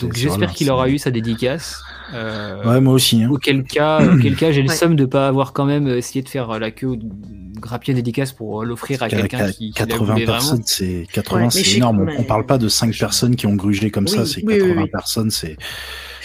Donc 0.01 0.13
j'espère 0.15 0.51
qu'il 0.53 0.69
aura 0.71 0.89
eu 0.89 0.97
sa 0.97 1.11
dédicace. 1.11 1.79
Euh, 2.13 2.63
Ouais, 2.63 2.79
moi 2.81 2.93
aussi. 2.93 3.23
Hein. 3.23 3.29
Auquel 3.31 3.63
cas, 3.63 4.03
auquel 4.13 4.35
cas 4.35 4.51
j'ai 4.51 4.61
le 4.63 4.69
Ouais. 4.69 4.75
somme 4.75 4.95
de 4.95 5.05
pas 5.05 5.27
avoir 5.27 5.53
quand 5.53 5.65
même 5.65 5.87
essayé 5.87 6.21
de 6.23 6.29
faire 6.29 6.59
la 6.59 6.71
queue 6.71 6.87
ou 6.87 6.95
de 6.95 7.05
grappiller 7.59 7.91
une 7.93 7.97
dédicace 7.97 8.31
pour 8.33 8.63
l'offrir 8.63 9.01
à 9.03 9.09
quelqu'un 9.09 9.51
qui, 9.51 9.71
qui 9.71 9.79
la 9.79 9.85
80 9.87 10.13
voulait 10.13 10.25
personnes, 10.25 10.61
c'est 10.65 11.07
80, 11.11 11.37
Ouais, 11.39 11.45
mais 11.55 11.63
c'est 11.63 11.77
énorme. 11.77 12.05
que- 12.05 12.11
On- 12.13 12.17
mais- 12.19 12.23
parle 12.23 12.45
pas 12.45 12.57
de 12.57 12.67
5 12.67 12.95
personnes 12.97 13.35
qui 13.35 13.45
ont 13.47 13.55
grugé 13.55 13.89
comme 13.91 14.07
ça, 14.07 14.25
c'est 14.25 14.43
oui, 14.43 14.53
oui, 14.53 14.59
80 14.59 14.81
oui. 14.83 14.89
personnes, 14.89 15.31
c'est 15.31 15.55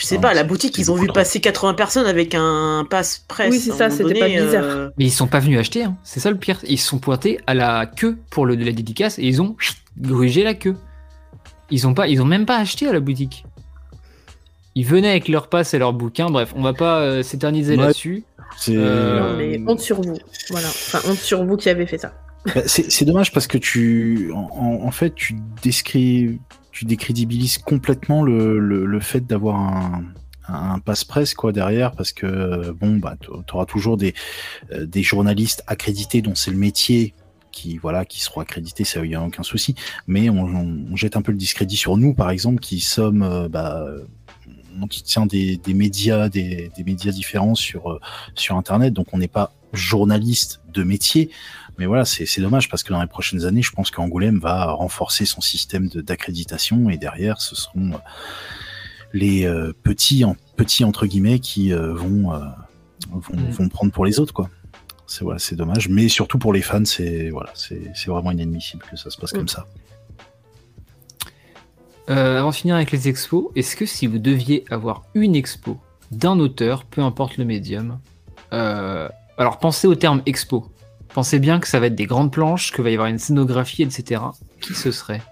Je 0.01 0.07
sais 0.07 0.15
Non, 0.15 0.21
pas, 0.23 0.29
à 0.31 0.35
la 0.35 0.45
boutique, 0.45 0.79
ils 0.79 0.91
ont 0.91 0.95
vu 0.95 1.09
passer 1.09 1.41
80 1.41 1.75
personnes 1.75 2.07
avec 2.07 2.35
un 2.35 2.87
passe 2.89 3.23
presse. 3.29 3.51
Oui, 3.51 3.61
c'est 3.61 3.73
ça, 3.73 3.91
c'était 3.91 4.19
pas 4.19 4.29
bizarre. 4.29 4.65
euh, 4.65 4.89
Mais 4.99 5.05
ils 5.05 5.11
sont 5.11 5.27
pas 5.27 5.41
venus 5.41 5.59
acheter, 5.59 5.85
hein. 5.85 5.97
c'est 6.05 6.21
ça 6.21 6.31
le 6.31 6.39
pire. 6.39 6.59
Ils 6.67 6.79
se 6.79 6.89
sont 6.89 6.99
pointés 6.99 7.39
à 7.47 7.53
la 7.53 7.85
queue 7.85 8.17
pour 8.31 8.47
le, 8.47 8.55
la 8.55 8.73
dédicace 8.73 9.19
et 9.19 9.25
ils 9.25 9.43
ont 9.43 9.57
grugé 9.99 10.43
la 10.43 10.55
queue. 10.55 10.77
Ils 11.71 11.87
ont 11.87 11.93
pas, 11.93 12.09
ils 12.09 12.23
ont 12.23 12.25
même 12.25 12.47
pas 12.47 12.57
acheté 12.57 12.89
à 12.89 12.93
la 12.95 13.01
boutique. 13.01 13.45
Ils 14.75 14.87
venaient 14.87 15.11
avec 15.11 15.29
leur 15.29 15.49
passe 15.49 15.75
et 15.75 15.79
leur 15.79 15.93
bouquin. 15.93 16.31
Bref, 16.31 16.53
on 16.57 16.63
va 16.63 16.73
pas 16.73 17.01
euh, 17.01 17.23
s'éterniser 17.23 17.77
Ouais. 17.77 17.83
là-dessus. 17.85 18.25
c'est 18.57 18.75
Euh, 18.77 19.21
Non, 19.33 19.37
mais 19.37 19.61
honte 19.67 19.81
sur 19.81 20.01
vous. 20.01 20.17
Voilà. 20.49 20.69
Enfin, 20.69 21.01
honte 21.11 21.19
sur 21.19 21.45
vous 21.45 21.57
qui 21.57 21.69
avez 21.69 21.87
fait 21.87 21.99
ça. 21.99 22.15
Bah, 22.55 22.63
c'est 22.67 23.05
dommage 23.05 23.33
parce 23.33 23.47
que 23.47 23.59
tu, 23.59 24.33
en, 24.35 24.49
en- 24.57 24.87
en 24.87 24.91
fait, 24.91 25.15
tu 25.15 25.37
décris, 25.63 26.39
tu 26.73 26.85
décrédibilises 26.85 27.59
complètement 27.59 28.23
le, 28.23 28.59
le, 28.59 28.87
le 28.87 29.01
fait 29.01 29.27
d'avoir 29.27 29.57
un, 29.57 30.05
un 30.49 30.79
passe-presse 30.81 31.35
quoi 31.35 31.53
derrière 31.53 31.93
parce 31.93 32.13
que 32.13 32.71
bon 32.73 32.97
bah 32.97 33.17
tu 33.21 33.31
auras 33.55 33.67
toujours 33.67 33.97
des 33.97 34.15
euh, 34.73 34.87
des 34.87 35.03
journalistes 35.03 35.63
accrédités 35.67 36.23
dont 36.23 36.35
c'est 36.35 36.51
le 36.51 36.57
métier 36.57 37.15
qui 37.53 37.79
voilà 37.79 38.05
qui 38.05 38.21
seront 38.21 38.41
accrédités 38.41 38.85
ça 38.85 39.05
y 39.05 39.15
a 39.15 39.23
aucun 39.23 39.43
souci. 39.43 39.75
Mais 40.07 40.29
on, 40.31 40.41
on- 40.45 40.87
on 40.93 40.97
jette 40.97 41.17
un 41.17 41.23
peu 41.23 41.33
le 41.33 41.39
discrédit 41.39 41.77
sur 41.77 41.97
nous 41.97 42.15
par 42.15 42.31
exemple 42.31 42.61
qui 42.61 42.81
sommes 42.81 43.23
euh, 43.23 43.49
bah 43.49 43.87
on 44.81 44.87
tient 44.87 45.27
des, 45.27 45.57
des 45.57 45.75
médias 45.75 46.29
des, 46.29 46.71
des 46.77 46.85
médias 46.85 47.13
différents 47.13 47.55
sur 47.57 47.91
euh, 47.91 48.01
sur 48.35 48.57
internet. 48.57 48.93
Donc 48.93 49.09
on 49.13 49.19
n'est 49.19 49.29
pas 49.29 49.53
journaliste 49.73 50.61
de 50.73 50.83
métier 50.83 51.31
mais 51.81 51.87
voilà, 51.87 52.05
c'est 52.05 52.43
dommage 52.43 52.69
parce 52.69 52.83
que 52.83 52.93
dans 52.93 53.01
les 53.01 53.09
prochaines 53.09 53.47
années, 53.47 53.63
je 53.63 53.73
pense 53.73 53.91
qu'Angoulême 53.91 54.39
va 54.39 54.71
renforcer 54.73 55.25
son 55.25 55.41
système 55.41 55.89
d'accréditation 55.89 56.91
et 56.91 56.99
derrière, 56.99 57.41
ce 57.41 57.57
seront 57.57 57.93
euh, 57.93 57.97
les 59.15 59.47
euh, 59.47 59.73
petits, 59.83 60.27
en, 60.27 60.37
petits 60.57 60.85
entre 60.85 61.07
guillemets 61.07 61.39
qui 61.39 61.73
euh, 61.73 61.95
vont, 61.95 62.35
euh, 62.35 62.41
vont, 63.11 63.51
vont 63.51 63.69
prendre 63.71 63.93
pour 63.93 64.05
les 64.05 64.21
autres, 64.21 64.35
quoi. 64.35 64.51
C'est 65.07 65.25
voilà, 65.25 65.39
c'est 65.39 65.57
dommage, 65.57 65.89
mais 65.89 66.09
surtout 66.09 66.39
pour 66.39 66.53
les 66.53 66.61
fans, 66.61 66.85
c'est 66.85 67.31
voilà, 67.31 67.51
c'est 67.55 68.07
vraiment 68.09 68.31
inadmissible 68.31 68.85
que 68.91 68.99
ça 68.99 69.09
se 69.09 69.17
passe 69.17 69.33
Mm. 69.33 69.39
comme 69.39 69.49
ça. 69.49 69.67
Avant 72.09 72.51
de 72.51 72.55
finir 72.55 72.75
avec 72.75 72.91
les 72.91 73.09
expos, 73.09 73.47
est-ce 73.57 73.75
que 73.75 73.87
si 73.87 74.07
vous 74.07 74.19
deviez 74.19 74.67
avoir 74.71 75.05
une 75.15 75.35
expo 75.35 75.81
d'un 76.11 76.39
auteur, 76.41 76.85
peu 76.85 77.01
importe 77.01 77.39
le 77.39 77.47
médium, 77.47 78.01
alors 78.51 79.59
pensez 79.61 79.87
au 79.87 79.95
terme 79.95 80.21
expo. 80.27 80.71
Pensez 81.15 81.39
bien 81.39 81.59
que 81.59 81.69
ça 81.69 81.81
va 81.81 81.87
être 81.87 81.95
des 81.95 82.07
grandes 82.07 82.33
planches, 82.33 82.73
que 82.73 82.83
va 82.83 82.91
y 82.91 82.95
avoir 82.95 83.09
une 83.09 83.19
scénographie, 83.19 83.83
etc. 83.83 84.23
Qui 84.61 84.75
ce 84.75 84.93
serait? 84.93 85.23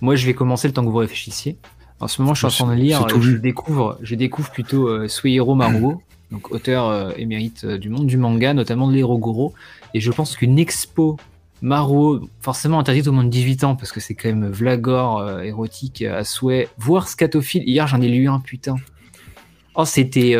Moi, 0.00 0.16
je 0.16 0.26
vais 0.26 0.34
commencer 0.34 0.66
le 0.66 0.74
temps 0.74 0.84
que 0.84 0.90
vous 0.90 0.96
réfléchissiez. 0.96 1.56
En 2.00 2.08
ce 2.08 2.20
moment, 2.20 2.34
je 2.34 2.48
suis 2.48 2.62
en 2.62 2.66
train 2.66 2.74
de 2.74 2.80
lire, 2.80 3.06
tout 3.06 3.22
je 3.22 3.36
découvre, 3.36 3.96
je 4.02 4.16
découvre 4.16 4.50
plutôt 4.50 4.88
euh, 4.88 5.06
Suihiro 5.06 5.54
Maruo, 5.54 6.02
donc 6.32 6.50
auteur 6.50 6.88
euh, 6.88 7.12
émérite 7.16 7.64
euh, 7.64 7.78
du 7.78 7.90
monde 7.90 8.06
du 8.06 8.16
manga, 8.16 8.54
notamment 8.54 8.88
de 8.88 8.94
l'Hérogoro. 8.94 9.54
Et 9.94 10.00
je 10.00 10.10
pense 10.10 10.36
qu'une 10.36 10.58
expo 10.58 11.18
Maruo, 11.60 12.28
forcément 12.40 12.80
interdite 12.80 13.06
au 13.06 13.12
moins 13.12 13.22
de 13.22 13.28
18 13.28 13.64
ans, 13.64 13.76
parce 13.76 13.92
que 13.92 14.00
c'est 14.00 14.14
quand 14.14 14.30
même 14.30 14.48
Vlagor 14.50 15.18
euh, 15.18 15.42
érotique 15.42 16.02
à 16.02 16.24
souhait, 16.24 16.68
voire 16.78 17.06
scatophile. 17.06 17.62
Hier, 17.68 17.86
j'en 17.86 18.00
ai 18.00 18.08
lu 18.08 18.28
un, 18.28 18.40
putain. 18.40 18.76
Oh, 19.76 19.84
c'était. 19.84 20.34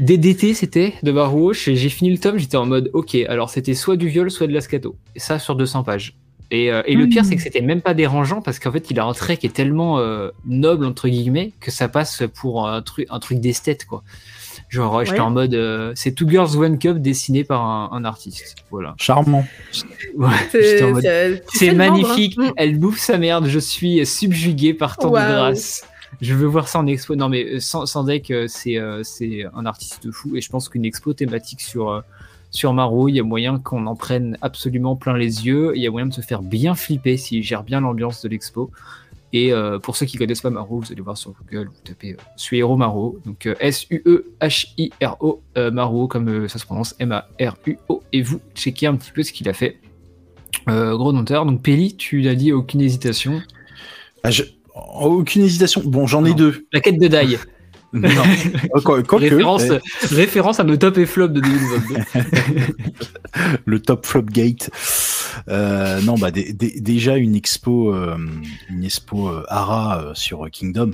DDT, 0.00 0.54
c'était 0.54 0.94
de 1.02 1.12
Maruo. 1.12 1.52
J'ai 1.52 1.76
j'ai 1.76 1.88
fini 1.88 2.10
le 2.10 2.18
tome, 2.18 2.38
j'étais 2.38 2.56
en 2.56 2.66
mode, 2.66 2.90
ok, 2.92 3.14
alors 3.28 3.50
c'était 3.50 3.74
soit 3.74 3.96
du 3.96 4.08
viol, 4.08 4.30
soit 4.30 4.46
de 4.46 4.52
la 4.52 4.60
scato. 4.60 4.96
Et 5.14 5.20
ça 5.20 5.38
sur 5.38 5.54
200 5.56 5.82
pages. 5.84 6.16
Et, 6.50 6.70
euh, 6.70 6.82
et 6.86 6.94
le 6.94 7.08
pire, 7.08 7.24
c'est 7.24 7.34
que 7.36 7.42
c'était 7.42 7.62
même 7.62 7.80
pas 7.80 7.94
dérangeant 7.94 8.40
parce 8.42 8.58
qu'en 8.58 8.70
fait, 8.70 8.90
il 8.90 9.00
a 9.00 9.04
un 9.04 9.12
trait 9.12 9.36
qui 9.38 9.46
est 9.46 9.50
tellement 9.54 9.98
euh, 9.98 10.28
noble, 10.46 10.84
entre 10.84 11.08
guillemets, 11.08 11.52
que 11.58 11.70
ça 11.70 11.88
passe 11.88 12.22
pour 12.34 12.68
un 12.68 12.80
truc, 12.82 13.06
un 13.10 13.18
truc 13.18 13.40
d'esthète, 13.40 13.86
quoi. 13.86 14.04
Genre, 14.68 14.94
ouais, 14.94 15.06
j'étais 15.06 15.20
en 15.20 15.30
mode, 15.30 15.54
euh, 15.54 15.92
c'est 15.96 16.12
Two 16.12 16.28
Girls 16.28 16.56
One 16.56 16.78
Cup 16.78 16.98
dessiné 16.98 17.42
par 17.44 17.62
un, 17.62 17.88
un 17.92 18.04
artiste. 18.04 18.56
Voilà. 18.70 18.94
Charmant. 18.98 19.44
Ouais, 20.16 20.28
c'est- 20.52 20.82
hein. 21.70 21.74
magnifique, 21.74 22.36
Mm. 22.38 22.52
elle 22.56 22.78
bouffe 22.78 22.98
sa 23.00 23.18
merde, 23.18 23.46
je 23.48 23.58
suis 23.58 24.04
subjugué 24.06 24.74
par 24.74 24.96
tant 24.96 25.08
de 25.10 25.14
grâce. 25.14 25.84
Je 26.20 26.34
veux 26.34 26.46
voir 26.46 26.68
ça 26.68 26.78
en 26.80 26.86
expo. 26.86 27.14
Non, 27.16 27.28
mais 27.28 27.44
euh, 27.56 27.60
sans, 27.60 28.04
deck, 28.04 28.30
euh, 28.30 28.46
c'est 28.48 28.78
euh, 28.78 29.02
c'est 29.02 29.44
un 29.54 29.66
artiste 29.66 30.04
de 30.06 30.10
fou. 30.10 30.36
Et 30.36 30.40
je 30.40 30.48
pense 30.50 30.68
qu'une 30.68 30.84
expo 30.84 31.12
thématique 31.12 31.60
sur, 31.60 32.02
sur 32.50 32.72
Maro, 32.72 33.08
il 33.08 33.14
y 33.16 33.20
a 33.20 33.22
moyen 33.22 33.58
qu'on 33.58 33.86
en 33.86 33.96
prenne 33.96 34.36
absolument 34.40 34.96
plein 34.96 35.16
les 35.16 35.46
yeux. 35.46 35.72
Il 35.76 35.82
y 35.82 35.86
a 35.86 35.90
moyen 35.90 36.06
de 36.06 36.12
se 36.14 36.20
faire 36.20 36.42
bien 36.42 36.74
flipper 36.74 37.16
s'il 37.16 37.42
gère 37.42 37.62
bien 37.64 37.80
l'ambiance 37.80 38.22
de 38.22 38.28
l'expo. 38.28 38.70
Et 39.36 39.52
pour 39.82 39.96
ceux 39.96 40.06
qui 40.06 40.16
connaissent 40.16 40.42
pas 40.42 40.50
Maro, 40.50 40.78
vous 40.78 40.92
allez 40.92 41.00
voir 41.00 41.18
sur 41.18 41.32
Google, 41.32 41.66
vous 41.66 41.80
tapez 41.82 42.12
euh, 42.12 42.16
Suihiro 42.36 42.76
Maro, 42.76 43.18
donc 43.26 43.48
S-U-E-H-I-R-O 43.58 45.42
Maro, 45.72 46.06
comme 46.06 46.48
ça 46.48 46.60
se 46.60 46.64
prononce, 46.64 46.94
M-A-R-U-O, 47.00 48.02
et 48.12 48.22
vous 48.22 48.40
checkez 48.54 48.86
un 48.86 48.94
petit 48.94 49.10
peu 49.10 49.24
ce 49.24 49.32
qu'il 49.32 49.48
a 49.48 49.52
fait. 49.52 49.80
Gros 50.68 51.12
noteur. 51.12 51.46
Donc 51.46 51.62
Peli, 51.62 51.96
tu 51.96 52.20
l'as 52.20 52.36
dit, 52.36 52.52
aucune 52.52 52.80
hésitation. 52.80 53.42
Ah, 54.22 54.30
je- 54.30 54.44
Aucune 54.74 55.42
hésitation. 55.44 55.82
Bon, 55.84 56.06
j'en 56.06 56.24
ai 56.24 56.30
Non. 56.30 56.36
deux. 56.36 56.66
La 56.72 56.80
quête 56.80 56.98
de 56.98 57.06
Dai, 57.08 57.38
Non. 57.92 58.08
Euh, 58.74 58.80
quoi- 58.80 59.00
référence, 59.18 59.62
référence 60.10 60.58
à 60.58 60.64
nos 60.64 60.76
top 60.76 60.98
et 60.98 61.06
flop 61.06 61.28
de 61.28 61.40
2022. 61.40 61.94
le 63.64 63.80
top 63.80 64.04
flop 64.04 64.22
gate. 64.22 64.68
Euh, 65.48 66.00
non, 66.02 66.14
bah 66.16 66.30
dé- 66.32 66.52
dé- 66.52 66.80
déjà 66.80 67.16
une 67.16 67.36
expo, 67.36 67.94
euh, 67.94 68.16
une 68.70 68.84
expo 68.84 69.28
euh, 69.28 69.44
Ara 69.48 70.00
euh, 70.02 70.10
sur 70.14 70.48
Kingdom. 70.50 70.90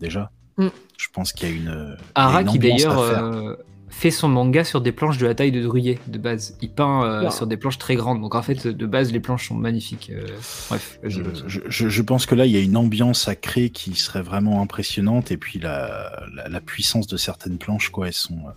Déjà, 0.00 0.30
Mm. 0.56 0.68
je 0.98 1.06
pense 1.12 1.32
qu'il 1.32 1.48
y 1.48 1.52
a 1.52 1.54
une. 1.54 1.96
Ara 2.14 2.40
il 2.42 2.46
y 2.46 2.48
a 2.48 2.52
qui 2.52 2.58
d'ailleurs 2.58 2.98
à 3.02 3.10
faire. 3.10 3.56
Fait 3.90 4.10
son 4.10 4.28
manga 4.28 4.64
sur 4.64 4.80
des 4.80 4.92
planches 4.92 5.18
de 5.18 5.26
la 5.26 5.34
taille 5.34 5.52
de 5.52 5.60
Druillet 5.60 5.98
de 6.06 6.16
base. 6.18 6.56
Il 6.62 6.70
peint 6.70 7.04
euh, 7.04 7.30
sur 7.30 7.46
des 7.46 7.56
planches 7.56 7.76
très 7.78 7.96
grandes. 7.96 8.20
Donc 8.20 8.34
en 8.34 8.42
fait, 8.42 8.66
de 8.66 8.86
base, 8.86 9.12
les 9.12 9.20
planches 9.20 9.48
sont 9.48 9.54
magnifiques. 9.54 10.10
Euh, 10.14 10.26
bref. 10.68 10.98
Je, 11.02 11.20
je- 11.22 11.48
je- 11.48 11.60
je- 11.68 11.88
je 11.88 12.02
pense 12.02 12.24
que 12.24 12.34
là, 12.34 12.46
il 12.46 12.52
y 12.52 12.56
a 12.56 12.60
une 12.60 12.76
ambiance 12.76 13.28
à 13.28 13.34
créer 13.34 13.70
qui 13.70 13.94
serait 13.96 14.22
vraiment 14.22 14.62
impressionnante. 14.62 15.30
Et 15.32 15.36
puis 15.36 15.58
la, 15.58 16.22
la, 16.34 16.48
la 16.48 16.60
puissance 16.60 17.06
de 17.08 17.16
certaines 17.16 17.58
planches, 17.58 17.90
quoi, 17.90 18.06
elles 18.06 18.12
sont. 18.14 18.38
euh, 18.46 18.52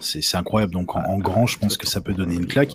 C'est 0.00 0.36
incroyable. 0.36 0.72
Donc 0.72 0.96
en, 0.96 1.00
en 1.02 1.18
grand, 1.18 1.46
je 1.46 1.58
pense 1.58 1.76
que 1.76 1.86
ça 1.86 2.00
peut 2.00 2.14
donner 2.14 2.34
une 2.36 2.46
claque. 2.46 2.72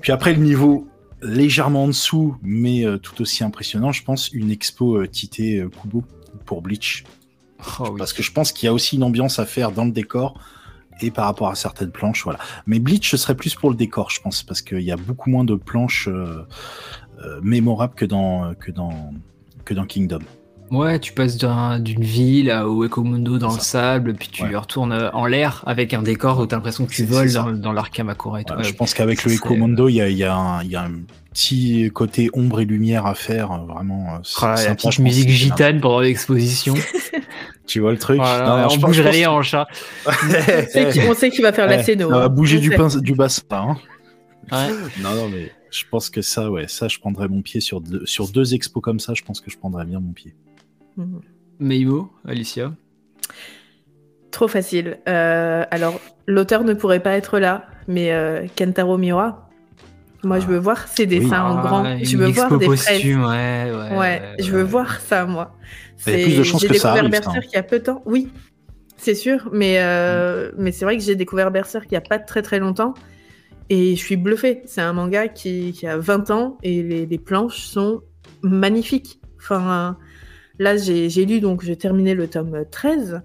Puis 0.00 0.12
après, 0.12 0.34
le 0.34 0.40
niveau 0.42 0.86
légèrement 1.22 1.84
en 1.84 1.88
dessous, 1.88 2.36
mais 2.42 2.84
euh, 2.86 2.98
tout 2.98 3.20
aussi 3.22 3.42
impressionnant, 3.42 3.92
je 3.92 4.04
pense 4.04 4.30
une 4.32 4.50
expo 4.50 4.98
euh, 4.98 5.08
Tité 5.08 5.58
euh, 5.60 5.68
Kubo 5.70 6.04
pour 6.44 6.60
Bleach. 6.60 7.04
Oh 7.80 7.88
oui. 7.90 7.98
Parce 7.98 8.12
que 8.12 8.22
je 8.22 8.30
pense 8.30 8.52
qu'il 8.52 8.66
y 8.66 8.68
a 8.68 8.74
aussi 8.74 8.96
une 8.96 9.02
ambiance 9.04 9.38
à 9.38 9.46
faire 9.46 9.72
dans 9.72 9.86
le 9.86 9.90
décor 9.90 10.38
et 11.00 11.10
par 11.10 11.24
rapport 11.26 11.48
à 11.48 11.54
certaines 11.54 11.90
planches, 11.90 12.24
voilà. 12.24 12.38
Mais 12.66 12.78
Bleach, 12.78 13.10
ce 13.10 13.16
serait 13.16 13.34
plus 13.34 13.54
pour 13.54 13.70
le 13.70 13.76
décor, 13.76 14.10
je 14.10 14.20
pense, 14.20 14.42
parce 14.42 14.62
qu'il 14.62 14.80
y 14.82 14.92
a 14.92 14.96
beaucoup 14.96 15.30
moins 15.30 15.44
de 15.44 15.54
planches 15.54 16.08
euh, 16.08 16.46
euh, 17.24 17.40
mémorables 17.42 17.94
que 17.94 18.04
dans, 18.04 18.54
que 18.54 18.70
dans, 18.70 19.12
que 19.64 19.74
dans 19.74 19.84
Kingdom. 19.84 20.20
Ouais, 20.70 20.98
tu 20.98 21.12
passes 21.12 21.36
d'un- 21.36 21.78
d'une 21.78 22.02
ville 22.02 22.50
à- 22.50 22.66
au 22.68 22.84
Ekomundo 22.84 23.38
dans 23.38 23.52
le 23.52 23.60
sable, 23.60 24.14
puis 24.14 24.28
tu 24.28 24.42
Ouais. 24.44 24.56
retournes 24.56 24.92
euh, 24.92 25.10
en 25.12 25.26
l'air 25.26 25.62
avec 25.66 25.92
un 25.94 26.02
décor 26.02 26.40
où 26.40 26.46
t'as 26.46 26.56
l'impression 26.56 26.86
que 26.86 26.92
tu 26.92 27.04
voles 27.04 27.30
dans, 27.32 27.52
dans 27.52 27.72
et 28.38 28.44
tout. 28.44 28.54
Voilà, 28.54 28.62
Ouais, 28.62 28.72
je 28.72 28.74
pense 28.74 28.94
qu'avec 28.94 29.24
le 29.24 29.34
Ecomondo, 29.34 29.88
il 29.88 29.94
y 29.96 30.00
a, 30.00 30.08
il 30.08 30.16
y, 30.16 30.24
a 30.24 30.34
un- 30.34 30.62
il 30.64 30.70
y 30.70 30.76
a 30.76 30.82
un 30.84 30.92
petit 31.32 31.90
côté 31.92 32.30
ombre 32.32 32.60
et 32.60 32.64
lumière 32.64 33.04
à 33.06 33.14
faire, 33.14 33.52
vraiment. 33.66 34.20
là, 34.40 34.54
la 34.68 34.74
petite 34.74 34.98
musique 35.00 35.28
gitane 35.28 35.80
pendant 35.80 36.00
l'exposition. 36.00 36.74
Tu 37.66 37.80
vois 37.80 37.92
le 37.92 37.98
truc 37.98 38.18
Voilà, 38.18 38.66
Non, 38.66 38.68
on 38.72 38.76
bougerait 38.78 39.12
je 39.12 39.18
les 39.18 39.24
pense- 39.24 39.34
hanches. 39.34 39.54
hein. 39.54 39.66
On 40.06 40.10
sait 41.14 41.30
qu'il- 41.30 41.40
on 41.40 41.48
va 41.48 41.52
faire 41.52 41.66
la 41.66 41.76
Ouais, 41.76 41.82
scéno. 41.82 42.10
Ça 42.10 42.18
va 42.18 42.28
bouger 42.28 42.58
On 42.58 42.60
du, 42.60 42.68
sait. 42.68 42.76
pince- 42.76 43.00
du 43.00 43.14
bassin. 43.14 43.42
hein. 43.52 43.76
Ouais. 44.52 44.74
Non, 45.02 45.14
non, 45.14 45.28
mais 45.30 45.50
je 45.70 45.84
pense 45.90 46.10
que 46.10 46.20
ça, 46.20 46.50
ouais, 46.50 46.68
ça, 46.68 46.88
je 46.88 46.98
prendrais 46.98 47.28
mon 47.28 47.40
pied 47.40 47.60
sur 47.60 47.80
deux, 47.80 48.04
sur 48.04 48.28
deux 48.28 48.54
expos 48.54 48.82
comme 48.82 49.00
ça. 49.00 49.14
Je 49.14 49.22
pense 49.22 49.40
que 49.40 49.50
je 49.50 49.56
prendrais 49.56 49.86
bien 49.86 50.00
mon 50.00 50.12
pied. 50.12 50.34
Mhm. 50.98 51.20
Meimo, 51.60 52.12
Alicia. 52.26 52.72
Trop 54.30 54.48
facile. 54.48 54.98
Euh, 55.08 55.64
alors, 55.70 56.00
l'auteur 56.26 56.64
ne 56.64 56.74
pourrait 56.74 57.00
pas 57.00 57.12
être 57.12 57.38
là, 57.38 57.66
mais 57.88 58.12
euh, 58.12 58.46
Kentaro 58.58 58.98
Miura. 58.98 59.48
Moi, 60.24 60.40
je 60.40 60.46
veux 60.46 60.58
voir 60.58 60.88
ses 60.88 61.06
dessins 61.06 61.42
en 61.44 61.58
Ah, 61.58 61.62
grand. 61.62 61.98
Je 62.02 62.14
une 62.14 62.20
veux 62.20 62.28
voir 62.28 62.58
des 62.58 62.66
fraises. 62.66 62.84
posthume, 62.86 63.24
ouais, 63.24 63.70
ouais. 63.72 63.96
Ouais, 63.98 64.22
je 64.38 64.50
veux 64.50 64.58
ouais. 64.58 64.62
voir 64.64 65.00
ça, 65.00 65.26
moi. 65.26 65.56
A 66.06 66.10
plus 66.12 66.36
de 66.36 66.42
chances 66.42 66.60
j'ai 66.60 66.68
que 66.68 66.74
ça 66.74 66.92
découvert 66.92 67.04
arrive, 67.04 67.14
ça, 67.14 67.20
Berserk 67.30 67.46
il 67.52 67.54
y 67.54 67.58
a 67.58 67.62
peu 67.62 67.78
de 67.78 67.84
temps. 67.84 68.02
Oui, 68.06 68.28
c'est 68.96 69.14
sûr, 69.14 69.48
mais, 69.52 69.76
euh, 69.80 70.50
mais 70.58 70.72
c'est 70.72 70.84
vrai 70.84 70.96
que 70.96 71.02
j'ai 71.02 71.16
découvert 71.16 71.50
Berserk 71.50 71.86
il 71.90 71.94
y 71.94 71.96
a 71.96 72.00
pas 72.02 72.18
très 72.18 72.42
très 72.42 72.58
longtemps 72.58 72.94
et 73.70 73.96
je 73.96 74.00
suis 74.04 74.16
bluffée. 74.16 74.62
C'est 74.66 74.80
un 74.82 74.92
manga 74.92 75.28
qui, 75.28 75.72
qui 75.72 75.86
a 75.86 75.96
20 75.98 76.30
ans 76.30 76.58
et 76.62 76.82
les, 76.82 77.06
les 77.06 77.18
planches 77.18 77.60
sont 77.60 78.02
magnifiques. 78.42 79.20
Enfin, 79.38 79.96
là, 80.58 80.76
j'ai 80.76 81.08
j'ai 81.10 81.24
lu, 81.26 81.40
donc 81.40 81.62
j'ai 81.64 81.76
terminé 81.76 82.14
le 82.14 82.28
tome 82.28 82.64
13 82.70 83.22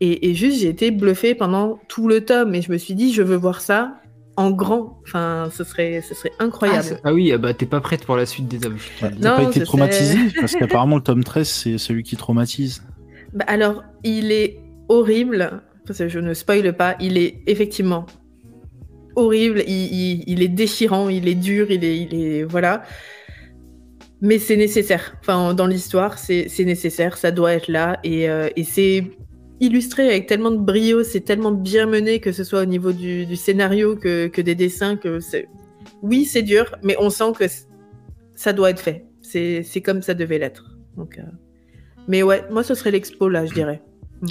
et, 0.00 0.30
et 0.30 0.34
juste 0.34 0.60
j'ai 0.60 0.68
été 0.68 0.90
bluffée 0.90 1.34
pendant 1.34 1.78
tout 1.88 2.08
le 2.08 2.24
tome 2.24 2.54
et 2.54 2.62
je 2.62 2.72
me 2.72 2.78
suis 2.78 2.94
dit, 2.94 3.12
je 3.12 3.22
veux 3.22 3.36
voir 3.36 3.60
ça 3.60 3.99
en 4.40 4.50
grand. 4.50 4.98
Enfin, 5.06 5.48
ce 5.52 5.62
serait, 5.64 6.02
ce 6.02 6.14
serait 6.14 6.32
Ah, 6.38 6.44
incroyable. 6.44 6.82
c'est- 6.82 7.00
ah 7.04 7.12
oui, 7.12 7.30
ah 7.32 7.38
bah 7.38 7.54
t'es 7.54 7.66
pas 7.66 7.80
prête 7.80 8.04
pour 8.04 8.16
la 8.16 8.26
suite 8.26 8.48
des 8.48 8.58
tomes. 8.58 8.76
T'as 9.00 9.10
pas 9.36 9.42
été 9.44 9.60
je 9.60 9.64
traumatisé 9.64 10.18
Parce 10.40 10.56
qu'apparemment, 10.56 10.96
le 10.96 11.02
tome 11.02 11.22
13, 11.24 11.48
c'est 11.48 11.78
celui 11.78 12.02
qui 12.02 12.16
traumatise. 12.16 12.82
Bah 13.32 13.44
alors, 13.46 13.84
il 14.04 14.32
est 14.32 14.58
horrible, 14.88 15.62
parce 15.86 15.98
que 16.00 16.08
je 16.08 16.18
ne 16.18 16.34
spoile 16.34 16.74
pas, 16.76 16.96
il 17.00 17.16
est 17.18 17.42
effectivement 17.46 18.06
horrible, 19.16 19.62
il, 19.66 19.72
il- 19.92 20.24
il 20.26 20.42
est 20.42 20.48
déchirant, 20.48 21.08
il 21.08 21.28
est 21.28 21.34
dur, 21.34 21.70
il 21.70 21.84
est, 21.84 21.98
il 21.98 22.14
est 22.14 22.42
voilà. 22.44 22.82
Mais 24.22 24.38
c'est 24.38 24.56
nécessaire. 24.56 25.16
Enfin, 25.20 25.54
dans 25.54 25.66
l'histoire, 25.66 26.18
c'est 26.18 26.48
c'est 26.48 26.64
nécessaire, 26.64 27.16
ça 27.16 27.30
doit 27.30 27.54
être 27.54 27.68
là. 27.68 27.98
Et, 28.04 28.28
euh, 28.28 28.48
et 28.56 28.64
c'est 28.64 29.04
illustré 29.60 30.08
avec 30.08 30.26
tellement 30.26 30.50
de 30.50 30.56
brio, 30.58 31.04
c'est 31.04 31.20
tellement 31.20 31.52
bien 31.52 31.86
mené, 31.86 32.18
que 32.20 32.32
ce 32.32 32.44
soit 32.44 32.62
au 32.62 32.66
niveau 32.66 32.92
du, 32.92 33.26
du 33.26 33.36
scénario 33.36 33.96
que, 33.96 34.26
que 34.28 34.40
des 34.42 34.54
dessins, 34.54 34.96
que 34.96 35.20
c'est... 35.20 35.48
Oui, 36.02 36.24
c'est 36.24 36.42
dur, 36.42 36.74
mais 36.82 36.96
on 36.98 37.10
sent 37.10 37.32
que 37.38 37.44
ça 38.34 38.52
doit 38.52 38.70
être 38.70 38.80
fait. 38.80 39.04
C'est 39.22 39.62
c'est 39.62 39.80
comme 39.82 40.02
ça 40.02 40.14
devait 40.14 40.38
l'être. 40.38 40.76
Donc, 40.96 41.18
euh, 41.18 41.22
Mais 42.08 42.22
ouais, 42.22 42.42
moi, 42.50 42.64
ce 42.64 42.74
serait 42.74 42.90
l'expo, 42.90 43.28
là, 43.28 43.44
je 43.46 43.52
dirais. 43.52 43.82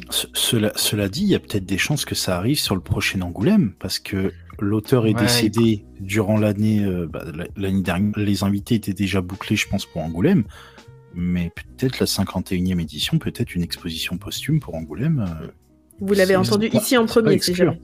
Ce- 0.09 0.27
Cela, 0.33 0.71
cela 0.75 1.07
dit, 1.09 1.21
il 1.23 1.29
y 1.29 1.35
a 1.35 1.39
peut-être 1.39 1.65
des 1.65 1.77
chances 1.77 2.05
que 2.05 2.15
ça 2.15 2.37
arrive 2.37 2.59
sur 2.59 2.75
le 2.75 2.81
prochain 2.81 3.21
Angoulême, 3.21 3.73
parce 3.79 3.99
que 3.99 4.31
l'auteur 4.59 5.05
est 5.07 5.13
Ouais, 5.13 5.21
décédé 5.21 5.85
durant 5.99 6.37
l'année 6.37 6.83
euh, 6.83 7.07
bah, 7.07 7.23
la- 7.35 7.47
l'année 7.55 7.81
dernière. 7.81 8.11
Les 8.17 8.43
invités 8.43 8.75
étaient 8.75 8.93
déjà 8.93 9.21
bouclés, 9.21 9.55
je 9.55 9.67
pense, 9.69 9.85
pour 9.85 10.01
Angoulême. 10.01 10.43
Mais 11.15 11.51
peut-être 11.55 11.99
la 11.99 12.05
51e 12.05 12.79
édition, 12.79 13.17
peut-être 13.17 13.55
une 13.55 13.63
exposition 13.63 14.17
posthume 14.17 14.59
pour 14.59 14.75
Angoulême. 14.75 15.25
euh. 15.27 15.47
Vous 15.99 16.13
l'avez 16.13 16.35
entendu 16.35 16.69
pas- 16.69 16.77
ici 16.77 16.95
en 16.97 17.05
premier, 17.05 17.39
si 17.39 17.53
jamais. 17.53 17.79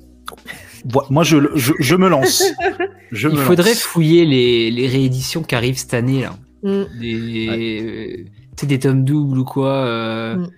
Moi, 1.10 1.24
je, 1.24 1.38
le- 1.38 1.52
je, 1.56 1.74
je 1.80 1.96
me 1.96 2.08
lance. 2.10 2.44
Je 3.12 3.28
Il 3.30 3.36
me 3.36 3.40
faudrait 3.42 3.70
lance. 3.72 3.82
fouiller 3.84 4.26
les, 4.26 4.72
les 4.72 4.88
rééditions 4.88 5.44
qui 5.44 5.54
arrivent 5.56 5.78
cette 5.78 5.94
année 5.94 6.22
là. 6.22 6.36
Mm. 6.64 6.84
Des, 7.00 7.48
euh, 7.50 8.24
tu 8.26 8.62
sais, 8.62 8.66
des 8.66 8.80
tomes 8.80 9.04
doubles 9.06 9.38
ou 9.40 9.46
quoi. 9.46 9.70
euh, 9.86 10.36
Mm. 10.38 10.50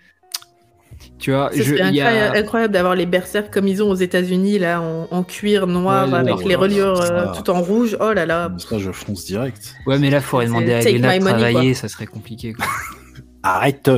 Tu 1.20 1.32
vois, 1.32 1.50
Ce 1.52 1.58
je, 1.64 1.76
serait 1.76 1.90
il 1.90 1.96
y 1.96 2.02
a- 2.02 2.34
incroyable, 2.34 2.74
d'avoir 2.74 2.94
les 2.96 3.08
berserks 3.08 3.52
comme 3.52 3.68
ils 3.68 3.82
ont 3.82 3.90
aux 3.90 3.96
États-Unis, 3.96 4.60
là, 4.60 4.82
en, 4.82 5.08
en 5.10 5.24
cuir 5.24 5.66
noir, 5.66 6.08
Ouais, 6.08 6.14
avec 6.20 6.36
ouais, 6.38 6.44
les 6.46 6.56
reliures 6.56 7.02
euh, 7.02 7.26
tout 7.36 7.50
en 7.50 7.60
rouge. 7.62 7.98
Oh 8.00 8.14
là 8.14 8.26
là. 8.28 8.52
Ça, 8.60 8.78
je 8.78 8.92
fonce 8.92 9.26
direct. 9.26 9.74
Ouais, 9.88 9.98
mais 9.98 10.10
là, 10.12 10.18
il 10.18 10.24
faudrait 10.24 10.46
C'est 10.46 10.50
demander 10.54 10.74
à 10.74 10.82
Elena 10.82 11.18
de 11.18 11.24
money, 11.24 11.38
travailler, 11.50 11.74
ça 11.74 11.88
serait 11.88 12.06
compliqué. 12.06 12.54
quoi. 12.54 12.66
Arrête 13.44 13.90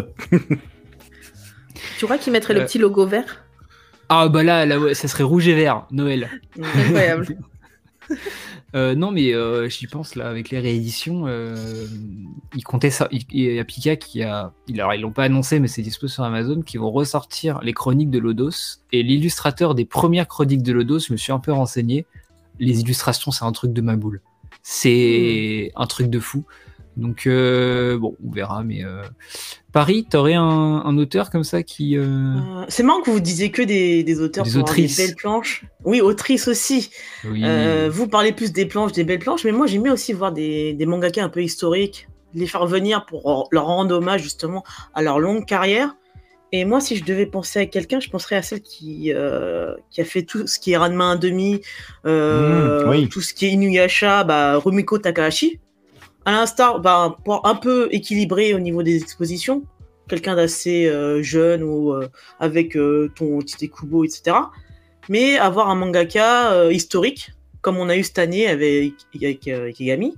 Tu 1.98 2.06
crois 2.06 2.18
qu'ils 2.18 2.32
mettraient 2.34 2.54
le 2.54 2.62
Euh. 2.62 2.66
petit 2.66 2.78
logo 2.78 3.06
vert? 3.06 3.44
Ah 4.08 4.28
bah 4.30 4.42
là, 4.44 4.66
là 4.66 4.80
ouais, 4.80 4.94
ça 4.94 5.08
serait 5.08 5.24
rouge 5.24 5.48
et 5.48 5.56
vert, 5.56 5.86
Noël. 5.92 6.30
Incroyable. 6.62 7.28
Euh, 8.76 8.94
non, 8.96 9.12
mais 9.12 9.34
euh, 9.34 9.68
j'y 9.68 9.88
pense 9.88 10.16
là, 10.16 10.30
avec 10.30 10.50
les 10.50 10.60
rééditions, 10.60 11.26
euh, 11.28 11.88
ils 12.56 12.64
comptaient 12.64 12.92
ça. 12.92 13.08
Il 13.12 13.24
il 13.32 13.54
y 13.54 13.60
a 13.60 13.64
Pika 13.64 13.96
qui 13.96 14.24
a. 14.24 14.54
Il, 14.68 14.80
alors, 14.80 14.94
ils 14.94 15.02
l'ont 15.02 15.12
pas 15.12 15.24
annoncé, 15.24 15.60
mais 15.60 15.68
c'est 15.68 15.82
dispo 15.82 16.08
sur 16.08 16.24
Amazon, 16.24 16.62
qui 16.62 16.78
vont 16.78 16.92
ressortir 16.92 17.60
les 17.62 17.74
chroniques 17.74 18.12
de 18.12 18.20
Lodos. 18.20 18.82
Et 18.92 19.02
l'illustrateur 19.04 19.76
des 19.76 19.86
premières 19.86 20.28
chroniques 20.28 20.64
de 20.64 20.72
Lodos, 20.74 21.00
je 21.00 21.14
me 21.14 21.18
suis 21.18 21.32
un 21.32 21.40
peu 21.40 21.52
renseigné. 21.52 22.06
Les 22.60 22.82
illustrations, 22.82 23.32
c'est 23.32 23.46
un 23.46 23.52
truc 23.52 23.74
de 23.74 23.82
ma 23.82 23.96
boule. 23.96 24.22
C'est 24.62 25.72
un 25.76 25.88
truc 25.88 26.10
de 26.10 26.20
fou. 26.20 26.46
Donc, 27.00 27.28
euh, 27.28 27.98
bon, 27.98 28.16
on 28.28 28.32
verra. 28.32 28.64
Mais 28.64 28.84
euh, 28.84 29.02
Paris, 29.72 30.06
t'aurais 30.10 30.34
un, 30.34 30.44
un 30.44 30.98
auteur 30.98 31.30
comme 31.32 31.44
ça 31.44 31.64
qui. 31.64 31.98
euh, 31.98 32.04
Euh, 32.04 32.66
c'est 32.68 32.84
marrant 32.84 33.02
que 33.02 33.10
vous 33.10 33.20
disiez 33.20 33.52
que 33.52 33.62
des, 33.62 34.04
des 34.04 34.20
auteurs 34.22 34.44
Des 34.44 34.52
pour 34.52 34.60
avoir 34.60 34.70
autrices. 34.72 34.98
des 34.98 35.08
belles 35.08 35.16
planches. 35.16 35.64
Oui, 35.86 36.02
autrices 36.02 36.48
aussi. 36.48 36.90
oui. 37.26 37.42
Euh, 37.46 37.90
vous 37.92 38.08
parlez 38.08 38.32
plus 38.34 38.52
des 38.52 38.66
planches, 38.66 38.92
des 38.92 39.04
belles 39.04 39.20
planches, 39.20 39.44
mais 39.46 39.52
moi 39.52 39.66
j'aimais 39.68 39.92
aussi 39.92 40.14
voir 40.14 40.32
des, 40.32 40.74
des 40.74 40.86
mangaka 40.86 41.24
un 41.24 41.30
peu 41.30 41.42
historiques, 41.42 42.08
les 42.34 42.48
faire 42.48 42.66
venir 42.68 43.06
pour 43.06 43.48
leur 43.52 43.66
rendre 43.66 43.96
hommage 43.96 44.22
justement 44.24 44.64
à 44.94 45.02
leur 45.02 45.20
longue 45.20 45.46
carrière. 45.46 45.96
Et 46.52 46.66
moi, 46.66 46.82
si 46.82 46.96
je 46.96 47.04
devais 47.04 47.28
penser 47.28 47.60
à 47.60 47.66
quelqu'un, 47.68 48.00
je 48.00 48.10
penserais 48.10 48.36
à 48.36 48.42
celle 48.42 48.62
qui, 48.62 49.14
euh, 49.14 49.76
qui 49.92 50.02
a 50.02 50.04
fait 50.04 50.24
tout 50.24 50.48
ce 50.48 50.58
qui 50.58 50.72
est 50.72 50.78
Ranma 50.78 51.16
1,5, 51.16 51.62
euh, 52.08 52.86
Mmh, 52.86 52.90
oui. 52.90 53.08
tout 53.08 53.22
ce 53.22 53.36
qui 53.36 53.46
est 53.46 53.50
Inuyasha, 53.52 54.24
bah, 54.24 54.58
Rumiko 54.58 54.98
Takahashi. 54.98 55.60
À 56.30 56.32
l'instar, 56.32 56.80
bah, 56.80 57.18
pour 57.26 57.48
un 57.48 57.56
peu 57.56 57.88
équilibré 57.92 58.54
au 58.54 58.60
niveau 58.60 58.84
des 58.84 58.98
expositions, 58.98 59.64
quelqu'un 60.08 60.36
d'assez 60.36 60.86
euh, 60.86 61.24
jeune 61.24 61.64
ou 61.64 61.92
euh, 61.92 62.08
avec 62.40 62.78
euh, 62.78 63.12
ton 63.16 63.40
Tite 63.40 63.72
Kubo, 63.72 64.04
etc. 64.04 64.38
Mais 65.10 65.40
avoir 65.40 65.70
un 65.70 65.76
mangaka 65.76 66.52
euh, 66.52 66.72
historique, 66.72 67.32
comme 67.62 67.78
on 67.78 67.90
a 67.90 67.98
eu 67.98 68.04
cette 68.04 68.20
année 68.20 68.46
avec, 68.48 68.94
avec, 69.16 69.48
euh, 69.48 69.62
avec 69.62 69.80
Igami. 69.80 70.14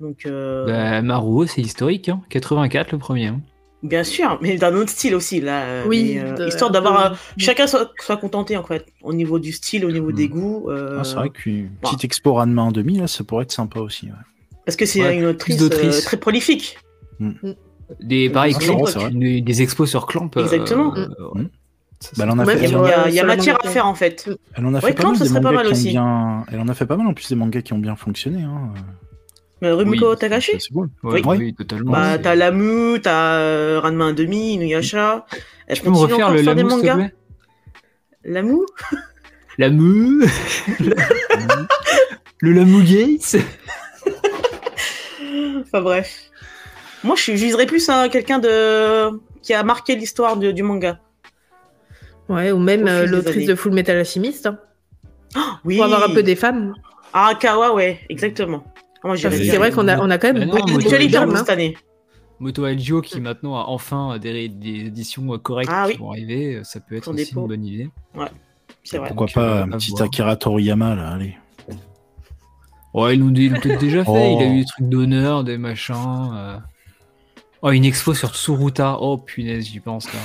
Donc, 0.00 0.24
euh, 0.24 0.64
Bah, 0.66 1.02
Maruo, 1.02 1.44
c'est 1.44 1.60
historique, 1.60 2.08
hein. 2.08 2.22
84 2.30 2.92
le 2.92 2.98
premier. 2.98 3.26
hein. 3.26 3.40
Bien 3.82 4.04
sûr, 4.04 4.38
mais 4.40 4.56
d'un 4.56 4.74
autre 4.74 4.88
style 4.88 5.14
aussi, 5.14 5.42
là. 5.42 5.84
Oui, 5.86 6.12
mais, 6.14 6.20
euh, 6.30 6.32
de- 6.34 6.46
histoire 6.46 6.70
d'avoir. 6.70 7.12
euh, 7.12 7.14
chacun 7.36 7.66
soit, 7.66 7.90
soit 8.00 8.16
contenté, 8.16 8.56
en 8.56 8.62
fait, 8.64 8.86
au 9.02 9.12
niveau 9.12 9.38
du 9.38 9.52
style, 9.52 9.84
au 9.84 9.90
niveau 9.92 10.12
des 10.12 10.28
Mm. 10.28 10.30
goûts. 10.30 10.70
euh, 10.70 10.96
Ah, 11.00 11.04
c'est 11.04 11.16
vrai 11.16 11.28
qu'une 11.28 11.66
bah. 11.66 11.90
petite 11.90 12.04
expo 12.04 12.32
Ranma 12.32 12.62
en 12.62 12.72
demi, 12.72 12.96
là, 12.96 13.06
ça 13.06 13.22
pourrait 13.22 13.42
être 13.42 13.52
sympa 13.52 13.80
aussi. 13.80 14.06
ouais. 14.06 14.12
Parce 14.64 14.76
que 14.76 14.86
c'est 14.86 15.02
Ouais, 15.02 15.16
une 15.16 15.24
autrice, 15.26 15.60
euh, 15.62 16.00
très 16.02 16.16
prolifique. 16.16 16.78
Des, 18.00 18.30
pareil, 18.30 18.54
Clamp, 18.54 18.86
c'est 18.86 18.98
vrai. 18.98 19.10
une- 19.10 19.44
des 19.44 19.62
expos 19.62 19.88
sur 19.90 20.06
Clamp. 20.06 20.30
euh, 20.36 20.42
Exactement. 20.42 20.94
euh, 20.96 21.06
ouais. 21.34 21.42
Mm. 21.42 21.50
Ça, 22.00 22.10
Bah, 22.16 22.24
elle 22.24 22.30
en 22.30 22.38
a 22.40 22.44
Même 22.44 22.58
fait, 22.58 22.64
Il 22.66 22.72
y 22.72 22.74
a, 22.74 23.08
y 23.10 23.22
matière 23.24 23.58
à 23.64 23.68
faire, 23.68 23.86
en 23.86 23.94
fait. 23.94 24.28
elle 24.54 24.66
en 24.66 24.74
a 24.74 24.80
Ouais, 24.80 24.80
fait 24.80 24.94
pas 24.94 25.02
Clamp, 25.02 25.08
mal 25.10 25.18
ça 25.18 25.24
des 25.24 25.30
serait 25.30 25.40
pas 25.40 25.52
mal 25.52 25.66
aussi. 25.68 25.90
bien. 25.90 26.44
Elle 26.50 26.58
en 26.60 26.66
a 26.68 26.74
fait 26.74 26.86
pas 26.86 26.96
mal 26.96 27.06
en 27.06 27.14
plus 27.14 27.28
des 27.28 27.34
mangas 27.36 27.62
qui 27.62 27.72
ont 27.74 27.78
bien 27.78 27.94
fonctionné. 27.94 28.42
Hein. 28.42 28.72
Euh, 29.62 29.76
Rumiko 29.76 30.10
Oui, 30.10 30.16
Takashi 30.18 30.52
C'est 30.58 30.72
cool. 30.72 30.88
Ouais, 31.04 31.22
Oui. 31.24 31.36
oui, 31.38 31.54
totalement. 31.54 31.92
Bah, 31.92 32.18
t'as 32.18 32.34
Lamu, 32.34 33.00
t'as 33.00 33.34
euh, 33.36 33.78
Ranma 33.80 34.10
1,5, 34.12 34.54
Inuyasha. 34.54 35.26
Elle 35.68 35.76
Tu 35.76 35.82
peux 35.84 35.90
me 35.90 35.96
refaire 35.96 36.30
le 36.30 36.38
des 36.38 36.42
Lamu, 36.42 36.62
s'il 36.62 36.68
te 36.68 36.74
mangas. 36.74 36.94
plaît? 36.96 37.14
Lamu? 38.24 38.58
Lamu? 39.58 40.24
Le 42.40 42.52
Lamu 42.52 42.82
Gates? 42.82 43.36
Enfin 45.62 45.80
bref. 45.82 46.30
Moi, 47.04 47.16
je 47.16 47.32
viserais 47.32 47.66
plus 47.66 47.88
à 47.88 48.08
quelqu'un 48.08 48.38
de 48.38 49.10
qui 49.42 49.54
a 49.54 49.62
marqué 49.64 49.96
l'histoire 49.96 50.36
de- 50.36 50.52
du 50.52 50.62
manga. 50.62 51.00
Ouais, 52.28 52.52
ou 52.52 52.58
même 52.58 52.86
euh, 52.86 53.06
l'autrice 53.06 53.46
de 53.48 53.54
Full 53.54 53.72
Metal 53.72 53.96
Alchemist. 53.96 54.46
hein, 54.46 54.58
Oui. 55.64 55.76
Pour 55.76 55.86
avoir 55.86 56.08
un 56.08 56.14
peu 56.14 56.22
des 56.22 56.36
femmes. 56.36 56.74
Ouais, 57.74 58.00
exactement. 58.08 58.62
Ah, 58.66 59.08
Moi, 59.08 59.16
Parce 59.20 59.22
que 59.34 59.40
bien. 59.40 59.50
c'est 59.52 59.58
vrai 59.58 59.72
qu'on 59.72 59.88
a, 59.88 59.98
on 59.98 60.10
a 60.10 60.18
quand 60.18 60.32
même 60.32 60.48
beaucoup 60.48 60.70
de 60.70 60.76
plus 60.78 61.08
femmes. 61.10 61.36
cette 61.36 61.50
année. 61.50 61.76
Moto 62.38 62.64
Algio 62.64 63.00
qui 63.02 63.20
maintenant 63.20 63.56
a 63.56 63.64
enfin 63.68 64.18
des, 64.18 64.48
des 64.48 64.86
éditions 64.86 65.32
euh, 65.32 65.38
correctes 65.38 65.70
Ah 65.72 65.84
oui. 65.86 65.92
qui 65.94 65.98
vont 65.98 66.10
arriver, 66.10 66.56
euh, 66.56 66.64
ça 66.64 66.80
peut 66.80 66.96
être 66.96 67.04
Son 67.04 67.14
aussi 67.14 67.26
dépôt. 67.26 67.42
une 67.42 67.46
bonne 67.48 67.64
idée. 67.64 67.90
C'est 68.84 68.98
vrai. 68.98 69.08
Pourquoi 69.08 69.26
Donc, 69.26 69.34
pas 69.34 69.62
un 69.62 69.68
petit 69.70 69.90
voir. 69.90 70.02
Akira 70.04 70.36
Toriyama, 70.36 70.94
là, 70.96 71.10
allez. 71.12 71.36
Ouais, 72.94 73.14
ils 73.14 73.20
l'ont 73.20 73.32
ils 73.34 73.50
l'ont 73.52 73.60
peut-être 73.60 73.80
déjà 73.80 74.04
fait, 74.04 74.10
Oh. 74.10 74.36
il 74.40 74.42
a 74.44 74.46
eu 74.52 74.58
des 74.60 74.64
trucs 74.66 74.88
d'honneur, 74.88 75.44
des 75.44 75.56
machins. 75.58 76.30
euh. 76.34 76.56
Oh, 77.62 77.70
une 77.70 77.84
expo 77.84 78.12
sur 78.12 78.34
Tsuruta, 78.34 78.98
oh 79.00 79.16
punaise, 79.18 79.66
j'y 79.66 79.80
pense 79.80 80.12
là. 80.12 80.18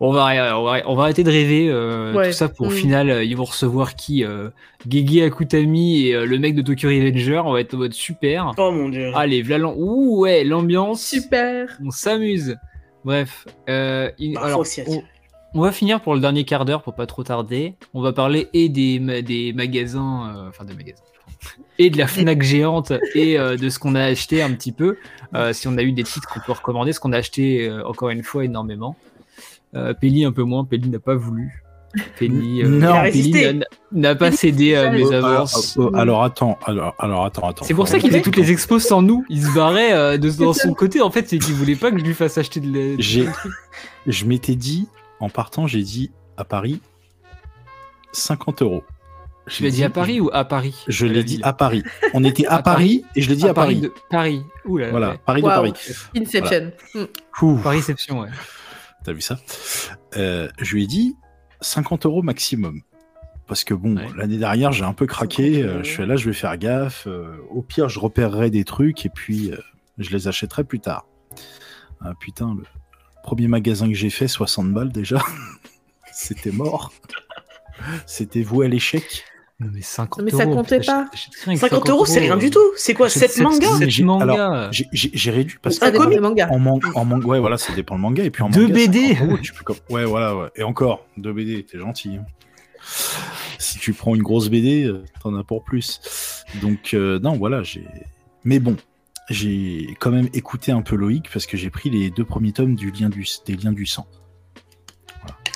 On 0.00 0.12
va, 0.12 0.22
arrêter- 0.26 0.52
on 0.54 0.62
va, 0.62 0.82
on 0.86 0.94
va 0.94 1.02
arrêter 1.02 1.24
de 1.24 1.30
rêver, 1.30 1.68
euh, 1.68 2.14
Ouais. 2.14 2.28
tout 2.28 2.32
ça 2.36 2.48
pour 2.48 2.68
au 2.68 2.70
Mm. 2.70 2.74
final, 2.74 3.10
euh, 3.10 3.24
ils 3.24 3.36
vont 3.36 3.44
recevoir 3.44 3.96
qui 3.96 4.24
euh, 4.24 4.48
Gege 4.88 5.18
Akutami 5.22 6.06
et 6.06 6.14
euh, 6.14 6.24
le 6.24 6.38
mec 6.38 6.54
de 6.54 6.62
Tokyo 6.62 6.88
Revenger, 6.88 7.42
on 7.44 7.52
va 7.52 7.60
être 7.60 7.74
en 7.74 7.78
mode 7.78 7.92
super. 7.92 8.52
Oh 8.56 8.70
mon 8.70 8.88
dieu. 8.90 9.10
Allez, 9.16 9.42
voilà, 9.42 9.64
l'am- 9.64 9.74
ouh 9.76 10.20
ouais, 10.20 10.44
l'ambiance, 10.44 11.02
Super. 11.04 11.76
on 11.84 11.90
s'amuse. 11.90 12.56
Bref, 13.04 13.46
euh, 13.68 14.08
il- 14.20 14.34
Bah, 14.34 14.40
faut 14.42 14.46
alors, 14.46 14.60
aussi 14.60 14.80
on, 14.82 14.84
attirer. 14.84 15.04
on 15.54 15.60
va 15.62 15.72
finir 15.72 16.00
pour 16.00 16.14
le 16.14 16.20
dernier 16.20 16.44
quart 16.44 16.64
d'heure 16.64 16.82
pour 16.82 16.94
pas 16.94 17.06
trop 17.06 17.24
tarder. 17.24 17.74
On 17.92 18.00
va 18.00 18.12
parler 18.12 18.46
et 18.54 18.68
des, 18.68 19.00
ma- 19.00 19.20
des 19.22 19.52
magasins, 19.52 20.32
euh, 20.36 20.48
enfin 20.48 20.64
des 20.64 20.74
magasins, 20.74 21.02
et 21.78 21.90
de 21.90 21.98
la 21.98 22.06
Fnac 22.06 22.42
géante 22.42 22.92
et 23.14 23.38
euh, 23.38 23.56
de 23.56 23.68
ce 23.68 23.78
qu'on 23.78 23.94
a 23.94 24.02
acheté 24.04 24.42
un 24.42 24.52
petit 24.52 24.72
peu. 24.72 24.96
Euh, 25.34 25.52
si 25.52 25.68
on 25.68 25.76
a 25.78 25.82
eu 25.82 25.92
des 25.92 26.02
titres 26.04 26.28
qu'on 26.28 26.40
peut 26.40 26.52
recommander, 26.52 26.92
ce 26.92 27.00
qu'on 27.00 27.12
a 27.12 27.18
acheté 27.18 27.68
euh, 27.68 27.86
encore 27.86 28.10
une 28.10 28.22
fois 28.22 28.44
énormément. 28.44 28.96
Euh, 29.74 29.92
Pelli 29.94 30.24
un 30.24 30.32
peu 30.32 30.42
moins, 30.44 30.64
Pelli 30.64 30.88
n'a 30.88 30.98
pas 30.98 31.14
voulu. 31.14 31.62
Pelli, 32.18 32.62
euh, 32.62 32.68
n'a- 33.92 34.14
pas 34.14 34.30
cédé 34.32 34.74
à 34.74 34.90
mes 34.90 35.04
Oh, 35.04 35.10
alors, 35.12 35.26
avances. 35.30 35.76
oh, 35.78 35.90
alors, 35.94 36.22
attends, 36.22 36.58
alors, 36.66 36.94
alors 36.98 37.24
attends, 37.24 37.48
attends. 37.48 37.64
C'est 37.64 37.74
pour 37.74 37.88
ça 37.88 37.98
qu'il 37.98 38.10
faisait 38.10 38.20
toutes 38.22 38.36
les 38.36 38.50
expos 38.52 38.84
sans 38.84 39.00
nous. 39.02 39.24
Il 39.30 39.42
se 39.42 39.54
barrait 39.54 39.92
euh, 39.94 40.18
de, 40.18 40.30
dans 40.30 40.52
son 40.52 40.74
côté. 40.74 41.00
En 41.00 41.10
fait, 41.10 41.28
c'est 41.28 41.38
qu'il 41.38 41.54
voulait 41.54 41.76
pas 41.76 41.90
que 41.90 41.98
je 41.98 42.04
lui 42.04 42.14
fasse 42.14 42.36
acheter 42.38 42.60
de 42.60 42.72
la- 42.78 42.96
J'ai, 42.98 43.26
je 44.06 44.24
m'étais 44.26 44.54
dit, 44.54 44.86
en 45.20 45.28
partant, 45.30 45.66
j'ai 45.66 45.82
dit 45.82 46.10
à 46.36 46.44
Paris 46.44 46.80
50 48.12 48.62
euros. 48.62 48.84
Tu 49.48 49.62
l'as 49.62 49.70
dit 49.70 49.84
à 49.84 49.90
Paris 49.90 50.20
ou 50.20 50.30
à 50.32 50.44
Paris 50.44 50.74
Je 50.88 51.06
l'ai 51.06 51.24
dit 51.24 51.40
à 51.42 51.52
Paris. 51.52 51.82
On 52.14 52.22
était 52.24 52.46
à, 52.46 52.56
À 52.56 52.62
Paris, 52.62 53.04
et 53.16 53.22
je 53.22 53.28
l'ai 53.30 53.36
dit 53.36 53.48
à, 53.48 53.54
Paris. 53.54 53.80
de 53.80 53.92
Paris. 54.10 54.42
Ouh 54.64 54.78
là 54.78 54.86
là, 54.86 54.90
Voilà, 54.90 55.10
ouais. 55.10 55.18
Paris 55.24 55.42
de. 55.42 55.46
Paris. 55.46 55.72
Inception. 56.16 56.72
Mm. 56.94 57.04
Ouh, 57.42 57.58
Pariception, 57.58 58.20
ouais. 58.20 58.28
T'as 59.04 59.12
vu 59.12 59.20
ça? 59.20 59.38
Euh, 60.16 60.48
Je 60.60 60.74
lui 60.74 60.84
ai 60.84 60.86
dit 60.86 61.16
50 61.60 62.06
euros 62.06 62.22
maximum. 62.22 62.82
Parce 63.46 63.64
que 63.64 63.72
bon, 63.72 63.96
Ouais. 63.96 64.06
l'année 64.16 64.36
dernière, 64.36 64.72
j'ai 64.72 64.84
un 64.84 64.92
peu 64.92 65.06
craqué. 65.06 65.62
50 65.62 65.64
euh, 65.70 65.82
je 65.82 65.90
fais 65.90 66.06
là, 66.06 66.16
je 66.16 66.26
vais 66.26 66.34
faire 66.34 66.56
gaffe. 66.58 67.06
euh, 67.06 67.36
au 67.50 67.62
pire, 67.62 67.88
je 67.88 67.98
repérerai 67.98 68.50
des 68.50 68.64
trucs 68.64 69.06
et 69.06 69.08
puis 69.08 69.50
euh, 69.52 69.56
je 69.96 70.10
les 70.10 70.28
achèterai 70.28 70.64
plus 70.64 70.80
tard. 70.80 71.06
Ah 72.02 72.12
putain, 72.20 72.54
le 72.56 72.64
premier 73.22 73.48
magasin 73.48 73.88
que 73.88 73.94
j'ai 73.94 74.10
fait, 74.10 74.28
60 74.28 74.72
balles 74.72 74.92
déjà. 74.92 75.18
C'était 76.12 76.50
mort. 76.50 76.92
C'était 78.06 78.42
voué 78.42 78.66
à 78.66 78.68
l'échec. 78.68 79.24
Non, 79.60 79.70
mais 79.74 79.82
50 79.82 80.22
Mais 80.24 80.30
ça 80.30 80.44
euros, 80.44 80.54
comptait 80.54 80.78
pas. 80.78 81.08
j'achète 81.12 81.34
rien 81.34 81.48
avec 81.48 81.58
50 81.58 81.88
euros, 81.90 82.06
c'est 82.06 82.20
rien 82.20 82.36
du 82.36 82.48
tout. 82.50 82.60
C'est 82.76 82.94
quoi, 82.94 83.08
J'achète 83.08 83.32
7 83.32 83.42
mangas 83.42 83.78
sept 83.78 83.90
J'ai- 83.90 84.04
mangas. 84.04 84.22
alors, 84.22 84.72
J'ai- 84.72 85.30
réduit 85.32 85.58
parce 85.60 85.76
Ça 85.78 85.90
que 85.90 85.96
en, 85.98 86.58
man- 86.60 86.78
en 86.94 87.04
manga, 87.04 87.26
ouais, 87.26 87.40
voilà, 87.40 87.58
ça 87.58 87.72
dépend 87.74 87.96
le 87.96 88.00
manga. 88.00 88.22
Et 88.22 88.30
puis 88.30 88.44
en 88.44 88.50
Deux 88.50 88.62
manga, 88.68 88.74
BD. 88.74 89.08
50 89.14 89.28
euros, 89.28 89.38
tu 89.42 89.52
peux 89.52 89.64
comme- 89.64 89.76
Ouais, 89.90 90.04
voilà, 90.04 90.36
ouais. 90.36 90.46
Et 90.54 90.62
encore, 90.62 91.04
deux 91.16 91.32
BD, 91.32 91.64
t'es 91.64 91.78
gentil. 91.78 92.16
hein. 92.18 92.24
Si 93.58 93.80
tu 93.80 93.92
prends 93.92 94.14
une 94.14 94.22
grosse 94.22 94.48
BD, 94.48 94.84
euh, 94.84 95.02
t'en 95.20 95.34
as 95.36 95.42
pour 95.42 95.64
plus. 95.64 96.00
Donc, 96.62 96.94
euh, 96.94 97.18
non, 97.18 97.32
voilà, 97.36 97.64
j'ai. 97.64 97.84
Mais 98.44 98.60
bon, 98.60 98.76
j'ai 99.28 99.88
quand 99.98 100.12
même 100.12 100.28
écouté 100.34 100.70
un 100.70 100.82
peu 100.82 100.94
Loïc 100.94 101.28
parce 101.32 101.46
que 101.46 101.56
j'ai 101.56 101.70
pris 101.70 101.90
les 101.90 102.10
deux 102.10 102.24
premiers 102.24 102.52
tomes 102.52 102.76
du 102.76 102.92
lien 102.92 103.08
du... 103.08 103.26
des 103.44 103.56
liens 103.56 103.72
du 103.72 103.86
sang. 103.86 104.06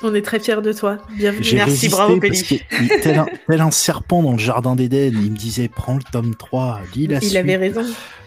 On 0.04 0.14
est 0.14 0.22
très 0.22 0.40
fiers 0.40 0.60
de 0.62 0.72
toi. 0.72 0.98
Bienvenue. 1.16 1.46
Merci, 1.54 1.88
bravo, 1.88 2.18
tel, 2.18 3.18
un, 3.18 3.26
tel 3.48 3.60
un 3.60 3.70
serpent 3.70 4.22
dans 4.22 4.32
le 4.32 4.38
jardin 4.38 4.74
d'Éden, 4.74 5.12
il 5.14 5.30
me 5.30 5.36
disait 5.36 5.68
prends 5.68 5.94
le 5.94 6.02
tome 6.12 6.34
3, 6.34 6.80
lis 6.94 7.06
la 7.06 7.18
Il 7.18 7.22
suite. 7.22 7.36
avait 7.36 7.56
raison. 7.56 7.84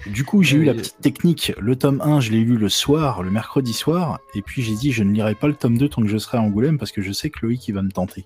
Du 0.08 0.24
coup, 0.24 0.44
j'ai 0.44 0.58
eu 0.58 0.64
la 0.64 0.74
petite 0.74 1.00
technique. 1.02 1.52
Le 1.60 1.76
tome 1.76 2.02
1, 2.02 2.20
je 2.22 2.32
l'ai 2.32 2.40
lu 2.40 2.58
le 2.58 2.70
soir, 2.70 3.24
le 3.24 3.32
mercredi 3.32 3.74
soir, 3.74 4.20
et 4.36 4.42
puis 4.42 4.62
j'ai 4.62 4.76
dit 4.76 4.92
je 4.92 5.04
ne 5.04 5.12
lirai 5.12 5.36
pas 5.36 5.48
le 5.48 5.56
tome 5.56 5.78
2 5.78 5.90
tant 5.90 6.02
que 6.02 6.08
je 6.08 6.18
serai 6.18 6.38
à 6.38 6.42
Angoulême 6.42 6.78
parce 6.78 6.92
que 6.92 7.02
je 7.02 7.12
sais 7.12 7.30
que 7.30 7.40
Loïc 7.42 7.68
il 7.68 7.74
va 7.74 7.82
me 7.82 7.92
tenter. 7.92 8.26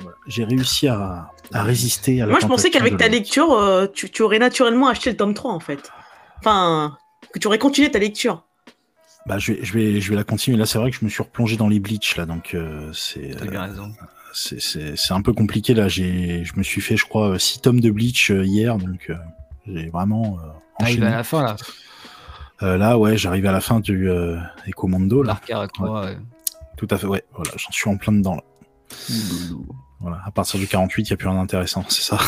Voilà. 0.00 0.16
J'ai 0.26 0.44
réussi 0.44 0.88
à, 0.88 1.32
à 1.52 1.62
résister 1.62 2.20
à 2.22 2.26
la 2.26 2.32
Moi, 2.32 2.40
je 2.40 2.46
pensais 2.46 2.70
qu'avec 2.70 2.96
ta 2.96 3.08
lecture, 3.08 3.52
euh, 3.52 3.86
tu, 3.92 4.10
tu 4.10 4.22
aurais 4.22 4.38
naturellement 4.38 4.88
acheté 4.88 5.10
le 5.10 5.16
tome 5.16 5.34
3, 5.34 5.52
en 5.52 5.60
fait. 5.60 5.90
Enfin, 6.38 6.96
que 7.32 7.38
tu 7.38 7.46
aurais 7.46 7.58
continué 7.58 7.90
ta 7.90 7.98
lecture. 7.98 8.44
Bah, 9.26 9.38
je, 9.38 9.52
vais, 9.52 9.64
je, 9.64 9.72
vais, 9.72 10.00
je 10.00 10.10
vais 10.10 10.16
la 10.16 10.24
continuer. 10.24 10.56
Là, 10.58 10.66
c'est 10.66 10.78
vrai 10.78 10.90
que 10.90 10.96
je 10.96 11.04
me 11.04 11.10
suis 11.10 11.22
replongé 11.22 11.56
dans 11.56 11.68
les 11.68 11.78
Bleach, 11.80 12.16
là, 12.16 12.26
donc 12.26 12.54
euh, 12.54 12.90
c'est 12.92 13.36
T'as 13.38 13.44
euh, 13.44 13.48
bien 13.50 13.62
raison. 13.62 13.92
c'est- 14.34 14.60
c'est 14.60 14.96
c'est 14.96 15.12
un 15.14 15.22
peu 15.22 15.32
compliqué. 15.32 15.74
Là, 15.74 15.88
j'ai 15.88 16.44
je 16.44 16.54
me 16.56 16.62
suis 16.62 16.80
fait, 16.80 16.96
je 16.96 17.04
crois, 17.04 17.38
6 17.38 17.60
tomes 17.60 17.80
de 17.80 17.90
Bleach 17.90 18.30
euh, 18.30 18.44
hier, 18.44 18.76
donc 18.78 19.06
euh, 19.10 19.14
j'ai 19.66 19.88
vraiment 19.90 20.38
euh, 20.42 20.48
T'arrives 20.78 20.96
enchaîné. 20.98 21.06
à 21.14 21.16
la 21.18 21.24
fin, 21.24 21.42
là. 21.42 21.56
Euh, 22.62 22.76
là, 22.76 22.98
ouais, 22.98 23.16
j'arrive 23.16 23.46
à 23.46 23.52
la 23.52 23.60
fin 23.60 23.80
du 23.80 24.08
euh, 24.08 24.38
Ecomondo, 24.68 25.22
là. 25.22 25.40
À 25.52 25.68
quoi, 25.68 26.04
ouais. 26.04 26.16
Tout 26.76 26.88
à 26.90 26.98
fait, 26.98 27.06
ouais. 27.06 27.24
Voilà, 27.34 27.50
j'en 27.56 27.70
suis 27.70 27.88
en 27.90 27.96
plein 27.96 28.12
dedans, 28.12 28.34
là. 28.36 28.42
Voilà, 30.00 30.20
à 30.26 30.30
partir 30.32 30.58
du 30.58 30.66
48, 30.66 31.02
il 31.02 31.10
n'y 31.10 31.14
a 31.14 31.16
plus 31.16 31.28
rien 31.28 31.38
d'intéressant, 31.38 31.84
c'est 31.88 32.02
ça. 32.02 32.18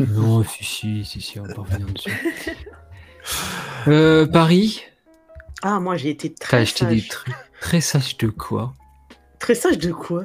Non, 0.00 0.42
si, 0.44 0.64
si, 0.64 1.04
si, 1.04 1.20
si, 1.20 1.38
on 1.38 1.42
va 1.44 1.52
pas 1.54 1.60
revenir 1.62 1.86
dessus. 1.86 2.10
Euh, 3.88 4.26
Paris, 4.26 4.82
Ah, 5.62 5.80
moi, 5.80 5.96
j'ai 5.96 6.10
été 6.10 6.32
t'as 6.32 6.44
très 6.46 6.56
acheté 6.58 6.84
sage. 6.84 6.94
des 6.94 7.08
trucs 7.08 7.34
très 7.60 7.80
sages 7.80 8.16
de 8.16 8.28
quoi 8.28 8.74
Très 9.38 9.54
sage 9.54 9.78
de 9.78 9.92
quoi 9.92 10.24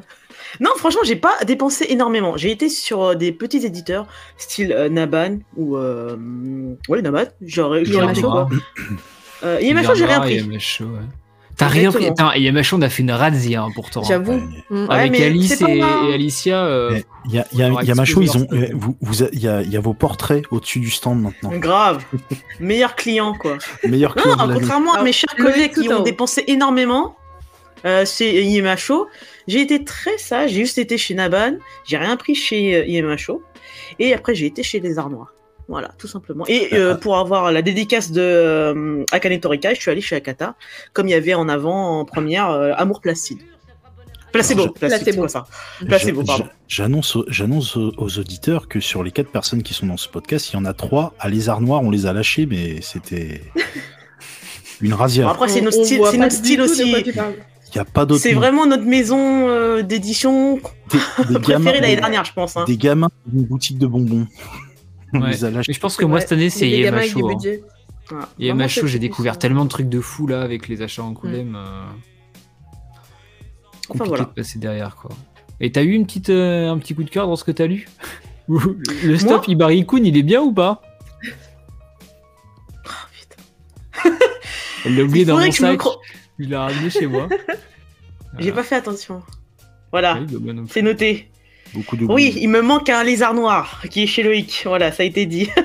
Non, 0.60 0.72
franchement, 0.78 1.02
j'ai 1.04 1.16
pas 1.16 1.38
dépensé 1.46 1.86
énormément. 1.90 2.38
J'ai 2.38 2.52
été 2.52 2.70
sur 2.70 3.04
euh, 3.04 3.16
des 3.16 3.32
petits 3.32 3.66
éditeurs, 3.66 4.08
style 4.38 4.72
euh, 4.74 4.90
Naban 4.90 5.40
ou. 5.56 5.78
Euh... 5.78 6.16
Ouais, 6.90 7.02
Naban. 7.02 7.26
J'aurais 7.42 7.86
j'ai 7.86 7.94
Yamacho. 7.94 8.10
acheté 8.10 8.22
quoi 8.22 8.50
euh, 9.44 9.60
j'ai 9.96 10.06
rien 10.06 10.20
pris. 10.22 10.42
Ouais. 10.42 10.58
T'as 11.58 11.68
rien 11.68 11.92
pris. 11.92 12.08
Attends, 12.08 12.34
Yamacho, 12.34 12.76
on 12.78 12.82
a 12.82 12.90
fait 12.90 13.02
une 13.04 13.12
razzia 13.12 13.64
hein, 13.64 13.70
pourtant. 13.74 14.02
hein. 14.02 14.06
J'avoue. 14.08 14.42
Mm. 14.70 14.86
Ouais, 14.88 14.96
Avec 14.96 15.22
Alice 15.22 15.56
c'est 15.58 15.78
et, 15.78 16.14
Alicia. 16.14 16.66
euh, 16.66 17.00
Il 17.28 17.34
y 17.36 17.40
a, 17.40 17.46
il 17.54 17.60
y 17.60 17.64
a- 17.64 17.68
on 17.68 17.72
aura 17.74 17.84
il 17.84 17.88
y 17.88 17.92
a 17.92 17.96
Macho, 17.96 18.22
ils 18.22 18.38
ont, 18.38 18.48
leur 18.52 18.66
stock. 18.68 18.72
vous, 19.02 19.24
il 19.34 19.40
y, 19.40 19.48
a, 19.48 19.62
il 19.62 19.72
y 19.72 19.78
a 19.78 19.80
vos 19.80 19.94
portraits 19.94 20.44
au-dessus 20.52 20.80
du 20.80 20.92
stand 20.92 21.22
maintenant. 21.22 21.52
Grave. 21.58 22.04
Meilleur 22.60 22.96
client, 22.96 23.34
quoi. 23.34 23.58
Meilleur 23.88 24.16
Non, 24.18 24.24
client 24.24 24.48
non, 24.48 24.54
contrairement 24.54 24.94
à 24.96 25.04
mes 25.04 25.14
chers 25.14 25.36
collègues 25.36 25.74
qui 25.74 25.88
ont 25.90 26.04
dépensé 26.04 26.44
énormément 26.48 27.16
euh, 27.86 28.06
chez 28.06 28.42
IMHO, 28.44 29.08
j'ai 29.48 29.62
été 29.62 29.84
très 29.84 30.18
sage. 30.18 30.52
J'ai 30.52 30.62
juste 30.62 30.78
été 30.80 30.98
chez 30.98 31.14
Naban, 31.14 31.54
j'ai 31.86 31.98
rien 31.98 32.18
pris 32.18 32.34
chez 32.36 32.76
euh, 32.76 32.86
IMHO, 32.88 33.44
et 34.00 34.14
après 34.14 34.34
j'ai 34.34 34.48
été 34.48 34.64
chez 34.64 34.80
les 34.80 34.98
Arts 34.98 35.10
Noirs. 35.12 35.32
Voilà, 35.68 35.90
tout 35.98 36.08
simplement. 36.08 36.46
Et 36.48 36.70
euh, 36.74 36.94
pour 36.96 37.18
avoir 37.18 37.52
la 37.52 37.62
dédicace 37.64 38.12
de 38.12 38.22
euh, 38.22 39.04
Akane 39.12 39.40
Torikai, 39.40 39.74
je 39.76 39.82
suis 39.82 39.90
allé 39.92 40.02
chez 40.02 40.16
Akata, 40.16 40.56
comme 40.94 41.08
il 41.08 41.12
y 41.12 41.16
avait 41.16 41.34
en 41.34 41.50
avant 41.50 42.00
en 42.00 42.06
première 42.06 42.52
euh, 42.52 42.72
Amour 42.78 43.02
Placide. 43.02 43.40
Placebo, 44.32 44.68
Placebo. 44.70 45.20
quoi 45.22 45.30
ça 45.30 45.46
Placebo, 45.88 46.22
Je- 46.22 46.26
pardon. 46.28 46.46
J'annonce, 46.68 47.16
aux- 47.16 47.26
j'annonce 47.30 47.78
aux, 47.78 47.94
aux 47.98 48.20
auditeurs 48.20 48.68
que 48.68 48.80
sur 48.82 49.02
les 49.02 49.12
quatre 49.12 49.32
personnes 49.32 49.64
qui 49.64 49.74
sont 49.74 49.86
dans 49.88 49.96
ce 49.98 50.10
podcast, 50.10 50.50
il 50.52 50.56
y 50.56 50.58
en 50.58 50.66
a 50.66 50.74
trois 50.74 51.14
à 51.20 51.30
lézard 51.30 51.62
noir, 51.62 51.82
on 51.84 51.90
les 51.90 52.06
a 52.06 52.12
lâchés, 52.14 52.46
mais 52.46 52.82
c'était. 52.82 53.42
Une 54.82 54.92
Bon, 54.92 54.98
rasière. 54.98 55.30
après, 55.30 55.48
c'est 55.48 55.62
notre 55.62 55.84
style, 55.86 56.02
c'est 56.12 56.18
notre 56.18 56.36
style 56.36 56.62
aussi. 56.62 56.84
Il 56.84 57.14
n'y 57.76 57.82
a 57.82 57.86
pas 57.86 58.06
d'autre. 58.06 58.22
C'est 58.22 58.34
vraiment 58.34 58.66
notre 58.66 58.84
maison 58.84 59.48
euh, 59.48 59.82
d'édition 59.84 60.60
préférée 61.42 61.80
l'année 61.80 61.96
dernière, 61.96 62.26
je 62.26 62.34
pense. 62.34 62.58
hein. 62.58 62.66
des 62.68 62.76
gamins 62.78 63.10
d'une 63.26 63.44
boutique 63.46 63.78
de 63.78 63.88
bonbons. 63.88 64.28
Ouais. 65.22 65.52
Mais 65.52 65.64
je 65.74 65.80
pense 65.80 65.98
que 65.98 66.06
moi, 66.06 66.20
cette 66.22 66.32
année, 66.32 66.50
c'est 66.50 66.68
Il 66.68 66.72
y 66.72 66.74
a 66.76 66.78
des 66.78 66.84
gamins 66.84 66.98
avec 66.98 67.14
du 67.40 67.60
Yamacho. 68.40 68.82
hein. 68.84 68.88
j'ai 68.88 69.00
découvert 69.00 69.38
tellement 69.40 69.64
de 69.66 69.70
trucs 69.70 69.90
de 69.90 70.00
fou 70.00 70.28
là 70.28 70.42
avec 70.42 70.68
les 70.68 70.82
achats 70.82 71.04
en 71.04 71.08
Angoulême. 71.08 71.56
euh, 71.56 71.86
Compliqué 73.88 74.10
voilà. 74.10 74.24
de 74.26 74.30
passer 74.30 74.60
derrière 74.60 74.96
quoi. 74.96 75.12
Et 75.62 75.72
t'as 75.72 75.84
eu 75.84 75.92
une 75.92 76.06
petite, 76.06 76.30
euh, 76.30 76.70
un 76.70 76.78
petit 76.78 76.94
coup 76.96 77.04
de 77.04 77.10
cœur 77.10 77.28
dans 77.28 77.36
ce 77.36 77.44
que 77.44 77.52
t'as 77.52 77.66
lu 77.68 77.88
Le 78.48 79.18
stop 79.18 79.48
Ibarikun, 79.48 80.04
il 80.04 80.18
est 80.18 80.24
bien 80.24 80.42
ou 80.42 80.54
pas 80.54 80.82
Ah, 82.86 83.08
putain. 83.14 84.16
Elle 84.86 84.96
l'a 84.98 85.04
oublié 85.04 85.26
dans 85.26 85.38
mon 85.40 85.52
sac. 85.52 85.80
cro- 85.80 85.98
Il 86.40 86.50
l'a 86.50 86.66
ramené 86.66 86.90
chez 86.90 87.08
moi. 87.08 87.28
J'ai 88.40 88.52
pas 88.52 88.64
fait 88.64 88.76
attention. 88.76 89.24
Voilà, 89.92 90.20
Oui, 90.20 90.38
bah, 90.40 90.52
c'est 90.70 90.82
noté. 90.82 91.32
Beaucoup 91.76 91.98
de 91.98 92.06
Oui, 92.06 92.34
il 92.40 92.48
me 92.50 92.62
manque 92.62 92.90
un 92.90 93.04
lézard 93.04 93.34
noir 93.34 93.84
qui 93.92 94.04
est 94.04 94.08
chez 94.08 94.24
Loïc. 94.24 94.64
Voilà, 94.66 94.92
ça 94.92 95.04
a 95.04 95.06
été 95.06 95.26
dit. 95.26 95.50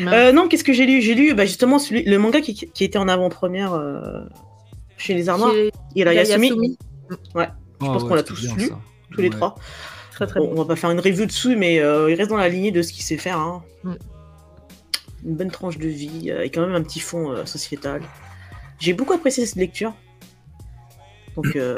Euh, 0.00 0.30
non, 0.30 0.46
qu'est-ce 0.46 0.62
que 0.62 0.72
j'ai 0.72 0.86
lu? 0.86 1.02
J'ai 1.02 1.16
lu 1.16 1.34
bah, 1.34 1.44
justement 1.44 1.80
celui- 1.80 2.04
le 2.04 2.18
manga 2.20 2.40
qui, 2.40 2.54
qui 2.54 2.84
était 2.84 3.00
en 3.00 3.08
avant-première 3.08 3.72
euh, 3.74 4.20
chez 4.96 5.12
Lézard 5.12 5.38
Noir. 5.38 5.50
Il 5.56 5.64
y 5.64 5.68
a 5.68 5.72
il 5.96 5.98
y 6.14 6.18
a 6.20 6.22
Yasumi, 6.22 6.50
Yasumi. 6.50 6.78
je 7.10 7.16
pense 7.80 8.04
qu'on 8.04 8.14
l'a 8.14 8.22
tous 8.22 8.40
bien, 8.46 8.54
lu, 8.54 8.68
ça. 8.68 8.78
tous 9.10 9.20
les 9.22 9.28
Ouais. 9.28 9.34
trois. 9.34 9.56
Très 10.12 10.28
très 10.28 10.38
Bon, 10.38 10.46
bon. 10.46 10.52
on 10.52 10.62
va 10.62 10.66
pas 10.66 10.76
faire 10.76 10.92
une 10.92 11.00
review 11.00 11.26
dessus, 11.26 11.56
mais 11.56 11.80
euh, 11.80 12.08
il 12.12 12.14
reste 12.14 12.30
dans 12.30 12.36
la 12.36 12.48
lignée 12.48 12.70
de 12.70 12.80
ce 12.80 12.92
qu'il 12.92 13.02
sait 13.02 13.16
faire. 13.16 13.38
hein. 13.40 13.64
Mm. 13.82 13.92
Une 15.26 15.34
bonne 15.34 15.50
tranche 15.50 15.78
de 15.78 15.88
vie 15.88 16.30
euh, 16.30 16.42
et 16.44 16.50
quand 16.50 16.60
même 16.64 16.76
un 16.76 16.82
petit 16.84 17.00
fond 17.00 17.32
euh, 17.32 17.44
sociétal. 17.44 18.00
J'ai 18.78 18.92
beaucoup 18.92 19.14
apprécié 19.14 19.46
cette 19.46 19.56
lecture. 19.58 19.94
Donc, 21.34 21.56
euh, 21.56 21.76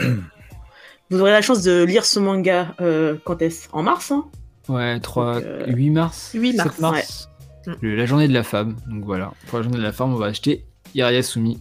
vous 1.10 1.20
aurez 1.20 1.30
la 1.32 1.42
chance 1.42 1.62
de 1.62 1.82
lire 1.84 2.04
ce 2.04 2.18
manga 2.20 2.74
euh, 2.80 3.16
quand 3.24 3.42
est-ce? 3.42 3.68
En 3.72 3.82
mars 3.82 4.10
hein? 4.12 4.26
Ouais, 4.68 5.00
3, 5.00 5.34
Donc, 5.36 5.44
euh, 5.44 5.66
8 5.66 5.90
mars 5.90 6.30
8 6.34 6.52
mars, 6.56 6.70
7 6.72 6.80
mars. 6.80 7.28
ouais. 7.66 7.74
Le- 7.80 7.96
La 7.96 8.06
journée 8.06 8.28
de 8.28 8.32
la 8.32 8.42
femme. 8.44 8.76
Donc 8.86 9.04
voilà, 9.04 9.32
pour 9.48 9.58
la 9.58 9.62
journée 9.64 9.78
de 9.78 9.82
la 9.82 9.92
femme, 9.92 10.12
on 10.12 10.16
va 10.16 10.26
acheter 10.26 10.64
Yariasumi. 10.94 11.60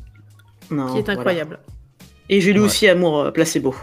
Non, 0.72 0.94
Qui 0.94 1.00
est 1.00 1.02
voilà. 1.04 1.20
incroyable. 1.20 1.60
Et 2.30 2.42
j'ai 2.42 2.54
lu 2.54 2.60
Ouais. 2.60 2.66
aussi 2.68 2.88
Amour 2.88 3.20
euh, 3.20 3.32
placebo. 3.32 3.74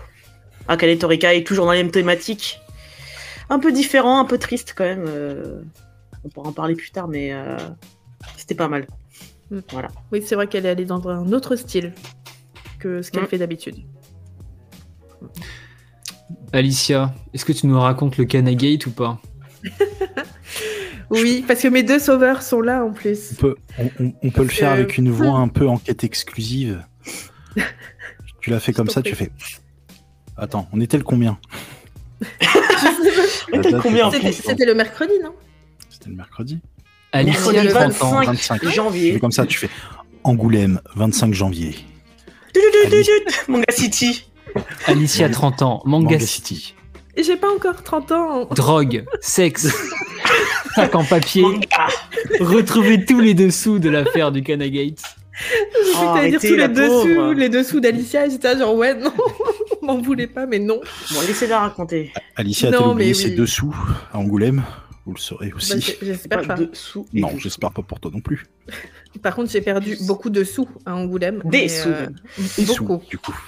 Akane 0.69 0.97
Torika 0.99 1.35
est 1.35 1.45
toujours 1.47 1.67
dans 1.67 1.73
les 1.73 1.83
mêmes 1.83 1.91
thématiques. 1.93 2.61
Un 3.51 3.59
peu 3.59 3.73
différent, 3.73 4.19
un 4.21 4.25
peu 4.25 4.39
triste 4.39 4.75
quand 4.77 4.85
même. 4.85 5.05
euh, 5.07 5.61
On 6.25 6.29
pourra 6.29 6.49
en 6.49 6.53
parler 6.53 6.75
plus 6.75 6.91
tard, 6.91 7.07
mais 7.09 7.33
euh, 7.33 7.57
c'était 8.37 8.55
pas 8.57 8.69
mal. 8.69 8.87
Oui, 10.13 10.23
c'est 10.25 10.35
vrai 10.35 10.47
qu'elle 10.49 10.67
est 10.67 10.71
allée 10.71 10.85
dans 10.85 11.07
un 11.09 11.33
autre 11.33 11.55
style 11.57 11.93
que 12.81 13.03
ce 13.03 13.11
qu'elle 13.13 13.25
Mm. 13.25 13.29
fait 13.29 13.39
d'habitude. 13.39 13.77
Alicia, 16.53 17.15
est-ce 17.35 17.45
que 17.45 17.53
tu 17.53 17.67
nous 17.67 17.79
racontes 17.81 18.17
le 18.17 18.25
Kanagate 18.25 18.87
ou 18.87 18.91
pas 18.91 19.21
Oui, 21.11 21.45
parce 21.47 21.63
que 21.63 21.69
mes 21.69 21.83
deux 21.83 21.99
sauveurs 22.01 22.43
sont 22.43 22.61
là 22.61 22.85
en 22.85 22.91
plus. 22.93 23.33
On 23.33 23.35
peut, 23.37 23.55
on, 23.79 23.91
on- 24.01 24.13
on 24.25 24.31
peut 24.31 24.43
le 24.43 24.49
faire 24.49 24.71
Euh, 24.71 24.75
avec 24.75 24.99
une 24.99 25.11
voix 25.11 25.39
hmm. 25.39 25.43
un 25.43 25.49
peu 25.49 25.69
enquête 25.69 26.03
exclusive. 26.05 26.83
tu 28.41 28.51
l'as 28.51 28.59
fait 28.61 28.73
comme 28.73 28.89
ça, 28.89 29.01
prie. 29.03 29.11
tu 29.11 29.17
fais. 29.17 29.31
Attends, 30.37 30.69
on 30.73 30.81
était 30.81 30.97
le 30.97 31.05
combien? 31.05 31.39
On 33.53 33.59
était 33.61 33.71
date, 33.71 33.83
combien 33.83 34.07
en 34.07 34.11
c'est- 34.11 34.17
C'était 34.19 34.33
plus 34.33 34.43
c'était 34.43 34.65
le 34.67 34.75
mercredi, 34.75 35.13
non? 35.23 35.33
C'était 35.89 36.11
le 36.11 36.17
mercredi 36.17 36.59
Alicia, 37.13 37.53
Mercredi 37.53 37.69
30 37.69 38.03
ans. 38.03 38.11
25 38.21 38.27
25. 38.27 38.61
Tu 38.61 38.71
janvier. 38.71 39.13
fais 39.15 39.21
comme 39.21 39.33
ça, 39.33 39.47
tu 39.47 39.59
fais 39.59 39.71
Angoulême, 40.25 40.81
25 40.97 41.33
janvier. 41.35 41.77
Tut, 42.53 42.61
tut, 42.91 43.91
tut, 43.91 44.27
Alicia, 44.87 45.29
30 45.29 45.63
ans. 45.63 45.83
Manga, 45.85 46.05
Manga 46.13 46.21
City. 46.21 46.75
J'ai 47.17 47.37
pas 47.37 47.51
encore 47.55 47.83
30 47.83 48.13
ans. 48.13 48.45
Drogue, 48.55 49.05
sexe, 49.21 49.69
sac 50.75 50.95
en 50.95 51.05
papier. 51.05 51.45
Retrouvez 52.41 53.05
tous 53.05 53.21
les 53.21 53.33
dessous 53.35 53.79
de 53.79 53.89
l'affaire 53.89 54.33
du 54.33 54.43
Kanagate. 54.43 55.03
J'ai 55.87 55.93
cru 55.93 56.21
que 56.21 56.29
dire 56.31 56.41
tous 56.41 56.57
les 56.57 56.69
dessous, 56.69 57.15
pauvre. 57.15 57.33
les 57.33 57.49
dessous 57.49 57.81
d'Alicia. 57.81 58.27
et 58.27 58.31
J'étais 58.31 58.59
genre, 58.59 58.75
ouais, 58.75 58.95
non, 58.95 59.13
m'en 59.83 59.99
voulez 60.01 60.27
pas, 60.27 60.47
mais 60.47 60.59
non. 60.59 60.81
Bon, 61.13 61.21
laissez-la 61.27 61.61
raconter. 61.61 62.13
Alicia 62.37 62.69
a-t-elle 62.69 62.83
oublié 62.87 63.11
mais 63.11 63.15
ses 63.15 63.29
oui. 63.31 63.35
dessous 63.37 63.75
à 64.13 64.19
Angoulême? 64.19 64.63
Vous 65.07 65.13
le 65.15 65.19
saurez 65.21 65.51
Bah, 65.51 65.57
aussi. 65.57 65.81
j'- 65.81 65.97
J'espère 66.03 66.43
pas. 66.47 66.55
dessous 66.55 67.07
et 67.15 67.21
non, 67.21 67.31
j'espère 67.39 67.71
pas 67.71 67.83
pour 67.83 68.01
toi 68.01 68.11
non 68.13 68.21
plus. 68.21 68.45
Par 69.23 69.35
contre, 69.37 69.51
j'ai 69.51 69.61
perdu 69.61 69.97
beaucoup 70.03 70.31
de 70.31 70.43
sous 70.45 70.69
à 70.85 70.95
Angoulême. 70.97 71.41
Des 71.45 71.63
mais, 71.63 71.69
sous, 71.69 71.89
euh, 71.89 72.07
Des 72.59 72.67
sous, 72.67 72.85
beaucoup. 72.85 73.05
du 73.09 73.17
coup. 73.19 73.39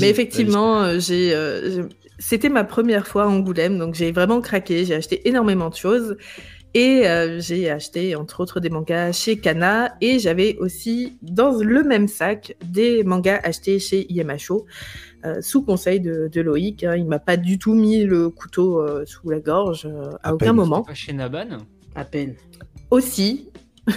Mais 0.00 0.08
effectivement, 0.10 0.82
euh, 0.82 0.98
j'ai, 0.98 1.34
euh, 1.34 1.70
je- 1.82 1.88
c'était 2.18 2.48
ma 2.48 2.64
première 2.64 3.06
fois 3.06 3.24
à 3.24 3.26
Angoulême, 3.28 3.78
donc 3.78 3.94
j'ai 3.94 4.12
vraiment 4.12 4.40
craqué. 4.40 4.84
J'ai 4.84 4.94
acheté 4.94 5.26
énormément 5.28 5.70
de 5.70 5.74
choses. 5.76 6.16
Et 6.72 7.08
euh, 7.08 7.40
j'ai 7.40 7.68
acheté, 7.68 8.14
entre 8.14 8.40
autres, 8.40 8.60
des 8.60 8.70
mangas 8.70 9.10
chez 9.12 9.40
Kana. 9.40 9.96
Et 10.00 10.20
j'avais 10.20 10.56
aussi, 10.58 11.16
dans 11.22 11.50
le 11.60 11.82
même 11.82 12.06
sac, 12.06 12.54
des 12.64 13.02
mangas 13.02 13.40
achetés 13.42 13.80
chez 13.80 14.06
IMHO, 14.12 14.66
euh, 15.24 15.40
sous 15.40 15.62
conseil 15.64 15.98
de, 15.98 16.28
de 16.32 16.40
Loïc. 16.40 16.84
hein. 16.84 16.94
Il 16.96 17.06
m'a 17.06 17.18
pas 17.18 17.36
du 17.36 17.58
tout 17.58 17.74
mis 17.74 18.04
le 18.04 18.28
couteau 18.30 18.80
euh, 18.80 19.04
sous 19.04 19.28
la 19.30 19.40
gorge 19.40 19.84
euh, 19.86 20.10
à, 20.22 20.28
À 20.28 20.34
aucun 20.34 20.46
peine. 20.46 20.54
moment. 20.56 20.82
Pas 20.84 20.94
chez 20.94 21.12
Naban? 21.12 21.58
À 21.96 22.04
peine. 22.04 22.36
Aussi. 22.92 23.48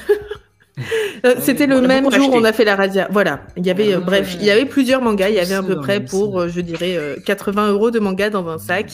Euh, 1.26 1.36
C'était 1.40 1.68
le 1.68 1.78
on 1.78 1.82
même 1.88 2.12
jour 2.12 2.30
où 2.34 2.36
on 2.36 2.44
a 2.44 2.52
fait 2.54 2.66
la 2.66 2.76
razzia. 2.76 3.08
Voilà, 3.12 3.46
il 3.58 3.66
y 3.66 3.70
avait, 3.70 3.94
euh, 3.94 4.00
bref, 4.00 4.36
il 4.40 4.46
y 4.46 4.50
avait 4.52 4.66
plusieurs 4.66 5.02
mangas. 5.02 5.30
Il 5.30 5.36
y 5.36 5.40
avait 5.40 5.54
à 5.54 5.62
peu 5.64 5.76
près 5.80 6.04
pour, 6.04 6.40
euh, 6.42 6.48
je 6.50 6.62
dirais, 6.62 6.98
euh, 6.98 7.16
80 7.26 7.72
euros 7.72 7.92
de 7.92 8.00
mangas 8.00 8.30
dans 8.32 8.48
un 8.50 8.58
sac. 8.58 8.94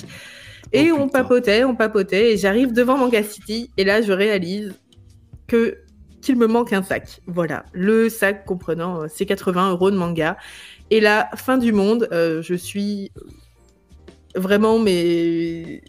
Et 0.73 0.91
Oh, 0.91 0.95
on 0.99 1.05
putain. 1.07 1.23
papotait, 1.23 1.63
on 1.63 1.75
papotait, 1.75 2.33
et 2.33 2.37
j'arrive 2.37 2.73
devant 2.73 2.97
Manga 2.97 3.23
City, 3.23 3.71
et 3.77 3.83
là 3.83 4.01
je 4.01 4.11
réalise 4.11 4.73
que 5.47 5.77
qu'il 6.21 6.35
me 6.35 6.47
manque 6.47 6.73
un 6.73 6.83
sac. 6.83 7.21
Voilà, 7.27 7.63
le 7.71 8.09
sac 8.09 8.45
comprenant 8.45 9.07
ces 9.07 9.25
80 9.25 9.71
euros 9.71 9.89
de 9.89 9.95
manga. 9.95 10.37
Et 10.91 10.99
là, 10.99 11.29
fin 11.37 11.57
du 11.57 11.71
monde, 11.71 12.07
je 12.11 12.53
suis 12.55 13.09
vraiment 14.35 14.77
mais 14.79 15.81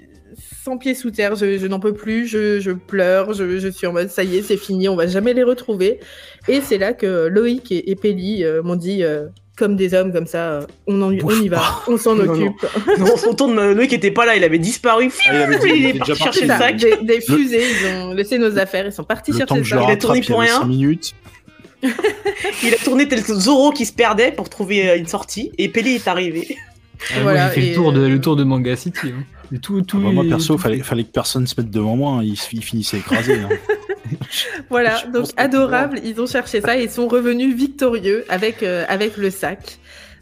sans 0.65 0.77
pied 0.79 0.95
sous 0.95 1.11
terre, 1.11 1.37
je, 1.37 1.59
je 1.59 1.67
n'en 1.67 1.81
peux 1.81 1.95
plus, 1.95 2.27
je, 2.27 2.61
je 2.61 2.71
pleure, 2.73 3.33
je, 3.33 3.59
je 3.59 3.69
suis 3.69 3.87
en 3.87 3.93
mode 3.93 4.11
ça 4.11 4.23
y 4.25 4.37
est, 4.37 4.43
c'est 4.43 4.57
fini, 4.57 4.89
on 4.89 4.97
va 4.97 5.07
jamais 5.07 5.33
les 5.35 5.43
retrouver. 5.43 6.01
Et 6.49 6.61
c'est 6.61 6.79
là 6.79 6.93
que 6.93 7.27
Loïc 7.29 7.73
et, 7.73 7.91
et 7.91 7.97
Pelli 7.97 8.45
euh, 8.45 8.63
m'ont 8.63 8.77
dit 8.77 9.03
euh, 9.03 9.27
comme 9.57 9.77
des 9.77 9.95
hommes 9.95 10.13
comme 10.13 10.27
ça, 10.27 10.53
euh, 10.53 10.67
on, 10.87 11.01
en- 11.03 11.13
on 11.13 11.17
Bouge 11.17 11.41
y 11.43 11.49
va, 11.49 11.57
pas. 11.59 11.83
on 11.89 11.97
s'en 11.97 12.15
Non, 12.15 12.25
non. 12.25 12.33
occupe. 12.47 12.67
Non, 12.99 13.17
son 13.17 13.35
tourne, 13.35 13.55
Noé 13.73 13.89
qui 13.89 13.95
était 13.95 14.11
pas 14.11 14.27
là, 14.27 14.37
il 14.37 14.45
avait 14.45 14.59
disparu. 14.59 15.11
Ah, 15.29 15.33
il 15.33 15.37
avait 15.37 15.59
dit- 15.59 15.67
il 15.69 15.77
il 15.81 15.87
est 15.87 15.99
parti 15.99 16.15
chercher 16.17 16.43
le 16.43 16.49
sac. 16.49 16.77
des, 16.77 16.97
des 17.03 17.21
fusées, 17.21 17.63
ils 17.83 17.87
ont 18.03 18.13
laissé 18.15 18.39
nos 18.39 18.59
affaires, 18.59 18.87
ils 18.87 18.93
sont 18.93 19.05
partis 19.05 19.33
chercher 19.33 19.55
le 19.55 19.63
Il 19.63 19.91
a 19.91 19.97
tourné 19.97 20.21
pour 20.23 20.41
rien. 20.41 20.59
5 20.61 20.65
minutes. 20.67 21.15
Il 22.63 22.75
a 22.75 22.77
tourné 22.77 23.09
tel 23.09 23.21
Zoro 23.25 23.71
qui 23.73 23.87
se 23.87 23.93
perdait 23.95 24.33
pour 24.33 24.51
trouver 24.51 24.99
une 24.99 25.07
sortie. 25.07 25.51
Et 25.57 25.71
Pelé 25.71 25.93
est 25.95 26.07
arrivé. 26.09 26.47
Ah, 27.01 27.05
Voilà, 27.23 27.47
moi, 27.47 27.49
j'ai 27.55 27.61
fait 27.63 27.67
et, 27.67 27.71
le 27.71 27.75
tour, 27.75 27.93
de, 27.95 28.01
euh, 28.03 28.09
le 28.11 28.21
tour 28.21 28.37
de 28.37 28.45
Manga 28.45 28.77
City. 28.77 28.99
hein. 29.07 29.25
Et 29.53 29.59
tout, 29.59 29.83
tout, 29.83 29.99
Ah 30.01 30.07
bah, 30.07 30.13
moi, 30.13 30.25
perso, 30.29 30.55
tout- 30.55 30.61
fallait, 30.61 30.79
fallait 30.81 31.05
que 31.05 31.11
personne 31.11 31.47
se 31.47 31.55
mette 31.59 31.71
devant 31.71 31.97
moi, 31.97 32.13
hein, 32.13 32.23
il, 32.23 32.37
il 32.53 32.63
finissait 32.65 32.99
écrasé. 32.99 33.35
hein. 33.41 33.49
Voilà, 34.71 35.03
donc 35.13 35.27
adorable, 35.37 36.01
ils 36.05 36.21
ont 36.21 36.27
cherché 36.27 36.61
ça 36.61 36.77
et 36.79 36.85
ils 36.85 36.91
sont 36.91 37.09
revenus 37.09 37.55
victorieux 37.55 38.25
avec, 38.29 38.63
euh, 38.63 38.85
avec 38.89 39.17
le 39.17 39.31
sac. 39.31 39.79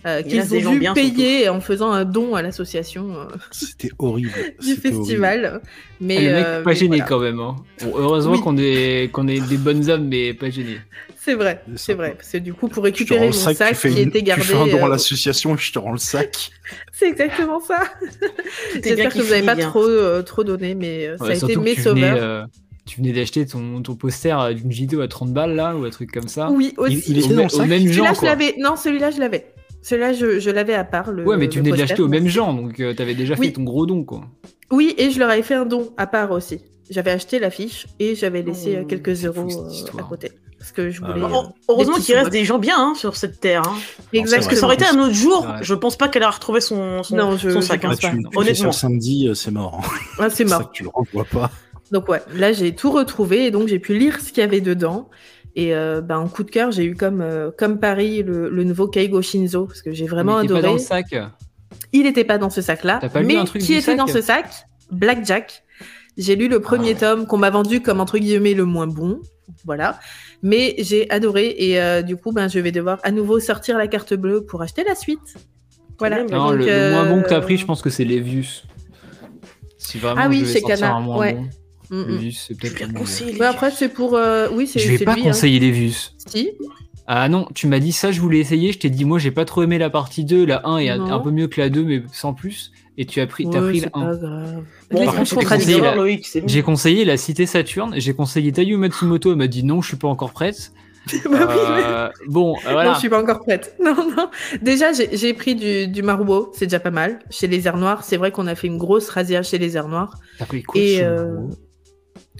Euh, 0.07 0.23
Il 0.25 0.31
qu'ils 0.43 0.69
ont 0.69 0.73
dû 0.73 0.79
bien, 0.81 0.95
payer 0.95 1.49
en 1.49 1.61
faisant 1.61 1.91
un 1.91 2.05
don 2.05 2.35
à 2.35 2.43
l'association 2.43 3.15
euh, 3.17 3.25
C'était 3.51 3.91
horrible. 3.99 4.31
du 4.63 4.75
festival. 4.75 5.61
Mais, 6.01 6.17
Ah, 6.19 6.21
le 6.21 6.31
mec, 6.37 6.45
euh, 6.47 6.63
pas 6.63 6.73
gêné 6.75 6.89
voilà. 6.99 7.05
quand 7.05 7.19
même. 7.19 7.41
hein. 7.41 7.57
Bon, 7.83 7.93
heureusement 7.97 8.33
Oui. 8.33 8.41
qu'on 8.41 8.57
est, 8.59 9.11
qu'on 9.13 9.27
est 9.29 9.41
des 9.49 9.57
bonnes 9.57 9.91
âmes, 9.91 10.07
mais 10.09 10.33
pas 10.35 10.51
gênés. 10.51 10.79
C'est 11.21 11.35
vrai, 11.35 11.63
C'est 11.73 11.79
c'est 11.79 11.95
vrai. 11.95 12.15
Parce 12.17 12.31
que 12.31 12.39
du 12.39 12.55
coup, 12.55 12.69
pour 12.69 12.85
récupérer 12.85 13.21
mon 13.21 13.27
le 13.27 13.33
sac, 13.33 13.77
qui 13.79 13.89
une- 13.89 14.09
était 14.09 14.23
gardé, 14.23 14.43
tu 14.43 14.49
fais 14.49 14.55
un 14.57 14.67
don 14.67 14.87
à 14.87 14.89
l'association 14.89 15.55
et 15.55 15.59
je 15.59 15.73
te 15.73 15.79
rends 15.79 15.93
le 15.93 15.99
sac. 15.99 16.51
c'est 16.93 17.09
exactement 17.09 17.61
ça. 17.61 17.83
J'espère 18.83 19.13
que 19.13 19.19
vous 19.21 19.31
n'avez 19.31 19.43
pas 19.47 19.55
bien. 19.55 19.69
trop, 19.69 19.85
euh, 19.87 20.23
trop 20.23 20.45
donné, 20.45 20.75
mais 20.75 21.07
euh, 21.09 21.17
ça 21.19 21.25
Ouais, 21.25 21.31
a 21.33 21.35
été 21.35 21.57
mes 21.57 21.75
sauveurs. 21.77 22.47
tu 22.87 22.97
venais 22.99 23.13
d'acheter 23.13 23.45
ton, 23.47 23.83
ton 23.83 23.95
poster 23.97 24.55
d'une 24.55 24.71
vidéo 24.71 25.01
à 25.03 25.09
30 25.09 25.33
balles 25.33 25.55
là, 25.55 25.77
ou 25.77 25.85
un 25.85 25.91
truc 25.91 26.11
comme 26.13 26.29
ça. 26.29 26.51
Oui, 26.51 26.73
aussi. 26.79 27.03
il 27.09 27.19
Au, 27.19 27.21
était 27.25 27.35
dans 27.35 27.41
le 27.41 27.47
au 27.47 27.49
sac 27.51 27.69
même 27.69 27.87
genre. 27.93 28.15
je 28.19 28.25
l'avais. 28.25 28.55
Non, 28.59 28.77
celui-là, 28.77 29.11
je 29.11 29.19
l'avais. 29.21 29.47
Celui-là, 29.89 30.13
je, 30.13 30.39
je 30.39 30.51
l'avais 30.51 30.75
à 30.75 30.85
part. 30.85 31.11
Le, 31.13 31.25
Ouais, 31.25 31.37
mais 31.39 31.49
tu 31.49 31.59
venais 31.61 31.71
de 31.71 31.77
l'acheter 31.77 32.03
au 32.03 32.09
moi. 32.09 32.17
même 32.19 32.29
genre, 32.29 32.53
donc 32.53 32.79
euh, 32.81 32.93
t'avais 32.95 33.15
déjà 33.15 33.35
Oui. 33.39 33.47
fait 33.47 33.53
ton 33.55 33.63
gros 33.63 33.87
don 33.87 34.05
quoi. 34.05 34.21
Oui, 34.71 34.95
et 34.99 35.11
je 35.11 35.19
leur 35.19 35.31
avais 35.31 35.43
fait 35.43 35.55
un 35.55 35.65
don 35.65 35.93
à 35.97 36.07
part 36.07 36.31
aussi. 36.33 36.61
J'avais 36.91 37.11
acheté 37.11 37.39
l'affiche 37.39 37.87
et 37.99 38.15
j'avais 38.15 38.43
laissé 38.43 38.77
euh, 38.77 38.81
Oh, 38.83 38.87
quelques 38.87 39.15
fou, 39.15 39.27
euros 39.27 39.49
euh, 39.67 39.99
à 39.99 40.03
côté. 40.03 40.33
Parce 40.59 40.73
que 40.73 40.91
je 40.91 41.01
Ah 41.05 41.13
voulais. 41.13 41.25
euh, 41.25 41.29
Heu- 41.29 41.47
Heureusement 41.69 41.97
qu'il 41.97 42.15
reste 42.17 42.31
des 42.31 42.45
gens 42.45 42.59
bien 42.59 42.75
hein, 42.79 42.95
sur 42.97 43.17
cette 43.17 43.41
terre. 43.41 43.63
hein. 43.67 43.77
Exactement. 44.13 44.37
Parce 44.37 44.49
que 44.49 44.57
ça 44.57 44.67
aurait 44.67 44.75
été 44.75 44.87
un 44.87 44.99
autre 44.99 45.15
jour, 45.15 45.43
Ouais. 45.47 45.59
je 45.63 45.73
pense 45.75 45.97
pas 45.97 46.09
qu'elle 46.09 46.23
a 46.25 46.31
retrouvé 46.31 46.61
son, 46.61 47.03
son, 47.03 47.17
Non, 47.17 47.37
je- 47.39 47.49
son 47.51 47.61
sac. 47.63 47.85
hein. 47.85 47.89
Bah, 47.91 47.97
tu, 47.97 48.07
tu 48.09 48.23
ça 48.23 48.29
Honnêtement. 48.41 48.73
samedi, 48.73 49.31
c'est 49.35 49.51
mort. 49.53 49.81
Ah, 50.19 50.29
c'est 50.29 50.47
ça 50.49 50.59
mort. 50.59 50.69
que 50.71 50.77
tu 50.77 50.83
le 50.83 50.91
revois 50.93 51.25
pas. 51.25 51.51
Donc 51.93 52.09
ouais, 52.11 52.21
là 52.35 52.53
j'ai 52.53 52.75
tout 52.75 52.91
retrouvé 52.91 53.47
et 53.47 53.51
donc 53.51 53.69
j'ai 53.69 53.79
pu 53.79 53.97
lire 53.97 54.21
ce 54.21 54.29
qu'il 54.33 54.43
y 54.43 54.45
avait 54.45 54.61
dedans. 54.61 55.09
Et 55.61 55.75
euh, 55.75 56.01
bah, 56.01 56.21
en 56.21 56.29
coup 56.29 56.45
de 56.45 56.51
cœur, 56.53 56.71
j'ai 56.71 56.85
eu 56.85 56.95
comme, 56.95 57.21
euh, 57.21 57.51
comme 57.59 57.81
Paris 57.81 58.23
le, 58.23 58.49
le 58.49 58.63
nouveau 58.65 58.87
Keigo 58.87 59.21
Shinzo, 59.23 59.67
parce 59.67 59.83
que 59.83 59.91
j'ai 59.93 60.07
vraiment 60.07 60.37
Mais 60.41 60.47
t'es 60.47 60.53
adoré. 60.55 60.61
pas 60.63 60.67
dans 60.69 60.73
le 60.75 60.79
sac. 60.79 61.07
Il 61.93 62.03
n'était 62.05 62.23
pas 62.25 62.39
dans 62.39 62.49
ce 62.51 62.61
sac-là. 62.63 62.99
T'as 63.01 63.09
pas 63.09 63.21
lu 63.23 63.27
Mais 63.27 63.37
un 63.37 63.45
truc 63.45 63.63
qui 63.63 63.69
du 63.69 63.73
était 63.75 63.83
sac 63.87 63.97
dans 63.97 64.07
ce 64.07 64.21
sac? 64.21 64.47
Blackjack. 64.93 65.65
J'ai 66.17 66.37
lu 66.37 66.47
le 66.49 66.61
premier 66.61 66.93
Ah. 66.97 67.01
tome 67.01 67.27
qu'on 67.27 67.39
m'a 67.39 67.51
vendu 67.51 67.81
comme 67.83 68.01
entre 68.01 68.19
guillemets 68.19 68.55
le 68.55 68.65
moins 68.67 68.87
bon. 68.87 69.21
Voilà. 69.65 69.99
Mais 70.43 70.77
j'ai 70.79 71.11
adoré 71.11 71.55
et 71.59 71.81
euh, 71.81 72.03
du 72.03 72.17
coup, 72.17 72.31
ben, 72.33 72.47
je 72.49 72.61
vais 72.61 72.71
devoir 72.71 73.01
à 73.03 73.11
nouveau 73.11 73.41
sortir 73.41 73.79
la 73.79 73.89
carte 73.89 74.15
bleue 74.15 74.45
pour 74.45 74.63
acheter 74.63 74.85
la 74.85 74.95
suite. 74.95 75.35
Voilà. 75.99 76.23
Non, 76.23 76.51
Donc, 76.51 76.59
le, 76.61 76.67
le 76.67 76.91
moins 76.93 77.07
bon 77.09 77.23
que 77.23 77.29
t'as 77.29 77.39
euh, 77.39 77.41
pris, 77.41 77.57
je 77.57 77.67
pense 77.67 77.83
que 77.83 77.91
c'est 77.91 78.05
Levius. 78.05 78.65
Si 79.77 79.99
vraiment 79.99 80.21
Ah 80.25 80.29
oui, 80.29 80.41
je 80.45 80.53
chez 80.53 80.63
Kana, 80.63 80.95
un 80.95 81.01
moins 81.01 81.19
ouais. 81.19 81.35
bon, 81.35 81.49
mm, 81.91 81.97
mm. 82.01 82.07
Levius, 82.09 82.45
c'est 82.49 82.59
peut-être 82.59 82.93
bon. 82.93 83.45
après, 83.45 83.71
c'est 83.71 83.89
pour. 83.89 84.15
euh, 84.15 84.49
Oui, 84.53 84.67
c'est 84.67 84.79
Je 84.81 84.91
vais 84.93 85.05
pas 85.05 85.15
lui, 85.15 85.23
hein. 85.23 85.25
conseiller 85.27 85.59
Levius. 85.61 86.15
Si. 86.27 86.51
Ah 87.07 87.29
non, 87.31 87.49
tu 87.55 87.67
m'as 87.69 87.79
dit 87.79 87.93
ça, 87.93 88.13
je 88.13 88.21
voulais 88.21 88.39
essayer, 88.39 88.71
je 88.73 88.79
t'ai 88.79 88.91
dit 88.91 89.07
moi 89.07 89.19
j'ai 89.19 89.31
pas 89.31 89.47
trop 89.47 89.63
aimé 89.63 89.79
la 89.79 89.89
partie 89.89 90.25
2, 90.27 90.45
la 90.45 90.67
1 90.69 90.77
est 90.79 90.89
un, 90.91 90.99
Non. 90.99 91.13
un 91.15 91.19
peu 91.21 91.31
mieux 91.31 91.47
que 91.47 91.59
la 91.59 91.71
2 91.71 91.83
mais 91.83 92.03
sans 92.13 92.35
plus 92.35 92.71
et 92.99 93.07
tu 93.07 93.21
as 93.23 93.27
pris 93.27 93.49
t'as 93.49 93.63
Ouais, 93.63 93.69
pris 93.71 93.81
c'est 93.81 93.91
la 93.95 93.99
1. 94.03 94.05
pas 94.05 94.17
grave. 94.17 94.63
Bon, 94.91 95.25
j'ai 95.25 95.37
conseillé 95.37 95.81
la- 95.81 95.97
bon. 95.97 96.63
Conseillé 96.67 97.05
la 97.07 97.17
cité 97.17 97.47
Saturne, 97.47 97.95
j'ai 97.97 98.13
conseillé 98.13 98.53
Tayu 98.53 98.77
Matsumoto, 98.77 99.31
elle 99.31 99.37
m'a 99.39 99.47
dit 99.47 99.65
non, 99.65 99.81
je 99.81 99.89
suis 99.89 99.97
pas 99.97 100.09
encore 100.09 100.33
prête. 100.33 100.71
Bah 101.25 101.47
oui, 101.49 101.55
mais- 101.71 101.83
Euh, 101.87 102.09
bon, 102.27 102.57
euh, 102.57 102.67
Non, 102.67 102.73
voilà. 102.73 102.93
je 102.93 102.99
suis 102.99 103.09
pas 103.09 103.23
encore 103.23 103.41
prête. 103.41 103.75
Non, 103.83 103.95
non. 104.15 104.29
Déjà, 104.61 104.89
j'ai 104.93 105.33
pris 105.33 105.55
du, 105.55 105.89
du 105.89 106.03
Maruo, 106.03 106.53
c'est 106.55 106.67
déjà 106.67 106.81
pas 106.81 106.91
mal. 106.91 107.21
Chez 107.31 107.47
les 107.47 107.67
airs 107.67 107.79
noirs, 107.79 108.05
c'est 108.05 108.19
vrai 108.19 108.31
qu'on 108.33 108.47
a 108.47 108.55
fait 108.55 108.67
une 108.67 108.77
grosse 108.77 109.09
razzia 109.09 109.43
chez 109.43 109.57
les 109.57 109.79
airs 109.79 109.89
noirs. 109.89 110.19
T'as 110.39 110.45
pris 110.45 110.63
quoi 110.63 110.79
Et, 110.79 110.97
chez 110.97 111.05
euh, 111.05 111.37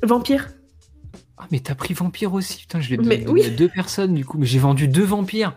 Vampire. 0.03 0.49
Ah 1.41 1.47
mais 1.53 1.61
t'as 1.61 1.75
pris 1.77 1.95
Vampire 1.95 2.35
aussi, 2.35 2.59
putain 2.59 2.81
je 2.81 2.91
l'ai 2.91 2.97
donné 2.97 3.25
oui. 3.29 3.45
à 3.47 3.51
deux 3.51 3.69
personnes 3.69 4.13
du 4.15 4.25
coup, 4.25 4.39
mais 4.39 4.47
j'ai 4.47 4.59
vendu 4.59 4.89
deux 4.89 5.05
vampires. 5.05 5.55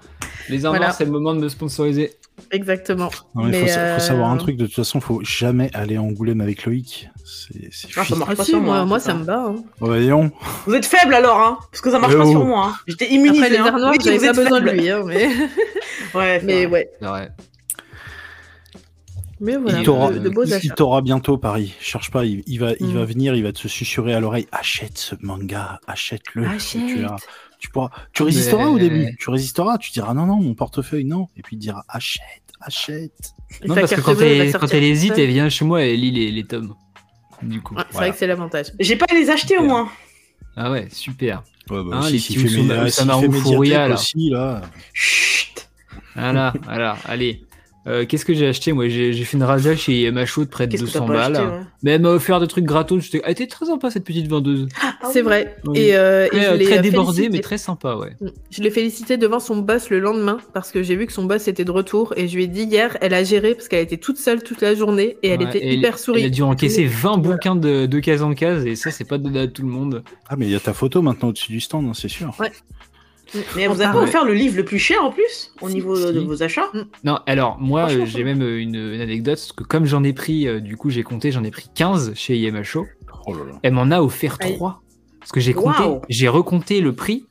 Les 0.49 0.65
armoires 0.65 0.79
Voilà. 0.81 0.93
c'est 0.93 1.05
le 1.05 1.11
moment 1.11 1.33
de 1.33 1.39
me 1.39 1.49
sponsoriser. 1.49 2.11
Exactement. 2.51 3.09
Non, 3.35 3.43
mais 3.45 3.51
Mais, 3.63 3.67
faut, 3.67 3.93
faut 3.95 3.99
savoir 3.99 4.29
un 4.29 4.35
euh, 4.35 4.39
truc, 4.39 4.57
de 4.57 4.65
toute 4.65 4.75
façon, 4.75 4.99
faut 4.99 5.21
jamais 5.23 5.69
aller 5.73 5.95
à 5.97 6.01
Angoulême 6.01 6.41
avec 6.41 6.65
Loïc. 6.65 7.09
C'est 7.23 7.87
Ah, 7.95 8.03
ça 8.05 8.15
marche 8.15 8.35
pas 8.35 8.43
si, 8.43 8.51
sur 8.51 8.61
moi, 8.61 8.85
moi. 8.85 8.99
ça 8.99 9.13
me 9.13 9.23
bat. 9.23 9.45
hein. 9.47 9.55
Oh, 9.79 9.87
voyons. 9.87 10.31
Vous 10.65 10.73
êtes 10.73 10.85
faible 10.85 11.13
alors, 11.13 11.39
hein 11.39 11.57
Parce 11.71 11.81
que 11.81 11.91
ça 11.91 11.99
marche 11.99 12.15
pas 12.17 12.25
sur 12.25 12.45
moi. 12.45 12.67
Hein. 12.69 12.75
J'étais 12.87 13.11
immunisé. 13.11 13.43
Après, 13.45 13.49
les 13.49 13.57
hein. 13.57 13.91
Oui, 13.91 13.97
j'avais 14.03 14.17
vous 14.17 14.25
pas 14.25 14.33
besoin 14.33 14.61
de 14.61 14.69
lui. 14.71 14.89
hein, 14.89 15.01
mais 15.05 15.29
Ouais, 16.15 16.41
mais 16.43 16.65
vrai. 16.65 16.89
ouais. 17.01 17.29
Mais 19.41 19.57
voilà, 19.57 19.79
il 19.79 19.83
t'aura 19.85 20.11
de, 20.11 20.19
de 20.19 20.29
beaux 20.29 20.43
il 20.45 20.53
achats. 20.53 20.73
t'aura 20.75 21.01
bientôt, 21.01 21.37
Paris. 21.37 21.73
Cherche 21.81 22.11
pas, 22.11 22.25
il, 22.25 22.43
il 22.45 22.59
va, 22.59 22.71
il 22.79 22.87
Mm. 22.89 22.93
va 22.93 23.05
venir, 23.05 23.35
il 23.35 23.43
va 23.43 23.51
te 23.51 23.67
susurrer 23.67 24.13
à 24.13 24.19
l'oreille. 24.19 24.47
Achète 24.51 24.97
ce 24.97 25.15
manga, 25.21 25.79
achète-le. 25.87 26.45
Achète. 26.47 26.81
Tu, 27.59 27.69
pourras, 27.69 27.89
tu 28.13 28.23
résisteras 28.23 28.65
Mais- 28.65 28.69
au 28.69 28.77
début. 28.79 29.15
Tu 29.19 29.29
résisteras. 29.29 29.77
Tu 29.79 29.91
diras 29.91 30.13
non, 30.13 30.25
non, 30.27 30.35
mon 30.37 30.53
portefeuille, 30.53 31.05
non. 31.05 31.27
Et 31.37 31.41
puis 31.41 31.55
il 31.55 31.59
dira 31.59 31.83
achète, 31.89 32.23
achète. 32.59 33.33
Et 33.63 33.67
Non 33.67 33.75
ta 33.75 33.81
parce 33.81 33.95
que 33.95 34.01
quand 34.01 34.13
bleue, 34.15 34.25
elle 34.27 34.51
quand 34.53 34.73
elle 34.73 34.83
hésite, 34.83 35.17
elle 35.17 35.29
vient 35.29 35.49
chez 35.49 35.65
moi 35.65 35.83
et 35.83 35.93
elle 35.93 35.99
lit 35.99 36.11
les, 36.11 36.31
les 36.31 36.43
tomes. 36.43 36.73
Du 37.41 37.61
coup. 37.61 37.73
Ouais, 37.75 37.81
c'est 37.87 37.91
Voilà. 37.93 38.07
vrai 38.07 38.13
que 38.13 38.19
c'est 38.19 38.27
l'avantage. 38.27 38.67
J'ai 38.79 38.95
pas 38.95 39.05
à 39.09 39.13
les 39.15 39.29
acheter 39.31 39.57
au 39.57 39.63
moins. 39.63 39.89
Ah 40.55 40.69
ouais, 40.71 40.87
super. 40.91 41.43
Ouais, 41.69 41.83
bah, 41.83 41.97
Hein, 41.97 42.01
si, 42.03 42.13
les 42.13 42.19
s'il 42.19 42.35
petits 42.43 42.67
là. 43.87 43.93
aussi, 43.95 44.29
là. 44.29 44.61
Chut. 44.93 45.67
Voilà, 46.15 46.53
voilà, 46.63 46.97
allez. 47.05 47.43
Euh, 47.87 48.05
Qu'est-ce 48.05 48.25
que 48.25 48.33
j'ai 48.35 48.47
acheté 48.47 48.73
Moi, 48.73 48.89
j'ai 48.89 49.11
fait 49.13 49.37
une 49.37 49.43
razzia 49.43 49.75
chez 49.75 50.11
Macho 50.11 50.45
de 50.45 50.49
près 50.49 50.67
de 50.67 50.71
Qu'est-ce 50.73 50.83
que 50.83 50.91
t'as 50.91 50.99
200 50.99 51.07
pas 51.07 51.13
balles. 51.13 51.35
acheté 51.35 51.47
ouais? 51.47 51.59
Mais 51.81 51.91
elle 51.91 52.01
m'a 52.01 52.09
offert 52.09 52.39
des 52.39 52.45
trucs 52.47 52.63
gratos. 52.65 53.01
j'étais- 53.03 53.21
Elle 53.25 53.31
était 53.31 53.47
très 53.47 53.65
sympa 53.65 53.89
cette 53.89 54.03
petite 54.03 54.27
vendeuse. 54.27 54.67
Ah 54.79 54.93
C'est 55.11 55.19
oui. 55.21 55.25
vrai. 55.25 55.55
Oui. 55.65 55.79
Et, 55.79 55.95
euh, 55.95 56.25
et 56.27 56.29
Très, 56.29 56.51
je 56.51 56.55
l'ai 56.57 56.65
très 56.65 56.77
euh, 56.77 56.81
débordée, 56.81 57.11
félicité. 57.13 57.29
mais 57.37 57.41
très 57.41 57.57
sympa, 57.57 57.95
ouais. 57.95 58.11
Je 58.51 58.61
l'ai 58.61 58.69
félicité 58.69 59.17
devant 59.17 59.39
son 59.39 59.57
boss 59.57 59.89
le 59.89 59.99
lendemain 59.99 60.37
parce 60.53 60.71
que 60.71 60.83
j'ai 60.83 60.95
vu 60.95 61.07
que 61.07 61.13
son 61.13 61.23
boss 61.25 61.47
était 61.47 61.65
de 61.65 61.71
retour 61.71 62.13
et 62.17 62.27
je 62.27 62.35
lui 62.35 62.43
ai 62.43 62.47
dit 62.47 62.63
hier, 62.65 62.97
elle 63.01 63.15
a 63.15 63.23
géré 63.23 63.55
parce 63.55 63.67
qu'elle 63.67 63.81
était 63.83 63.97
toute 63.97 64.17
seule 64.17 64.43
toute 64.43 64.61
la 64.61 64.75
journée 64.75 65.17
et 65.23 65.29
elle 65.29 65.39
Ouais, 65.39 65.45
était 65.49 65.65
et 65.65 65.73
hyper 65.73 65.93
Elle 65.93 65.99
souris. 65.99 66.23
a 66.25 66.29
dû 66.29 66.43
encaisser 66.43 66.85
20 66.85 67.17
Voilà. 67.17 67.17
bouquins 67.35 67.55
de, 67.55 67.87
de 67.87 67.99
case 67.99 68.21
en 68.21 68.35
case, 68.35 68.63
et 68.67 68.75
ça, 68.75 68.91
c'est 68.91 69.05
pas 69.07 69.17
donné 69.17 69.39
à 69.39 69.47
tout 69.47 69.63
le 69.63 69.69
monde. 69.69 70.03
Ah, 70.29 70.35
mais 70.37 70.45
il 70.45 70.51
y 70.51 70.55
a 70.55 70.59
ta 70.59 70.73
photo 70.73 71.01
maintenant 71.01 71.29
au-dessus 71.29 71.51
du 71.51 71.59
stand, 71.59 71.87
hein, 71.87 71.93
c'est 71.95 72.09
sûr. 72.09 72.31
Mais 73.55 73.67
vous 73.67 73.81
Ah, 73.81 73.85
avez 73.85 73.93
pas 73.97 74.03
offert 74.03 74.25
le 74.25 74.33
livre 74.33 74.57
le 74.57 74.65
plus 74.65 74.79
cher 74.79 75.03
en 75.03 75.11
plus 75.11 75.53
au 75.61 75.67
Si, 75.69 75.73
niveau 75.75 75.95
de 75.97 76.19
vos 76.19 76.43
achats? 76.43 76.69
Non, 77.03 77.19
alors, 77.25 77.57
moi, 77.59 77.89
euh, 77.89 78.05
j'ai 78.05 78.23
même 78.23 78.41
euh, 78.41 78.59
une, 78.59 78.75
une 78.75 79.01
anecdote, 79.01 79.35
parce 79.37 79.51
que 79.53 79.63
comme 79.63 79.85
j'en 79.85 80.03
ai 80.03 80.13
pris, 80.13 80.47
euh, 80.47 80.59
du 80.59 80.75
coup, 80.77 80.89
j'ai 80.89 81.03
compté, 81.03 81.31
j'en 81.31 81.43
ai 81.43 81.51
pris 81.51 81.67
15 81.73 82.13
chez 82.15 82.35
IMHO. 82.37 82.85
Oh 83.25 83.33
là 83.33 83.39
là. 83.47 83.59
Elle 83.63 83.73
m'en 83.73 83.89
a 83.91 84.01
offert 84.01 84.37
Aïe. 84.41 84.55
3. 84.55 84.81
Parce 85.19 85.31
que 85.31 85.39
j'ai 85.39 85.53
compté, 85.53 85.83
j'ai 86.09 86.27
recompté 86.27 86.81
le 86.81 86.93
prix, 86.93 87.25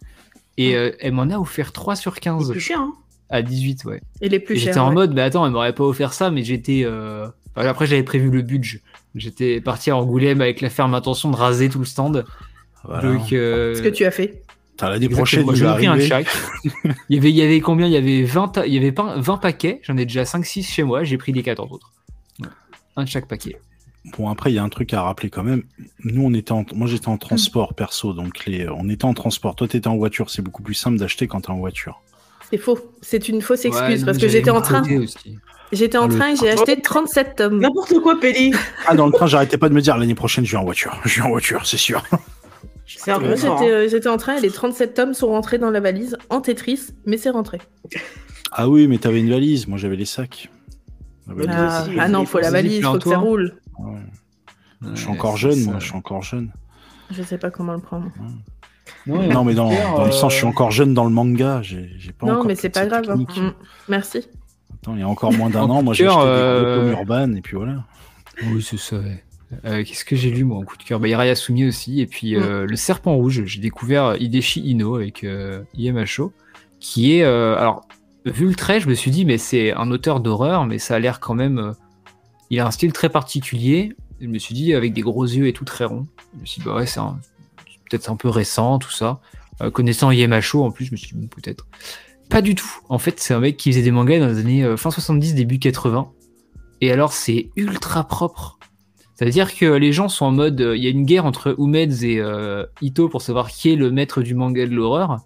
et 0.57 0.77
euh, 0.77 0.93
elle 1.01 1.13
m'en 1.13 1.23
a 1.29 1.39
offert 1.39 1.73
3 1.73 1.97
sur 1.97 2.15
C'est 2.15 2.21
15 2.21 2.51
plus 2.51 2.61
cher, 2.61 2.79
hein 2.81 2.95
à 3.29 3.43
18, 3.43 3.85
ouais. 3.85 4.01
Il 4.23 4.35
est 4.35 4.41
plus 4.41 4.57
Et 4.57 4.59
cher. 4.59 4.67
J'étais 4.69 4.81
en 4.81 4.89
ouais. 4.89 4.95
mode, 4.95 5.15
mais 5.15 5.21
attends, 5.23 5.45
elle 5.47 5.53
m'aurait 5.53 5.75
pas 5.75 5.85
offert 5.85 6.13
ça, 6.13 6.31
mais 6.31 6.43
j'étais. 6.43 6.83
euh, 6.85 7.29
enfin, 7.55 7.67
après, 7.69 7.87
j'avais 7.87 8.03
prévu 8.03 8.29
le 8.31 8.43
budget. 8.43 8.81
J'étais 9.15 9.61
parti 9.61 9.91
à 9.91 9.97
Angoulême 9.97 10.41
avec 10.41 10.61
la 10.61 10.71
ferme 10.71 10.95
intention 10.95 11.31
de 11.31 11.37
raser 11.37 11.69
tout 11.69 11.79
le 11.81 11.85
stand. 11.85 12.25
Voilà. 12.85 13.03
Donc, 13.13 13.33
euh, 13.33 13.75
Ce 13.75 13.83
que 13.83 13.89
tu 13.89 14.05
as 14.05 14.11
fait. 14.11 14.43
L'année 14.89 15.09
prochaine, 15.09 15.45
va 15.45 15.73
ai 15.73 15.77
pris 15.77 15.87
un 15.87 16.01
chaque. 16.01 16.27
il, 17.09 17.17
y 17.17 17.19
avait, 17.19 17.31
il 17.31 17.37
y 17.37 17.43
avait 17.43 17.61
combien? 17.61 17.87
Il 17.87 17.93
y 17.93 17.97
avait 17.97 18.23
20, 18.23 18.49
ta- 18.49 18.67
il 18.67 18.73
y 18.73 18.79
avait 18.79 18.93
pas 18.93 19.17
20 19.19 19.37
paquets. 19.39 19.81
J'en 19.83 19.97
ai 19.97 20.07
déjà 20.07 20.23
5-6 20.23 20.65
chez 20.67 20.83
moi. 20.83 21.05
J'ai 21.05 21.19
pris 21.19 21.33
les 21.33 21.43
14 21.43 21.71
autres. 21.73 21.93
Un 22.97 23.05
de 23.05 23.09
chaque 23.09 23.27
paquet. 23.29 23.57
Bon, 24.17 24.29
après, 24.31 24.51
il 24.51 24.55
y 24.55 24.59
a 24.59 24.63
un 24.63 24.69
truc 24.69 24.95
à 24.95 25.03
rappeler 25.03 25.29
quand 25.29 25.43
même. 25.43 25.63
Nous, 26.05 26.23
on 26.25 26.33
était 26.33 26.53
en... 26.53 26.65
moi, 26.75 26.87
j'étais 26.89 27.09
en 27.09 27.19
transport 27.19 27.75
perso, 27.75 28.15
donc 28.15 28.47
les... 28.47 28.67
on 28.69 28.89
était 28.89 29.05
en 29.05 29.13
transport. 29.15 29.55
Toi, 29.55 29.69
t'étais 29.69 29.89
en 29.89 29.97
voiture. 29.97 30.31
C'est 30.31 30.43
beaucoup 30.43 30.63
plus 30.63 30.75
simple 30.75 30.97
d'acheter 30.99 31.27
quand 31.27 31.43
t'es 31.43 31.51
en 31.51 31.59
voiture. 31.59 32.01
C'est 32.51 32.59
faux. 32.59 32.79
C'est 33.03 33.29
une 33.29 33.43
fausse 33.43 33.65
excuse 33.65 33.87
Ouais, 33.89 33.99
non, 33.99 34.07
parce 34.07 34.19
que 34.19 34.29
j'étais 34.29 34.51
en 34.51 34.61
train. 34.63 34.83
J'étais 35.73 35.99
en 35.99 36.07
Ah, 36.07 36.09
train 36.09 36.29
et 36.33 36.37
j'ai 36.37 36.51
acheté 36.51 36.81
37 36.81 37.37
tomes. 37.37 37.61
N'importe 37.61 37.95
quoi, 38.01 38.19
Péli. 38.19 38.53
Ah, 38.89 38.97
dans 38.97 39.07
le 39.07 39.13
train, 39.13 39.27
j'arrêtais 39.29 39.57
pas 39.59 39.69
de 39.69 39.75
me 39.75 39.81
dire 39.81 39.97
l'année 39.97 40.17
prochaine, 40.17 40.45
je 40.45 40.51
vais 40.53 40.57
en 40.59 40.65
voiture. 40.65 40.99
Je 41.05 41.21
vais 41.21 41.27
en 41.27 41.31
voiture, 41.31 41.65
c'est 41.65 41.77
sûr. 41.77 42.03
C'est 42.99 43.11
un 43.13 43.19
peu. 43.21 43.37
J'étais 43.89 44.09
en 44.09 44.17
train 44.17 44.37
et 44.37 44.41
les 44.41 44.51
37 44.51 44.95
tomes 44.95 45.15
sont 45.15 45.29
rentrés 45.29 45.59
dans 45.59 45.71
la 45.71 45.81
valise 45.81 46.17
en 46.29 46.41
Tetris, 46.41 46.89
mais 47.07 47.17
c'est 47.17 47.31
rentré. 47.31 47.59
Ah 48.53 48.69
oui, 48.69 48.87
mais 48.89 48.99
t'avais 48.99 49.21
une 49.21 49.31
valise. 49.31 49.67
Moi, 49.69 49.79
j'avais 49.79 49.97
les 49.97 50.05
sacs. 50.05 50.51
Valise. 51.27 51.51
Ah, 51.57 51.83
aussi, 51.87 51.97
ah 52.01 52.09
non, 52.09 52.25
faut 52.27 52.41
la 52.41 52.51
valise, 52.51 52.83
faut 52.85 52.99
que 52.99 53.09
ça 53.09 53.19
roule. 53.19 53.55
Ouais. 53.79 53.91
Ouais, 54.83 54.89
Je 54.95 55.01
suis 55.01 55.11
encore 55.11 55.37
jeune, 55.37 55.55
ça. 55.55 55.71
moi. 55.71 55.79
Je 55.79 55.85
suis 55.87 55.95
encore 55.97 56.23
jeune. 56.23 56.53
Je 57.11 57.23
sais 57.23 57.39
pas 57.39 57.51
comment 57.51 57.75
le 57.75 57.81
prendre. 57.81 58.11
Non, 59.07 59.45
mais 59.45 59.55
dans, 59.55 59.69
dans 59.71 60.05
le 60.07 60.13
sens, 60.13 60.33
je 60.33 60.39
suis 60.39 60.47
euh, 60.47 60.51
encore 60.51 60.71
jeune 60.71 60.95
dans 60.95 61.05
le 61.05 61.11
manga. 61.11 61.61
J'ai 61.63 61.89
pas 62.19 62.27
non, 62.27 62.33
encore 62.35 62.47
mais 62.47 62.55
c'est 62.55 62.69
pas 62.71 62.87
grave. 62.87 63.05
hein. 63.09 63.17
Mm. 63.17 63.53
Merci. 63.89 64.29
Attends, 64.75 64.95
il 64.95 65.01
y 65.01 65.03
a 65.03 65.09
encore 65.09 65.33
moins 65.33 65.51
d'un 65.51 65.63
an, 65.63 65.83
moi 65.83 65.93
j'ai 65.95 66.07
acheté 66.07 66.21
des 66.23 66.27
euh, 66.27 66.63
gros 66.63 66.81
tomes 66.83 66.93
urbains 66.93 67.35
et 67.35 67.41
puis 67.41 67.57
voilà. 67.57 67.85
Oui, 68.47 68.63
c'est 68.63 68.79
ça. 68.79 68.97
ouais. 68.97 69.23
Euh, 69.65 69.83
Qu'est-ce 69.85 70.05
que 70.05 70.15
j'ai 70.17 70.31
lu 70.31 70.45
moi 70.45 70.59
en 70.59 70.63
coup 70.63 70.77
de 70.77 70.83
cœur? 70.83 71.01
Bah, 71.01 71.09
Irayasumi 71.09 71.67
aussi. 71.67 72.01
Et 72.01 72.07
puis 72.07 72.37
euh, 72.37 72.67
Le 72.67 72.77
Serpent 72.77 73.15
Rouge. 73.15 73.43
J'ai 73.47 73.61
découvert 73.61 74.17
Hideshi 74.21 74.61
Ino 74.61 74.97
avec 74.97 75.25
euh. 75.25 75.63
Qui 76.79 77.17
est. 77.17 77.23
euh, 77.25 77.57
alors, 77.57 77.87
vu 78.25 78.47
le 78.47 78.55
trait, 78.55 78.81
je 78.81 78.89
me 78.89 78.95
suis 78.95 79.11
dit, 79.11 79.25
mais 79.25 79.39
c'est 79.39 79.73
un 79.73 79.91
auteur 79.91 80.21
d'horreur, 80.21 80.67
mais 80.67 80.79
ça 80.79 80.95
a 80.95 80.99
l'air 80.99 81.21
quand 81.21 81.35
même. 81.35 81.59
euh, 81.59 81.73
il 82.51 82.59
a 82.61 82.67
un 82.67 82.71
style 82.71 82.93
très 82.93 83.09
particulier. 83.09 83.95
Je 84.21 84.27
me 84.27 84.39
suis 84.39 84.55
dit, 84.55 84.75
avec 84.75 84.93
des 84.93 85.01
gros 85.03 85.25
yeux 85.25 85.47
et 85.47 85.53
tout 85.53 85.65
très 85.65 85.85
rond. 85.85 86.07
Je 86.37 86.41
me 86.41 86.47
suis 86.47 86.61
dit, 86.61 86.67
bah 86.67 86.77
ouais, 86.77 86.87
c'est 86.87 87.01
peut-être 87.91 88.11
un 88.11 88.17
peu 88.17 88.29
récent, 88.29 88.79
tout 88.79 88.91
ça. 88.91 89.21
Euh, 89.63 89.71
connaissant 89.71 90.11
IMHO, 90.11 90.63
en 90.65 90.71
plus, 90.71 90.85
je 90.87 90.93
me 90.93 90.97
suis 90.97 91.09
dit, 91.09 91.15
bon, 91.21 91.27
peut-être. 91.29 91.67
Pas 92.29 92.43
du 92.43 92.55
tout. 92.55 92.71
En 92.89 92.99
fait, 92.99 93.19
c'est 93.19 93.35
un 93.35 93.41
mec 93.41 93.57
qui 93.57 93.73
faisait 93.73 93.83
des 93.83 93.91
mangas 93.91 94.21
dans 94.21 94.29
les 94.29 94.39
années 94.39 94.63
euh, 94.65 94.77
fin 94.77 94.91
70, 94.91 95.35
début 95.35 95.59
80. 95.59 96.11
Et 96.81 96.93
alors, 96.93 97.13
c'est 97.13 97.51
ultra 97.57 98.05
propre. 98.05 98.59
C'est-à-dire 99.21 99.55
que 99.55 99.67
les 99.67 99.93
gens 99.93 100.09
sont 100.09 100.25
en 100.25 100.31
mode. 100.31 100.63
euh, 100.63 100.75
Il 100.75 100.83
y 100.83 100.87
a 100.87 100.91
une 100.91 101.05
guerre 101.05 101.27
entre 101.27 101.55
Umeds 101.59 102.05
et 102.05 102.21
euh, 102.21 102.65
Ito 102.81 103.11
pour 103.11 103.21
savoir 103.21 103.51
qui 103.51 103.71
est 103.71 103.77
le 103.77 103.91
maître 103.91 104.23
du 104.23 104.35
manga 104.35 104.65
de 104.65 104.75
l'horreur. 104.75 105.19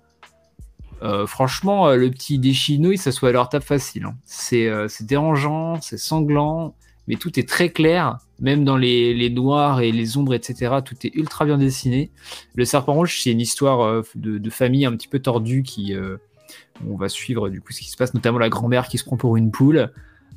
Euh, 1.05 1.29
franchement, 1.29 1.95
le 1.95 2.11
petit 2.11 2.41
Deshino, 2.41 2.91
il 2.91 2.99
s'assoit 2.99 3.29
à 3.29 3.33
leur 3.33 3.49
table 3.49 3.65
facile. 3.65 4.07
hein. 4.07 4.17
C'est 4.25 5.07
dérangeant, 5.07 5.81
c'est 5.81 5.97
sanglant, 5.97 6.75
mais 7.07 7.15
tout 7.15 7.39
est 7.39 7.49
très 7.49 7.69
clair. 7.69 8.19
Même 8.41 8.65
dans 8.65 8.77
les, 8.77 9.31
noirs 9.31 9.81
et 9.81 9.93
les 9.93 10.17
ombres, 10.17 10.35
etc., 10.35 10.75
tout 10.85 10.97
est 11.05 11.15
ultra 11.15 11.45
bien 11.45 11.57
dessiné. 11.57 12.11
Le 12.57 12.65
Serpent 12.65 12.95
Rouge, 12.95 13.21
c'est 13.23 13.31
une 13.31 13.41
histoire 13.41 14.03
de, 14.17 14.51
famille 14.51 14.87
un 14.87 14.93
petit 14.97 15.07
peu 15.07 15.21
tordue 15.21 15.63
qui. 15.63 15.95
on 16.85 16.97
va 16.97 17.09
suivre 17.09 17.49
du 17.49 17.61
coup 17.61 17.73
ce 17.73 17.79
qui 17.79 17.91
se 17.91 17.97
passe, 17.97 18.13
notamment 18.13 18.41
la 18.41 18.49
grand-mère 18.49 18.89
qui 18.89 18.99
se 18.99 19.05
prend 19.05 19.17
pour 19.17 19.37
une 19.37 19.53
poule. 19.53 19.93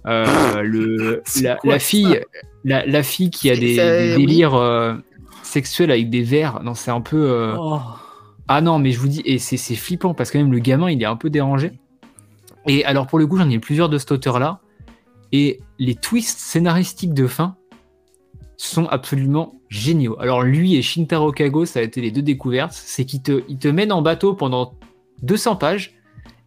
Euh, 0.06 0.62
le, 0.62 1.24
la, 1.41 1.56
quoi 1.56 1.74
la 1.74 1.80
ça 1.80 1.86
fille, 1.86 2.22
la, 2.64 2.86
la 2.86 3.04
fille 3.04 3.30
qui 3.30 3.50
a 3.50 3.56
des, 3.56 3.76
délires 4.16 4.56
euh, 4.56 4.93
sexuels 5.43 5.91
avec 5.91 6.10
des 6.10 6.22
verres. 6.24 6.62
Non, 6.64 6.74
c'est 6.74 6.91
un 6.91 7.02
peu. 7.02 7.18
euh, 7.30 7.56
Oh. 7.58 7.80
Ah 8.50 8.62
non, 8.62 8.80
mais 8.80 8.91
je 8.91 9.00
vous 9.00 9.10
dis, 9.10 9.22
et 9.26 9.39
c'est 9.39 9.58
c'est 9.58 9.76
flippant 9.76 10.14
parce 10.14 10.32
que 10.32 10.38
même 10.38 10.54
le 10.54 10.60
gamin, 10.60 10.89
il 10.89 11.02
est 11.02 11.06
un 11.06 11.18
peu 11.18 11.30
dérangé. 11.30 11.74
Et 12.66 12.86
alors 12.86 13.06
pour 13.08 13.20
le 13.20 13.28
coup, 13.28 13.38
j'en 13.38 13.50
ai 13.50 13.60
plusieurs 13.60 13.89
de 13.89 13.98
cet 13.98 14.12
auteur-là. 14.14 14.60
Et 15.34 15.60
les 15.80 15.95
twists 15.95 16.39
scénaristiques 16.39 17.14
de 17.14 17.28
fin 17.28 17.58
sont 18.56 18.86
absolument 18.88 19.54
géniaux. 19.68 20.16
Alors 20.20 20.41
lui 20.43 20.76
et 20.76 20.82
Shintaro 20.82 21.34
Kago, 21.34 21.66
ça 21.66 21.80
a 21.80 21.82
été 21.84 22.00
les 22.00 22.12
deux 22.12 22.22
découvertes. 22.22 22.72
C'est 22.72 23.04
qu'ils 23.04 23.22
te, 23.22 23.43
ils 23.50 23.58
te 23.58 23.68
mènent 23.68 23.91
en 23.91 24.02
bateau 24.02 24.34
pendant 24.34 24.74
200 25.24 25.58
pages. 25.58 25.97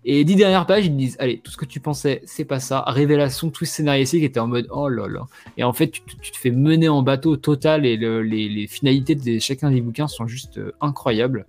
Et 0.04 0.24
dix 0.24 0.36
dernières 0.36 0.66
pages, 0.66 0.86
ils 0.86 0.96
disent 0.96 1.16
Allez, 1.18 1.38
tout 1.38 1.50
ce 1.50 1.56
que 1.56 1.64
tu 1.66 1.80
pensais, 1.80 2.22
c'est 2.24 2.44
pas 2.44 2.60
ça. 2.60 2.82
Révélation, 2.86 3.50
tout 3.50 3.64
scénaristique 3.64 4.22
était 4.22 4.40
en 4.40 4.46
mode 4.46 4.66
Oh 4.70 4.88
là 4.88 5.06
là. 5.08 5.26
Et 5.56 5.64
en 5.64 5.72
fait, 5.72 5.90
tu, 5.90 6.00
te- 6.02 6.36
fais 6.38 6.50
mener 6.50 6.88
en 6.88 7.02
bateau 7.02 7.36
total 7.36 7.84
et 7.84 7.96
le- 7.96 8.22
les, 8.22 8.66
finalités 8.66 9.14
de 9.14 9.38
chacun 9.38 9.70
des 9.70 9.80
bouquins 9.80 10.08
sont 10.08 10.26
juste 10.26 10.58
euh, 10.58 10.72
incroyables. 10.80 11.46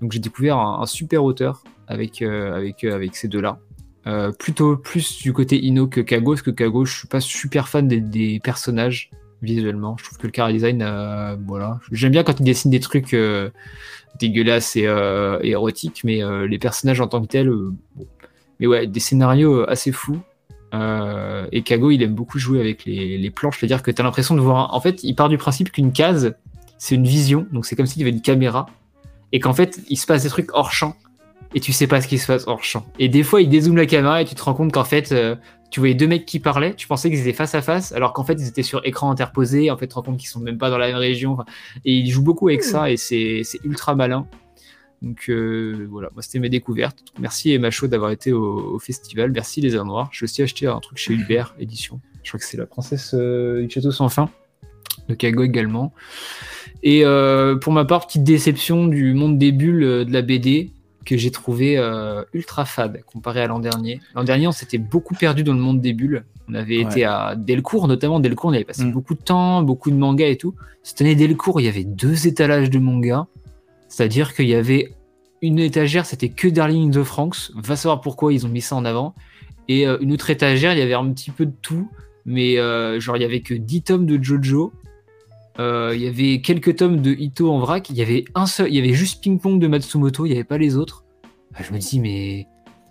Donc 0.00 0.12
j'ai 0.12 0.20
découvert 0.20 0.58
un, 0.58 0.86
super 0.86 1.24
auteur 1.24 1.64
avec, 1.88 2.22
euh, 2.22 2.54
avec, 2.54 2.84
euh, 2.84 2.94
avec 2.94 3.16
ces 3.16 3.28
deux-là. 3.28 3.58
Plutôt 4.38 4.76
plus 4.76 5.18
du 5.20 5.32
côté 5.32 5.64
Ino 5.64 5.88
que 5.88 6.00
Kago, 6.00 6.32
parce 6.34 6.42
que 6.42 6.52
Kago, 6.52 6.84
je 6.84 6.96
suis 6.96 7.08
pas 7.08 7.18
super 7.18 7.66
fan 7.66 7.88
des 7.88 8.38
personnages 8.38 9.10
visuellement. 9.42 9.96
Je 9.98 10.04
trouve 10.04 10.18
que 10.18 10.26
le 10.26 10.32
car 10.32 10.52
design, 10.52 10.82
euh, 10.82 11.36
voilà. 11.46 11.78
J'aime 11.92 12.12
bien 12.12 12.22
quand 12.22 12.40
il 12.40 12.44
dessine 12.44 12.70
des 12.70 12.80
trucs 12.80 13.14
euh, 13.14 13.50
dégueulasses 14.18 14.76
et, 14.76 14.86
euh, 14.86 15.38
érotiques, 15.42 16.02
mais 16.04 16.20
les 16.46 16.58
personnages 16.58 17.00
en 17.00 17.06
tant 17.06 17.20
que 17.20 17.26
tels, 17.26 17.52
mais 18.60 18.66
ouais, 18.66 18.86
des 18.86 19.00
scénarios 19.00 19.68
assez 19.68 19.92
fous. 19.92 20.18
Et 21.52 21.62
Kago, 21.62 21.90
il 21.90 22.02
aime 22.02 22.14
beaucoup 22.14 22.38
jouer 22.38 22.60
avec 22.60 22.84
les, 22.84 23.16
les 23.16 23.30
planches, 23.30 23.58
c'est-à-dire 23.60 23.82
que 23.82 23.90
tu 23.90 24.00
as 24.00 24.04
l'impression 24.04 24.34
de 24.34 24.40
voir. 24.40 24.74
En 24.74 24.80
fait, 24.80 25.02
il 25.04 25.14
part 25.14 25.28
du 25.28 25.38
principe 25.38 25.72
qu'une 25.72 25.92
case, 25.92 26.34
c'est 26.76 26.94
une 26.94 27.06
vision, 27.06 27.46
donc 27.52 27.64
c'est 27.64 27.76
comme 27.76 27.86
s'il 27.86 28.02
y 28.02 28.04
avait 28.04 28.14
une 28.14 28.20
caméra, 28.20 28.66
et 29.32 29.40
qu'en 29.40 29.54
fait, 29.54 29.80
il 29.88 29.96
se 29.96 30.06
passe 30.06 30.24
des 30.24 30.28
trucs 30.28 30.52
hors 30.52 30.72
champ, 30.72 30.94
et 31.54 31.60
tu 31.60 31.72
sais 31.72 31.86
pas 31.86 32.02
ce 32.02 32.08
qui 32.08 32.18
se 32.18 32.26
passe 32.26 32.44
hors 32.46 32.62
champ. 32.62 32.84
Et 32.98 33.08
des 33.08 33.22
fois, 33.22 33.40
il 33.40 33.48
dézoome 33.48 33.76
la 33.76 33.86
caméra 33.86 34.20
et 34.20 34.26
tu 34.26 34.34
te 34.34 34.42
rends 34.42 34.52
compte 34.52 34.72
qu'en 34.72 34.84
fait, 34.84 35.14
tu 35.70 35.80
voyais 35.80 35.94
deux 35.94 36.06
mecs 36.06 36.26
qui 36.26 36.40
parlaient, 36.40 36.74
tu 36.74 36.86
pensais 36.86 37.10
qu'ils 37.10 37.20
étaient 37.20 37.32
face 37.32 37.54
à 37.54 37.62
face, 37.62 37.92
alors 37.92 38.12
qu'en 38.12 38.24
fait, 38.24 38.34
ils 38.34 38.48
étaient 38.48 38.62
sur 38.62 38.84
écran 38.84 39.10
interposé, 39.10 39.70
en 39.70 39.76
fait, 39.76 39.86
tu 39.86 39.90
te 39.90 39.94
rends 39.94 40.02
compte 40.02 40.18
qu'ils 40.18 40.28
sont 40.28 40.40
même 40.40 40.58
pas 40.58 40.70
dans 40.70 40.78
la 40.78 40.88
même 40.88 40.96
région. 40.96 41.38
Et 41.84 41.94
il 41.94 42.10
joue 42.10 42.22
beaucoup 42.22 42.48
avec 42.48 42.62
ça, 42.62 42.90
et 42.90 42.96
c'est 42.96 43.42
ultra 43.64 43.94
malin. 43.94 44.26
Donc 45.02 45.26
euh, 45.28 45.86
voilà, 45.90 46.08
moi 46.14 46.22
c'était 46.22 46.38
mes 46.38 46.48
découvertes. 46.48 46.98
Merci 47.18 47.52
Emma 47.52 47.70
Chaud 47.70 47.86
d'avoir 47.86 48.10
été 48.10 48.32
au, 48.32 48.74
au 48.74 48.78
festival. 48.78 49.30
Merci 49.30 49.60
les 49.60 49.76
Arts 49.76 49.84
Noirs. 49.84 50.08
J'ai 50.10 50.24
aussi 50.24 50.42
acheté 50.42 50.66
un 50.66 50.80
truc 50.80 50.96
chez 50.96 51.12
Hubert 51.14 51.54
édition. 51.58 52.00
Je 52.22 52.30
crois 52.30 52.40
que 52.40 52.46
c'est 52.46 52.56
la 52.56 52.66
princesse 52.66 53.14
euh, 53.14 53.62
du 53.62 53.70
château 53.70 53.92
sans 53.92 54.08
fin 54.08 54.30
de 55.08 55.14
Kago 55.14 55.44
également. 55.44 55.92
Et 56.82 57.04
euh, 57.04 57.56
pour 57.56 57.72
ma 57.72 57.84
part, 57.84 58.06
petite 58.06 58.24
déception 58.24 58.86
du 58.86 59.14
monde 59.14 59.38
des 59.38 59.52
bulles 59.52 59.84
euh, 59.84 60.04
de 60.04 60.12
la 60.12 60.22
BD 60.22 60.72
que 61.06 61.16
j'ai 61.16 61.30
trouvé 61.30 61.78
euh, 61.78 62.22
ultra 62.34 62.66
fade 62.66 63.00
comparé 63.06 63.40
à 63.40 63.46
l'an 63.46 63.58
dernier. 63.60 64.00
L'an 64.14 64.24
dernier, 64.24 64.46
on 64.46 64.52
s'était 64.52 64.76
beaucoup 64.78 65.14
perdu 65.14 65.42
dans 65.42 65.54
le 65.54 65.60
monde 65.60 65.80
des 65.80 65.94
bulles. 65.94 66.24
On 66.48 66.54
avait 66.54 66.84
Ouais. 66.84 66.90
été 66.92 67.04
à 67.04 67.34
Delcourt, 67.36 67.88
notamment 67.88 68.20
Delcourt, 68.20 68.50
on 68.50 68.52
avait 68.52 68.64
passé 68.64 68.84
Mm. 68.84 68.92
beaucoup 68.92 69.14
de 69.14 69.20
temps, 69.20 69.62
beaucoup 69.62 69.90
de 69.90 69.96
mangas 69.96 70.26
et 70.28 70.36
tout. 70.36 70.54
Cette 70.82 71.00
année, 71.00 71.14
Delcourt, 71.14 71.60
il 71.60 71.64
y 71.64 71.68
avait 71.68 71.84
deux 71.84 72.26
étalages 72.26 72.68
de 72.68 72.78
mangas. 72.78 73.26
C'est-à-dire 73.88 74.34
qu'il 74.34 74.46
y 74.48 74.54
avait 74.54 74.92
une 75.42 75.58
étagère, 75.58 76.04
c'était 76.06 76.28
que 76.28 76.48
Darling 76.48 76.88
in 76.88 77.00
the 77.00 77.04
Franks. 77.04 77.50
Va 77.54 77.76
savoir 77.76 78.00
pourquoi 78.00 78.32
ils 78.32 78.44
ont 78.44 78.48
mis 78.48 78.60
ça 78.60 78.76
en 78.76 78.84
avant. 78.84 79.14
Et 79.68 79.86
euh, 79.86 79.96
une 80.00 80.12
autre 80.12 80.28
étagère, 80.30 80.72
il 80.72 80.78
y 80.78 80.82
avait 80.82 80.94
un 80.94 81.08
petit 81.12 81.30
peu 81.30 81.46
de 81.46 81.54
tout. 81.62 81.88
Mais 82.24 82.58
euh, 82.58 82.98
genre, 83.00 83.16
il 83.16 83.22
y 83.22 83.24
avait 83.24 83.40
que 83.40 83.54
10 83.54 83.82
tomes 83.82 84.06
de 84.06 84.22
Jojo. 84.22 84.72
Euh, 85.58 85.92
il 85.94 86.02
y 86.02 86.06
avait 86.06 86.40
quelques 86.40 86.76
tomes 86.76 87.00
de 87.00 87.12
Ito 87.12 87.50
en 87.50 87.58
vrac. 87.58 87.88
Il 87.90 87.96
y 87.96 88.02
avait 88.02 88.24
un 88.34 88.46
seul, 88.46 88.68
il 88.68 88.74
y 88.74 88.78
avait 88.78 88.92
juste 88.92 89.22
Ping 89.22 89.38
Pong 89.40 89.60
de 89.60 89.66
Matsumoto. 89.66 90.26
Il 90.26 90.30
n'y 90.30 90.34
avait 90.34 90.44
pas 90.44 90.58
les 90.58 90.76
autres. 90.76 91.04
Ah, 91.54 91.62
je 91.62 91.72
me 91.72 91.78
dis, 91.78 92.00
mais. 92.00 92.46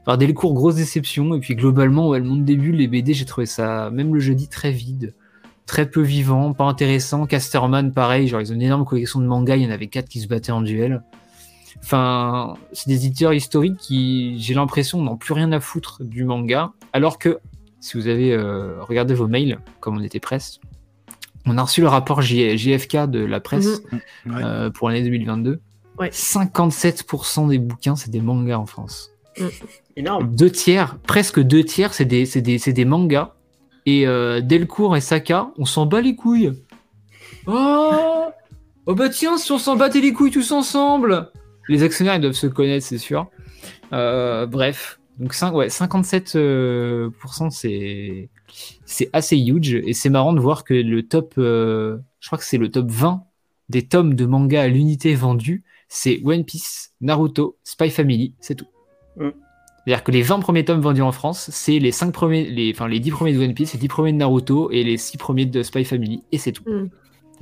Par 0.05 0.17
Delcourt, 0.17 0.53
grosse 0.53 0.75
déception. 0.75 1.33
Et 1.35 1.39
puis 1.39 1.55
globalement, 1.55 2.09
ouais, 2.09 2.19
le 2.19 2.25
monde 2.25 2.45
des 2.45 2.55
bulles, 2.55 2.77
les 2.77 2.87
BD, 2.87 3.13
j'ai 3.13 3.25
trouvé 3.25 3.47
ça, 3.47 3.89
même 3.91 4.13
le 4.13 4.19
jeudi, 4.19 4.47
très 4.47 4.71
vide. 4.71 5.15
Très 5.65 5.89
peu 5.89 6.01
vivant, 6.01 6.53
pas 6.53 6.65
intéressant. 6.65 7.25
Casterman, 7.25 7.91
pareil, 7.91 8.27
genre 8.27 8.39
ils 8.39 8.51
ont 8.51 8.55
une 8.55 8.61
énorme 8.61 8.85
collection 8.85 9.19
de 9.19 9.25
mangas, 9.25 9.55
il 9.55 9.63
y 9.63 9.65
en 9.65 9.71
avait 9.71 9.87
quatre 9.87 10.07
qui 10.07 10.19
se 10.19 10.27
battaient 10.27 10.51
en 10.51 10.61
duel. 10.61 11.01
Enfin, 11.83 12.53
c'est 12.71 12.87
des 12.87 13.05
éditeurs 13.07 13.33
historiques 13.33 13.77
qui, 13.77 14.39
j'ai 14.39 14.53
l'impression, 14.53 15.01
n'ont 15.01 15.17
plus 15.17 15.33
rien 15.33 15.51
à 15.51 15.59
foutre 15.59 16.03
du 16.03 16.23
manga. 16.23 16.71
Alors 16.93 17.17
que, 17.17 17.39
si 17.79 17.97
vous 17.97 18.07
avez 18.07 18.31
euh, 18.31 18.81
regardé 18.83 19.15
vos 19.15 19.27
mails, 19.27 19.59
comme 19.79 19.97
on 19.97 20.03
était 20.03 20.19
presse, 20.19 20.59
on 21.45 21.57
a 21.57 21.61
reçu 21.63 21.81
le 21.81 21.87
rapport 21.87 22.21
J- 22.21 22.57
JFK 22.57 23.07
de 23.09 23.19
la 23.23 23.39
presse 23.39 23.81
Ouais. 23.91 23.99
euh, 24.43 24.69
pour 24.69 24.89
l'année 24.89 25.03
2022. 25.03 25.59
Ouais. 25.99 26.09
57% 26.09 27.47
des 27.49 27.57
bouquins, 27.59 27.95
c'est 27.95 28.11
des 28.11 28.21
mangas 28.21 28.57
en 28.57 28.65
France. 28.65 29.11
Énorme. 29.95 30.35
Deux 30.35 30.49
tiers, 30.51 30.97
presque 31.07 31.39
deux 31.39 31.63
tiers, 31.63 31.93
c'est 31.93 32.05
des, 32.05 32.25
c'est 32.25 32.41
des, 32.41 32.57
c'est 32.57 32.73
des 32.73 32.85
mangas. 32.85 33.33
Et 33.85 34.07
euh, 34.07 34.41
Delcourt 34.41 34.95
et 34.97 35.01
Saka, 35.01 35.51
on 35.57 35.65
s'en 35.65 35.85
bat 35.85 36.01
les 36.01 36.15
couilles. 36.15 36.51
Oh 37.47 38.25
Oh 38.87 38.93
bah 38.93 39.09
tiens, 39.09 39.37
si 39.37 39.51
on 39.51 39.57
s'en 39.57 39.75
battait 39.75 39.99
les 40.01 40.13
couilles 40.13 40.31
tous 40.31 40.51
ensemble 40.51 41.31
Les 41.69 41.81
actionnaires, 41.83 42.15
ils 42.15 42.21
doivent 42.21 42.33
se 42.33 42.47
connaître, 42.47 42.85
c'est 42.85 42.97
sûr. 42.99 43.27
Euh, 43.93 44.45
bref, 44.45 44.99
donc 45.19 45.33
cinq- 45.33 45.53
ouais, 45.53 45.69
57%, 45.69 46.35
euh, 46.37 47.09
c'est 47.49 48.29
c'est 48.85 49.09
assez 49.13 49.37
huge. 49.37 49.75
Et 49.85 49.93
c'est 49.93 50.09
marrant 50.09 50.33
de 50.33 50.39
voir 50.39 50.63
que 50.63 50.73
le 50.73 51.03
top, 51.03 51.35
euh, 51.37 51.97
je 52.19 52.27
crois 52.27 52.37
que 52.37 52.45
c'est 52.45 52.57
le 52.57 52.69
top 52.69 52.89
20 52.89 53.23
des 53.69 53.83
tomes 53.83 54.13
de 54.13 54.25
manga 54.25 54.61
à 54.61 54.67
l'unité 54.67 55.15
vendus, 55.15 55.63
c'est 55.87 56.21
One 56.23 56.43
Piece, 56.43 56.93
Naruto, 57.01 57.57
Spy 57.63 57.89
Family, 57.89 58.33
c'est 58.39 58.55
tout. 58.55 58.67
Mm. 59.17 59.29
C'est-à-dire 59.85 60.03
que 60.03 60.11
les 60.11 60.21
20 60.21 60.39
premiers 60.39 60.65
tomes 60.65 60.81
vendus 60.81 61.01
en 61.01 61.11
France, 61.11 61.49
c'est 61.51 61.79
les 61.79 61.91
5 61.91 62.11
premiers, 62.11 62.45
les, 62.45 62.71
enfin 62.73 62.87
les 62.87 62.99
10 62.99 63.11
premiers 63.11 63.33
de 63.33 63.39
One 63.39 63.53
Piece, 63.53 63.73
les 63.73 63.79
10 63.79 63.87
premiers 63.87 64.11
de 64.11 64.17
Naruto 64.17 64.71
et 64.71 64.83
les 64.83 64.97
6 64.97 65.17
premiers 65.17 65.45
de 65.45 65.63
Spy 65.63 65.83
Family, 65.85 66.23
et 66.31 66.37
c'est 66.37 66.51
tout. 66.51 66.63
Mm. 66.65 66.89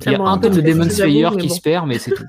Il 0.06 0.12
y 0.12 0.14
a 0.14 0.22
un 0.22 0.38
tome 0.38 0.54
de 0.54 0.60
Demon 0.60 0.88
Slayer 0.88 1.30
qui 1.38 1.48
bon. 1.48 1.54
se 1.54 1.60
perd, 1.60 1.86
mais 1.86 1.98
c'est 1.98 2.10
tout. 2.10 2.24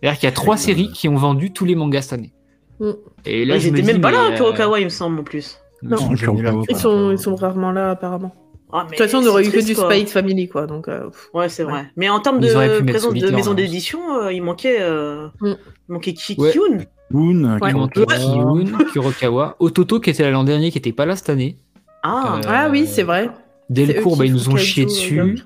C'est-à-dire 0.00 0.18
qu'il 0.18 0.26
y 0.26 0.30
a 0.30 0.32
trois 0.32 0.56
séries 0.56 0.90
qui 0.92 1.08
ont 1.08 1.14
vendu 1.14 1.52
tous 1.52 1.64
les 1.64 1.74
mangas 1.74 2.02
cette 2.02 2.14
année. 2.14 2.32
Mm. 2.80 2.90
Et 3.24 3.44
là, 3.44 3.56
Ils 3.56 3.60
je 3.60 3.70
me 3.70 3.72
étaient 3.74 3.82
dis, 3.86 3.92
même 3.92 4.00
pas 4.00 4.10
là, 4.10 4.28
mais, 4.30 4.36
Kurokawa, 4.36 4.80
il 4.80 4.84
me 4.84 4.88
semble, 4.90 5.20
en 5.20 5.24
plus. 5.24 5.58
euh, 5.84 5.88
Non. 5.88 5.96
ils 6.10 6.18
sont 6.18 6.34
là. 6.42 6.52
Ils 6.68 6.76
sont, 6.76 7.10
ils 7.12 7.18
sont 7.18 7.34
rarement 7.34 7.72
là, 7.72 7.90
apparemment. 7.90 8.34
Ah, 8.72 8.82
De 8.84 8.88
toute 8.88 8.98
façon, 8.98 9.18
on 9.18 9.20
c'est 9.20 9.26
n'aurait 9.28 9.46
eu 9.46 9.50
que 9.50 9.64
du 9.64 9.74
quoi. 9.74 9.90
Spy 9.94 10.06
Family, 10.06 10.48
quoi. 10.48 10.66
Donc, 10.66 10.88
euh. 10.88 11.08
Ouais, 11.32 11.48
c'est 11.48 11.62
Ouais. 11.64 11.70
vrai. 11.70 11.86
Mais 11.96 12.08
en 12.08 12.18
termes 12.20 12.40
de 12.40 12.48
présence 12.84 13.14
de 13.14 13.30
maison 13.30 13.52
hein. 13.52 13.54
d'édition, 13.54 14.00
euh, 14.22 14.32
il 14.32 14.42
manquait, 14.42 14.78
euh, 14.80 15.28
Mm. 15.40 15.54
il 15.88 15.92
manquait 15.92 16.14
Ouais. 16.36 16.50
Kyun. 16.52 16.78
Ouais. 17.12 17.70
Kurokawa. 17.70 18.06
Kiyun, 18.16 18.78
Kurokawa, 18.92 19.56
Ototo 19.60 20.00
qui 20.00 20.10
était 20.10 20.24
là 20.24 20.30
l'an 20.32 20.42
dernier, 20.44 20.70
qui 20.72 20.78
était 20.78 20.92
pas 20.92 21.06
là 21.06 21.14
cette 21.14 21.30
année. 21.30 21.58
Ah, 22.02 22.38
Euh, 22.38 22.48
Ah 22.48 22.68
oui, 22.70 22.86
c'est 22.86 23.04
vrai. 23.04 23.30
Delcourt, 23.70 24.16
bah, 24.16 24.24
ils 24.24 24.32
nous 24.32 24.48
ont 24.48 24.56
chié 24.56 24.84
euh, 24.84 24.86
dessus. 24.86 25.38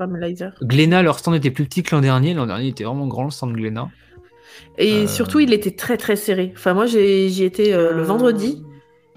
Glénat, 0.63 1.03
leur 1.03 1.19
stand 1.19 1.35
était 1.35 1.51
plus 1.51 1.65
petit 1.65 1.83
que 1.83 1.95
l'an 1.95 2.01
dernier. 2.03 2.35
L'an 2.35 2.47
dernier, 2.47 2.65
il 2.67 2.71
était 2.71 2.85
vraiment 2.85 3.07
grand 3.07 3.25
le 3.25 3.31
stand 3.31 3.53
de 3.53 3.57
Glénat. 3.57 3.89
Et 4.79 5.03
Euh. 5.03 5.07
surtout, 5.07 5.41
il 5.41 5.53
était 5.53 5.73
très 5.73 5.97
très 5.97 6.17
serré. 6.17 6.53
Enfin, 6.57 6.75
moi, 6.75 6.87
j'ai- 6.87 7.29
j'y 7.29 7.45
étais 7.45 7.73
euh, 7.73 7.93
le 7.93 8.01
Euh, 8.01 8.05
vendredi. 8.05 8.63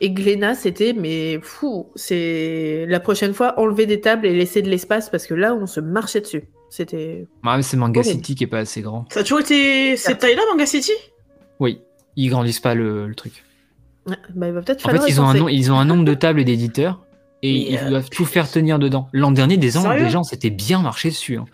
Et 0.02 0.10
Glénat, 0.12 0.56
c'était, 0.56 0.92
mais 0.94 1.40
fou, 1.42 1.90
c'est 1.96 2.86
la 2.90 3.00
prochaine 3.00 3.34
fois, 3.34 3.58
enlever 3.60 3.86
des 3.86 4.02
tables 4.02 4.26
et 4.26 4.34
laisser 4.34 4.62
de 4.62 4.70
l'espace 4.70 5.10
parce 5.10 5.28
que 5.28 5.34
là, 5.34 5.56
on 5.56 5.66
se 5.66 5.80
marchait 5.80 6.20
dessus. 6.20 6.44
C'était. 6.70 7.28
Ouais, 7.46 7.56
mais 7.56 7.62
c'est 7.62 7.78
Manga. 7.78 8.04
City 8.04 8.36
qui 8.36 8.44
est 8.44 8.48
pas 8.48 8.58
assez 8.60 8.82
grand. 8.82 9.06
Ça 9.12 9.20
a 9.22 9.24
toujours 9.24 9.40
été 9.40 9.96
cette 9.96 10.20
taille-là, 10.20 10.42
Manga 10.52 10.66
City? 10.66 10.92
Oui, 11.60 11.80
ils 12.18 12.30
grandissent 12.30 12.60
pas 12.60 12.74
le, 12.74 13.08
le 13.08 13.16
truc. 13.16 13.44
Ouais, 14.08 14.16
bah, 14.36 14.48
il 14.48 14.54
va 14.54 14.62
peut-être 14.62 14.86
En 14.86 14.90
fait, 14.90 15.08
ils 15.08 15.22
ont, 15.22 15.24
un 15.24 15.28
penser. 15.28 15.40
nom- 15.40 15.48
ils 15.50 15.72
ont 15.72 15.78
un 15.78 15.86
nombre 15.86 16.04
de 16.04 16.14
tables 16.16 16.42
et 16.42 16.44
d'éditeurs 16.44 17.06
et 17.44 17.54
Mais, 17.54 17.60
ils 17.74 17.78
euh, 17.78 17.90
doivent 17.90 18.10
tout 18.10 18.26
faire 18.26 18.50
tenir 18.52 18.80
dedans. 18.80 19.08
L'an 19.14 19.32
dernier, 19.32 19.56
des, 19.58 19.70
gens, 19.70 19.84
Sérieux? 19.84 20.04
des 20.04 20.10
gens 20.10 20.24
s'étaient 20.24 20.50
bien 20.50 20.82
marché 20.82 21.10
dessus. 21.10 21.38
hein. 21.38 21.46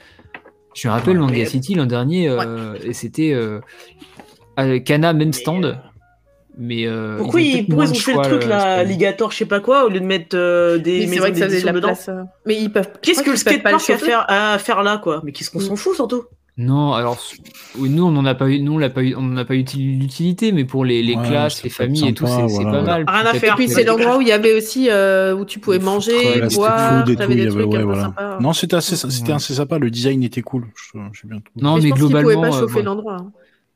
Je 0.81 0.87
me 0.87 0.93
rappelle 0.93 1.17
Manga 1.17 1.45
City 1.45 1.75
l'an 1.75 1.85
dernier, 1.85 2.29
euh, 2.29 2.75
et 2.83 2.93
c'était 2.93 3.33
euh, 3.33 3.59
avec 4.55 4.85
Kana, 4.85 5.13
même 5.13 5.33
stand. 5.33 5.65
euh, 5.65 5.73
Mais 6.57 6.85
euh, 6.87 7.17
Pourquoi 7.17 7.41
ils, 7.41 7.65
pourquoi 7.65 7.85
ils 7.85 7.91
ont 7.91 7.93
fait 7.95 8.13
le 8.13 8.21
truc 8.21 8.43
euh, 8.43 8.47
là. 8.47 8.83
Ligator, 8.83 9.31
je 9.31 9.37
sais 9.37 9.45
pas 9.45 9.59
quoi, 9.59 9.85
au 9.85 9.89
lieu 9.89 9.99
de 9.99 10.05
mettre 10.05 10.35
euh, 10.37 10.77
des 10.77 11.05
Mais 11.07 11.17
vrai 11.17 11.31
que 11.31 11.37
ça 11.39 11.45
faisait 11.45 11.61
de 11.61 11.65
la 11.65 11.71
dedans 11.73 11.87
place. 11.89 12.07
euh. 12.09 12.23
Mais 12.45 12.55
ils 12.61 12.71
peuvent. 12.71 12.89
Qu'est-ce 13.01 13.23
que 13.23 13.29
le 13.31 13.35
skatepark 13.35 13.89
a 13.89 13.97
faire, 13.97 14.25
à 14.29 14.57
faire 14.59 14.83
là, 14.83 14.97
quoi? 14.97 15.21
Mais 15.23 15.31
qu'est-ce 15.31 15.51
qu'on 15.51 15.59
Mm. 15.59 15.63
s'en 15.63 15.75
fout, 15.75 15.95
surtout? 15.95 16.23
Non, 16.61 16.91
alors 16.93 17.17
oui, 17.77 17.89
nous 17.89 18.03
on 18.03 18.11
n'en 18.11 18.25
a 18.25 18.35
pas 18.35 18.49
eu, 18.49 18.59
nous 18.59 18.73
on 18.73 18.77
l'a 18.77 18.89
pas 18.89 19.01
eu, 19.01 19.15
on 19.15 19.21
n'en 19.21 19.37
a 19.37 19.45
pas 19.45 19.55
eu 19.55 19.63
l'utilité, 19.63 20.51
mais 20.51 20.65
pour 20.65 20.83
les, 20.83 21.01
les 21.01 21.15
Ouais, 21.15 21.25
classes, 21.25 21.63
les 21.63 21.69
familles 21.69 22.09
et 22.09 22.13
tout, 22.13 22.27
c'est 22.27 22.41
voilà. 22.47 22.71
pas 22.71 22.81
mal. 22.81 23.05
Rien 23.07 23.25
à 23.25 23.33
faire. 23.33 23.53
Et 23.53 23.55
puis 23.55 23.69
c'est 23.69 23.85
l'endroit 23.85 24.17
où 24.17 24.21
il 24.21 24.27
y 24.27 24.33
avait 24.33 24.53
aussi 24.57 24.89
euh, 24.89 25.33
où 25.33 25.45
tu 25.45 25.59
pouvais 25.59 25.77
Les 25.77 25.85
manger, 25.85 26.41
boire, 26.55 26.99
food 27.05 27.09
et 27.09 27.13
tout, 27.13 27.19
t'avais 27.21 27.33
il 27.35 27.39
y 27.39 27.41
des 27.43 27.47
avait- 27.47 27.61
trucs 27.61 27.71
ouais, 27.71 27.77
peu 27.79 27.83
voilà. 27.85 28.01
sympas. 28.03 28.37
Non, 28.41 28.51
c'était 28.51 28.75
assez, 28.75 28.97
c'était 28.97 29.29
Ouais. 29.29 29.35
assez 29.35 29.53
sympa. 29.53 29.79
Le 29.79 29.89
design 29.89 30.21
était 30.21 30.41
cool. 30.41 30.67
Je- 30.75 30.99
J'ai 31.13 31.27
bien 31.29 31.39
trouvé. 31.39 31.63
Non, 31.63 31.75
Mais 31.75 31.81
mais, 31.81 31.87
je 31.87 31.89
pense 31.91 31.99
globalement, 31.99 32.41
pas 32.41 32.47
euh, 32.49 32.51
chauffer 32.59 32.73
voilà. 32.73 32.85
l'endroit. 32.89 33.17
hein. 33.21 33.31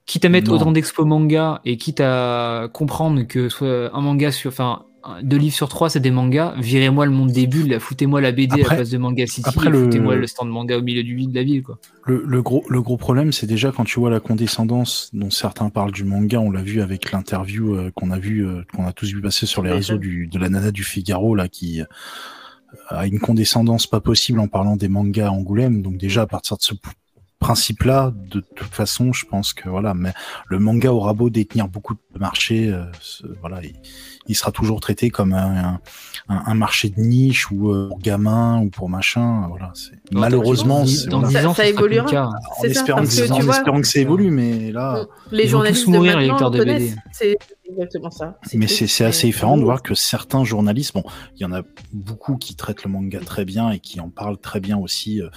quitte 0.05 0.25
à 0.25 0.29
mettre 0.29 0.49
Non. 0.51 0.57
autant 0.57 0.71
d'expos 0.73 1.05
manga 1.05 1.61
et 1.63 1.77
quitte 1.77 2.01
à 2.01 2.67
comprendre 2.73 3.23
que 3.23 3.47
soit 3.47 3.89
un 3.95 4.01
manga 4.01 4.31
sur, 4.31 4.49
enfin, 4.49 4.81
deux 5.21 5.37
livres 5.37 5.55
sur 5.55 5.69
trois 5.69 5.89
c'est 5.89 5.99
des 5.99 6.11
mangas, 6.11 6.53
virez-moi 6.57 7.05
le 7.05 7.11
monde 7.11 7.31
des 7.31 7.47
bulles, 7.47 7.79
foutez-moi 7.79 8.21
la 8.21 8.31
BD 8.31 8.53
à 8.53 8.57
la 8.69 8.75
place 8.75 8.89
de 8.89 8.97
Manga 8.97 9.27
City, 9.27 9.47
après 9.47 9.69
le- 9.69 9.83
foutez-moi 9.85 10.15
le 10.15 10.27
stand 10.27 10.49
manga 10.49 10.77
au 10.77 10.81
milieu 10.81 11.03
du 11.03 11.15
de 11.27 11.35
la 11.35 11.43
ville, 11.43 11.63
quoi. 11.63 11.77
Le, 12.05 12.23
le 12.25 12.41
gros, 12.41 12.63
le 12.69 12.81
gros 12.81 12.97
problème, 12.97 13.31
c'est 13.31 13.47
déjà 13.47 13.71
quand 13.71 13.83
tu 13.83 13.99
vois 13.99 14.09
la 14.09 14.19
condescendance 14.19 15.09
dont 15.13 15.29
certains 15.29 15.69
parlent 15.69 15.91
du 15.91 16.03
manga. 16.03 16.39
On 16.39 16.51
l'a 16.51 16.61
vu 16.61 16.81
avec 16.81 17.11
l'interview 17.11 17.75
euh, 17.75 17.91
qu'on 17.91 18.11
a 18.11 18.19
vu, 18.19 18.45
euh, 18.45 18.63
qu'on 18.75 18.85
a 18.85 18.91
tous 18.91 19.13
vu 19.13 19.21
passer 19.21 19.45
sur 19.45 19.61
les 19.63 19.71
réseaux 19.71 19.97
du, 19.97 20.27
de 20.27 20.39
la 20.39 20.49
nana 20.49 20.71
du 20.71 20.83
Figaro 20.83 21.35
là, 21.35 21.47
qui 21.47 21.81
euh, 21.81 21.85
a 22.89 23.05
une 23.07 23.19
condescendance 23.19 23.87
pas 23.87 24.01
possible 24.01 24.39
en 24.39 24.47
parlant 24.47 24.75
des 24.75 24.89
mangas 24.89 25.27
à 25.27 25.31
Angoulême. 25.31 25.81
Donc 25.81 25.97
déjà 25.97 26.23
à 26.23 26.27
partir 26.27 26.57
de 26.57 26.63
ce, 26.63 26.73
principe-là, 27.43 28.13
de 28.31 28.39
toute 28.39 28.73
façon, 28.73 29.11
je 29.11 29.25
pense 29.25 29.51
que 29.51 29.67
voilà, 29.67 29.93
mais 29.93 30.13
le 30.47 30.59
manga 30.59 30.93
aura 30.93 31.13
beau 31.13 31.29
détenir 31.29 31.67
beaucoup 31.67 31.93
de 31.93 32.19
marchés, 32.19 32.69
euh, 32.71 32.85
voilà, 33.41 33.59
il, 34.27 34.35
sera 34.35 34.51
toujours 34.51 34.79
traité 34.79 35.09
comme 35.09 35.33
un, 35.33 36.53
marché 36.53 36.89
de 36.89 36.99
niche 36.99 37.51
ou 37.51 37.71
euh, 37.71 37.89
pour 37.89 37.99
gamins 37.99 38.61
ou 38.61 38.69
pour 38.69 38.89
machin. 38.89 39.47
Voilà, 39.49 39.73
malheureusement, 40.11 40.85
dans 41.07 41.29
ça, 41.53 41.67
évoluera. 41.67 42.29
En, 42.59 42.63
espérant, 42.63 43.01
que, 43.01 43.87
ça 43.87 43.99
évolue, 43.99 44.31
mais 44.31 44.71
là, 44.71 45.05
les 45.31 45.47
journalistes 45.47 45.87
mourir, 45.87 46.17
les 46.17 46.27
lecteurs 46.27 46.51
de 46.51 46.63
BD. 46.63 46.95
C'est 47.11 47.37
exactement 47.73 48.11
ça. 48.11 48.39
Mais 48.53 48.67
c'est 48.67 49.05
assez 49.05 49.27
différent 49.27 49.57
de 49.57 49.63
voir 49.63 49.81
que 49.81 49.95
certains 49.95 50.43
journalistes, 50.43 50.93
bon, 50.93 51.03
il 51.35 51.41
y 51.41 51.45
en 51.45 51.53
a 51.53 51.61
beaucoup 51.91 52.37
qui 52.37 52.55
traitent 52.55 52.83
le 52.83 52.89
manga 52.89 53.19
très 53.19 53.45
bien 53.45 53.71
et 53.71 53.79
qui 53.79 53.99
en 53.99 54.09
parlent 54.09 54.37
très 54.37 54.59
bien 54.59 54.77
aussi. 54.77 55.21
Euh, 55.21 55.29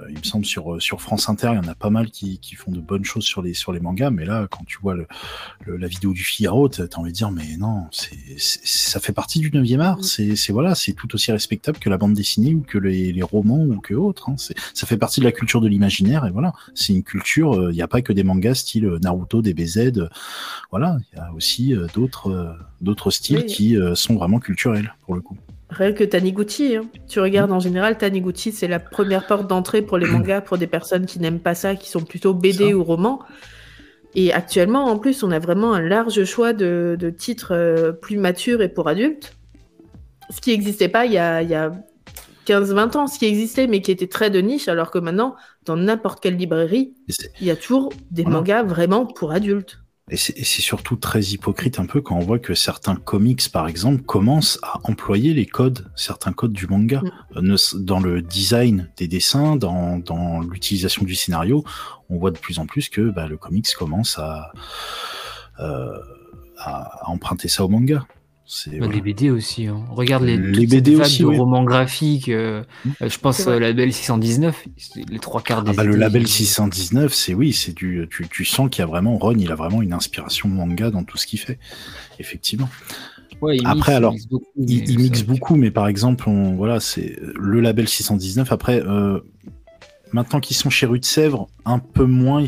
euh, 0.00 0.06
il 0.10 0.18
me 0.18 0.22
semble 0.22 0.46
sur, 0.46 0.74
euh, 0.74 0.80
sur 0.80 1.02
France 1.02 1.28
Inter, 1.28 1.50
il 1.52 1.56
y 1.56 1.66
en 1.66 1.70
a 1.70 1.74
pas 1.74 1.90
mal 1.90 2.10
qui, 2.10 2.38
qui, 2.38 2.54
font 2.54 2.70
de 2.70 2.80
bonnes 2.80 3.04
choses 3.04 3.24
sur 3.24 3.42
les, 3.42 3.52
sur 3.52 3.72
les 3.72 3.80
mangas, 3.80 4.10
mais 4.10 4.24
là, 4.24 4.46
quand 4.50 4.64
tu 4.64 4.78
vois 4.80 4.94
le, 4.94 5.06
la 5.66 5.86
vidéo 5.86 6.12
du 6.12 6.24
Figaro, 6.24 6.68
t'as 6.68 6.86
envie 6.96 7.10
de 7.10 7.16
dire, 7.16 7.30
mais 7.30 7.56
non, 7.58 7.86
c'est, 7.90 8.16
ça 8.38 9.00
fait 9.00 9.12
partie 9.12 9.38
du 9.40 9.50
9e 9.50 9.80
art, 9.80 9.98
mm. 9.98 10.34
c'est, 10.36 10.52
voilà, 10.52 10.74
c'est 10.74 10.92
tout 10.92 11.14
aussi 11.14 11.30
respectable 11.30 11.78
que 11.78 11.90
la 11.90 11.98
bande 11.98 12.14
dessinée 12.14 12.54
ou 12.54 12.62
que 12.62 12.78
les, 12.78 13.12
les 13.12 13.22
romans 13.22 13.64
ou 13.64 13.80
que 13.80 13.94
autres. 13.94 14.30
Hein. 14.30 14.36
Ça 14.36 14.86
fait 14.86 14.96
partie 14.96 15.20
de 15.20 15.24
la 15.24 15.32
culture 15.32 15.60
de 15.60 15.68
l'imaginaire, 15.68 16.24
et 16.24 16.30
voilà, 16.30 16.52
c'est 16.74 16.94
une 16.94 17.02
culture, 17.02 17.54
euh, 17.54 17.70
il 17.70 17.74
n'y 17.74 17.82
a 17.82 17.88
pas 17.88 18.00
que 18.00 18.12
des 18.12 18.24
mangas 18.24 18.54
style 18.54 18.98
Naruto, 19.02 19.42
DBZ, 19.42 20.08
voilà, 20.70 20.96
il 21.12 21.18
y 21.18 21.20
a 21.20 21.32
aussi 21.34 21.71
d'autres, 21.94 22.56
d'autres 22.80 23.10
styles 23.10 23.46
qui 23.46 23.76
sont 23.94 24.16
vraiment 24.16 24.38
culturels, 24.38 24.94
pour 25.04 25.14
le 25.14 25.20
coup. 25.20 25.36
Rien 25.72 25.92
que 25.92 26.04
Taniguchi. 26.04 26.76
Hein. 26.76 26.82
Tu 27.08 27.18
regardes 27.18 27.50
en 27.50 27.60
général, 27.60 27.96
Taniguchi, 27.96 28.52
c'est 28.52 28.68
la 28.68 28.78
première 28.78 29.26
porte 29.26 29.46
d'entrée 29.46 29.80
pour 29.80 29.96
les 29.96 30.06
mangas 30.06 30.42
pour 30.42 30.58
des 30.58 30.66
personnes 30.66 31.06
qui 31.06 31.18
n'aiment 31.18 31.40
pas 31.40 31.54
ça, 31.54 31.76
qui 31.76 31.88
sont 31.88 32.02
plutôt 32.02 32.34
BD 32.34 32.74
ou 32.74 32.84
romans. 32.84 33.20
Et 34.14 34.32
actuellement, 34.32 34.84
en 34.84 34.98
plus, 34.98 35.22
on 35.22 35.30
a 35.30 35.38
vraiment 35.38 35.72
un 35.72 35.80
large 35.80 36.24
choix 36.24 36.52
de, 36.52 37.14
titres 37.16 37.54
euh, 37.54 37.92
plus 37.92 38.18
matures 38.18 38.60
et 38.60 38.68
pour 38.68 38.88
adultes. 38.88 39.34
Ce 40.28 40.40
qui 40.40 40.50
n'existait 40.50 40.88
pas 40.88 41.06
il 41.06 41.12
y 41.12 41.18
a, 41.18 41.38
a 41.38 41.70
15-20 42.46 42.96
ans, 42.96 43.06
ce 43.06 43.18
qui 43.18 43.24
existait 43.24 43.66
mais 43.66 43.80
qui 43.80 43.90
était 43.90 44.08
très 44.08 44.28
de 44.28 44.40
niche, 44.40 44.68
alors 44.68 44.90
que 44.90 44.98
maintenant, 44.98 45.36
dans 45.64 45.76
n'importe 45.76 46.22
quelle 46.22 46.36
librairie, 46.36 46.94
il 47.40 47.46
y 47.46 47.50
a 47.50 47.56
toujours 47.56 47.92
des 48.10 48.24
mangas 48.24 48.62
vraiment 48.62 49.06
pour 49.06 49.32
adultes. 49.32 49.81
Et 50.10 50.16
c'est 50.16 50.44
surtout 50.44 50.96
très 50.96 51.22
hypocrite 51.22 51.78
un 51.78 51.86
peu 51.86 52.00
quand 52.00 52.16
on 52.16 52.20
voit 52.20 52.40
que 52.40 52.54
certains 52.54 52.96
comics, 52.96 53.48
par 53.50 53.68
exemple, 53.68 54.02
commencent 54.02 54.58
à 54.62 54.80
employer 54.84 55.32
les 55.32 55.46
codes, 55.46 55.90
certains 55.94 56.32
codes 56.32 56.52
du 56.52 56.66
manga. 56.66 57.02
Mm. 57.36 57.52
Euh, 57.52 57.56
dans 57.76 58.00
le 58.00 58.20
design 58.20 58.90
des 58.96 59.06
dessins, 59.06 59.56
dans, 59.56 59.98
dans 59.98 60.40
l'utilisation 60.40 61.04
du 61.04 61.14
scénario, 61.14 61.64
on 62.10 62.18
voit 62.18 62.32
de 62.32 62.38
plus 62.38 62.58
en 62.58 62.66
plus 62.66 62.88
que 62.88 63.10
bah, 63.10 63.28
le 63.28 63.36
comics 63.36 63.72
commence 63.74 64.18
à, 64.18 64.52
euh, 65.60 65.96
à 66.58 67.08
emprunter 67.08 67.48
ça 67.48 67.64
au 67.64 67.68
manga. 67.68 68.04
Bah, 68.78 68.86
les 68.86 69.00
BD 69.00 69.30
aussi. 69.30 69.66
Hein. 69.66 69.84
Regarde 69.90 70.24
les, 70.24 70.36
les 70.36 70.66
BD 70.66 70.96
aussi, 70.96 71.22
de 71.22 71.26
romans 71.26 71.64
graphiques. 71.64 72.28
Euh, 72.28 72.62
mmh. 72.84 72.90
euh, 73.02 73.08
je 73.08 73.18
pense 73.18 73.46
euh, 73.46 73.58
label 73.58 73.92
619, 73.92 74.64
les 75.08 75.18
trois 75.18 75.40
quarts 75.40 75.62
des. 75.62 75.70
Ah 75.70 75.74
bah, 75.74 75.84
le 75.84 75.96
label 75.96 76.26
619, 76.26 77.12
c'est 77.14 77.34
oui, 77.34 77.52
c'est 77.52 77.74
du. 77.74 78.06
Tu, 78.10 78.28
tu 78.28 78.44
sens 78.44 78.68
qu'il 78.70 78.80
y 78.80 78.82
a 78.82 78.86
vraiment 78.86 79.16
Ron, 79.16 79.36
il 79.38 79.50
a 79.50 79.54
vraiment 79.54 79.80
une 79.80 79.94
inspiration 79.94 80.48
manga 80.48 80.90
dans 80.90 81.02
tout 81.02 81.16
ce 81.16 81.26
qu'il 81.26 81.38
fait, 81.38 81.58
effectivement. 82.18 82.68
il 83.42 83.66
après, 83.66 83.94
alors, 83.94 84.14
il 84.58 84.98
mixe 84.98 85.22
beaucoup, 85.22 85.56
mais 85.56 85.70
par 85.70 85.88
exemple, 85.88 86.28
on, 86.28 86.54
voilà, 86.54 86.78
c'est 86.78 87.18
le 87.34 87.60
label 87.60 87.88
619. 87.88 88.52
Après, 88.52 88.82
maintenant 90.12 90.40
qu'ils 90.40 90.56
sont 90.56 90.70
chez 90.70 90.84
Rue 90.84 91.00
de 91.00 91.06
Sèvres, 91.06 91.48
un 91.64 91.78
peu 91.78 92.04
moins, 92.04 92.44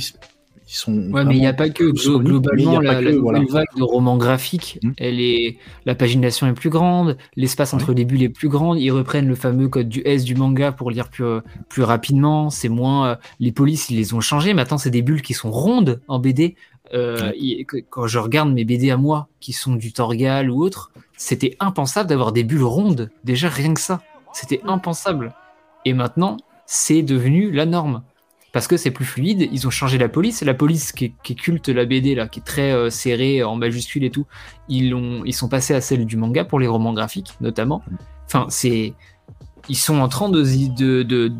Ouais, 0.88 1.24
mais 1.24 1.36
il 1.36 1.40
n'y 1.40 1.46
a 1.46 1.52
pas 1.52 1.68
que. 1.68 1.84
Globalement, 2.18 2.80
la, 2.80 3.00
vague 3.00 3.66
de 3.76 3.82
romans 3.82 4.16
graphiques, 4.16 4.78
hmm. 4.82 4.92
elle 4.96 5.20
est, 5.20 5.58
la 5.84 5.94
pagination 5.94 6.46
est 6.46 6.54
plus 6.54 6.70
grande, 6.70 7.18
l'espace 7.36 7.74
entre 7.74 7.92
les 7.92 8.04
bulles 8.04 8.22
est 8.22 8.30
plus 8.30 8.48
grand. 8.48 8.74
Ils 8.74 8.90
reprennent 8.90 9.28
le 9.28 9.34
fameux 9.34 9.68
code 9.68 9.88
du 9.88 10.00
S 10.04 10.24
du 10.24 10.34
manga 10.34 10.72
pour 10.72 10.90
lire 10.90 11.10
plus, 11.10 11.24
plus 11.68 11.82
rapidement. 11.82 12.48
C'est 12.48 12.70
moins. 12.70 13.08
Euh, 13.08 13.16
les 13.40 13.52
polices, 13.52 13.90
ils 13.90 13.96
les 13.96 14.14
ont 14.14 14.20
changés. 14.20 14.54
Maintenant, 14.54 14.78
c'est 14.78 14.90
des 14.90 15.02
bulles 15.02 15.22
qui 15.22 15.34
sont 15.34 15.50
rondes 15.50 16.00
en 16.08 16.18
BD. 16.18 16.56
Euh, 16.92 17.32
quand 17.90 18.06
je 18.06 18.18
regarde 18.18 18.52
mes 18.52 18.64
BD 18.64 18.90
à 18.90 18.96
moi, 18.96 19.28
qui 19.40 19.52
sont 19.52 19.74
du 19.74 19.92
Torgal 19.92 20.50
ou 20.50 20.62
autre, 20.62 20.92
c'était 21.16 21.56
impensable 21.60 22.08
d'avoir 22.08 22.32
des 22.32 22.44
bulles 22.44 22.64
rondes. 22.64 23.10
Déjà, 23.22 23.48
rien 23.48 23.74
que 23.74 23.80
ça. 23.80 24.00
C'était 24.32 24.60
impensable. 24.66 25.34
Et 25.84 25.92
maintenant, 25.92 26.38
c'est 26.66 27.02
devenu 27.02 27.50
la 27.50 27.66
norme 27.66 28.02
parce 28.54 28.68
que 28.68 28.76
c'est 28.76 28.92
plus 28.92 29.04
fluide. 29.04 29.48
Ils 29.50 29.66
ont 29.66 29.70
changé 29.70 29.98
la 29.98 30.08
police. 30.08 30.42
La 30.42 30.54
police 30.54 30.92
qui 30.92 31.12
culte 31.34 31.68
la 31.68 31.86
BD, 31.86 32.14
là, 32.14 32.28
qui 32.28 32.38
est 32.38 32.44
très 32.44 32.70
euh, 32.70 32.88
serrée 32.88 33.42
en 33.42 33.56
majuscule 33.56 34.04
et 34.04 34.10
tout, 34.10 34.26
ils, 34.68 34.94
ont, 34.94 35.22
ils 35.26 35.32
sont 35.34 35.48
passés 35.48 35.74
à 35.74 35.80
celle 35.80 36.06
du 36.06 36.16
manga 36.16 36.44
pour 36.44 36.60
les 36.60 36.68
romans 36.68 36.92
graphiques, 36.92 37.34
notamment. 37.40 37.82
Enfin, 38.26 38.46
c'est. 38.50 38.94
Ils 39.68 39.76
sont 39.76 39.98
en 39.98 40.06
train 40.06 40.28
de, 40.28 40.44
de, 40.72 41.02
de, 41.02 41.32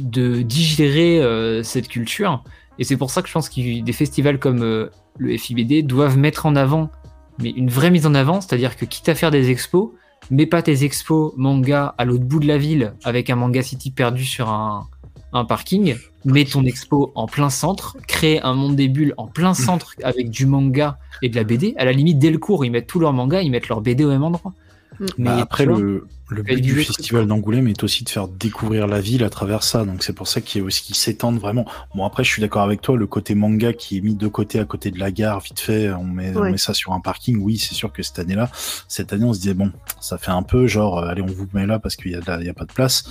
de 0.00 0.42
digérer 0.42 1.22
euh, 1.22 1.62
cette 1.62 1.86
culture. 1.86 2.42
Et 2.80 2.82
c'est 2.82 2.96
pour 2.96 3.12
ça 3.12 3.22
que 3.22 3.28
je 3.28 3.32
pense 3.32 3.48
que 3.48 3.80
des 3.80 3.92
festivals 3.92 4.40
comme 4.40 4.64
euh, 4.64 4.90
le 5.18 5.36
FIBD 5.36 5.86
doivent 5.86 6.18
mettre 6.18 6.46
en 6.46 6.56
avant, 6.56 6.90
mais 7.38 7.50
une 7.50 7.70
vraie 7.70 7.92
mise 7.92 8.06
en 8.06 8.14
avant, 8.14 8.40
c'est-à-dire 8.40 8.76
que 8.76 8.84
quitte 8.84 9.08
à 9.08 9.14
faire 9.14 9.30
des 9.30 9.50
expos, 9.50 9.90
mets 10.32 10.46
pas 10.46 10.60
tes 10.60 10.82
expos 10.82 11.32
manga 11.36 11.94
à 11.98 12.04
l'autre 12.04 12.24
bout 12.24 12.40
de 12.40 12.48
la 12.48 12.58
ville 12.58 12.94
avec 13.04 13.30
un 13.30 13.36
manga 13.36 13.62
city 13.62 13.92
perdu 13.92 14.24
sur 14.24 14.48
un, 14.48 14.88
un 15.34 15.44
parking, 15.44 15.96
mets 16.24 16.44
ton 16.44 16.64
expo 16.64 17.12
en 17.14 17.26
plein 17.26 17.50
centre, 17.50 17.96
crée 18.06 18.40
un 18.40 18.54
monde 18.54 18.76
des 18.76 18.88
bulles 18.88 19.14
en 19.18 19.26
plein 19.26 19.52
centre 19.52 19.94
avec 20.02 20.30
du 20.30 20.46
manga 20.46 20.96
et 21.22 21.28
de 21.28 21.36
la 21.36 21.44
BD. 21.44 21.74
À 21.76 21.84
la 21.84 21.92
limite, 21.92 22.18
dès 22.18 22.30
le 22.30 22.38
cours, 22.38 22.64
ils 22.64 22.70
mettent 22.70 22.86
tous 22.86 23.00
leurs 23.00 23.12
mangas, 23.12 23.42
ils 23.42 23.50
mettent 23.50 23.68
leur 23.68 23.80
BD 23.80 24.04
au 24.04 24.08
même 24.08 24.22
endroit. 24.22 24.52
Mm. 25.00 25.06
Mais 25.18 25.24
bah, 25.24 25.38
après, 25.40 25.66
le, 25.66 26.06
but 26.30 26.60
du 26.60 26.84
festival 26.84 27.26
d'Angoulême 27.26 27.66
est 27.66 27.82
aussi 27.82 28.04
de 28.04 28.08
faire 28.08 28.28
découvrir 28.28 28.86
la 28.86 29.00
ville 29.00 29.24
à 29.24 29.28
travers 29.28 29.64
ça. 29.64 29.84
Donc 29.84 30.04
c'est 30.04 30.12
pour 30.12 30.28
ça 30.28 30.40
qu'il 30.40 30.62
aussi 30.62 30.82
qui 30.82 30.94
s'étendent 30.94 31.40
vraiment. 31.40 31.66
Bon 31.96 32.04
après, 32.04 32.22
je 32.22 32.30
suis 32.30 32.40
d'accord 32.40 32.62
avec 32.62 32.80
toi, 32.80 32.96
le 32.96 33.06
côté 33.08 33.34
manga 33.34 33.72
qui 33.72 33.98
est 33.98 34.00
mis 34.00 34.14
de 34.14 34.28
côté 34.28 34.60
à 34.60 34.64
côté 34.64 34.92
de 34.92 35.00
la 35.00 35.10
gare, 35.10 35.40
vite 35.40 35.58
fait, 35.58 35.92
on 35.92 36.04
met, 36.04 36.32
ça 36.58 36.74
sur 36.74 36.92
un 36.92 37.00
parking. 37.00 37.38
Oui, 37.40 37.58
c'est 37.58 37.74
sûr 37.74 37.92
que 37.92 38.04
cette 38.04 38.20
année-là, 38.20 38.50
cette 38.86 39.12
année, 39.12 39.24
on 39.24 39.34
se 39.34 39.40
disait 39.40 39.54
bon, 39.54 39.72
ça 40.00 40.16
fait 40.16 40.30
un 40.30 40.44
peu 40.44 40.68
genre, 40.68 40.98
euh, 40.98 41.08
allez, 41.08 41.22
on 41.22 41.26
vous 41.26 41.48
met 41.52 41.66
là 41.66 41.80
parce 41.80 41.96
qu'il 41.96 42.12
y 42.12 42.14
a, 42.14 42.42
y 42.42 42.48
a 42.48 42.54
pas 42.54 42.66
de 42.66 42.72
place 42.72 43.04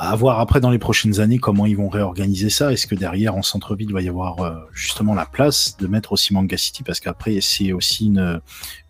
à 0.00 0.14
voir 0.14 0.38
après 0.38 0.60
dans 0.60 0.70
les 0.70 0.78
prochaines 0.78 1.18
années 1.18 1.38
comment 1.38 1.66
ils 1.66 1.76
vont 1.76 1.88
réorganiser 1.88 2.50
ça. 2.50 2.72
Est-ce 2.72 2.86
que 2.86 2.94
derrière 2.94 3.34
en 3.34 3.42
centre-ville 3.42 3.88
il 3.88 3.92
va 3.92 4.00
y 4.00 4.08
avoir 4.08 4.40
euh, 4.40 4.54
justement 4.72 5.12
la 5.12 5.26
place 5.26 5.76
de 5.76 5.88
mettre 5.88 6.12
aussi 6.12 6.32
Manga 6.32 6.56
City? 6.56 6.84
Parce 6.84 7.00
qu'après 7.00 7.40
c'est 7.40 7.72
aussi 7.72 8.06
une, 8.06 8.40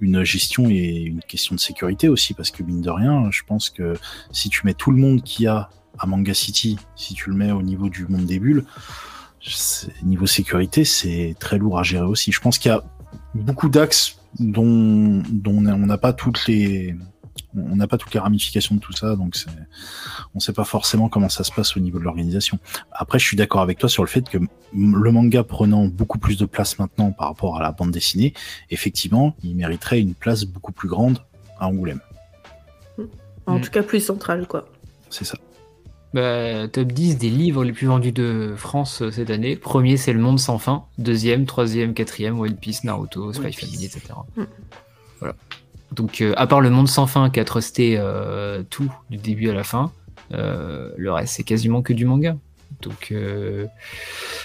une 0.00 0.22
gestion 0.22 0.68
et 0.68 1.00
une 1.06 1.20
question 1.20 1.54
de 1.54 1.60
sécurité 1.60 2.08
aussi 2.08 2.34
parce 2.34 2.50
que 2.50 2.62
mine 2.62 2.82
de 2.82 2.90
rien, 2.90 3.30
je 3.30 3.42
pense 3.46 3.70
que 3.70 3.94
si 4.32 4.50
tu 4.50 4.66
mets 4.66 4.74
tout 4.74 4.90
le 4.90 4.98
monde 4.98 5.22
qu'il 5.22 5.44
y 5.44 5.48
a 5.48 5.70
à 5.98 6.06
Manga 6.06 6.34
City, 6.34 6.76
si 6.94 7.14
tu 7.14 7.30
le 7.30 7.36
mets 7.36 7.52
au 7.52 7.62
niveau 7.62 7.88
du 7.88 8.06
monde 8.06 8.26
des 8.26 8.38
bulles, 8.38 8.64
niveau 10.02 10.26
sécurité 10.26 10.84
c'est 10.84 11.34
très 11.40 11.56
lourd 11.56 11.78
à 11.78 11.82
gérer 11.82 12.06
aussi. 12.06 12.32
Je 12.32 12.40
pense 12.40 12.58
qu'il 12.58 12.70
y 12.70 12.74
a 12.74 12.84
beaucoup 13.34 13.70
d'axes 13.70 14.18
dont, 14.38 15.22
dont 15.30 15.56
on 15.56 15.78
n'a 15.78 15.98
pas 15.98 16.12
toutes 16.12 16.46
les 16.46 16.94
on 17.56 17.76
n'a 17.76 17.86
pas 17.86 17.98
toutes 17.98 18.14
les 18.14 18.20
ramifications 18.20 18.74
de 18.74 18.80
tout 18.80 18.92
ça, 18.92 19.16
donc 19.16 19.34
on 20.34 20.36
ne 20.38 20.40
sait 20.40 20.52
pas 20.52 20.64
forcément 20.64 21.08
comment 21.08 21.28
ça 21.28 21.44
se 21.44 21.52
passe 21.52 21.76
au 21.76 21.80
niveau 21.80 21.98
de 21.98 22.04
l'organisation. 22.04 22.58
Après, 22.92 23.18
je 23.18 23.24
suis 23.24 23.36
d'accord 23.36 23.60
avec 23.60 23.78
toi 23.78 23.88
sur 23.88 24.02
le 24.02 24.08
fait 24.08 24.28
que 24.28 24.38
le 24.74 25.12
manga 25.12 25.42
prenant 25.44 25.86
beaucoup 25.86 26.18
plus 26.18 26.36
de 26.36 26.46
place 26.46 26.78
maintenant 26.78 27.12
par 27.12 27.28
rapport 27.28 27.56
à 27.56 27.62
la 27.62 27.72
bande 27.72 27.90
dessinée, 27.90 28.34
effectivement, 28.70 29.34
il 29.42 29.56
mériterait 29.56 30.00
une 30.00 30.14
place 30.14 30.44
beaucoup 30.44 30.72
plus 30.72 30.88
grande 30.88 31.18
à 31.58 31.68
Angoulême. 31.68 32.00
En 33.46 33.58
mm. 33.58 33.60
tout 33.62 33.70
cas, 33.70 33.82
plus 33.82 34.00
centrale, 34.00 34.46
quoi. 34.46 34.68
C'est 35.10 35.24
ça. 35.24 35.38
Bah, 36.14 36.68
top 36.68 36.92
10 36.92 37.18
des 37.18 37.28
livres 37.28 37.64
les 37.64 37.72
plus 37.72 37.86
vendus 37.86 38.12
de 38.12 38.54
France 38.56 39.02
euh, 39.02 39.10
cette 39.10 39.30
année. 39.30 39.56
Premier, 39.56 39.96
c'est 39.96 40.12
Le 40.12 40.20
Monde 40.20 40.38
sans 40.38 40.58
fin. 40.58 40.84
Deuxième, 40.96 41.44
troisième, 41.44 41.92
quatrième, 41.92 42.40
One 42.40 42.56
Piece, 42.56 42.84
Naruto, 42.84 43.32
Spy 43.32 43.52
Family, 43.52 43.84
etc. 43.84 44.14
Mm. 44.36 44.42
Voilà. 45.18 45.34
Donc, 45.92 46.20
euh, 46.20 46.32
à 46.36 46.46
part 46.46 46.60
le 46.60 46.70
monde 46.70 46.88
sans 46.88 47.06
fin 47.06 47.30
qui 47.30 47.40
a 47.40 47.44
trusté 47.44 47.96
euh, 47.98 48.62
tout 48.68 48.92
du 49.10 49.16
début 49.16 49.50
à 49.50 49.54
la 49.54 49.64
fin, 49.64 49.90
euh, 50.32 50.90
le 50.96 51.12
reste 51.12 51.34
c'est 51.34 51.42
quasiment 51.42 51.82
que 51.82 51.92
du 51.92 52.04
manga. 52.04 52.36
Donc 52.82 53.12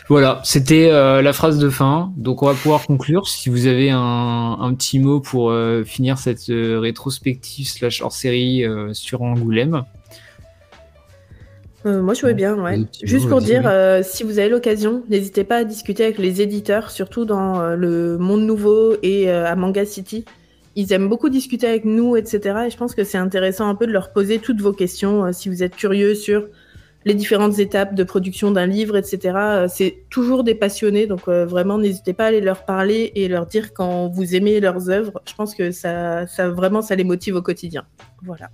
voilà, 0.08 0.42
c'était 0.44 0.90
la 0.90 1.34
phrase 1.34 1.60
de 1.60 1.70
fin. 1.70 2.12
Donc 2.16 2.42
on 2.42 2.48
va 2.48 2.54
pouvoir 2.54 2.88
conclure. 2.88 3.28
Si 3.28 3.50
vous 3.50 3.68
avez 3.68 3.92
un, 3.92 4.74
petit 4.76 4.98
mot 4.98 5.20
pour 5.20 5.54
finir 5.86 6.18
cette 6.18 6.46
rétrospective 6.48 7.68
slash 7.68 8.02
hors 8.02 8.14
série 8.14 8.64
sur 8.94 9.22
Angoulême. 9.22 9.84
moi, 11.86 12.14
je 12.16 12.26
veux 12.26 12.34
bien, 12.34 12.56
ouais. 12.56 12.80
Juste 13.04 13.30
pour 13.30 13.42
dire, 13.42 13.70
si 14.04 14.24
vous 14.24 14.40
avez 14.40 14.50
l'occasion, 14.50 15.04
n'hésitez 15.10 15.44
pas 15.44 15.58
à 15.58 15.64
discuter 15.64 16.06
avec 16.06 16.18
les 16.18 16.42
éditeurs, 16.42 16.90
surtout 16.90 17.26
dans 17.26 17.76
le 17.76 18.18
Monde 18.18 18.48
Nouveau 18.48 18.96
et 19.04 19.30
à 19.30 19.56
Manga 19.56 19.86
City 19.86 20.26
ils 20.76 20.92
aiment 20.94 21.10
beaucoup 21.10 21.30
discuter 21.30 21.68
avec 21.68 21.86
nous, 21.86 22.16
etc. 22.16 22.66
Et 22.68 22.70
je 22.70 22.78
pense 22.78 22.96
que 22.96 23.04
c'est 23.04 23.18
intéressant 23.18 23.68
un 23.68 23.76
peu 23.76 23.88
de 23.88 23.92
leur 23.92 24.12
poser 24.12 24.40
toutes 24.40 24.62
vos 24.62 24.74
questions. 24.74 25.26
Euh, 25.26 25.32
si 25.32 25.50
vous 25.50 25.64
êtes 25.64 25.76
curieux 25.76 26.16
sur 26.16 26.48
les 27.06 27.14
différentes 27.14 27.60
étapes 27.60 27.96
de 27.96 28.04
production 28.04 28.52
d'un 28.52 28.66
livre, 28.66 28.96
etc. 28.96 29.36
Euh, 29.36 29.68
c'est 29.70 30.06
toujours 30.10 30.44
des 30.44 30.56
passionnés, 30.56 31.08
donc 31.08 31.28
euh, 31.28 31.46
vraiment 31.46 31.78
n'hésitez 31.78 32.14
pas 32.14 32.26
à 32.26 32.28
aller 32.28 32.42
leur 32.42 32.66
parler 32.66 33.12
et 33.16 33.28
leur 33.28 33.46
dire 33.46 33.74
quand 33.74 34.08
vous 34.10 34.36
aimez 34.36 34.60
leurs 34.60 34.90
œuvres. 34.90 35.22
Je 35.28 35.34
pense 35.34 35.54
que 35.56 35.72
ça, 35.72 36.28
ça 36.28 36.50
vraiment, 36.50 36.82
ça 36.82 36.96
les 36.96 37.04
motive 37.04 37.36
au 37.36 37.42
quotidien. 37.42 37.86
Voilà. 38.24 38.50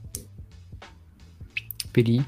Péli 1.93 2.21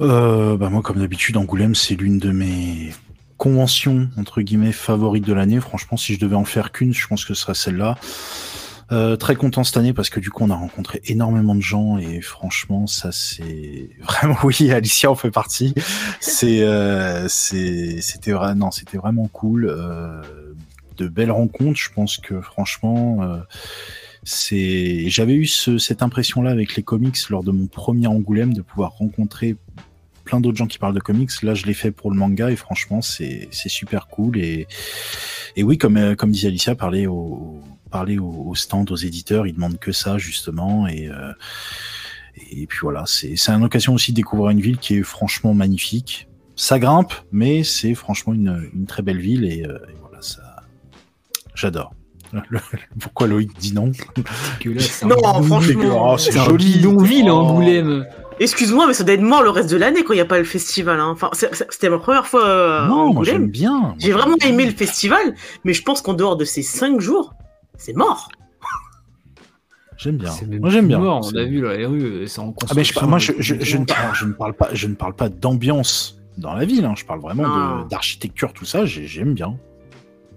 Euh, 0.00 0.56
bah 0.56 0.70
moi, 0.70 0.82
comme 0.82 0.98
d'habitude, 0.98 1.36
Angoulême, 1.36 1.74
c'est 1.74 1.94
l'une 1.94 2.18
de 2.18 2.30
mes 2.30 2.92
conventions 3.42 4.08
entre 4.16 4.40
guillemets 4.40 4.70
favorites 4.70 5.26
de 5.26 5.32
l'année. 5.32 5.58
Franchement, 5.58 5.96
si 5.96 6.14
je 6.14 6.20
devais 6.20 6.36
en 6.36 6.44
faire 6.44 6.70
qu'une, 6.70 6.94
je 6.94 7.08
pense 7.08 7.24
que 7.24 7.34
ce 7.34 7.42
serait 7.42 7.56
celle-là. 7.56 7.96
Euh, 8.92 9.16
très 9.16 9.34
content 9.34 9.64
cette 9.64 9.76
année 9.78 9.92
parce 9.92 10.10
que 10.10 10.20
du 10.20 10.30
coup 10.30 10.44
on 10.44 10.50
a 10.50 10.54
rencontré 10.54 11.00
énormément 11.06 11.54
de 11.54 11.62
gens 11.62 11.98
et 11.98 12.20
franchement 12.20 12.86
ça 12.86 13.10
c'est 13.10 13.88
vraiment 14.02 14.36
oui 14.42 14.70
Alicia 14.70 15.10
en 15.10 15.14
fait 15.14 15.30
partie 15.30 15.72
c'est 16.20 16.62
euh, 16.62 17.26
c'était 17.28 18.32
vrai 18.32 18.54
non 18.54 18.70
c'était 18.70 18.98
vraiment 18.98 19.28
cool 19.28 19.66
euh, 19.66 20.20
de 20.98 21.08
belles 21.08 21.30
rencontres 21.30 21.78
je 21.80 21.90
pense 21.90 22.18
que 22.18 22.42
franchement 22.42 23.22
euh, 23.22 23.38
c'est 24.24 25.08
j'avais 25.08 25.34
eu 25.34 25.46
ce, 25.46 25.78
cette 25.78 26.02
impression 26.02 26.42
là 26.42 26.50
avec 26.50 26.76
les 26.76 26.82
comics 26.82 27.16
lors 27.30 27.44
de 27.44 27.50
mon 27.50 27.68
premier 27.68 28.08
Angoulême 28.08 28.52
de 28.52 28.62
pouvoir 28.62 28.92
rencontrer 28.98 29.56
plein 30.24 30.40
d'autres 30.40 30.56
gens 30.58 30.66
qui 30.66 30.78
parlent 30.78 30.94
de 30.94 31.00
comics 31.00 31.30
là 31.42 31.54
je 31.54 31.66
l'ai 31.66 31.74
fait 31.74 31.90
pour 31.90 32.10
le 32.10 32.16
manga 32.16 32.50
et 32.50 32.56
franchement 32.56 33.00
c'est 33.02 33.48
c'est 33.50 33.68
super 33.68 34.06
cool 34.08 34.38
et 34.38 34.66
et 35.56 35.62
oui 35.62 35.78
comme 35.78 35.96
euh, 35.96 36.14
comme 36.14 36.30
disait 36.30 36.48
Alicia 36.48 36.74
parler 36.74 37.06
au 37.06 37.60
parler 37.90 38.18
au, 38.18 38.44
au 38.48 38.54
stand, 38.54 38.90
aux 38.90 38.96
éditeurs, 38.96 39.46
ils 39.46 39.52
demandent 39.54 39.78
que 39.78 39.92
ça 39.92 40.16
justement 40.16 40.86
et 40.88 41.08
euh, 41.08 41.32
et 42.50 42.66
puis 42.66 42.78
voilà, 42.82 43.04
c'est 43.06 43.36
c'est 43.36 43.52
une 43.52 43.64
occasion 43.64 43.92
aussi 43.92 44.12
de 44.12 44.16
découvrir 44.16 44.48
une 44.50 44.60
ville 44.62 44.78
qui 44.78 44.96
est 44.96 45.02
franchement 45.02 45.52
magnifique. 45.52 46.26
Ça 46.56 46.78
grimpe, 46.78 47.12
mais 47.32 47.62
c'est 47.64 47.94
franchement 47.94 48.32
une, 48.32 48.70
une 48.72 48.86
très 48.86 49.02
belle 49.02 49.18
ville 49.20 49.44
et, 49.44 49.64
euh, 49.66 49.76
et 49.90 49.94
voilà 50.00 50.22
ça, 50.22 50.40
j'adore. 51.54 51.94
Le- 52.48 52.60
Pourquoi 52.98 53.26
Loïc 53.26 53.50
dit 53.58 53.74
non? 53.74 53.92
Dégueulasse, 54.58 55.02
Non, 55.04 55.42
franchement. 55.42 56.12
Oh, 56.14 56.16
c'est 56.16 56.32
joli. 56.32 56.76
bidonville, 56.76 57.28
Oh. 57.30 57.34
Angoulême. 57.36 58.06
Excuse-moi, 58.42 58.86
mais 58.86 58.92
ça 58.94 59.04
doit 59.04 59.14
être 59.14 59.20
mort 59.22 59.42
le 59.42 59.50
reste 59.50 59.70
de 59.70 59.76
l'année 59.76 60.02
quand 60.04 60.12
il 60.12 60.16
n'y 60.16 60.20
a 60.22 60.26
pas 60.26 60.38
le 60.38 60.44
festival. 60.44 60.98
hein. 61.00 61.08
Enfin, 61.12 61.30
c'était 61.32 61.88
ma 61.88 61.98
première 61.98 62.26
fois 62.26 62.46
euh, 62.46 62.86
Non, 62.88 63.12
moi 63.14 63.24
j'aime 63.24 63.48
bien. 63.48 63.94
J'ai 63.98 64.12
vraiment 64.12 64.36
bien. 64.36 64.48
aimé 64.48 64.66
le 64.66 64.72
festival, 64.72 65.34
mais 65.64 65.72
je 65.72 65.82
pense 65.82 66.02
qu'en 66.02 66.14
dehors 66.14 66.36
de 66.36 66.44
ces 66.44 66.62
5 66.62 67.00
jours, 67.00 67.34
c'est 67.76 67.94
mort. 67.96 68.28
J'aime 69.96 70.16
bien. 70.16 70.32
Moi 70.60 70.70
j'aime 70.70 70.88
bien. 70.88 70.98
mort, 70.98 71.20
on 71.32 71.36
a 71.36 71.44
vu 71.44 71.62
les 71.68 71.86
rues, 71.86 72.26
c'est 72.26 72.40
en 72.40 72.54
Ah 72.68 72.72
mais 72.74 72.82
je, 72.82 72.92
construction 72.92 73.06
moi 73.06 73.18
je, 73.18 73.32
depuis 73.32 73.42
je, 73.44 73.54
je 73.60 73.76
ne 73.76 73.84
parle, 73.84 74.14
je 74.14 74.24
ne 74.26 74.32
parle 74.32 74.54
pas 74.54 74.68
je 74.72 74.86
ne 74.88 74.94
parle 74.94 75.14
pas 75.14 75.28
d'ambiance 75.28 76.18
dans 76.38 76.54
la 76.54 76.64
ville 76.64 76.84
hein. 76.84 76.94
je 76.96 77.04
parle 77.04 77.20
vraiment 77.20 77.84
d'architecture 77.84 78.52
tout 78.52 78.64
ça 78.64 78.84
j'ai- 78.84 79.06
j'aime 79.06 79.34
bien 79.34 79.58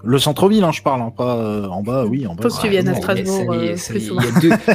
le 0.03 0.19
centre-ville 0.19 0.63
hein, 0.63 0.71
je 0.71 0.81
parle 0.83 1.01
hein, 1.01 1.11
pas 1.15 1.37
euh, 1.37 1.67
en 1.67 1.81
bas 1.81 2.05
oui 2.05 2.27
en 2.27 2.35
bas 2.35 2.47
Faut 2.49 2.55
que 2.55 2.61
tu 2.61 2.69
viennes 2.69 2.87
à 2.87 2.93
Strasbourg, 2.95 3.55
y 3.55 3.69
euh, 3.69 3.75
y. 3.75 4.11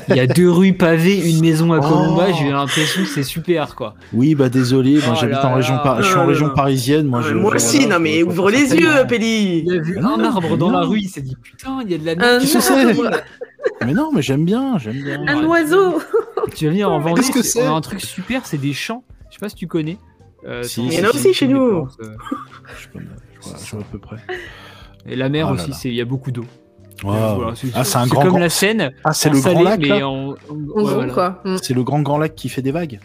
Il 0.09 0.17
y, 0.17 0.21
a 0.21 0.27
deux- 0.27 0.43
y 0.43 0.47
rues 0.49 0.73
pavées, 0.73 1.19
une 1.31 1.41
maison 1.47 1.73
à 1.73 1.79
Oh. 1.79 1.83
Colomba. 1.83 2.33
J'ai 2.33 2.51
l'impression 2.51 3.03
que 3.03 3.09
c'est 3.09 3.23
super, 3.23 3.75
quoi. 3.77 3.95
oui 4.13 4.35
bah 4.35 4.49
désolé 4.49 4.95
moi 4.95 5.11
Oh 5.13 5.19
j'habite 5.21 5.39
en 5.45 5.55
région 5.55 5.79
par- 5.83 6.03
je 6.03 6.09
suis 6.09 6.17
en 6.17 6.23
Non, 6.23 6.27
région 6.29 6.51
parisienne 6.51 7.07
moi 7.07 7.23
je 7.23 7.35
moi 7.35 7.51
je- 7.53 7.57
aussi, 7.57 7.79
voilà, 7.81 7.95
non 7.99 8.01
mais 8.03 8.23
ouvre 8.23 8.51
les 8.51 8.75
yeux, 8.75 8.89
Il 9.03 9.07
Péli. 9.07 9.67
a 9.71 9.79
vu 9.81 9.99
un 9.99 10.25
arbre 10.25 10.57
dans 10.57 10.71
la 10.71 10.81
rue, 10.81 10.99
il 11.01 11.09
s'est 11.09 11.23
dit 11.23 11.37
putain, 11.43 11.79
il 11.85 11.91
y 11.91 11.95
a 11.95 11.99
de 11.99 12.07
la 12.07 12.15
neige. 12.17 12.43
Qu'est-ce 12.43 12.55
que 12.55 12.61
c'est 12.61 12.85
arbre, 12.89 13.11
mais 13.87 13.93
non 13.93 14.11
mais 14.13 14.23
j'aime 14.23 14.45
bien 14.45 14.79
j'aime 14.79 15.03
bien 15.03 15.23
un 15.29 15.45
oiseau. 15.45 16.01
Tu 16.57 16.65
vas 16.65 16.71
venir 16.71 16.91
en 16.91 16.99
Vendée, 16.99 17.21
Qu'est-ce 17.21 17.31
que 17.33 17.43
c'est- 17.43 17.61
c'est 17.61 17.69
on 17.69 17.75
a 17.75 17.77
un 17.77 17.81
truc 17.83 18.01
super, 18.01 18.47
c'est 18.47 18.59
des 18.59 18.73
champs. 18.73 19.05
Je 19.29 19.35
sais 19.37 19.41
pas 19.41 19.49
si 19.49 19.55
tu 19.55 19.67
connais. 19.69 19.99
Euh, 20.47 20.65
Il 20.79 20.93
y 20.95 21.01
en 21.01 21.05
a 21.05 21.11
aussi 21.11 21.35
chez 21.35 21.47
nous. 21.47 21.69
plantes, 21.87 21.99
je 22.01 22.89
connais, 22.89 23.07
je 23.43 23.49
vois- 23.49 23.59
je 23.63 23.71
vois 23.73 23.81
à 23.81 23.85
peu 23.93 23.99
près 23.99 24.17
Et 25.07 25.17
la 25.17 25.29
mer 25.29 25.49
Oh 25.51 25.55
là 25.55 25.65
aussi, 25.69 25.89
il 25.89 25.95
y 25.95 26.01
a 26.01 26.05
beaucoup 26.05 26.31
d'eau. 26.33 26.45
Waouh. 27.03 27.37
Voilà, 27.37 27.55
c'est 27.55 27.69
ah 27.75 27.83
c'est 27.85 27.97
un 27.97 28.05
c'est 28.05 28.11
grand 28.11 28.21
comme 28.23 28.31
grand- 28.31 28.39
la 28.41 28.51
Seine. 28.51 28.93
ah 29.05 29.13
c'est 29.15 29.31
le 29.31 29.41
grand 29.41 29.63
lac 29.63 29.81
mais 29.81 30.03
en, 30.03 30.11
en- 30.11 30.29
En 30.31 30.35
ouais, 30.35 30.37
gros, 30.67 30.85
voilà. 30.87 31.13
quoi. 31.15 31.41
Mm. 31.47 31.57
c'est 31.63 31.73
le 31.73 31.83
grand 31.83 32.03
grand 32.03 32.19
lac 32.19 32.35
qui 32.35 32.49
fait 32.51 32.61
des 32.63 32.73
vagues 32.73 33.01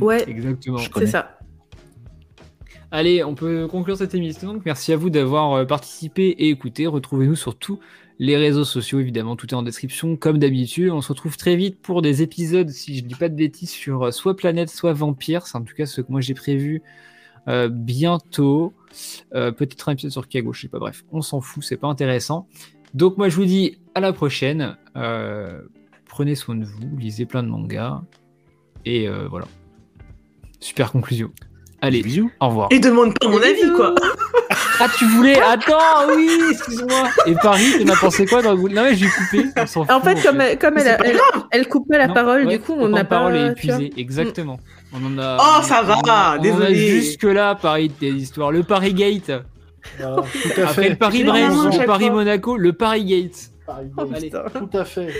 Ouais. 0.00 0.28
Exactement. 0.28 0.78
Je 0.78 0.90
C'est 0.96 1.06
ça. 1.06 1.38
Allez, 2.90 3.24
on 3.24 3.34
peut 3.34 3.66
conclure 3.68 3.96
cette 3.96 4.14
émission. 4.14 4.54
Donc, 4.54 4.62
merci 4.64 4.92
à 4.92 4.96
vous 4.96 5.10
d'avoir 5.10 5.52
euh, 5.54 5.64
participé 5.64 6.28
et 6.28 6.48
écouté. 6.50 6.86
Retrouvez-nous 6.86 7.34
sur 7.34 7.56
tous 7.56 7.78
les 8.18 8.36
réseaux 8.36 8.64
sociaux, 8.64 9.00
évidemment, 9.00 9.36
tout 9.36 9.46
est 9.48 9.54
en 9.54 9.62
description, 9.62 10.16
comme 10.16 10.38
d'habitude. 10.38 10.90
On 10.90 11.00
se 11.02 11.08
retrouve 11.08 11.36
très 11.36 11.56
vite 11.56 11.80
pour 11.82 12.00
des 12.02 12.22
épisodes, 12.22 12.68
si 12.70 12.96
je 12.96 13.04
dis 13.04 13.14
pas 13.14 13.28
de 13.28 13.34
bêtises, 13.34 13.70
sur 13.70 14.04
euh, 14.04 14.10
soit 14.10 14.36
Planète, 14.36 14.70
soit 14.70 14.92
Vampire. 14.92 15.46
C'est 15.46 15.56
en 15.56 15.62
tout 15.62 15.74
cas 15.74 15.84
ce 15.86 16.00
que 16.00 16.10
moi 16.10 16.20
j'ai 16.20 16.34
prévu 16.34 16.82
euh, 17.48 17.68
bientôt. 17.68 18.74
Euh, 19.34 19.52
Peut-être 19.52 19.88
un 19.88 19.92
épisode 19.92 20.12
sur 20.12 20.28
Kago, 20.28 20.52
je 20.52 20.62
sais 20.62 20.68
pas. 20.68 20.78
Bref, 20.78 21.04
on 21.12 21.22
s'en 21.22 21.40
fout, 21.40 21.62
c'est 21.62 21.76
pas 21.76 21.88
intéressant. 21.88 22.48
Donc, 22.94 23.18
moi 23.18 23.28
je 23.28 23.36
vous 23.36 23.44
dis 23.44 23.78
à 23.94 24.00
la 24.00 24.12
prochaine. 24.12 24.76
Euh, 24.96 25.62
prenez 26.06 26.34
soin 26.34 26.54
de 26.54 26.64
vous, 26.64 26.96
lisez 26.96 27.26
plein 27.26 27.42
de 27.42 27.48
mangas. 27.48 28.02
Et 28.84 29.08
voilà. 29.08 29.48
Super 30.60 30.92
conclusion. 30.92 31.32
Allez, 31.82 32.02
bisous 32.02 32.30
au 32.40 32.48
revoir. 32.48 32.68
Et 32.70 32.78
demande 32.80 33.18
pas 33.18 33.28
mon 33.28 33.36
avis, 33.40 33.54
Bisous. 33.62 33.76
quoi. 33.76 33.94
Ah, 34.80 34.88
tu 34.96 35.04
voulais 35.06 35.38
Attends, 35.40 36.06
oui, 36.14 36.28
excuse-moi. 36.50 37.08
Et 37.26 37.34
Paris, 37.34 37.64
t'en 37.84 37.92
as 37.92 37.96
pensé 37.96 38.26
quoi 38.26 38.42
dans 38.42 38.54
le 38.54 38.60
Non, 38.68 38.82
mais 38.82 38.94
j'ai 38.94 39.06
coupé. 39.08 39.44
On 39.56 39.66
s'en 39.66 39.84
fout. 39.84 39.90
En 39.94 40.00
fait, 40.00 40.22
comme, 40.22 40.40
elle- 40.40 40.58
comme 40.58 40.76
elle, 40.78 40.96
pas 40.96 41.04
elle, 41.04 41.18
elle 41.50 41.68
coupe 41.68 41.88
pas 41.88 41.98
la 41.98 42.08
Non, 42.08 42.14
parole, 42.14 42.44
ouais, 42.46 42.56
du 42.58 42.62
coup, 42.62 42.74
on 42.78 42.88
n'a 42.88 43.02
de 43.02 43.08
parole 43.08 43.32
pas. 43.32 43.38
est 43.38 43.54
tu 43.54 43.66
vois. 43.68 43.76
épuisé. 43.76 44.00
Exactement. 44.00 44.58
On 44.92 45.04
en 45.06 45.18
a. 45.18 45.36
Oh, 45.40 45.62
ça 45.62 45.82
va, 45.82 45.96
on 45.96 46.00
en 46.00 46.12
a- 46.12 46.36
on 46.38 46.42
désolé. 46.42 46.74
Jusque-là, 46.74 47.54
Paris, 47.54 47.90
tes 47.90 48.08
histoires. 48.10 48.52
Le 48.52 48.62
Paris 48.62 48.94
Gate. 48.94 49.30
Voilà, 49.98 50.16
tout 50.16 50.60
à 50.60 50.62
Après 50.64 50.82
fait 50.82 50.88
le 50.90 50.96
Paris 50.96 51.24
Brest, 51.24 51.56
le 51.80 51.86
Paris. 51.86 52.10
Monaco, 52.10 52.56
le 52.56 52.72
Paris 52.72 53.04
Gate. 53.04 53.50
Oh, 53.68 54.02
Allez. 54.14 54.26
putain. 54.30 54.44
Tout 54.52 54.78
à 54.78 54.84
fait. 54.84 55.14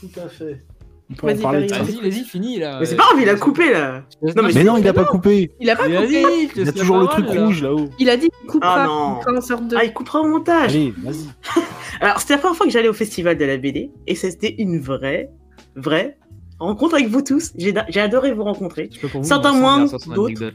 Tout 0.00 0.20
à 0.24 0.28
fait. 0.28 0.62
On 1.10 1.14
peut 1.14 1.26
Vas-y, 1.26 1.38
en 1.38 1.42
parler 1.42 1.66
de 1.66 1.68
ça. 1.74 1.82
Vas-y, 1.82 2.00
vas-y, 2.00 2.24
fini 2.24 2.58
là. 2.58 2.78
Mais 2.78 2.86
c'est 2.86 2.94
pas 2.94 3.04
grave, 3.10 3.20
il 3.20 3.28
a 3.28 3.34
coupé 3.34 3.72
là. 3.72 4.04
Non, 4.22 4.42
mais 4.44 4.52
Mais 4.54 4.64
non, 4.64 4.76
il 4.76 4.86
a 4.86 4.92
pas 4.92 5.04
coupé. 5.04 5.50
Il 5.58 5.68
a 5.68 5.76
pas 5.76 5.84
coupé. 5.84 6.48
Il 6.56 6.64
y 6.64 6.68
a 6.68 6.72
toujours 6.72 6.98
le 6.98 7.06
truc 7.06 7.26
là. 7.26 7.44
rouge 7.44 7.62
là-haut. 7.62 7.88
Il 7.98 8.08
a 8.08 8.16
dit 8.16 8.28
qu'il 8.30 8.48
coupera. 8.48 8.84
Ah. 8.84 9.20
Il 9.26 9.68
de. 9.68 9.76
Ah, 9.76 9.84
il 9.84 9.92
coupera 9.92 10.20
au 10.20 10.28
montage. 10.28 10.70
Allez, 10.70 10.94
vas-y. 10.98 11.26
Alors, 12.00 12.20
c'était 12.20 12.34
la 12.34 12.38
première 12.38 12.56
fois 12.56 12.66
que 12.66 12.72
j'allais 12.72 12.88
au 12.88 12.94
festival 12.94 13.36
de 13.36 13.44
la 13.44 13.56
BD, 13.56 13.90
et 14.06 14.14
c'était 14.14 14.54
une 14.58 14.78
vraie, 14.78 15.30
vraie 15.74 16.16
rencontre 16.60 16.94
avec 16.94 17.08
vous 17.08 17.22
tous. 17.22 17.52
J'ai 17.56 18.00
adoré 18.00 18.32
vous 18.32 18.44
rencontrer. 18.44 18.90
Vous, 19.02 19.24
Certains 19.24 19.52
on 19.52 19.60
moins, 19.60 19.86
d'autres. 20.14 20.52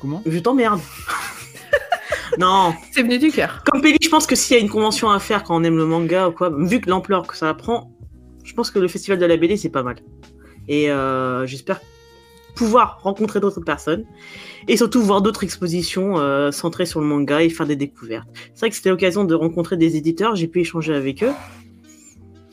Comment? 0.00 0.22
Je 0.26 0.38
t'emmerde. 0.38 0.80
non, 2.38 2.74
C'est 2.92 3.02
venu 3.02 3.18
du 3.18 3.30
cœur. 3.30 3.62
comme 3.64 3.80
Pelli, 3.80 3.98
je 4.02 4.08
pense 4.08 4.26
que 4.26 4.34
s'il 4.34 4.56
y 4.56 4.60
a 4.60 4.62
une 4.62 4.68
convention 4.68 5.10
à 5.10 5.18
faire 5.18 5.44
quand 5.44 5.56
on 5.56 5.64
aime 5.64 5.76
le 5.76 5.86
manga 5.86 6.28
ou 6.28 6.32
quoi, 6.32 6.50
vu 6.50 6.80
que 6.80 6.90
l'ampleur 6.90 7.26
que 7.26 7.36
ça 7.36 7.54
prend, 7.54 7.90
je 8.46 8.54
pense 8.54 8.70
que 8.70 8.78
le 8.78 8.88
festival 8.88 9.18
de 9.18 9.26
la 9.26 9.36
BD 9.36 9.56
c'est 9.56 9.68
pas 9.68 9.82
mal. 9.82 9.96
Et 10.68 10.90
euh, 10.90 11.46
j'espère 11.46 11.80
pouvoir 12.54 13.00
rencontrer 13.02 13.38
d'autres 13.38 13.60
personnes 13.60 14.04
et 14.66 14.76
surtout 14.76 15.02
voir 15.02 15.20
d'autres 15.20 15.44
expositions 15.44 16.18
euh, 16.18 16.50
centrées 16.50 16.86
sur 16.86 17.00
le 17.00 17.06
manga 17.06 17.42
et 17.42 17.50
faire 17.50 17.66
des 17.66 17.76
découvertes. 17.76 18.26
C'est 18.54 18.60
vrai 18.60 18.70
que 18.70 18.76
c'était 18.76 18.88
l'occasion 18.88 19.24
de 19.24 19.34
rencontrer 19.34 19.76
des 19.76 19.96
éditeurs, 19.96 20.34
j'ai 20.34 20.48
pu 20.48 20.60
échanger 20.60 20.94
avec 20.94 21.22
eux. 21.22 21.32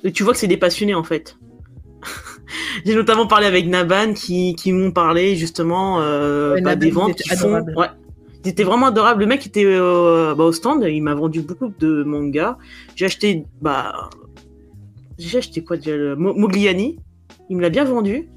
Et 0.03 0.11
tu 0.11 0.23
vois 0.23 0.33
que 0.33 0.39
c'est 0.39 0.47
des 0.47 0.57
passionnés 0.57 0.95
en 0.95 1.03
fait. 1.03 1.37
j'ai 2.85 2.95
notamment 2.95 3.27
parlé 3.27 3.47
avec 3.47 3.67
Naban 3.67 4.13
qui, 4.13 4.55
qui 4.55 4.73
m'ont 4.73 4.91
parlé 4.91 5.37
justement 5.37 6.01
euh, 6.01 6.55
Ouais, 6.55 6.61
bah, 6.61 6.75
des 6.75 6.91
ventes 6.91 7.21
font. 7.37 7.63
Ouais. 7.77 7.87
Il 8.43 8.49
était 8.49 8.65
vraiment 8.65 8.87
adorable. 8.87 9.21
Le 9.21 9.27
mec 9.27 9.47
était 9.47 9.63
euh, 9.65 10.35
bah, 10.35 10.43
au 10.43 10.51
stand, 10.51 10.85
il 10.85 11.01
m'a 11.01 11.15
vendu 11.15 11.41
beaucoup 11.41 11.71
de 11.79 12.03
mangas. 12.03 12.57
J'ai 12.95 13.05
acheté, 13.05 13.45
bah, 13.61 14.09
j'ai 15.17 15.37
acheté 15.37 15.63
quoi 15.63 15.77
déjà 15.77 15.95
le 15.95 16.15
Mo- 16.15 16.33
Mogliani. 16.33 16.99
Il 17.49 17.57
me 17.57 17.61
l'a 17.61 17.69
bien 17.69 17.83
vendu. 17.83 18.29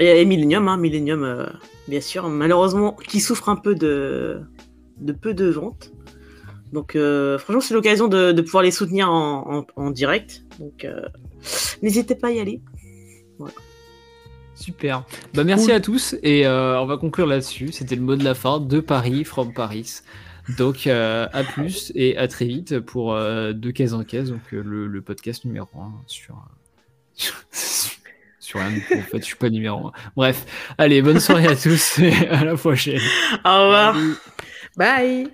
Et, 0.00 0.20
et 0.20 0.24
Millennium, 0.24 0.68
hein, 0.68 0.76
Millennium, 0.76 1.24
euh, 1.24 1.46
bien 1.88 2.00
sûr, 2.00 2.28
malheureusement, 2.28 2.96
qui 3.06 3.20
souffre 3.20 3.48
un 3.48 3.56
peu 3.56 3.74
de, 3.74 4.40
de 5.00 5.12
peu 5.12 5.34
de 5.34 5.46
ventes. 5.46 5.92
Donc, 6.72 6.94
euh, 6.96 7.38
franchement, 7.38 7.60
c'est 7.60 7.74
l'occasion 7.74 8.08
de, 8.08 8.32
de 8.32 8.42
pouvoir 8.42 8.62
les 8.62 8.70
soutenir 8.70 9.10
en, 9.10 9.58
en- 9.58 9.66
en 9.76 9.90
direct. 9.90 10.44
Donc, 10.60 10.84
euh, 10.84 11.00
n'hésitez 11.82 12.14
pas 12.14 12.28
à 12.28 12.30
y 12.30 12.40
aller. 12.40 12.60
Super. 14.54 15.04
Bah, 15.34 15.44
merci 15.44 15.70
à 15.72 15.80
tous 15.80 16.16
et 16.22 16.44
euh, 16.46 16.80
on 16.80 16.86
va 16.86 16.96
conclure 16.96 17.26
là-dessus. 17.26 17.70
C'était 17.72 17.94
le 17.94 18.02
mot 18.02 18.16
de 18.16 18.24
la 18.24 18.34
fin 18.34 18.58
de 18.60 18.80
Paris, 18.80 19.24
from 19.24 19.52
Paris. 19.52 20.00
Donc 20.56 20.86
euh, 20.86 21.28
à 21.32 21.44
plus 21.44 21.92
et 21.94 22.16
à 22.16 22.26
très 22.26 22.46
vite 22.46 22.80
pour 22.80 23.12
euh, 23.12 23.52
de 23.52 23.70
caisse 23.70 23.92
en 23.92 24.02
caisse, 24.02 24.30
donc 24.30 24.40
euh, 24.52 24.62
le, 24.64 24.86
le 24.86 25.02
podcast 25.02 25.44
numéro 25.44 25.68
1 25.78 25.92
sur, 26.06 26.36
euh, 26.36 27.24
sur 28.40 28.60
un. 28.60 28.74
En 28.74 29.02
fait, 29.02 29.18
je 29.18 29.24
suis 29.24 29.36
pas 29.36 29.50
numéro 29.50 29.88
1. 29.88 29.92
Bref, 30.16 30.46
allez, 30.78 31.02
bonne 31.02 31.20
soirée 31.20 31.48
à 31.48 31.56
tous 31.56 31.98
et 31.98 32.28
à 32.28 32.44
la 32.44 32.56
prochaine. 32.56 33.00
Au 33.44 33.64
revoir. 33.64 33.96
Bye. 34.76 35.28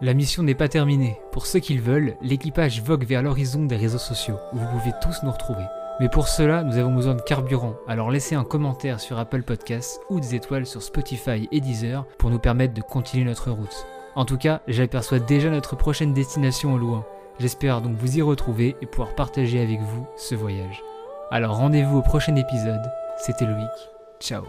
La 0.00 0.12
mission 0.12 0.42
n'est 0.42 0.54
pas 0.54 0.68
terminée. 0.68 1.16
Pour 1.32 1.46
ceux 1.46 1.60
qui 1.60 1.74
le 1.74 1.80
veulent, 1.80 2.16
l'équipage 2.20 2.82
vogue 2.82 3.06
vers 3.06 3.22
l'horizon 3.22 3.64
des 3.64 3.76
réseaux 3.76 3.98
sociaux, 3.98 4.38
où 4.52 4.58
vous 4.58 4.66
pouvez 4.66 4.92
tous 5.00 5.22
nous 5.22 5.30
retrouver. 5.30 5.64
Mais 6.00 6.08
pour 6.08 6.26
cela, 6.26 6.64
nous 6.64 6.76
avons 6.76 6.92
besoin 6.92 7.14
de 7.14 7.22
carburant, 7.22 7.76
alors 7.86 8.10
laissez 8.10 8.34
un 8.34 8.44
commentaire 8.44 8.98
sur 8.98 9.18
Apple 9.18 9.42
Podcasts 9.42 10.00
ou 10.10 10.18
des 10.18 10.34
étoiles 10.34 10.66
sur 10.66 10.82
Spotify 10.82 11.48
et 11.52 11.60
Deezer 11.60 12.04
pour 12.18 12.30
nous 12.30 12.40
permettre 12.40 12.74
de 12.74 12.82
continuer 12.82 13.24
notre 13.24 13.50
route. 13.50 13.86
En 14.16 14.24
tout 14.24 14.38
cas, 14.38 14.60
j'aperçois 14.66 15.20
déjà 15.20 15.50
notre 15.50 15.76
prochaine 15.76 16.12
destination 16.12 16.74
au 16.74 16.78
loin. 16.78 17.04
J'espère 17.38 17.80
donc 17.80 17.96
vous 17.96 18.18
y 18.18 18.22
retrouver 18.22 18.76
et 18.80 18.86
pouvoir 18.86 19.14
partager 19.14 19.60
avec 19.60 19.80
vous 19.80 20.06
ce 20.16 20.34
voyage. 20.34 20.82
Alors 21.30 21.56
rendez-vous 21.56 21.98
au 21.98 22.02
prochain 22.02 22.36
épisode. 22.36 22.82
C'était 23.18 23.46
Loïc. 23.46 23.70
Ciao 24.20 24.44